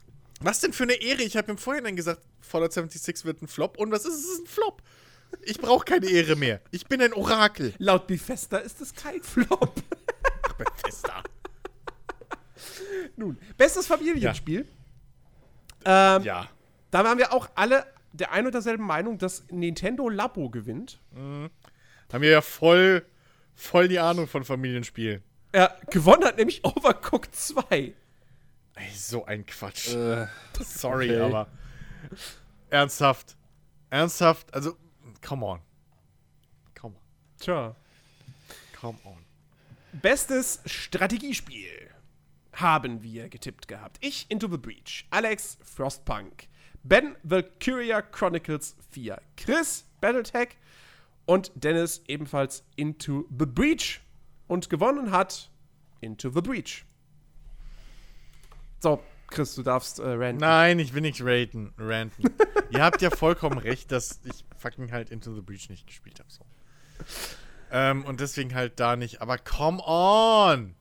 Was 0.45 0.61
denn 0.61 0.73
für 0.73 0.83
eine 0.85 0.95
Ehre? 0.95 1.23
Ich 1.23 1.37
habe 1.37 1.51
im 1.51 1.59
Vorhinein 1.59 1.97
gesagt, 1.97 2.21
Fallout 2.41 2.73
76 2.73 3.25
wird 3.25 3.41
ein 3.43 3.49
Flop. 3.49 3.79
Und 3.79 3.91
was 3.91 4.05
ist 4.05 4.15
es? 4.15 4.21
Es 4.25 4.31
ist 4.35 4.41
ein 4.43 4.47
Flop. 4.47 4.83
Ich 5.43 5.59
brauche 5.59 5.85
keine 5.85 6.07
Ehre 6.07 6.37
mehr. 6.37 6.61
Ich 6.71 6.87
bin 6.87 7.01
ein 7.03 7.13
Orakel. 7.13 7.75
Laut 7.79 8.07
Bethesda 8.07 8.59
ist 8.59 8.81
es 8.81 8.95
kein 8.95 9.23
Flop. 9.23 9.75
Bethesda. 10.59 11.23
Nun, 13.17 13.39
bestes 13.57 13.87
Familienspiel. 13.87 14.67
Ähm, 15.85 16.23
Ja. 16.23 16.49
Da 16.91 17.05
waren 17.05 17.19
wir 17.19 17.33
auch 17.33 17.49
alle 17.57 17.87
der 18.13 18.31
ein 18.31 18.47
und 18.47 18.53
derselben 18.53 18.85
Meinung, 18.85 19.19
dass 19.19 19.45
Nintendo 19.51 20.09
Labo 20.09 20.49
gewinnt. 20.49 21.01
Haben 21.13 21.51
wir 22.23 22.31
ja 22.31 22.41
voll, 22.43 23.05
voll 23.57 23.89
die 23.89 23.99
Ahnung 23.99 24.29
von 24.29 24.45
Familienspielen. 24.45 25.23
Er 25.51 25.77
gewonnen 25.91 26.25
hat 26.25 26.37
nämlich 26.37 26.65
Overcooked 26.65 27.35
2. 27.35 27.95
Ey, 28.75 28.91
so 28.93 29.25
ein 29.25 29.47
Quatsch. 29.47 29.95
Äh, 29.95 30.27
Sorry, 30.61 31.11
okay. 31.11 31.21
aber. 31.21 31.49
Ernsthaft. 32.71 33.37
Ernsthaft. 33.91 34.53
Also, 34.53 34.77
come 35.21 35.45
on. 35.45 35.61
Come 36.75 36.95
on. 36.97 37.03
Tja. 37.39 37.77
Come 38.81 38.99
on. 39.05 39.25
Bestes 39.93 40.61
Strategiespiel 40.67 41.91
haben 42.53 43.03
wir 43.03 43.29
getippt 43.29 43.69
gehabt. 43.69 43.99
Ich 44.01 44.27
Into 44.29 44.49
the 44.49 44.59
Breach, 44.59 45.07
Alex 45.11 45.59
Frostpunk, 45.63 46.49
Ben 46.83 47.17
Valkyria 47.23 48.03
Chronicles 48.03 48.77
4, 48.91 49.21
Chris 49.37 49.85
Battletech 50.01 50.57
und 51.27 51.53
Dennis 51.55 52.03
ebenfalls 52.09 52.65
Into 52.77 53.25
the 53.39 53.47
Breach. 53.47 54.01
Und 54.47 54.69
gewonnen 54.69 55.11
hat 55.11 55.51
Into 56.01 56.29
the 56.31 56.41
Breach. 56.41 56.85
So, 58.85 59.03
Chris, 59.29 59.55
du 59.55 59.63
darfst 59.63 59.99
äh, 59.99 60.03
ranten. 60.03 60.41
Nein, 60.41 60.79
ich 60.79 60.93
will 60.93 61.01
nicht 61.01 61.23
raten, 61.25 61.73
ranten. 61.79 62.25
Ihr 62.71 62.83
habt 62.83 63.01
ja 63.01 63.09
vollkommen 63.09 63.57
recht, 63.57 63.91
dass 63.91 64.21
ich 64.25 64.45
fucking 64.59 64.93
halt 64.93 65.09
Into 65.09 65.35
the 65.35 65.41
Breach 65.41 65.71
nicht 65.71 65.87
gespielt 65.87 66.21
habe. 66.21 66.31
So. 66.31 66.45
Ähm, 67.71 68.05
und 68.05 68.21
deswegen 68.21 68.55
halt 68.55 68.79
da 68.79 68.97
nicht. 68.97 69.23
Aber 69.23 69.39
come 69.39 69.83
on! 69.87 70.75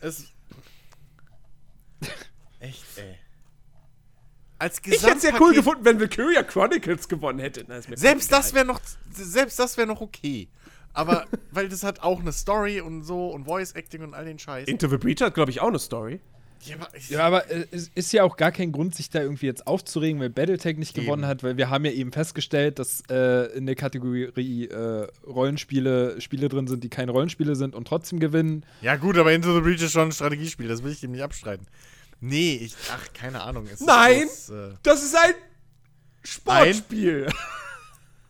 Es. 0.00 0.34
Echt, 2.60 2.84
ey. 2.98 3.16
Als 4.58 4.82
ich 4.84 5.02
hätte 5.02 5.16
es 5.16 5.22
ja 5.22 5.40
cool 5.40 5.54
gefunden, 5.54 5.82
wenn 5.86 5.98
Valkyria 5.98 6.42
Chronicles 6.42 7.08
gewonnen 7.08 7.38
hätte. 7.38 7.64
Na, 7.66 7.80
Selbst 7.80 8.30
das 8.30 8.52
wäre 8.52 8.66
noch, 8.66 8.82
selbst 9.10 9.58
das 9.58 9.78
wäre 9.78 9.86
noch 9.86 10.02
okay. 10.02 10.50
Aber 10.92 11.24
weil 11.52 11.70
das 11.70 11.82
hat 11.84 12.00
auch 12.00 12.20
eine 12.20 12.32
Story 12.32 12.82
und 12.82 13.02
so 13.02 13.28
und 13.30 13.46
Voice 13.46 13.72
Acting 13.72 14.02
und 14.02 14.12
all 14.12 14.26
den 14.26 14.38
Scheiß. 14.38 14.68
Into 14.68 14.88
the 14.88 14.98
Breach 14.98 15.22
hat, 15.22 15.32
glaube 15.32 15.50
ich, 15.50 15.62
auch 15.62 15.68
eine 15.68 15.78
Story. 15.78 16.20
Ja, 16.66 16.76
aber 16.76 16.88
Ja, 17.08 17.26
aber 17.26 17.50
äh, 17.50 17.66
es 17.70 17.90
ist 17.94 18.12
ja 18.12 18.22
auch 18.24 18.36
gar 18.36 18.52
kein 18.52 18.72
Grund, 18.72 18.94
sich 18.94 19.10
da 19.10 19.20
irgendwie 19.20 19.46
jetzt 19.46 19.66
aufzuregen, 19.66 20.20
weil 20.20 20.30
Battletech 20.30 20.76
nicht 20.76 20.96
Eben. 20.96 21.06
gewonnen 21.06 21.26
hat, 21.26 21.42
weil 21.42 21.56
wir 21.56 21.70
haben 21.70 21.84
ja 21.84 21.92
eben 21.92 22.12
festgestellt, 22.12 22.78
dass 22.78 23.02
äh, 23.10 23.46
in 23.56 23.66
der 23.66 23.74
Kategorie 23.74 24.66
äh, 24.66 25.08
Rollenspiele 25.26 26.20
Spiele 26.20 26.48
drin 26.48 26.66
sind, 26.66 26.84
die 26.84 26.88
keine 26.90 27.12
Rollenspiele 27.12 27.56
sind 27.56 27.74
und 27.74 27.86
trotzdem 27.86 28.20
gewinnen. 28.20 28.64
ja 28.80 28.96
gut, 28.96 29.16
aber 29.18 29.32
Into 29.32 29.54
the 29.54 29.60
Breach 29.60 29.82
ist 29.82 29.92
schon 29.92 30.08
ein 30.08 30.12
Strategiespiel, 30.12 30.68
das 30.68 30.82
will 30.82 30.92
ich 30.92 31.00
dem 31.00 31.12
nicht 31.12 31.22
abstreiten. 31.22 31.66
Nee, 32.20 32.54
ich, 32.62 32.74
ach, 32.90 33.12
keine 33.12 33.42
Ahnung. 33.42 33.66
Es 33.66 33.80
ist 33.80 33.86
Nein! 33.86 34.22
bloß, 34.22 34.50
äh, 34.50 34.74
Das 34.82 35.02
ist 35.02 35.14
ein 35.16 35.34
Sportspiel. 36.22 37.28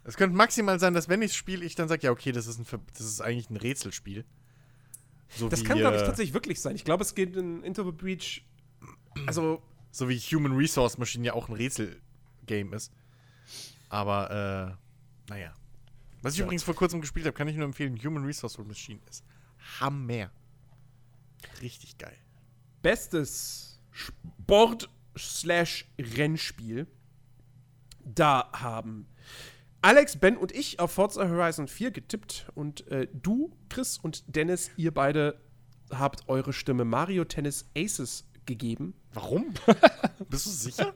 es 0.04 0.16
könnte 0.16 0.36
maximal 0.36 0.78
sein, 0.80 0.94
dass 0.94 1.08
wenn 1.08 1.22
ich 1.22 1.34
spiele, 1.34 1.64
ich 1.64 1.74
dann 1.74 1.88
sage, 1.88 2.02
ja, 2.02 2.10
okay, 2.10 2.32
das 2.32 2.46
ist, 2.46 2.58
ein, 2.58 2.66
das 2.96 3.06
ist 3.06 3.20
eigentlich 3.20 3.50
ein 3.50 3.56
Rätselspiel. 3.56 4.24
So 5.28 5.48
Das 5.48 5.60
wie, 5.60 5.64
kann, 5.64 5.78
glaube 5.78 5.96
ich, 5.96 6.02
äh, 6.02 6.06
tatsächlich 6.06 6.34
wirklich 6.34 6.60
sein. 6.60 6.76
Ich 6.76 6.84
glaube, 6.84 7.02
es 7.02 7.14
geht 7.14 7.36
in 7.36 7.62
Into 7.62 7.84
the 7.84 7.92
Breach. 7.92 8.44
Also, 9.26 9.62
So 9.90 10.08
wie 10.08 10.18
Human 10.18 10.52
Resource 10.56 10.98
Machine 10.98 11.26
ja 11.26 11.32
auch 11.34 11.48
ein 11.48 11.54
Rätselgame 11.54 12.74
ist. 12.76 12.92
Aber, 13.88 14.76
äh, 15.28 15.30
naja. 15.30 15.54
Was 16.22 16.34
ich 16.34 16.40
übrigens 16.40 16.62
vor 16.62 16.74
kurzem 16.74 17.00
gespielt 17.00 17.26
habe, 17.26 17.36
kann 17.36 17.48
ich 17.48 17.56
nur 17.56 17.64
empfehlen. 17.66 17.98
Human 18.02 18.24
Resource 18.24 18.56
Machine 18.58 19.00
ist 19.08 19.24
Hammer. 19.80 20.30
Richtig 21.60 21.98
geil. 21.98 22.16
bestes 22.82 23.78
Sport-Rennspiel. 23.90 26.86
Da 28.04 28.50
haben 28.52 29.06
Alex, 29.84 30.16
Ben 30.16 30.38
und 30.38 30.50
ich 30.50 30.80
auf 30.80 30.92
Forza 30.92 31.28
Horizon 31.28 31.68
4 31.68 31.90
getippt. 31.90 32.46
Und 32.54 32.88
äh, 32.88 33.06
du, 33.12 33.54
Chris 33.68 33.98
und 33.98 34.24
Dennis, 34.34 34.70
ihr 34.78 34.94
beide 34.94 35.38
habt 35.90 36.26
eure 36.26 36.54
Stimme 36.54 36.86
Mario 36.86 37.24
Tennis 37.24 37.68
Aces 37.76 38.24
gegeben. 38.46 38.94
Warum? 39.12 39.52
Bist 40.30 40.46
du 40.46 40.50
sicher? 40.50 40.94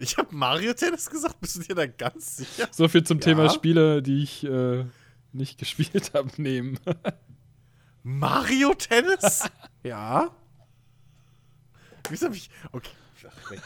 Ich 0.00 0.16
habe 0.18 0.34
Mario 0.34 0.74
Tennis 0.74 1.08
gesagt. 1.08 1.40
Bist 1.40 1.54
du 1.54 1.60
dir 1.60 1.76
da 1.76 1.86
ganz 1.86 2.38
sicher? 2.38 2.66
So 2.72 2.88
viel 2.88 3.04
zum 3.04 3.18
Ja. 3.18 3.24
Thema 3.24 3.50
Spiele, 3.50 4.02
die 4.02 4.24
ich 4.24 4.42
äh, 4.42 4.84
nicht 5.32 5.56
gespielt 5.58 6.12
habe, 6.14 6.30
nehmen. 6.42 6.80
Mario 8.02 8.74
Tennis? 8.74 9.48
Ja, 9.84 10.30
Wieso 12.08 12.26
hab 12.26 12.34
ich. 12.34 12.48
Okay. 12.72 12.90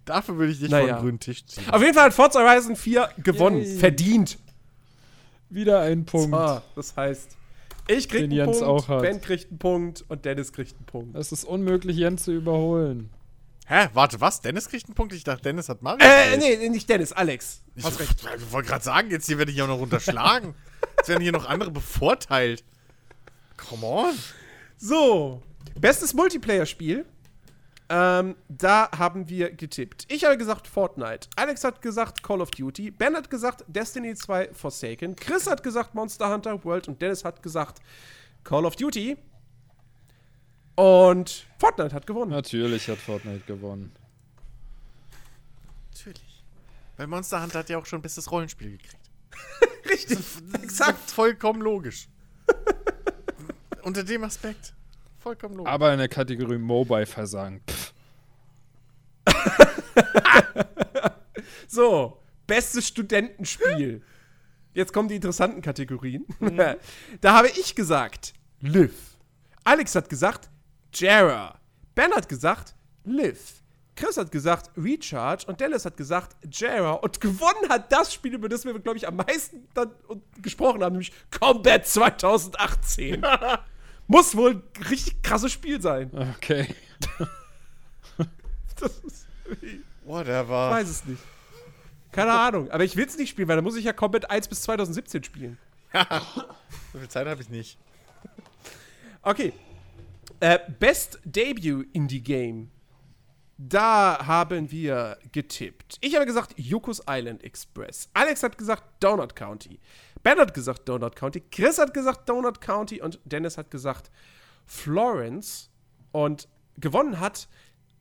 Dafür 0.05 0.39
würde 0.39 0.53
ich 0.53 0.61
dich 0.61 0.71
Naja. 0.71 0.95
vom 0.97 1.03
grünen 1.05 1.21
Tisch 1.21 1.45
ziehen. 1.47 1.69
Auf 1.71 1.83
jeden 1.83 1.95
Fall 1.95 2.05
hat 2.05 2.15
Forza 2.15 2.41
Horizon 2.41 2.77
4 2.77 3.11
gewonnen. 3.19 3.61
Yay. 3.63 3.77
Verdient. 3.79 4.39
Wieder 5.51 5.81
ein 5.83 6.05
Punkt. 6.07 6.35
Ah, 6.35 6.63
das 6.77 6.97
heißt, 6.97 7.37
ich 7.89 8.09
krieg 8.09 8.21
Den 8.21 8.31
einen 8.31 8.33
Jens 8.33 8.59
Punkt, 8.61 8.65
auch 8.85 8.89
hat. 8.89 9.03
Ben 9.03 9.21
kriegt 9.21 9.51
einen 9.51 9.59
Punkt 9.59 10.05
und 10.09 10.25
Dennis 10.25 10.53
kriegt 10.53 10.77
einen 10.77 10.87
Punkt. 10.87 11.17
Es 11.17 11.31
ist 11.33 11.45
unmöglich, 11.45 11.97
Jens 11.97 12.25
zu 12.25 12.33
überholen. 12.33 13.11
Hä? 13.67 13.89
Warte, 13.93 14.19
was? 14.23 14.41
Dennis 14.41 14.69
kriegt 14.71 14.87
einen 14.87 14.95
Punkt? 14.95 15.13
Ich 15.13 15.25
dachte, 15.25 15.43
Dennis 15.43 15.69
hat 15.69 15.83
Mario. 15.83 15.99
Äh, 16.07 16.39
nee, 16.39 16.69
nicht 16.71 16.89
Dennis, 16.89 17.13
Alex. 17.13 17.61
Ich, 17.75 17.85
Hast 17.85 18.01
recht. 18.01 18.15
ich 18.39 18.53
wollte 18.53 18.69
gerade 18.69 18.85
sagen, 18.85 19.11
jetzt 19.11 19.27
hier 19.27 19.37
werde 19.37 19.53
ich 19.53 19.61
auch 19.61 19.67
noch 19.69 19.81
unterschlagen. 19.81 20.55
Jetzt 20.99 21.09
werden 21.11 21.23
hier 21.23 21.31
noch 21.33 21.47
andere 21.49 21.71
bevorteilt. 21.71 22.65
Come 23.57 23.87
on. 23.87 24.15
So, 24.79 25.43
bestes 25.81 26.15
Multiplayer-Spiel. 26.15 27.05
Ähm, 27.91 28.37
da 28.49 28.91
haben 28.97 29.29
wir 29.31 29.51
getippt. 29.51 30.05
Ich 30.13 30.25
habe 30.25 30.37
gesagt 30.37 30.67
Fortnite. 30.67 31.29
Alex 31.37 31.65
hat 31.65 31.81
gesagt 31.81 32.23
Call 32.23 32.43
of 32.43 32.51
Duty. 32.51 32.91
Ben 32.91 33.17
hat 33.17 33.31
gesagt 33.31 33.65
Destiny 33.67 34.15
2 34.15 34.53
Forsaken. 34.53 35.17
Chris 35.17 35.47
hat 35.47 35.63
gesagt 35.63 35.95
Monster 35.95 36.31
Hunter 36.31 36.63
World. 36.65 36.89
Und 36.89 37.01
Dennis 37.01 37.25
hat 37.25 37.43
gesagt 37.43 37.81
Call 38.45 38.67
of 38.67 38.77
Duty. 38.77 39.17
Und 40.75 41.47
Fortnite 41.59 41.95
hat 41.95 42.07
gewonnen. 42.07 42.31
Natürlich 42.31 42.89
hat 42.89 42.99
Fortnite 42.99 43.45
gewonnen. 43.47 43.91
Natürlich. 45.91 46.45
Weil 46.99 47.07
Monster 47.07 47.43
Hunter 47.43 47.61
hat 47.61 47.71
ja 47.71 47.79
auch 47.79 47.87
schon 47.87 48.01
ein 48.01 48.03
bestes 48.03 48.31
Rollenspiel 48.31 48.73
gekriegt. 48.73 49.11
Richtig, 49.89 50.19
Exakt. 50.63 51.11
Vollkommen 51.11 51.63
logisch. 51.63 52.09
Unter 53.83 54.05
dem 54.05 54.25
Aspekt. 54.25 54.75
Vollkommen 55.19 55.57
logisch. 55.57 55.73
Aber 55.73 55.93
in 55.93 55.99
der 55.99 56.09
Kategorie 56.09 56.59
Mobile 56.59 57.07
versagen. 57.07 57.61
Pff, 57.69 57.93
So, 61.69 62.19
bestes 62.47 62.89
Studentenspiel. 62.89 64.03
Jetzt 64.75 64.93
kommen 64.93 65.09
die 65.09 65.17
interessanten 65.17 65.63
Kategorien. 65.63 66.27
da 67.21 67.35
habe 67.35 67.49
ich 67.49 67.75
gesagt, 67.75 68.35
Liv. 68.61 68.93
Alex 69.65 69.95
hat 69.95 70.09
gesagt, 70.09 70.49
Jara. 70.95 71.59
Ben 71.95 72.13
hat 72.13 72.29
gesagt, 72.29 72.75
Liv. 73.05 73.63
Chris 73.97 74.17
hat 74.17 74.31
gesagt, 74.31 74.71
Recharge. 74.77 75.47
Und 75.49 75.61
Dennis 75.61 75.85
hat 75.85 75.97
gesagt, 75.97 76.37
Jara. 76.53 76.93
Und 76.93 77.21
gewonnen 77.21 77.69
hat 77.69 77.91
das 77.91 78.15
Spiel, 78.15 78.35
über 78.35 78.49
das 78.49 78.65
wir, 78.65 78.79
glaube 78.79 78.97
ich, 78.97 79.09
am 79.09 79.17
meisten 79.17 79.67
dann 79.75 79.91
gesprochen 80.41 80.85
haben, 80.85 80.93
nämlich 80.93 81.13
Combat 81.37 81.85
2018. 81.85 83.27
Muss 84.09 84.35
wohl 84.37 84.63
ein 84.77 84.85
richtig 84.91 85.23
krasses 85.23 85.53
Spiel 85.53 85.81
sein. 85.81 86.11
okay. 86.37 86.75
Das 88.81 88.93
ist, 88.99 89.27
ich 89.61 89.81
Whatever. 90.05 90.71
weiß 90.71 90.89
es 90.89 91.05
nicht. 91.05 91.21
Keine 92.13 92.31
Ahnung. 92.33 92.71
Aber 92.71 92.85
ich 92.85 92.95
will 92.97 93.07
es 93.07 93.17
nicht 93.19 93.31
spielen, 93.31 93.49
weil 93.49 93.57
dann 93.57 93.65
muss 93.65 93.75
ich 93.77 93.85
ja 93.85 93.93
Combat 93.93 94.31
1 94.31 94.47
bis 94.47 94.63
2017 94.63 95.25
spielen. 95.25 95.59
So 96.93 96.99
viel 97.01 97.09
Zeit 97.09 97.27
habe 97.27 97.43
ich 97.43 97.49
nicht. 97.49 97.77
Okay. 99.23 99.53
Äh, 100.39 100.61
Best 100.79 101.19
Debut 101.25 101.89
Indie 101.93 102.21
Game. 102.21 102.71
Da 103.57 104.25
haben 104.25 104.71
wir 104.71 105.19
getippt. 105.33 105.97
Ich 106.01 106.15
habe 106.15 106.25
gesagt 106.27 106.55
Yokos 106.57 107.03
Island 107.09 107.43
Express. 107.43 108.09
Alex 108.15 108.45
hat 108.45 108.57
gesagt 108.57 108.85
Donut 109.03 109.35
County. 109.35 109.81
Ben 110.29 110.39
hat 110.39 110.53
gesagt 110.53 110.87
Donut 110.87 111.17
County. 111.17 111.41
Chris 111.41 111.79
hat 111.79 111.95
gesagt 111.95 112.29
Donut 112.29 112.61
County. 112.61 113.01
Und 113.01 113.19
Dennis 113.25 113.57
hat 113.57 113.71
gesagt 113.71 114.11
Florence. 114.67 115.71
Und 116.13 116.49
gewonnen 116.77 117.19
hat 117.19 117.49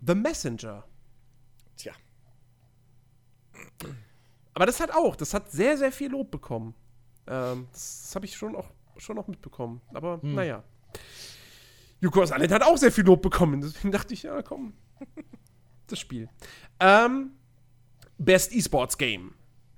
The 0.05 0.13
Messenger. 0.13 0.83
Tja. 1.77 1.93
Aber 4.53 4.65
das 4.65 4.81
hat 4.81 4.91
auch, 4.91 5.15
das 5.15 5.33
hat 5.33 5.49
sehr, 5.51 5.77
sehr 5.77 5.93
viel 5.93 6.11
Lob 6.11 6.29
bekommen. 6.29 6.75
Ähm, 7.27 7.69
das 7.71 8.01
das 8.01 8.15
habe 8.15 8.25
ich 8.25 8.35
schon 8.35 8.57
auch, 8.57 8.71
schon 8.97 9.17
auch 9.17 9.27
mitbekommen. 9.27 9.79
Aber 9.93 10.19
naja. 10.21 10.65
Yukos 12.01 12.31
Island 12.31 12.51
hat 12.51 12.63
auch 12.63 12.77
sehr 12.77 12.91
viel 12.91 13.05
Lob 13.05 13.21
bekommen. 13.21 13.61
Deswegen 13.61 13.93
dachte 13.93 14.13
ich, 14.13 14.23
ja, 14.23 14.41
komm. 14.41 14.73
Das 15.87 15.97
Spiel. 15.97 16.27
Ähm, 16.81 17.31
Best 18.17 18.51
Esports 18.51 18.97
Game. 18.97 19.33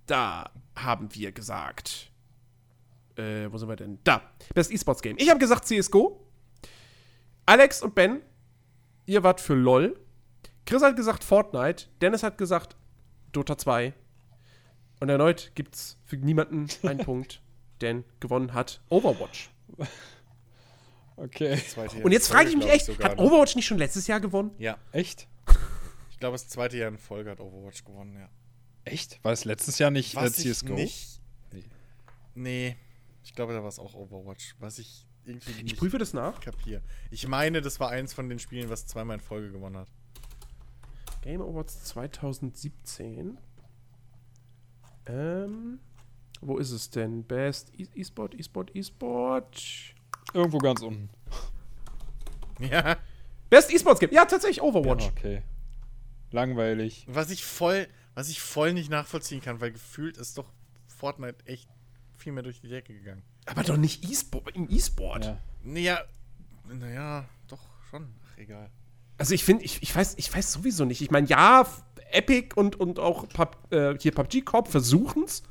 Da 0.07 0.51
haben 0.76 1.13
wir 1.13 1.31
gesagt. 1.31 2.09
Äh, 3.19 3.51
wo 3.51 3.57
sind 3.57 3.67
wir 3.67 3.75
denn? 3.75 3.99
Da. 4.03 4.21
Best 4.53 4.71
Esports 4.71 5.01
Game. 5.01 5.17
Ich 5.19 5.29
habe 5.29 5.39
gesagt 5.39 5.67
CSGO. 5.67 6.25
Alex 7.45 7.81
und 7.81 7.95
Ben, 7.95 8.21
ihr 9.05 9.23
wart 9.23 9.41
für 9.41 9.55
LOL. 9.55 9.99
Chris 10.65 10.81
hat 10.81 10.95
gesagt 10.95 11.23
Fortnite. 11.23 11.87
Dennis 12.01 12.23
hat 12.23 12.37
gesagt 12.37 12.75
Dota 13.31 13.57
2. 13.57 13.93
Und 15.01 15.09
erneut 15.09 15.51
gibt's 15.55 15.97
für 16.05 16.17
niemanden 16.17 16.67
einen 16.83 16.99
Punkt, 17.05 17.41
denn 17.81 18.03
gewonnen 18.19 18.53
hat 18.53 18.81
Overwatch. 18.89 19.49
Okay. 21.15 21.57
Zweite 21.57 22.01
Und 22.03 22.11
jetzt 22.11 22.29
frage 22.29 22.49
ich 22.49 22.55
mich 22.55 22.69
echt, 22.69 22.87
hat? 23.03 23.17
Overwatch 23.17 23.55
nicht 23.55 23.65
schon 23.65 23.77
letztes 23.77 24.07
Jahr 24.07 24.19
gewonnen? 24.19 24.51
Ja, 24.57 24.77
Echt? 24.93 25.27
ich 26.11 26.19
glaube, 26.19 26.33
das 26.33 26.47
zweite 26.47 26.77
Jahr 26.77 26.89
in 26.89 26.97
Folge 26.97 27.31
hat 27.31 27.39
Overwatch 27.41 27.83
gewonnen, 27.83 28.15
ja. 28.15 28.29
Echt? 28.85 29.23
War 29.23 29.33
es 29.33 29.43
letztes 29.43 29.79
Jahr 29.79 29.91
nicht 29.91 30.13
äh, 30.13 30.21
Was 30.21 30.33
CSGO? 30.33 30.75
ich 30.75 30.77
nicht. 30.77 31.21
Nee, 32.35 32.77
ich 33.30 33.35
glaube, 33.35 33.53
da 33.53 33.61
war 33.61 33.69
es 33.69 33.77
auch 33.77 33.93
Overwatch. 33.93 34.56
Was 34.60 34.80
ich 34.80 35.06
irgendwie 35.23 35.51
Ich 35.51 35.64
nicht 35.64 35.77
prüfe 35.77 35.99
das 35.99 36.14
nach. 36.14 36.39
kapiere. 36.41 36.81
Ich 37.11 37.27
meine, 37.27 37.61
das 37.61 37.80
war 37.80 37.89
eins 37.91 38.11
von 38.11 38.27
den 38.27 38.39
Spielen, 38.39 38.72
was 38.72 38.88
zweimal 38.88 39.18
in 39.18 39.22
Folge 39.22 39.51
gewonnen 39.51 39.77
hat. 39.77 39.88
Game 41.22 41.39
Awards 41.39 41.84
2017. 41.84 43.38
Ähm, 45.06 45.80
wo 46.41 46.57
ist 46.57 46.72
es 46.72 46.89
denn? 46.89 47.23
Best 47.23 47.72
E- 47.80 47.88
E-Sport, 47.93 48.34
E-Sport, 48.34 48.76
E-Sport. 48.76 49.64
Irgendwo 50.34 50.57
ganz 50.57 50.81
unten. 50.81 51.10
Ja. 52.60 52.97
Best 53.49 53.72
E-Sports 53.72 54.01
Game. 54.01 54.11
Ja, 54.11 54.26
tatsächlich 54.26 54.61
Overwatch. 54.61 55.06
Ja, 55.06 55.11
okay. 55.11 55.43
Langweilig. 56.31 57.06
Was 57.07 57.30
ich 57.30 57.45
voll, 57.45 57.88
was 58.15 58.27
ich 58.27 58.41
voll 58.41 58.73
nicht 58.73 58.89
nachvollziehen 58.89 59.39
kann, 59.39 59.61
weil 59.61 59.72
gefühlt 59.72 60.18
ist 60.18 60.38
doch 60.38 60.51
Fortnite 60.88 61.45
echt 61.45 61.69
viel 62.19 62.31
mehr 62.31 62.43
durch 62.43 62.61
die 62.61 62.67
Decke 62.67 62.93
gegangen. 62.93 63.23
Aber 63.45 63.63
doch 63.63 63.77
nicht 63.77 64.09
E-Sport, 64.09 64.55
im 64.55 64.69
E-Sport. 64.69 65.25
Ja. 65.25 65.37
Naja, 65.63 65.99
naja, 66.67 67.25
doch 67.47 67.61
schon. 67.89 68.07
Ach, 68.25 68.37
egal. 68.37 68.69
Also 69.17 69.33
ich 69.33 69.43
finde, 69.43 69.65
ich, 69.65 69.81
ich, 69.81 69.95
weiß, 69.95 70.15
ich 70.17 70.33
weiß 70.33 70.51
sowieso 70.51 70.85
nicht. 70.85 71.01
Ich 71.01 71.11
meine, 71.11 71.27
ja, 71.27 71.67
Epic 72.11 72.55
und, 72.55 72.79
und 72.79 72.99
auch 72.99 73.27
Pub, 73.27 73.57
äh, 73.71 73.97
hier 73.99 74.13
PUBG 74.13 74.41
Corp 74.41 74.67
versuchen 74.67 75.23
es, 75.23 75.43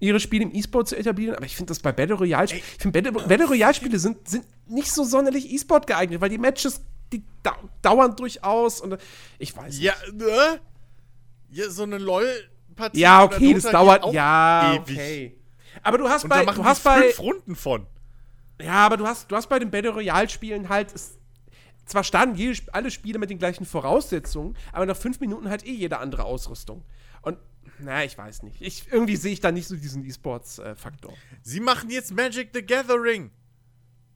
ihre 0.00 0.20
Spiele 0.20 0.44
im 0.44 0.54
E-Sport 0.54 0.88
zu 0.88 0.96
etablieren, 0.96 1.34
aber 1.34 1.44
ich 1.44 1.56
finde 1.56 1.70
das 1.70 1.80
bei 1.80 1.92
Battle 1.92 2.14
Royale, 2.14 2.46
ich 2.46 2.62
finde 2.78 3.02
Battle, 3.02 3.26
Battle 3.26 3.48
Royale 3.48 3.74
Spiele 3.74 3.98
sind, 3.98 4.28
sind 4.28 4.44
nicht 4.68 4.92
so 4.92 5.04
sonderlich 5.04 5.50
E-Sport 5.50 5.86
geeignet, 5.86 6.20
weil 6.20 6.30
die 6.30 6.38
Matches, 6.38 6.80
die 7.12 7.24
dau 7.42 7.56
dauern 7.82 8.14
durchaus 8.14 8.80
und 8.80 8.92
äh, 8.92 8.98
ich 9.38 9.56
weiß 9.56 9.80
Ja, 9.80 9.94
ne? 10.12 10.60
Ja, 11.50 11.70
so 11.70 11.82
eine 11.82 11.98
LOL-Partie. 11.98 13.00
Ja, 13.00 13.24
oder 13.24 13.36
okay, 13.36 13.54
das 13.54 13.64
dauert. 13.64 14.12
Ja, 14.12 14.74
ewig. 14.74 14.96
okay. 14.96 15.37
Aber 15.82 15.98
du 15.98 16.08
hast 16.08 16.24
Und 16.24 16.30
bei, 16.30 16.38
da 16.40 16.44
machen 16.44 16.62
du 16.62 16.68
hast 16.68 16.82
bei, 16.84 17.02
fünf 17.02 17.20
Runden 17.20 17.56
von. 17.56 17.86
ja, 18.60 18.72
aber 18.86 18.96
du 18.96 19.06
hast, 19.06 19.30
du 19.30 19.36
hast 19.36 19.48
bei 19.48 19.58
den 19.58 19.70
Battle 19.70 19.90
Royale 19.90 20.28
Spielen 20.28 20.68
halt, 20.68 20.94
es, 20.94 21.18
zwar 21.86 22.04
starten 22.04 22.34
jede, 22.34 22.60
alle 22.72 22.90
Spiele 22.90 23.18
mit 23.18 23.30
den 23.30 23.38
gleichen 23.38 23.64
Voraussetzungen, 23.66 24.56
aber 24.72 24.86
nach 24.86 24.96
fünf 24.96 25.20
Minuten 25.20 25.48
halt 25.48 25.66
eh 25.66 25.72
jede 25.72 25.98
andere 25.98 26.24
Ausrüstung. 26.24 26.84
Und, 27.22 27.38
na, 27.80 28.04
ich 28.04 28.16
weiß 28.18 28.42
nicht. 28.42 28.60
Ich, 28.60 28.90
irgendwie 28.90 29.16
sehe 29.16 29.32
ich 29.32 29.40
da 29.40 29.52
nicht 29.52 29.68
so 29.68 29.76
diesen 29.76 30.04
E-Sports-Faktor. 30.04 31.12
Sie 31.42 31.60
machen 31.60 31.90
jetzt 31.90 32.12
Magic 32.12 32.50
the 32.52 32.62
Gathering. 32.62 33.30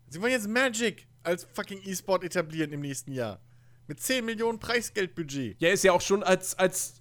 Sie 0.09 0.21
wollen 0.21 0.33
jetzt 0.33 0.49
Magic 0.49 1.07
als 1.23 1.45
fucking 1.53 1.81
E-Sport 1.85 2.25
etablieren 2.25 2.73
im 2.73 2.81
nächsten 2.81 3.13
Jahr. 3.13 3.41
Mit 3.87 4.01
10 4.01 4.25
Millionen 4.25 4.59
Preisgeldbudget. 4.59 5.57
ja, 5.61 5.71
ist 5.71 5.85
ja 5.85 5.93
auch 5.93 6.01
schon 6.01 6.23
als, 6.23 6.59
als 6.59 6.95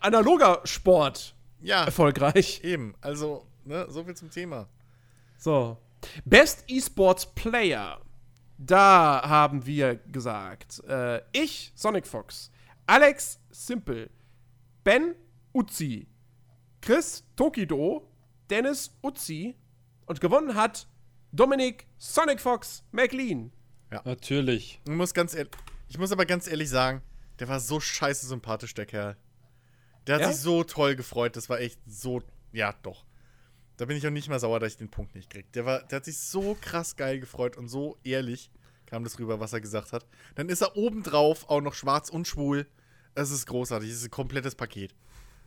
analoger 0.00 0.60
Sport 0.64 1.34
Ja, 1.60 1.84
erfolgreich. 1.84 2.60
eben. 2.64 2.94
Also, 3.00 3.46
ne, 3.64 3.86
so 3.88 4.04
viel 4.04 4.14
zum 4.16 4.30
Thema. 4.30 4.68
So. 5.38 5.78
Best 6.24 6.64
Esports 6.68 7.26
Player. 7.34 8.00
Da 8.58 9.22
haben 9.24 9.66
wir 9.66 9.96
gesagt, 9.96 10.82
äh, 10.88 11.20
ich, 11.32 11.72
Sonic 11.74 12.06
Fox, 12.06 12.50
Alex 12.86 13.40
Simple, 13.50 14.08
Ben 14.84 15.14
Uzi, 15.52 16.06
Chris 16.80 17.24
Tokido, 17.36 18.08
Dennis 18.50 18.96
Uzi 19.02 19.56
und 20.06 20.20
gewonnen 20.20 20.54
hat 20.54 20.86
Dominik 21.32 21.86
Sonic 21.98 22.40
Fox 22.40 22.84
McLean. 22.92 23.52
Natürlich. 24.04 24.80
Ich 24.84 24.90
muss, 24.92 25.12
ganz 25.14 25.34
ehrlich, 25.34 25.52
ich 25.88 25.98
muss 25.98 26.12
aber 26.12 26.24
ganz 26.26 26.46
ehrlich 26.46 26.68
sagen, 26.70 27.02
der 27.38 27.48
war 27.48 27.60
so 27.60 27.80
scheiße 27.80 28.26
sympathisch, 28.26 28.74
der 28.74 28.86
Kerl. 28.86 29.16
Der 30.06 30.16
hat 30.16 30.22
Ja? 30.22 30.28
sich 30.32 30.38
so 30.40 30.64
toll 30.64 30.94
gefreut. 30.96 31.36
Das 31.36 31.48
war 31.48 31.60
echt 31.60 31.78
so. 31.86 32.22
Ja, 32.52 32.74
doch. 32.82 33.04
Da 33.82 33.86
bin 33.86 33.96
ich 33.96 34.06
auch 34.06 34.12
nicht 34.12 34.28
mal 34.28 34.38
sauer, 34.38 34.60
dass 34.60 34.74
ich 34.74 34.78
den 34.78 34.90
Punkt 34.90 35.16
nicht 35.16 35.28
krieg. 35.28 35.50
Der, 35.54 35.66
war, 35.66 35.82
der 35.82 35.96
hat 35.96 36.04
sich 36.04 36.16
so 36.16 36.56
krass 36.60 36.94
geil 36.94 37.18
gefreut 37.18 37.56
und 37.56 37.66
so 37.66 37.98
ehrlich 38.04 38.48
kam 38.86 39.02
das 39.02 39.18
rüber, 39.18 39.40
was 39.40 39.52
er 39.54 39.60
gesagt 39.60 39.90
hat. 39.92 40.06
Dann 40.36 40.48
ist 40.48 40.60
er 40.60 40.76
obendrauf 40.76 41.50
auch 41.50 41.60
noch 41.60 41.74
schwarz 41.74 42.08
und 42.08 42.28
schwul. 42.28 42.68
Es 43.16 43.32
ist 43.32 43.44
großartig. 43.44 43.90
Es 43.90 43.96
ist 43.96 44.04
ein 44.04 44.10
komplettes 44.12 44.54
Paket. 44.54 44.94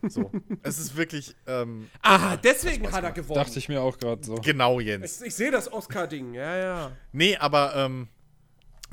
So. 0.06 0.30
es 0.62 0.78
ist 0.78 0.96
wirklich 0.96 1.34
ähm, 1.46 1.88
Ah, 2.02 2.36
deswegen 2.36 2.92
hat 2.92 3.04
er 3.04 3.12
gewonnen. 3.12 3.36
Dachte 3.42 3.58
ich 3.58 3.70
mir 3.70 3.80
auch 3.80 3.96
gerade 3.96 4.22
so. 4.22 4.34
genau, 4.34 4.80
Jens. 4.80 5.22
Ich, 5.22 5.28
ich 5.28 5.34
sehe 5.34 5.50
das 5.50 5.72
Oscar-Ding, 5.72 6.34
ja, 6.34 6.56
ja. 6.58 6.92
Nee, 7.12 7.38
aber, 7.38 7.74
ähm, 7.74 8.08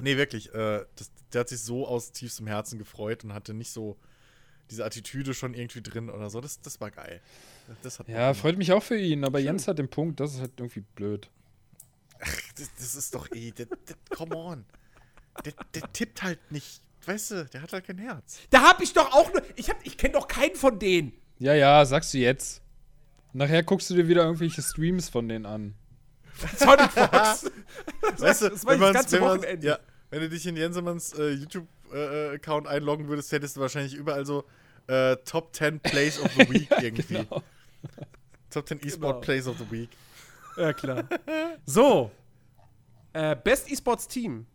nee, 0.02 0.16
wirklich, 0.16 0.54
äh, 0.54 0.86
das, 0.96 1.12
der 1.34 1.42
hat 1.42 1.50
sich 1.50 1.60
so 1.60 1.86
aus 1.86 2.14
tiefstem 2.14 2.48
Herzen 2.48 2.80
gefreut 2.80 3.26
und 3.26 3.34
hatte 3.34 3.54
nicht 3.54 3.74
so 3.74 3.98
diese 4.72 4.86
Attitüde 4.86 5.34
schon 5.34 5.54
irgendwie 5.54 5.82
drin 5.82 6.10
oder 6.10 6.30
so. 6.30 6.42
Das, 6.42 6.60
das 6.62 6.80
war 6.82 6.92
geil. 6.92 7.22
Das 7.82 8.00
hat 8.00 8.08
Ja, 8.08 8.34
freut 8.34 8.58
mich 8.58 8.72
auch 8.72 8.84
für 8.84 8.98
ihn, 8.98 9.24
aber 9.24 9.40
Jens 9.40 9.68
hat 9.68 9.80
den 9.80 9.90
Punkt, 9.90 10.20
das 10.20 10.34
ist 10.34 10.40
halt 10.42 10.52
irgendwie 10.58 10.82
blöd. 10.96 11.30
das, 12.58 12.70
das 12.78 12.96
ist 12.96 13.14
doch 13.16 13.30
eh, 13.32 13.52
der, 13.52 13.66
der, 13.68 13.96
come 14.16 14.36
on. 14.36 14.66
Der, 15.46 15.54
der 15.74 15.92
tippt 15.94 16.22
halt 16.24 16.40
nicht, 16.52 16.82
weißt 17.06 17.32
du, 17.32 17.46
der 17.46 17.62
hat 17.62 17.74
halt 17.74 17.86
kein 17.86 17.98
Herz. 17.98 18.40
Da 18.50 18.62
hab 18.64 18.82
ich 18.82 18.94
doch 18.94 19.12
auch 19.14 19.32
nur. 19.34 19.42
Ich, 19.56 19.70
hab- 19.70 19.86
ich 19.86 19.98
kenne 19.98 20.14
doch 20.14 20.28
keinen 20.28 20.56
von 20.56 20.78
denen. 20.80 21.14
Ja, 21.40 21.54
ja, 21.54 21.84
sagst 21.86 22.14
du 22.14 22.20
jetzt. 22.20 22.62
Nachher 23.34 23.64
guckst 23.64 23.90
du 23.90 23.96
dir 23.96 24.08
wieder 24.08 24.24
irgendwelche 24.24 24.62
Streams 24.62 25.10
von 25.10 25.28
denen 25.28 25.46
an. 25.46 25.74
Sonic 26.58 26.92
Fox. 26.92 27.46
Weißt 28.18 28.42
du, 28.44 28.50
das 28.50 28.66
war 28.66 28.74
wenn, 28.74 28.82
das 28.82 28.94
ganze 28.94 29.16
wenn, 29.18 29.24
Wochenende. 29.24 29.68
ja, 29.68 29.80
wenn 30.12 30.22
du 30.22 30.30
dich 30.30 30.46
in 30.46 30.56
Jensemanns 30.56 31.14
äh, 31.14 31.46
YouTube-Account 31.94 32.68
einloggen 32.68 33.08
würdest, 33.08 33.32
hättest 33.32 33.58
du 33.58 33.62
wahrscheinlich 33.62 33.94
überall 33.94 34.26
so 34.26 34.44
äh, 34.88 35.16
Top 35.18 35.56
10 35.56 35.80
Plays 35.80 36.20
of 36.20 36.32
the 36.34 36.50
Week 36.50 36.70
irgendwie. 36.82 37.26
Genau. 37.26 37.42
Top 38.50 38.68
10 38.68 38.80
E-Sport 38.86 39.02
Genau. 39.02 39.20
Plays 39.22 39.48
of 39.48 39.58
the 39.58 39.72
Week. 39.72 39.90
Ja, 40.58 40.74
klar. 40.74 41.08
So. 41.66 42.12
Äh, 43.14 43.36
Best 43.36 43.72
Esports 43.72 44.08
Team. 44.08 44.46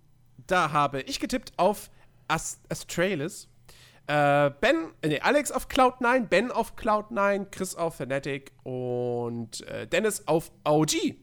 Da 0.46 0.70
habe 0.72 1.00
ich 1.02 1.20
getippt 1.20 1.52
auf 1.56 1.90
Ast 2.28 2.60
Astralis. 2.68 3.48
Äh, 4.06 4.50
ben, 4.60 4.92
äh, 5.02 5.08
nee, 5.08 5.20
Alex 5.20 5.52
auf 5.52 5.68
Cloud9, 5.68 6.28
Ben 6.28 6.50
auf 6.50 6.76
Cloud9, 6.76 7.46
Chris 7.50 7.74
auf 7.74 7.96
Fnatic 7.96 8.52
und 8.64 9.66
äh, 9.68 9.86
Dennis 9.86 10.26
auf 10.26 10.50
OG. 10.64 11.16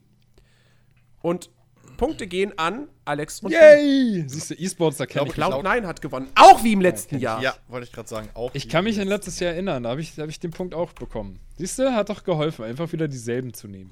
Und 1.21 1.49
Punkte 1.95 2.27
gehen 2.27 2.57
an 2.57 2.87
Alex 3.05 3.39
und 3.41 3.51
Ben. 3.51 3.59
Yay! 3.59 4.23
Siehst 4.27 4.49
du, 4.51 4.53
E-Sports, 4.55 4.97
da 4.97 5.05
kenne 5.05 5.27
ich. 5.27 5.33
Cloud- 5.33 5.53
Cloud9 5.65 5.85
hat 5.85 6.01
gewonnen. 6.01 6.27
Auch 6.35 6.63
wie 6.63 6.73
im 6.73 6.81
letzten 6.81 7.09
kenn 7.11 7.17
ich. 7.19 7.23
Jahr. 7.23 7.41
Ja, 7.41 7.55
wollte 7.67 7.87
ich 7.87 7.91
gerade 7.93 8.07
sagen. 8.09 8.29
Auch 8.33 8.51
Ich 8.53 8.69
kann 8.69 8.83
mich 8.83 8.99
an 8.99 9.07
letztes 9.07 9.39
Jahr 9.39 9.53
erinnern, 9.53 9.83
da 9.83 9.89
habe 9.89 10.01
ich, 10.01 10.15
da 10.15 10.23
hab 10.23 10.29
ich 10.29 10.39
den 10.39 10.51
Punkt 10.51 10.73
auch 10.73 10.91
bekommen. 10.93 11.39
Siehst 11.57 11.79
du, 11.79 11.91
hat 11.93 12.09
doch 12.09 12.23
geholfen, 12.23 12.65
einfach 12.65 12.91
wieder 12.91 13.07
dieselben 13.07 13.53
zu 13.53 13.67
nehmen. 13.67 13.91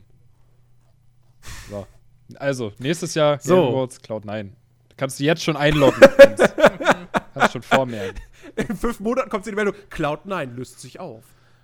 So. 1.70 1.86
Also, 2.36 2.72
nächstes 2.80 3.14
Jahr 3.16 3.38
Game 3.38 3.48
So. 3.48 3.70
Awards 3.70 4.00
Cloud9. 4.02 4.44
Da 4.90 4.96
kannst 4.98 5.20
du 5.20 5.24
jetzt 5.24 5.44
schon 5.44 5.58
einloggen. 5.58 6.00
Kannst 7.34 7.54
schon 7.54 7.64
vormerken. 7.64 8.20
In 8.56 8.76
fünf 8.78 9.00
Monaten 9.00 9.28
kommt 9.30 9.48
die 9.48 9.52
Meldung, 9.54 9.74
Cloud9 9.90 10.54
löst 10.54 10.80
sich 10.80 11.00
auf. 11.00 11.24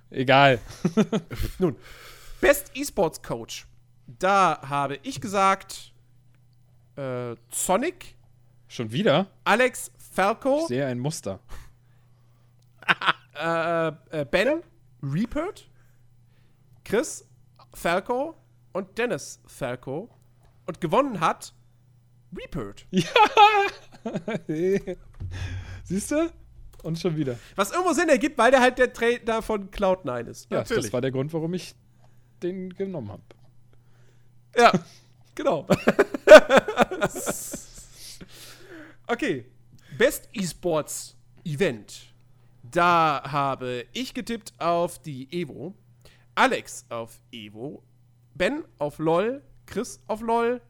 Egal. 0.09 0.57
Nun, 1.59 1.75
Best 2.41 2.71
Esports 2.75 3.21
Coach. 3.21 3.67
Da 4.07 4.59
habe 4.67 4.97
ich 5.03 5.21
gesagt, 5.21 5.91
äh, 6.99 7.35
Sonic, 7.51 8.15
Schon 8.67 8.91
wieder? 8.91 9.27
Alex 9.45 9.91
Ich 9.97 10.03
Falco, 10.15 10.67
sehe 10.67 10.85
ein 10.85 10.99
Muster. 10.99 11.39
äh, 13.35 13.87
äh, 13.87 14.25
Ben 14.29 14.61
Reapert, 15.01 15.69
Chris 16.83 17.25
Falco 17.73 18.35
und 18.73 18.97
Dennis 18.97 19.41
Falco. 19.47 20.09
Und 20.67 20.81
gewonnen 20.81 21.19
hat 21.19 21.53
Reapert. 22.35 22.85
Siehst 25.83 26.11
du? 26.11 26.31
Und 26.83 26.99
schon 26.99 27.17
wieder. 27.17 27.39
Was 27.55 27.71
irgendwo 27.71 27.93
Sinn 27.93 28.09
ergibt, 28.09 28.37
weil 28.37 28.51
der 28.51 28.61
halt 28.61 28.77
der 28.77 28.93
Trainer 28.93 29.41
von 29.41 29.71
Cloud9 29.71 30.27
ist. 30.27 30.51
Ja, 30.51 30.59
Natürlich. 30.59 30.85
das 30.85 30.93
war 30.93 31.01
der 31.01 31.11
Grund, 31.11 31.33
warum 31.33 31.53
ich 31.55 31.73
den 32.43 32.69
genommen 32.69 33.11
habe. 33.11 33.23
Ja, 34.55 34.71
genau. 35.39 35.65
okay. 39.07 39.45
Best 39.97 40.29
Esports 40.33 41.15
Event. 41.45 42.13
Da 42.63 43.21
habe 43.25 43.85
ich 43.93 44.13
getippt 44.13 44.53
auf 44.59 44.99
die 44.99 45.27
Evo, 45.31 45.73
Alex 46.35 46.85
auf 46.89 47.21
Evo, 47.31 47.83
Ben 48.35 48.63
auf 48.77 48.99
LOL, 48.99 49.41
Chris 49.65 49.99
auf 50.07 50.21
LOL 50.21 50.61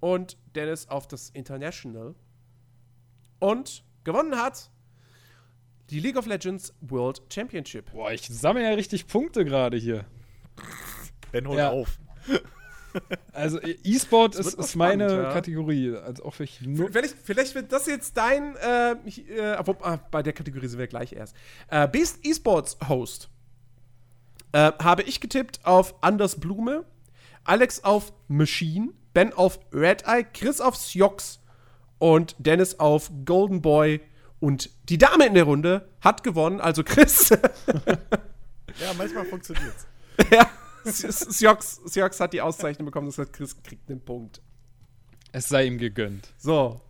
und 0.00 0.36
Dennis 0.54 0.88
auf 0.88 1.06
das 1.06 1.30
International. 1.30 2.14
Und 3.40 3.84
gewonnen 4.04 4.36
hat 4.36 4.70
die 5.90 6.00
League 6.00 6.16
of 6.16 6.26
Legends 6.26 6.72
World 6.80 7.22
Championship. 7.32 7.92
Boah, 7.92 8.12
ich 8.12 8.26
sammle 8.28 8.62
ja 8.62 8.70
richtig 8.70 9.06
Punkte 9.06 9.44
gerade 9.44 9.76
hier. 9.76 10.04
Ben, 11.32 11.46
hol 11.46 11.58
Ja. 11.58 11.70
auf. 11.70 11.98
Also 13.32 13.60
E-Sport 13.60 14.34
ist, 14.34 14.54
ist 14.54 14.76
meine 14.76 15.08
spannend, 15.08 15.24
ja. 15.26 15.32
Kategorie. 15.32 15.96
Also 15.96 16.24
auch 16.24 16.40
ich 16.40 16.60
nur. 16.62 16.90
Vielleicht, 16.90 17.16
vielleicht 17.22 17.54
wird 17.54 17.72
das 17.72 17.86
jetzt 17.86 18.16
dein, 18.16 18.56
äh, 18.56 18.96
ich, 19.04 19.28
äh, 19.30 19.56
obwohl, 19.58 19.76
ah, 19.82 19.98
bei 20.10 20.22
der 20.22 20.32
Kategorie 20.32 20.66
sind 20.66 20.78
wir 20.78 20.86
gleich 20.86 21.12
erst. 21.12 21.36
Äh, 21.68 21.86
Best 21.88 22.24
Esports 22.26 22.76
Host. 22.88 23.28
Äh, 24.52 24.72
habe 24.82 25.02
ich 25.02 25.20
getippt 25.20 25.60
auf 25.64 25.94
Anders 26.02 26.40
Blume, 26.40 26.84
Alex 27.44 27.84
auf 27.84 28.12
Machine, 28.28 28.88
Ben 29.12 29.32
auf 29.32 29.60
Red 29.72 30.04
Eye, 30.06 30.24
Chris 30.32 30.60
auf 30.60 30.76
Siox 30.76 31.40
und 31.98 32.34
Dennis 32.38 32.78
auf 32.78 33.10
Golden 33.24 33.62
Boy. 33.62 34.00
Und 34.40 34.70
die 34.88 34.98
Dame 34.98 35.26
in 35.26 35.34
der 35.34 35.44
Runde 35.44 35.88
hat 36.00 36.22
gewonnen, 36.22 36.60
also 36.60 36.82
Chris. 36.82 37.30
Ja, 38.80 38.92
manchmal 38.96 39.24
funktioniert's. 39.24 39.86
ja, 40.30 40.48
Siox, 41.32 41.80
Siox 41.86 42.20
hat 42.20 42.32
die 42.32 42.40
Auszeichnung 42.40 42.86
bekommen, 42.86 43.06
das 43.06 43.18
heißt, 43.18 43.32
Chris 43.32 43.62
kriegt 43.62 43.90
einen 43.90 44.04
Punkt. 44.04 44.40
Es 45.32 45.48
sei 45.48 45.66
ihm 45.66 45.78
gegönnt. 45.78 46.32
So. 46.38 46.80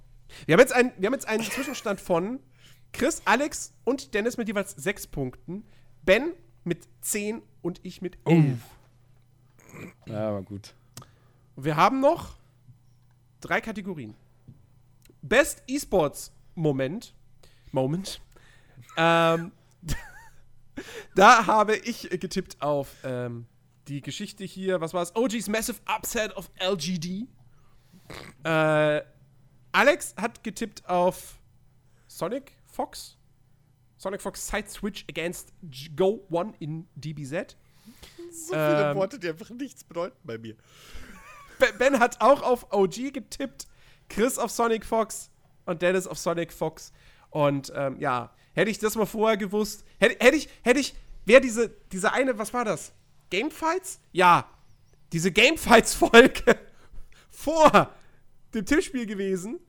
Wir 0.47 0.55
haben 0.55 0.61
jetzt, 0.61 0.73
ein, 0.73 0.93
wir 0.99 1.07
haben 1.07 1.15
jetzt 1.15 1.27
einen 1.27 1.43
Zwischenstand 1.43 2.01
von 2.01 2.41
Chris, 2.93 3.23
Alex 3.25 3.73
und 3.85 4.15
Dennis 4.15 4.37
mit 4.37 4.49
jeweils 4.49 4.73
sechs 4.73 5.07
Punkten, 5.07 5.65
Ben 6.05 6.33
mit 6.65 6.87
zehn 7.01 7.43
und 7.63 7.81
ich 7.83 8.03
mit 8.03 8.19
elf. 8.25 8.59
Ja, 10.07 10.29
aber 10.29 10.43
gut. 10.43 10.75
Und 11.57 11.65
wir 11.65 11.77
haben 11.77 12.01
noch 12.01 12.37
drei 13.41 13.61
Kategorien. 13.61 14.15
Best 15.23 15.63
Esports 15.67 16.33
Moment. 16.55 17.15
Moment. 17.73 18.21
Ähm, 18.97 19.53
da 21.15 21.47
habe 21.47 21.77
ich 21.77 22.09
getippt 22.11 22.61
auf 22.61 22.95
ähm, 23.05 23.47
die 23.89 24.01
Geschichte 24.01 24.45
hier, 24.45 24.81
was 24.81 24.95
war 24.95 25.03
es? 25.03 25.15
OG's 25.17 25.49
Massive 25.49 25.79
Upset 25.87 26.37
of 26.37 26.51
LGD. 26.61 27.27
Äh, 28.45 29.03
Alex 29.73 30.15
hat 30.17 30.43
getippt 30.45 30.89
auf 30.89 31.39
Sonic 32.07 32.53
Fox. 32.67 33.17
Sonic 33.97 34.23
Fox 34.23 34.47
Side 34.47 34.69
Switch 34.69 35.05
against 35.09 35.53
Go 35.97 36.25
One 36.31 36.55
in 36.61 36.87
DBZ. 36.95 37.57
So 38.31 38.53
viele 38.55 38.91
Ähm, 38.91 38.97
Worte, 38.97 39.19
die 39.19 39.29
einfach 39.29 39.51
nichts 39.51 39.83
bedeuten 39.85 40.17
bei 40.23 40.39
mir. 40.39 40.55
Ben, 41.59 41.77
ben 41.79 41.99
hat 41.99 42.21
auch 42.21 42.43
auf 42.43 42.73
OG 42.73 43.13
getippt, 43.13 43.67
Chris 44.09 44.39
auf 44.39 44.51
Sonic 44.51 44.85
Fox 44.85 45.31
und 45.65 45.83
Dennis 45.83 46.07
auf 46.07 46.19
Sonic 46.19 46.53
Fox. 46.53 46.93
Und 47.31 47.73
ähm, 47.75 47.99
ja, 47.99 48.33
hätte 48.53 48.71
ich 48.71 48.79
das 48.79 48.95
mal 48.95 49.07
vorher 49.07 49.37
gewusst, 49.37 49.85
hätte, 49.99 50.25
hätte 50.25 50.37
ich, 50.37 50.49
hätte 50.63 50.79
ich, 50.81 50.95
wäre 51.25 51.41
diese, 51.41 51.71
diese 51.91 52.13
eine, 52.13 52.39
was 52.39 52.55
war 52.55 52.65
das? 52.65 52.93
Gamefights? 53.31 54.01
Ja, 54.13 54.49
diese 55.13 55.31
Gamefights-Folge 55.33 56.59
vor 57.31 57.93
dem 58.55 58.65
Tippspiel 58.67 59.07
gewesen, 59.07 59.61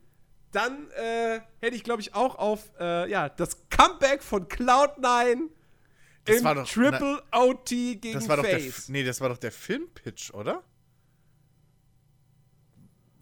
dann 0.52 0.90
äh, 0.92 1.40
hätte 1.62 1.76
ich, 1.76 1.84
glaube 1.84 2.02
ich, 2.02 2.16
auch 2.16 2.36
auf 2.36 2.72
äh, 2.80 3.10
ja, 3.10 3.30
das 3.30 3.58
Comeback 3.70 4.24
von 4.24 4.48
Cloud9 4.48 5.50
Das 6.26 6.38
im 6.38 6.44
war 6.44 6.56
doch- 6.56 6.68
Triple 6.70 7.22
OT 7.32 7.70
gegen 7.70 8.14
Das 8.14 8.28
war 8.28 8.38
doch 8.38 8.44
der, 8.44 8.60
Face. 8.60 8.90
nee, 8.90 9.04
das 9.04 9.22
war 9.22 9.30
doch 9.30 9.38
der 9.38 9.52
Filmpitch, 9.52 10.32
oder? 10.34 10.64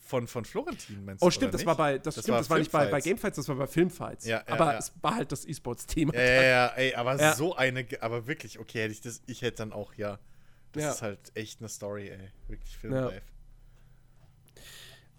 Von, 0.08 0.26
von 0.26 0.46
Florentin, 0.46 1.04
meinst 1.04 1.22
du? 1.22 1.28
Oh, 1.28 1.30
stimmt, 1.30 1.54
das 1.54 1.66
war 1.66 1.74
nicht? 1.74 1.78
bei, 1.78 1.98
das, 1.98 2.14
stimmt, 2.14 2.38
das 2.40 2.50
war 2.50 2.60
nicht 2.60 2.72
bei, 2.72 2.88
bei. 2.88 3.02
Gamefights, 3.02 3.36
das 3.36 3.50
war 3.50 3.58
bei 3.58 3.68
Filmfights. 3.68 4.26
Ja, 4.26 4.38
ja, 4.38 4.54
aber 4.54 4.72
ja. 4.72 4.80
es 4.80 4.94
war 5.02 5.16
halt 5.16 5.34
das 5.34 5.46
E-Sports-Thema. 5.46 6.14
Ja, 6.14 6.22
ja, 6.22 6.44
ja, 6.44 6.68
ey, 6.78 6.96
aber 6.96 7.34
so 7.34 7.56
eine, 7.58 7.86
aber 8.00 8.26
wirklich, 8.26 8.58
okay, 8.58 8.84
hätte 8.84 8.94
ich 8.94 9.02
das, 9.02 9.22
ich 9.28 9.42
hätte 9.42 9.58
dann 9.58 9.74
auch, 9.74 9.94
ja. 9.96 10.18
Das 10.72 10.96
ist 10.96 11.02
halt 11.02 11.20
echt 11.36 11.60
eine 11.60 11.68
Story, 11.68 12.08
ey. 12.10 12.30
Wirklich 12.48 12.78
Film 12.78 12.94
Ja. 12.94 13.08
live. 13.08 13.24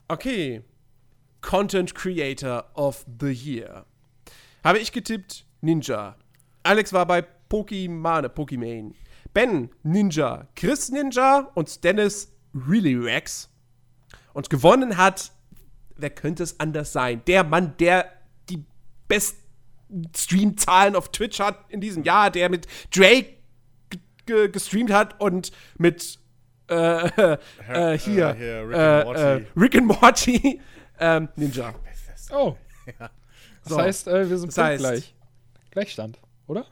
Okay. 0.08 0.62
Content 1.42 1.94
Creator 1.94 2.64
of 2.74 3.04
the 3.20 3.30
Year. 3.30 3.84
Habe 4.64 4.78
ich 4.78 4.92
getippt 4.92 5.44
Ninja. 5.60 6.16
Alex 6.62 6.92
war 6.92 7.06
bei 7.06 7.22
Pokimane, 7.22 8.28
Pokimane. 8.28 8.94
Ben 9.34 9.70
Ninja, 9.82 10.48
Chris 10.56 10.90
Ninja 10.90 11.50
und 11.54 11.84
Dennis 11.84 12.32
Really 12.54 12.96
Rex. 12.96 13.50
Und 14.38 14.50
gewonnen 14.50 14.96
hat, 14.98 15.32
wer 15.96 16.10
könnte 16.10 16.44
es 16.44 16.60
anders 16.60 16.92
sein? 16.92 17.22
Der 17.26 17.42
Mann, 17.42 17.76
der 17.78 18.08
die 18.48 18.64
besten 19.08 19.42
Streamzahlen 20.16 20.94
auf 20.94 21.08
Twitch 21.10 21.40
hat 21.40 21.58
in 21.70 21.80
diesem 21.80 22.04
Jahr, 22.04 22.30
der 22.30 22.48
mit 22.48 22.68
Drake 22.94 23.34
gestreamt 24.26 24.92
hat 24.92 25.20
und 25.20 25.50
mit 25.76 26.20
äh, 26.70 26.74
äh, 27.34 27.98
hier, 27.98 28.28
äh, 28.28 28.34
hier, 28.36 28.68
Rick 28.68 28.76
äh, 28.76 28.78
and 28.78 29.04
Morty. 29.06 29.20
äh, 29.20 29.46
Rick 29.56 29.74
and 29.74 29.86
Morty 29.88 30.60
ähm, 31.00 31.28
Ninja. 31.34 31.74
Oh. 32.30 32.56
Das 33.64 33.72
So. 33.76 33.78
heißt, 33.82 34.06
äh, 34.08 34.30
wir 34.30 34.38
sind 34.38 34.56
Das 34.56 34.64
heißt- 34.64 34.78
gleich. 34.78 35.14
Gleichstand, 35.72 36.20
oder? 36.46 36.64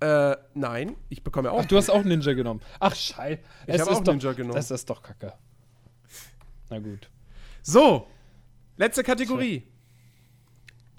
Äh, 0.00 0.36
nein, 0.54 0.96
ich 1.10 1.22
bekomme 1.22 1.52
auch. 1.52 1.60
Ach, 1.60 1.66
du 1.66 1.76
hast 1.76 1.90
auch 1.90 2.02
Ninja 2.02 2.32
genommen. 2.32 2.60
Ach, 2.80 2.94
scheiße. 2.94 3.42
Ich 3.66 3.78
hab 3.78 3.88
auch 3.88 4.02
Ninja 4.02 4.32
genommen. 4.32 4.54
Das 4.56 4.70
ist 4.70 4.88
doch 4.88 5.02
kacke. 5.02 5.34
Na 6.72 6.78
gut. 6.78 7.10
So, 7.62 8.08
letzte 8.78 9.02
Kategorie. 9.04 9.62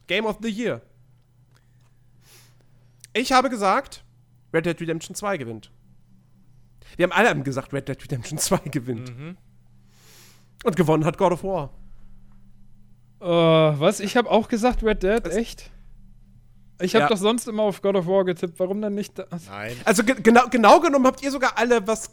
Game 0.06 0.26
of 0.28 0.38
the 0.42 0.50
Year. 0.50 0.82
Ich 3.14 3.32
habe 3.32 3.50
gesagt, 3.50 4.04
Red 4.54 4.68
Dead 4.68 4.80
Redemption 4.80 5.16
2 5.16 5.38
gewinnt. 5.38 5.72
Wir 6.96 7.06
haben 7.06 7.12
alle 7.12 7.42
gesagt, 7.42 7.74
Red 7.74 7.88
Dead 7.88 8.02
Redemption 8.04 8.38
2 8.38 8.58
gewinnt. 8.70 9.12
Und 10.64 10.76
gewonnen 10.76 11.06
hat 11.06 11.18
God 11.18 11.32
of 11.34 11.44
War. 11.44 11.72
Äh, 13.20 13.80
was? 13.80 14.00
Ich 14.00 14.16
habe 14.16 14.30
auch 14.30 14.48
gesagt 14.48 14.84
Red 14.84 15.02
Dead, 15.02 15.26
echt? 15.28 15.72
Ich 16.82 16.94
habe 16.94 17.04
Ja. 17.04 17.10
doch 17.10 17.18
sonst 17.18 17.48
immer 17.48 17.64
auf 17.64 17.82
God 17.82 17.96
of 17.96 18.06
War 18.06 18.26
getippt. 18.26 18.60
Warum 18.60 18.80
dann 18.82 18.94
nicht 18.94 19.18
das? 19.18 19.48
Nein. 19.48 19.76
Also 19.86 20.04
ge 20.04 20.16
genau, 20.22 20.48
genau 20.50 20.80
genommen 20.82 21.08
habt 21.08 21.24
ihr 21.24 21.32
sogar 21.32 21.58
alle 21.58 21.88
was 21.88 22.12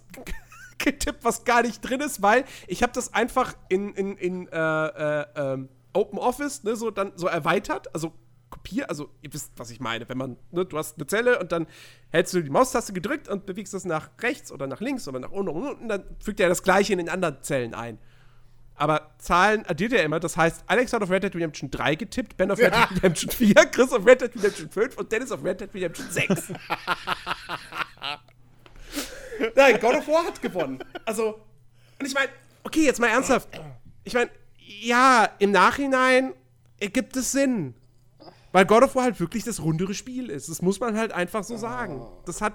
getippt, 0.85 1.25
was 1.25 1.45
gar 1.45 1.63
nicht 1.63 1.81
drin 1.81 2.01
ist, 2.01 2.23
weil 2.23 2.45
ich 2.67 2.83
habe 2.83 2.93
das 2.93 3.15
einfach 3.15 3.55
in, 3.69 3.95
in, 3.95 4.17
in 4.17 4.49
äh, 4.49 4.57
äh, 4.57 5.27
ähm, 5.37 5.69
Open 5.93 6.19
Office 6.19 6.63
ne, 6.65 6.77
so 6.77 6.91
dann 6.91 7.13
so 7.17 7.27
erweitert, 7.27 7.93
also 7.95 8.13
kopiert, 8.51 8.89
also 8.89 9.11
ihr 9.23 9.33
wisst, 9.33 9.53
was 9.57 9.71
ich 9.71 9.81
meine, 9.81 10.09
wenn 10.09 10.19
man, 10.19 10.37
ne, 10.51 10.65
du 10.65 10.77
hast 10.77 10.99
eine 10.99 11.07
Zelle 11.07 11.39
und 11.39 11.53
dann 11.53 11.67
hältst 12.11 12.35
du 12.35 12.43
die 12.43 12.51
Maustaste 12.51 12.93
gedrückt 12.93 13.29
und 13.29 13.47
bewegst 13.47 13.73
das 13.75 13.85
nach 13.85 14.11
rechts 14.21 14.53
oder 14.53 14.67
nach 14.67 14.81
links 14.81 15.09
oder 15.09 15.21
nach 15.21 15.31
unten 15.31 15.51
und 15.51 15.63
unten, 15.63 15.89
dann 15.89 16.05
fügt 16.23 16.41
er 16.41 16.49
das 16.49 16.63
gleiche 16.63 16.93
in 16.93 16.99
den 16.99 17.09
anderen 17.09 17.43
Zellen 17.43 17.75
ein. 17.75 17.99
Aber 18.75 19.11
Zahlen 19.19 19.67
addiert 19.67 19.93
er 19.93 20.03
immer. 20.05 20.21
Das 20.21 20.39
heißt, 20.39 20.65
Alex 20.67 20.95
hat 20.95 21.03
auf 21.03 21.11
Red 21.11 21.23
Dead 21.23 21.35
Redemption 21.35 21.71
3 21.71 21.97
getippt, 21.97 22.39
Ben 22.39 22.51
auf 22.51 22.59
Red 22.59 22.75
Dead 22.75 22.91
Redemption 22.97 23.31
4, 23.31 23.55
Chris 23.67 23.93
auf 23.93 24.07
Red 24.07 24.23
Dead 24.23 24.35
Redemption 24.35 24.71
5 24.71 24.97
und 24.97 25.13
Dennis 25.13 25.31
auf 25.33 25.45
Red 25.45 25.61
Dead 25.61 25.75
Redemption 25.75 26.11
6. 26.11 26.53
Nein, 29.55 29.79
God 29.81 29.97
of 29.97 30.09
War 30.09 30.25
hat 30.25 30.41
gewonnen. 30.41 30.79
Also, 31.05 31.41
und 31.99 32.07
ich 32.07 32.15
meine, 32.15 32.29
okay, 32.65 32.85
jetzt 32.85 33.01
mal 33.01 33.09
ernsthaft. 33.09 33.49
Ich 34.05 34.15
meine, 34.15 34.31
ja, 34.59 35.29
im 35.39 35.51
Nachhinein 35.51 36.33
ergibt 36.79 37.17
es 37.17 37.33
Sinn. 37.33 37.75
Weil 38.53 38.67
God 38.67 38.83
of 38.83 38.95
War 38.95 39.05
halt 39.05 39.21
wirklich 39.21 39.45
das 39.45 39.63
rundere 39.63 39.95
Spiel 39.95 40.29
ist. 40.29 40.49
Das 40.49 40.61
muss 40.63 40.81
man 40.81 40.97
halt 40.97 41.13
einfach 41.13 41.45
so 41.45 41.57
sagen. 41.57 42.05
Das 42.27 42.41
hat 42.41 42.55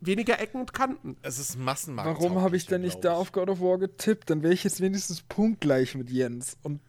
weniger 0.00 0.38
Ecken 0.38 0.60
und 0.60 0.72
Kanten. 0.72 1.16
Es 1.22 1.38
ist 1.38 1.58
Massenmarkt. 1.58 2.20
Warum 2.20 2.40
habe 2.40 2.56
ich 2.56 2.66
denn 2.66 2.82
nicht 2.82 3.04
da 3.04 3.14
auf 3.14 3.32
God 3.32 3.48
of 3.48 3.60
War 3.60 3.78
getippt? 3.78 4.30
Dann 4.30 4.42
wäre 4.42 4.52
ich 4.52 4.62
jetzt 4.62 4.80
wenigstens 4.80 5.22
punktgleich 5.22 5.94
mit 5.94 6.10
Jens. 6.10 6.56
Und 6.62 6.80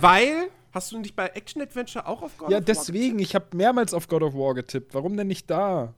Weil 0.00 0.48
Hast 0.72 0.90
du 0.90 0.98
nicht 0.98 1.14
bei 1.14 1.26
Action 1.28 1.60
Adventure 1.60 2.06
auch 2.06 2.22
auf 2.22 2.38
God 2.38 2.50
Ja, 2.50 2.58
of 2.58 2.62
War 2.62 2.64
deswegen, 2.64 3.18
ich 3.18 3.34
habe 3.34 3.54
mehrmals 3.54 3.92
auf 3.92 4.08
God 4.08 4.22
of 4.22 4.34
War 4.34 4.54
getippt. 4.54 4.94
Warum 4.94 5.16
denn 5.16 5.26
nicht 5.26 5.50
da? 5.50 5.94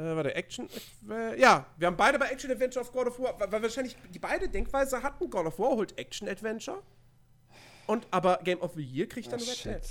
Äh, 0.00 0.16
warte, 0.16 0.34
Action. 0.34 0.68
Äh, 1.10 1.38
ja, 1.38 1.66
wir 1.76 1.86
haben 1.86 1.96
beide 1.96 2.18
bei 2.18 2.26
Action 2.28 2.50
Adventure 2.50 2.82
auf 2.82 2.92
God 2.92 3.08
of 3.08 3.18
War, 3.20 3.38
weil, 3.38 3.62
wahrscheinlich 3.62 3.96
die 4.14 4.18
beide 4.18 4.48
Denkweise 4.48 5.02
hatten. 5.02 5.28
God 5.28 5.46
of 5.46 5.58
War 5.58 5.70
holt 5.70 5.98
Action 5.98 6.28
Adventure. 6.28 6.82
Und 7.86 8.06
aber 8.10 8.38
Game 8.44 8.60
of 8.60 8.72
the 8.74 8.82
Year 8.82 9.06
kriegt 9.06 9.30
dann 9.32 9.40
Red 9.40 9.64
Dead. 9.64 9.82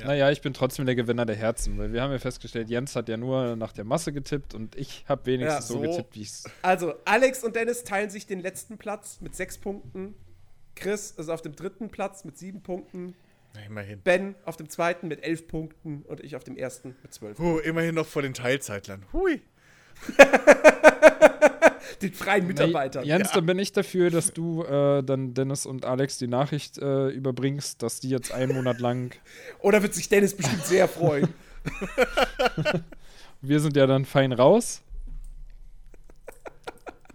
Ja. 0.00 0.06
Naja, 0.06 0.30
ich 0.30 0.40
bin 0.40 0.54
trotzdem 0.54 0.86
der 0.86 0.94
Gewinner 0.94 1.26
der 1.26 1.36
Herzen, 1.36 1.78
weil 1.78 1.92
wir 1.92 2.02
haben 2.02 2.10
ja 2.10 2.18
festgestellt, 2.18 2.70
Jens 2.70 2.96
hat 2.96 3.08
ja 3.08 3.16
nur 3.16 3.56
nach 3.56 3.72
der 3.72 3.84
Masse 3.84 4.12
getippt 4.12 4.54
und 4.54 4.74
ich 4.74 5.04
habe 5.06 5.26
wenigstens 5.26 5.68
Ja, 5.68 5.74
so, 5.74 5.74
so. 5.74 5.80
getippt, 5.82 6.16
wie 6.16 6.22
es. 6.22 6.44
Also, 6.62 6.94
Alex 7.04 7.44
und 7.44 7.54
Dennis 7.54 7.84
teilen 7.84 8.08
sich 8.10 8.26
den 8.26 8.40
letzten 8.40 8.78
Platz 8.78 9.20
mit 9.20 9.36
sechs 9.36 9.58
Punkten. 9.58 10.14
Chris 10.74 11.10
ist 11.12 11.28
auf 11.28 11.42
dem 11.42 11.54
dritten 11.54 11.90
Platz 11.90 12.24
mit 12.24 12.38
sieben 12.38 12.62
Punkten. 12.62 13.14
Na, 13.54 13.60
immerhin. 13.66 14.00
Ben 14.00 14.34
auf 14.46 14.56
dem 14.56 14.70
zweiten 14.70 15.08
mit 15.08 15.22
elf 15.22 15.46
Punkten 15.46 16.02
und 16.08 16.20
ich 16.20 16.36
auf 16.36 16.44
dem 16.44 16.56
ersten 16.56 16.96
mit 17.02 17.12
zwölf. 17.12 17.36
Puh, 17.36 17.58
immerhin 17.58 17.94
noch 17.94 18.06
vor 18.06 18.22
den 18.22 18.32
Teilzeitlern. 18.32 19.04
Hui. 19.12 19.42
Den 22.02 22.12
freien 22.14 22.46
Mitarbeitern. 22.46 23.04
Jens, 23.04 23.30
dann 23.32 23.46
bin 23.46 23.58
ich 23.58 23.72
dafür, 23.72 24.10
dass 24.10 24.32
du 24.32 24.64
äh, 24.64 25.02
dann 25.02 25.34
Dennis 25.34 25.66
und 25.66 25.84
Alex 25.84 26.18
die 26.18 26.26
Nachricht 26.26 26.78
äh, 26.78 27.08
überbringst, 27.10 27.82
dass 27.82 28.00
die 28.00 28.08
jetzt 28.08 28.32
einen 28.32 28.54
Monat 28.56 28.80
lang. 28.80 29.14
Oder 29.60 29.82
wird 29.82 29.94
sich 29.94 30.08
Dennis 30.08 30.36
bestimmt 30.36 30.64
sehr 30.64 30.88
freuen. 30.88 31.28
Wir 33.40 33.60
sind 33.60 33.76
ja 33.76 33.86
dann 33.86 34.04
fein 34.04 34.32
raus. 34.32 34.82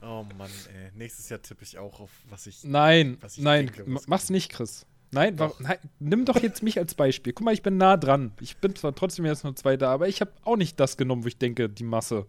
Oh 0.02 0.26
Mann, 0.38 0.50
ey. 0.74 0.92
Nächstes 0.96 1.28
Jahr 1.30 1.42
tippe 1.42 1.64
ich 1.64 1.78
auch 1.78 2.00
auf, 2.00 2.10
was 2.30 2.48
ich. 2.48 2.64
Nein, 2.64 3.18
Was 3.22 3.38
ich 3.38 3.44
nein, 3.44 3.68
denke, 3.76 4.00
mach's 4.08 4.30
nicht, 4.30 4.52
Chris. 4.52 4.86
Nein, 5.12 5.38
wa- 5.40 5.54
nein, 5.60 5.78
nimm 6.00 6.26
doch 6.26 6.42
jetzt 6.42 6.64
mich 6.64 6.78
als 6.80 6.94
Beispiel. 6.96 7.34
Guck 7.34 7.46
mal, 7.46 7.54
ich 7.54 7.62
bin 7.62 7.78
nah 7.78 7.98
dran. 7.98 8.32
Ich 8.42 8.58
bin 8.58 8.76
zwar 8.76 8.94
trotzdem 8.96 9.26
jetzt 9.26 9.44
nur 9.44 9.56
Zweiter, 9.56 9.90
aber 9.90 10.08
ich 10.08 10.22
habe 10.22 10.32
auch 10.44 10.56
nicht 10.58 10.80
das 10.80 10.98
genommen, 10.98 11.24
wo 11.24 11.28
ich 11.28 11.38
denke, 11.38 11.70
die 11.70 11.84
Masse 11.84 12.26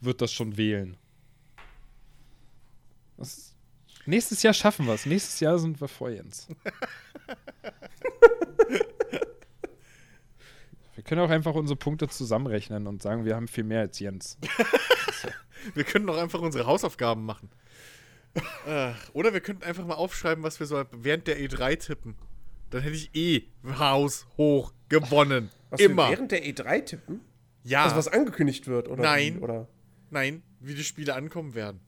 wird 0.00 0.20
das 0.20 0.32
schon 0.32 0.56
wählen. 0.56 0.96
Das, 3.16 3.54
nächstes 4.06 4.42
Jahr 4.42 4.54
schaffen 4.54 4.86
wir 4.86 4.94
es. 4.94 5.06
Nächstes 5.06 5.40
Jahr 5.40 5.58
sind 5.58 5.80
wir 5.80 5.88
vor 5.88 6.10
Jens. 6.10 6.48
wir 10.94 11.04
können 11.04 11.20
auch 11.20 11.30
einfach 11.30 11.54
unsere 11.54 11.76
Punkte 11.76 12.08
zusammenrechnen 12.08 12.86
und 12.86 13.02
sagen, 13.02 13.24
wir 13.24 13.36
haben 13.36 13.48
viel 13.48 13.64
mehr 13.64 13.80
als 13.80 13.98
Jens. 13.98 14.38
Wir 15.74 15.84
können 15.84 16.06
doch 16.06 16.16
einfach 16.16 16.40
unsere 16.40 16.66
Hausaufgaben 16.66 17.24
machen. 17.24 17.50
Ach, 18.66 19.10
oder 19.12 19.34
wir 19.34 19.40
könnten 19.40 19.64
einfach 19.64 19.84
mal 19.84 19.94
aufschreiben, 19.94 20.42
was 20.42 20.58
wir 20.60 20.66
so 20.66 20.82
während 20.92 21.26
der 21.26 21.38
E3 21.38 21.76
tippen. 21.78 22.16
Dann 22.70 22.82
hätte 22.82 22.96
ich 22.96 23.14
eh 23.14 23.42
Haus 23.78 24.26
hoch 24.38 24.72
gewonnen. 24.88 25.50
Was 25.68 25.80
Immer. 25.80 26.06
wir 26.06 26.12
während 26.12 26.32
der 26.32 26.44
E3 26.44 26.84
tippen? 26.84 27.20
ja. 27.64 27.84
Also 27.84 27.96
was 27.96 28.08
angekündigt 28.08 28.68
wird, 28.68 28.88
oder? 28.88 29.02
Nein. 29.02 29.36
wie? 29.36 29.40
Oder? 29.40 29.68
Nein, 30.10 30.42
wie 30.60 30.74
die 30.74 30.84
Spiele 30.84 31.14
ankommen 31.14 31.54
werden. 31.54 31.80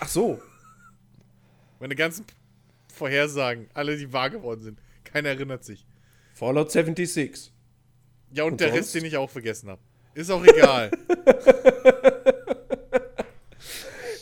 Ach 0.00 0.08
so. 0.08 0.40
Meine 1.80 1.94
ganzen 1.94 2.24
Vorhersagen, 2.92 3.68
alle, 3.74 3.96
die 3.96 4.12
wahr 4.12 4.30
geworden 4.30 4.62
sind. 4.62 4.80
Keiner 5.04 5.30
erinnert 5.30 5.64
sich. 5.64 5.86
Fallout 6.34 6.70
76. 6.70 7.52
Ja, 8.32 8.44
und, 8.44 8.52
Und 8.52 8.60
der 8.60 8.68
sonst? 8.68 8.80
Rest, 8.80 8.94
den 8.94 9.04
ich 9.04 9.16
auch 9.16 9.30
vergessen 9.30 9.68
habe. 9.68 9.80
Ist 10.14 10.30
auch 10.30 10.44
egal. 10.44 10.90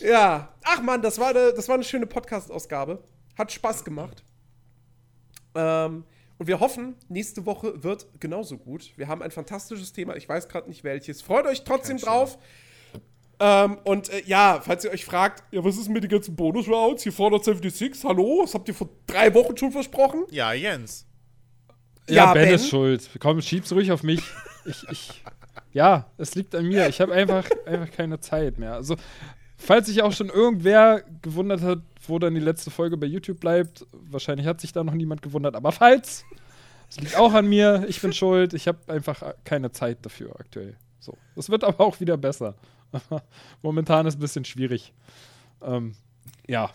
Ja. 0.04 0.54
Ach 0.62 0.82
man, 0.82 1.02
das 1.02 1.18
war 1.18 1.30
eine, 1.30 1.52
das 1.54 1.68
war 1.68 1.74
eine 1.74 1.84
schöne 1.84 2.06
Podcast-Ausgabe. 2.06 3.02
Hat 3.36 3.52
Spaß 3.52 3.84
gemacht. 3.84 4.22
Ähm, 5.54 6.04
und 6.38 6.46
wir 6.46 6.60
hoffen, 6.60 6.96
nächste 7.08 7.46
Woche 7.46 7.82
wird 7.82 8.06
genauso 8.20 8.58
gut. 8.58 8.92
Wir 8.96 9.08
haben 9.08 9.22
ein 9.22 9.30
fantastisches 9.30 9.92
Thema. 9.92 10.16
Ich 10.16 10.28
weiß 10.28 10.48
gerade 10.48 10.68
nicht 10.68 10.84
welches. 10.84 11.22
Freut 11.22 11.46
euch 11.46 11.64
trotzdem 11.64 11.96
drauf. 11.98 12.38
Ähm, 13.44 13.76
und 13.84 14.08
äh, 14.08 14.22
ja, 14.24 14.58
falls 14.64 14.84
ihr 14.84 14.90
euch 14.90 15.04
fragt, 15.04 15.42
ja, 15.52 15.62
was 15.62 15.76
ist 15.76 15.90
mit 15.90 16.02
den 16.02 16.10
ganzen 16.10 16.34
Bonus-Rounds? 16.34 17.02
Hier 17.02 17.12
Fallout 17.12 17.44
76, 17.44 18.02
hallo? 18.04 18.40
Das 18.42 18.54
habt 18.54 18.66
ihr 18.68 18.74
vor 18.74 18.88
drei 19.06 19.34
Wochen 19.34 19.54
schon 19.54 19.70
versprochen? 19.70 20.24
ja, 20.30 20.54
Jens. 20.54 21.04
Ja, 22.08 22.14
Ja, 22.14 22.32
ben, 22.32 22.44
Ben. 22.46 22.54
ist 22.54 22.68
schuld. 22.70 23.10
Komm, 23.20 23.42
schieb's 23.42 23.70
ruhig 23.72 23.92
auf 23.92 24.02
mich. 24.02 24.22
Ich, 24.64 24.82
ich, 24.90 25.22
ja, 25.74 26.06
es 26.16 26.34
liegt 26.34 26.54
an 26.54 26.66
mir. 26.66 26.88
Ich 26.88 27.02
habe 27.02 27.12
einfach, 27.12 27.44
einfach 27.66 27.90
keine 27.94 28.18
Zeit 28.18 28.58
mehr. 28.58 28.72
Also, 28.72 28.96
falls 29.58 29.88
sich 29.88 30.02
auch 30.02 30.12
schon 30.12 30.30
irgendwer 30.30 31.02
gewundert 31.20 31.60
hat, 31.60 31.80
wo 32.08 32.18
dann 32.18 32.34
die 32.34 32.40
letzte 32.40 32.70
Folge 32.70 32.96
bei 32.96 33.06
YouTube 33.06 33.40
bleibt, 33.40 33.86
wahrscheinlich 33.92 34.46
hat 34.46 34.62
sich 34.62 34.72
da 34.72 34.82
noch 34.82 34.94
niemand 34.94 35.20
gewundert, 35.20 35.54
aber 35.54 35.70
falls, 35.70 36.24
es 36.88 36.98
liegt 36.98 37.16
auch 37.16 37.34
an 37.34 37.46
mir. 37.46 37.84
Ich 37.88 38.00
bin 38.00 38.14
schuld. 38.14 38.54
Ich 38.54 38.68
habe 38.68 38.78
einfach 38.86 39.34
keine 39.44 39.70
Zeit 39.70 39.98
dafür 40.00 40.34
aktuell. 40.40 40.76
So, 40.98 41.18
das 41.36 41.50
wird 41.50 41.62
aber 41.62 41.84
auch 41.84 42.00
wieder 42.00 42.16
besser. 42.16 42.54
Momentan 43.62 44.06
ist 44.06 44.16
ein 44.16 44.20
bisschen 44.20 44.44
schwierig. 44.44 44.92
Ähm, 45.62 45.94
ja. 46.46 46.70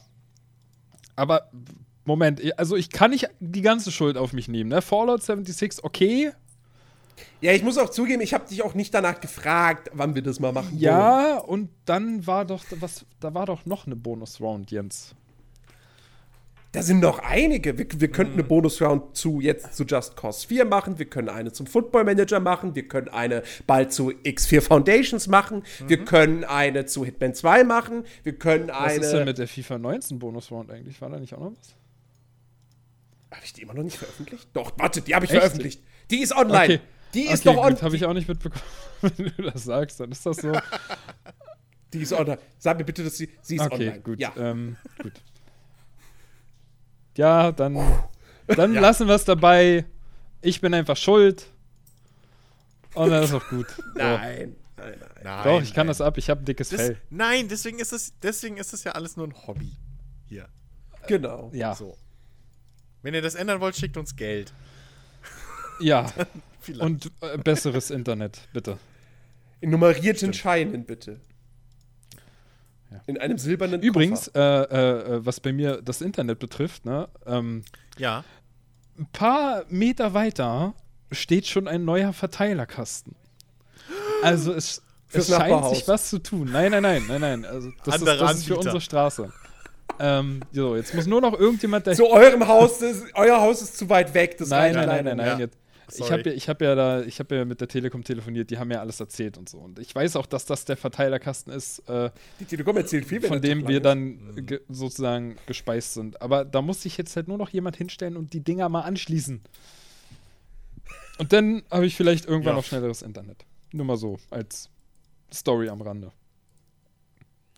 Aber 1.15 1.49
Moment, 2.05 2.41
also 2.57 2.75
ich 2.75 2.89
kann 2.89 3.11
nicht 3.11 3.29
die 3.39 3.61
ganze 3.61 3.91
Schuld 3.91 4.17
auf 4.17 4.33
mich 4.33 4.47
nehmen. 4.47 4.69
Ne? 4.69 4.81
Fallout 4.81 5.21
76, 5.21 5.83
okay. 5.83 6.31
Ja, 7.41 7.51
ich 7.51 7.63
muss 7.63 7.77
auch 7.77 7.89
zugeben, 7.89 8.21
ich 8.21 8.33
habe 8.33 8.47
dich 8.47 8.63
auch 8.63 8.73
nicht 8.73 8.93
danach 8.93 9.19
gefragt, 9.19 9.89
wann 9.93 10.15
wir 10.15 10.21
das 10.21 10.39
mal 10.39 10.51
machen 10.51 10.71
wollen. 10.71 10.81
Ja, 10.81 11.37
und 11.37 11.69
dann 11.85 12.25
war 12.25 12.45
doch 12.45 12.63
was, 12.79 13.05
da 13.19 13.33
war 13.33 13.45
doch 13.45 13.65
noch 13.65 13.85
eine 13.85 13.95
Bonus-Round, 13.95 14.71
Jens. 14.71 15.15
Da 16.71 16.83
sind 16.83 16.99
noch 16.99 17.17
einige. 17.19 17.79
Wir, 17.79 17.87
wir 17.95 18.11
könnten 18.11 18.33
eine 18.33 18.43
Bonus-Round 18.43 19.17
zu 19.17 19.39
jetzt 19.41 19.75
zu 19.75 19.85
Just 19.85 20.15
Cause 20.15 20.45
4 20.47 20.65
machen. 20.65 20.99
Wir 20.99 21.07
können 21.07 21.27
eine 21.27 21.51
zum 21.51 21.65
Football 21.65 22.03
Manager 22.03 22.39
machen. 22.39 22.75
Wir 22.75 22.87
können 22.87 23.07
eine 23.07 23.41
bald 23.65 23.91
zu 23.91 24.11
X4 24.11 24.61
Foundations 24.61 25.25
machen. 25.27 25.63
Wir 25.87 26.05
können 26.05 26.43
eine 26.43 26.85
zu 26.85 27.03
Hitman 27.05 27.33
2 27.33 27.63
machen. 27.63 28.03
Wir 28.21 28.33
können 28.37 28.67
Was 28.67 28.97
ist 28.97 29.09
denn 29.09 29.15
eine. 29.21 29.25
mit 29.25 29.39
der 29.39 29.47
FIFA 29.47 29.79
19 29.79 30.19
Bonus-Round 30.19 30.69
eigentlich? 30.69 31.01
War 31.01 31.09
da 31.09 31.17
nicht 31.19 31.33
auch 31.33 31.39
noch 31.39 31.53
was? 31.57 31.75
Habe 33.31 33.45
ich 33.45 33.53
die 33.53 33.61
immer 33.63 33.73
noch 33.73 33.83
nicht 33.83 33.97
veröffentlicht? 33.97 34.47
Doch, 34.53 34.71
warte, 34.77 35.01
die 35.01 35.15
habe 35.15 35.25
ich 35.25 35.31
Echt? 35.31 35.39
veröffentlicht. 35.39 35.81
Die 36.11 36.19
ist 36.19 36.35
online. 36.35 36.75
Okay. 36.75 36.79
Die 37.15 37.23
ist 37.25 37.47
okay, 37.47 37.55
doch 37.55 37.63
on. 37.65 37.73
gut, 37.73 37.81
habe 37.81 37.95
ich 37.95 38.05
auch 38.05 38.13
nicht 38.13 38.27
mitbekommen, 38.27 38.61
wenn 39.01 39.31
du 39.37 39.43
das 39.51 39.63
sagst. 39.63 39.99
Dann 39.99 40.11
ist 40.11 40.23
das 40.23 40.37
so. 40.37 40.51
Die 41.93 42.01
ist 42.03 42.13
online. 42.13 42.37
Sag 42.59 42.77
mir 42.77 42.83
bitte, 42.85 43.03
dass 43.03 43.17
sie, 43.17 43.29
sie 43.41 43.55
ist 43.55 43.61
Okay, 43.63 43.87
online. 43.87 44.01
gut. 44.01 44.19
Ja. 44.19 44.31
Ähm, 44.37 44.75
gut. 45.01 45.13
Ja, 47.19 47.51
dann, 47.51 47.77
dann 48.47 48.73
lassen 48.73 49.09
wir 49.09 49.15
es 49.15 49.25
dabei. 49.25 49.83
Ich 50.41 50.61
bin 50.61 50.73
einfach 50.73 50.95
schuld. 50.95 51.47
Und 52.93 53.09
dann 53.09 53.23
ist 53.23 53.33
auch 53.33 53.45
gut. 53.49 53.67
So. 53.77 53.83
Nein. 53.95 54.55
Nein, 54.77 54.95
nein. 54.97 55.09
Nein, 55.23 55.43
Doch, 55.43 55.61
ich 55.61 55.73
kann 55.73 55.87
nein. 55.87 55.87
das 55.87 55.99
ab. 55.99 56.17
Ich 56.17 56.29
habe 56.29 56.41
ein 56.41 56.45
dickes 56.45 56.69
Das, 56.69 56.79
Fell. 56.79 56.97
nein, 57.09 57.49
deswegen 57.49 57.79
ist, 57.79 57.91
es, 57.91 58.13
deswegen 58.23 58.55
ist 58.55 58.71
es 58.73 58.85
ja 58.85 58.93
alles 58.93 59.17
nur 59.17 59.27
ein 59.27 59.33
Hobby. 59.45 59.73
Hier. 60.29 60.47
Genau. 61.07 61.51
Ja. 61.53 61.75
So. 61.75 61.97
Wenn 63.01 63.13
ihr 63.13 63.21
das 63.21 63.35
ändern 63.35 63.59
wollt, 63.59 63.75
schickt 63.75 63.97
uns 63.97 64.15
Geld. 64.15 64.53
Ja. 65.81 66.09
Vielleicht. 66.61 66.81
Und 66.81 67.11
äh, 67.19 67.37
besseres 67.37 67.91
Internet, 67.91 68.47
bitte. 68.53 68.77
In 69.59 69.71
nummerierten 69.71 70.33
Scheinen, 70.33 70.85
bitte. 70.85 71.19
Ja. 72.91 73.01
In 73.05 73.17
einem 73.19 73.37
silbernen 73.37 73.81
Übrigens, 73.81 74.25
Koffer. 74.25 74.71
äh, 74.71 75.15
äh, 75.15 75.25
was 75.25 75.39
bei 75.39 75.53
mir 75.53 75.81
das 75.81 76.01
Internet 76.01 76.39
betrifft, 76.39 76.85
ne, 76.85 77.07
ähm, 77.25 77.63
ja. 77.97 78.23
ein 78.97 79.07
paar 79.11 79.63
Meter 79.69 80.13
weiter 80.13 80.73
steht 81.11 81.47
schon 81.47 81.67
ein 81.67 81.85
neuer 81.85 82.13
Verteilerkasten. 82.13 83.15
Also 84.23 84.53
es, 84.53 84.81
es 85.11 85.27
scheint 85.27 85.65
sich 85.69 85.87
was 85.87 86.09
zu 86.09 86.19
tun. 86.19 86.49
Nein, 86.51 86.71
nein, 86.71 86.83
nein, 86.83 87.03
nein, 87.07 87.21
nein. 87.21 87.45
Also 87.45 87.69
das, 87.83 87.95
ist, 87.97 88.05
das 88.05 88.33
ist 88.33 88.47
für 88.47 88.57
unsere 88.57 88.81
Straße. 88.81 89.31
ähm, 89.99 90.41
so, 90.51 90.75
jetzt 90.75 90.93
muss 90.93 91.07
nur 91.07 91.21
noch 91.21 91.39
irgendjemand 91.39 91.87
dahin. 91.87 91.97
Zu 91.97 92.09
eurem 92.09 92.47
Haus, 92.47 92.79
das, 92.79 93.03
euer 93.13 93.39
Haus 93.39 93.61
ist 93.61 93.77
zu 93.77 93.89
weit 93.89 94.13
weg. 94.13 94.37
Das 94.37 94.49
nein, 94.49 94.73
nein, 94.73 94.87
nein, 94.87 95.05
nein, 95.05 95.17
nein. 95.17 95.27
Ja. 95.27 95.39
Jetzt, 95.39 95.57
ich 95.97 96.11
habe 96.11 96.21
ja, 96.29 96.31
ich 96.33 96.49
hab 96.49 96.61
ja 96.61 96.75
da, 96.75 97.01
ich 97.03 97.19
habe 97.19 97.35
ja 97.35 97.45
mit 97.45 97.61
der 97.61 97.67
Telekom 97.67 98.03
telefoniert, 98.03 98.49
die 98.49 98.57
haben 98.57 98.67
mir 98.69 98.79
alles 98.79 98.99
erzählt 98.99 99.37
und 99.37 99.47
so. 99.49 99.57
Und 99.59 99.79
ich 99.79 99.93
weiß 99.95 100.15
auch, 100.15 100.25
dass 100.25 100.45
das 100.45 100.65
der 100.65 100.77
Verteilerkasten 100.77 101.53
ist, 101.53 101.79
äh, 101.89 102.11
Die 102.39 102.45
Telekom 102.45 102.77
erzählt 102.77 103.05
viel, 103.05 103.21
von 103.21 103.41
dem 103.41 103.67
wir 103.67 103.79
dann 103.79 104.45
ge 104.45 104.61
sozusagen 104.69 105.37
gespeist 105.45 105.93
sind. 105.93 106.21
Aber 106.21 106.45
da 106.45 106.61
muss 106.61 106.81
sich 106.83 106.97
jetzt 106.97 107.15
halt 107.15 107.27
nur 107.27 107.37
noch 107.37 107.49
jemand 107.49 107.77
hinstellen 107.77 108.17
und 108.17 108.33
die 108.33 108.41
Dinger 108.41 108.69
mal 108.69 108.81
anschließen. 108.81 109.41
Und 111.17 111.33
dann 111.33 111.63
habe 111.69 111.85
ich 111.85 111.95
vielleicht 111.95 112.25
irgendwann 112.25 112.53
Ja. 112.53 112.57
noch 112.57 112.65
schnelleres 112.65 113.01
Internet. 113.01 113.45
Nur 113.71 113.85
mal 113.85 113.97
so, 113.97 114.17
als 114.29 114.69
Story 115.31 115.69
am 115.69 115.81
Rande. 115.81 116.11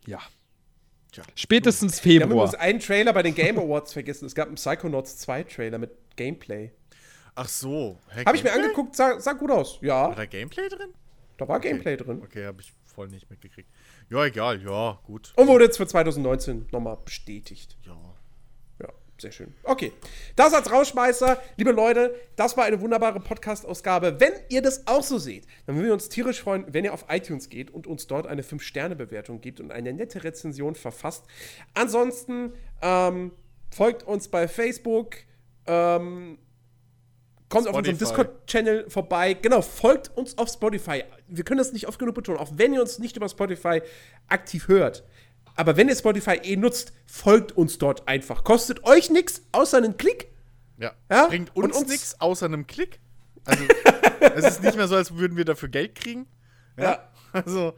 Ja. 0.08 0.20
Tja. 1.12 1.24
Spätestens 1.36 1.94
ist. 1.96 2.06
Wir 2.06 2.22
haben 2.22 2.30
Februar. 2.30 2.48
übrigens 2.48 2.62
einen 2.62 2.80
Trailer 2.80 3.14
bei 3.14 3.22
den 3.24 3.36
Game 3.36 3.60
Awards 3.60 3.94
vergessen. 3.94 4.26
Es 4.26 4.34
gab 4.36 4.48
einen 4.48 4.56
Psychonauts 4.56 5.18
2 5.18 5.44
Trailer 5.44 5.78
mit 5.78 5.92
Gameplay. 6.16 6.72
Ach 7.36 7.48
so. 7.48 7.98
Hä, 8.14 8.24
Habe 8.26 8.38
ich 8.38 8.44
mir 8.44 8.52
angeguckt, 8.54 8.96
sah, 8.96 9.20
sah 9.20 9.34
gut 9.34 9.52
aus. 9.52 9.82
War 9.82 9.88
Ja, 9.88 10.16
da 10.16 10.26
Gameplay 10.26 10.68
drin? 10.70 10.90
da 11.38 11.48
war 11.48 11.60
Gameplay 11.60 11.98
drin. 11.98 12.22
Okay, 12.24 12.46
habe 12.46 12.62
ich 12.62 12.74
voll 12.86 13.08
nicht 13.08 13.30
mitgekriegt. 13.30 13.70
Ja, 14.10 14.26
egal, 14.26 14.62
ja, 14.62 15.00
gut. 15.06 15.34
Und 15.38 15.48
wurde 15.48 15.64
jetzt 15.66 15.78
für 15.78 15.88
2019 15.88 16.68
nochmal 16.72 16.98
bestätigt. 17.04 17.78
Ja. 17.86 17.98
Ja. 18.82 18.90
Sehr 19.18 19.32
schön. 19.32 19.54
Okay. 19.64 19.94
Das 20.36 20.54
als 20.54 20.70
Rausschmeißer. 20.72 21.42
Liebe 21.56 21.72
Leute, 21.72 22.14
das 22.36 22.58
war 22.58 22.66
eine 22.66 22.82
wunderbare 22.82 23.20
Podcast-Ausgabe. 23.22 24.20
Wenn 24.20 24.34
ihr 24.50 24.62
das 24.62 24.86
auch 24.88 25.04
so 25.04 25.18
seht, 25.18 25.46
dann 25.66 25.76
würden 25.76 25.86
wir 25.88 25.94
uns 25.94 26.10
tierisch 26.10 26.42
freuen, 26.42 26.66
wenn 26.68 26.84
ihr 26.84 26.94
auf 26.94 27.06
iTunes 27.10 27.48
geht 27.50 27.72
und 27.72 27.88
uns 27.88 28.08
dort 28.08 28.28
eine 28.28 28.42
5-Sterne-Bewertung 28.42 29.40
gibt 29.40 29.60
und 29.62 29.72
eine 29.72 29.94
nette 29.94 30.24
Rezension 30.24 30.76
verfasst. 30.76 31.26
Ansonsten 31.74 32.54
ähm, 32.82 33.32
folgt 33.70 34.04
uns 34.04 34.28
bei 34.28 34.48
Facebook. 34.48 35.16
Ähm, 35.66 36.38
kommt 37.52 37.68
auf 37.68 37.76
unserem 37.76 37.96
Spotify. 37.98 38.16
Discord-Channel 38.24 38.90
vorbei. 38.90 39.34
Genau, 39.36 39.62
folgt 39.62 40.10
uns 40.18 40.38
auf 40.38 40.50
Spotify. 40.50 41.04
Wir 41.28 41.44
können 41.44 41.60
das 41.60 41.72
nicht 41.74 41.88
oft 41.88 42.00
genug 42.00 42.16
betonen, 42.16 42.40
auch 42.40 42.52
wenn 42.56 42.74
ihr 42.74 42.82
uns 42.82 42.98
nicht 43.00 43.16
über 43.18 43.30
Spotify 43.30 43.82
aktiv 44.28 44.68
hört. 44.68 45.04
Aber 45.56 45.78
wenn 45.78 45.90
ihr 45.90 45.96
Spotify 45.96 46.40
eh 46.42 46.56
nutzt, 46.56 46.94
folgt 47.06 47.52
uns 47.52 47.78
dort 47.78 48.08
einfach. 48.08 48.44
Kostet 48.44 48.84
euch 48.86 49.10
nichts, 49.10 49.44
außer 49.52 49.78
einen 49.78 49.98
Klick. 49.98 50.32
Ja. 50.78 50.94
Ja, 51.12 51.28
Bringt 51.28 51.56
uns, 51.56 51.78
uns- 51.78 51.88
nichts 51.90 52.20
außer 52.20 52.46
einem 52.48 52.66
Klick. 52.66 53.00
Also, 53.44 53.64
es 54.36 54.46
ist 54.46 54.64
nicht 54.64 54.78
mehr 54.78 54.88
so, 54.88 54.96
als 54.96 55.16
würden 55.16 55.36
wir 55.38 55.46
dafür 55.46 55.70
Geld 55.70 55.96
kriegen. 55.96 56.28
Ja. 56.78 57.08
Also, 57.34 57.76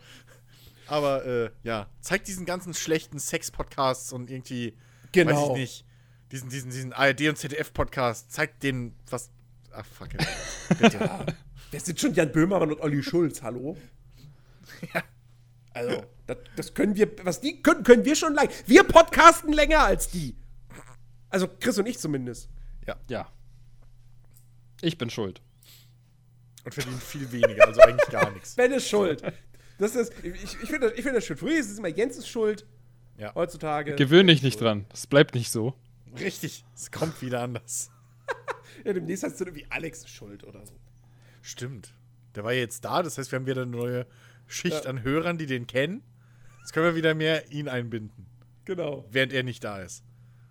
aber 0.87 1.25
äh, 1.27 1.49
ja, 1.61 1.87
zeigt 2.01 2.27
diesen 2.27 2.45
ganzen 2.47 2.73
schlechten 2.73 3.19
Sex-Podcasts 3.19 4.11
und 4.11 4.31
irgendwie, 4.31 4.71
weiß 4.71 5.09
Genau. 5.11 5.53
ich 5.53 5.59
nicht, 5.59 5.85
diesen, 6.31 6.49
diesen, 6.49 6.71
diesen 6.71 6.91
ARD 6.93 7.21
und 7.29 7.37
ZDF-Podcast, 7.37 8.31
zeigt 8.31 8.63
denen 8.63 8.95
was. 9.11 9.29
Ach, 9.75 9.85
fuck 9.85 10.13
it. 10.13 10.27
Bitte. 10.79 11.25
Wer 11.71 11.79
sind 11.79 11.99
schon 11.99 12.13
Jan 12.13 12.31
Böhmermann 12.31 12.71
und 12.71 12.81
Olli 12.81 13.01
Schulz? 13.01 13.41
Hallo? 13.41 13.77
Ja. 14.93 15.03
Also, 15.73 16.03
das, 16.27 16.37
das 16.55 16.73
können 16.73 16.95
wir, 16.95 17.11
was 17.23 17.41
die 17.41 17.61
können, 17.61 17.83
können 17.83 18.05
wir 18.05 18.15
schon 18.15 18.33
lang. 18.35 18.47
Wir 18.67 18.83
podcasten 18.83 19.51
länger 19.53 19.79
als 19.79 20.09
die. 20.09 20.35
Also 21.29 21.47
Chris 21.59 21.79
und 21.79 21.87
ich 21.87 21.97
zumindest. 21.97 22.47
Ja. 23.07 23.27
Ich 24.81 24.97
bin 24.97 25.09
schuld. 25.09 25.41
Und 26.63 26.73
verdienen 26.73 26.99
viel 26.99 27.31
weniger, 27.31 27.67
also 27.67 27.81
eigentlich 27.81 28.09
gar 28.09 28.29
nichts. 28.31 28.55
Ben 28.55 28.71
ist 28.71 28.87
schuld. 28.87 29.23
Das 29.79 29.95
ist, 29.95 30.13
ich, 30.23 30.43
ich 30.43 30.69
finde 30.69 30.89
das, 30.89 30.93
ich 30.97 31.03
find 31.03 31.15
das 31.15 31.25
schuld. 31.25 31.39
Früher 31.39 31.57
ist 31.57 31.71
es 31.71 31.79
immer 31.79 31.87
Jens 31.87 32.17
ist 32.17 32.27
schuld. 32.27 32.65
Ja. 33.17 33.33
Heutzutage. 33.33 33.95
Gewöhn 33.95 34.27
dich 34.27 34.43
nicht 34.43 34.61
dran. 34.61 34.85
Das 34.89 35.07
bleibt 35.07 35.35
nicht 35.35 35.51
so. 35.51 35.73
Richtig, 36.19 36.63
es 36.75 36.91
kommt 36.91 37.21
wieder 37.21 37.41
anders. 37.41 37.89
Ja, 38.83 38.93
demnächst 38.93 39.23
heißt 39.23 39.35
es 39.35 39.41
irgendwie 39.41 39.65
Alex 39.69 40.07
schuld 40.09 40.43
oder 40.43 40.65
so. 40.65 40.73
Stimmt. 41.41 41.93
Der 42.35 42.43
war 42.43 42.51
ja 42.53 42.59
jetzt 42.59 42.83
da, 42.85 43.03
das 43.03 43.17
heißt, 43.17 43.31
wir 43.31 43.39
haben 43.39 43.45
wieder 43.45 43.61
eine 43.63 43.71
neue 43.71 44.05
Schicht 44.47 44.83
Ja. 44.85 44.89
an 44.89 45.03
Hörern, 45.03 45.37
die 45.37 45.45
den 45.45 45.67
kennen. 45.67 46.03
Jetzt 46.59 46.73
können 46.73 46.85
wir 46.87 46.95
wieder 46.95 47.13
mehr 47.13 47.51
ihn 47.51 47.67
einbinden, 47.69 48.25
Genau. 48.65 49.05
während 49.11 49.33
er 49.33 49.43
nicht 49.43 49.63
da 49.63 49.79
ist. 49.81 50.03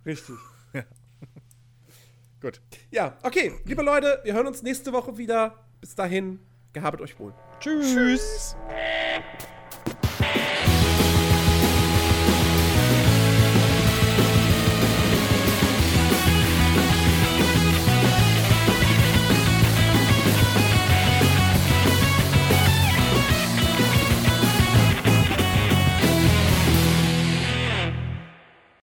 Richtig. 0.06 0.36
Gut. 2.40 2.60
Ja, 2.90 3.16
okay. 3.22 3.52
Liebe 3.64 3.82
Leute, 3.82 4.20
wir 4.24 4.34
hören 4.34 4.46
uns 4.46 4.62
nächste 4.62 4.92
Woche 4.92 5.16
wieder. 5.16 5.64
Bis 5.80 5.94
dahin, 5.94 6.40
gehabet 6.72 7.00
euch 7.00 7.18
wohl. 7.18 7.34
Tschüss. 7.60 7.92
Tschüss. 7.94 8.56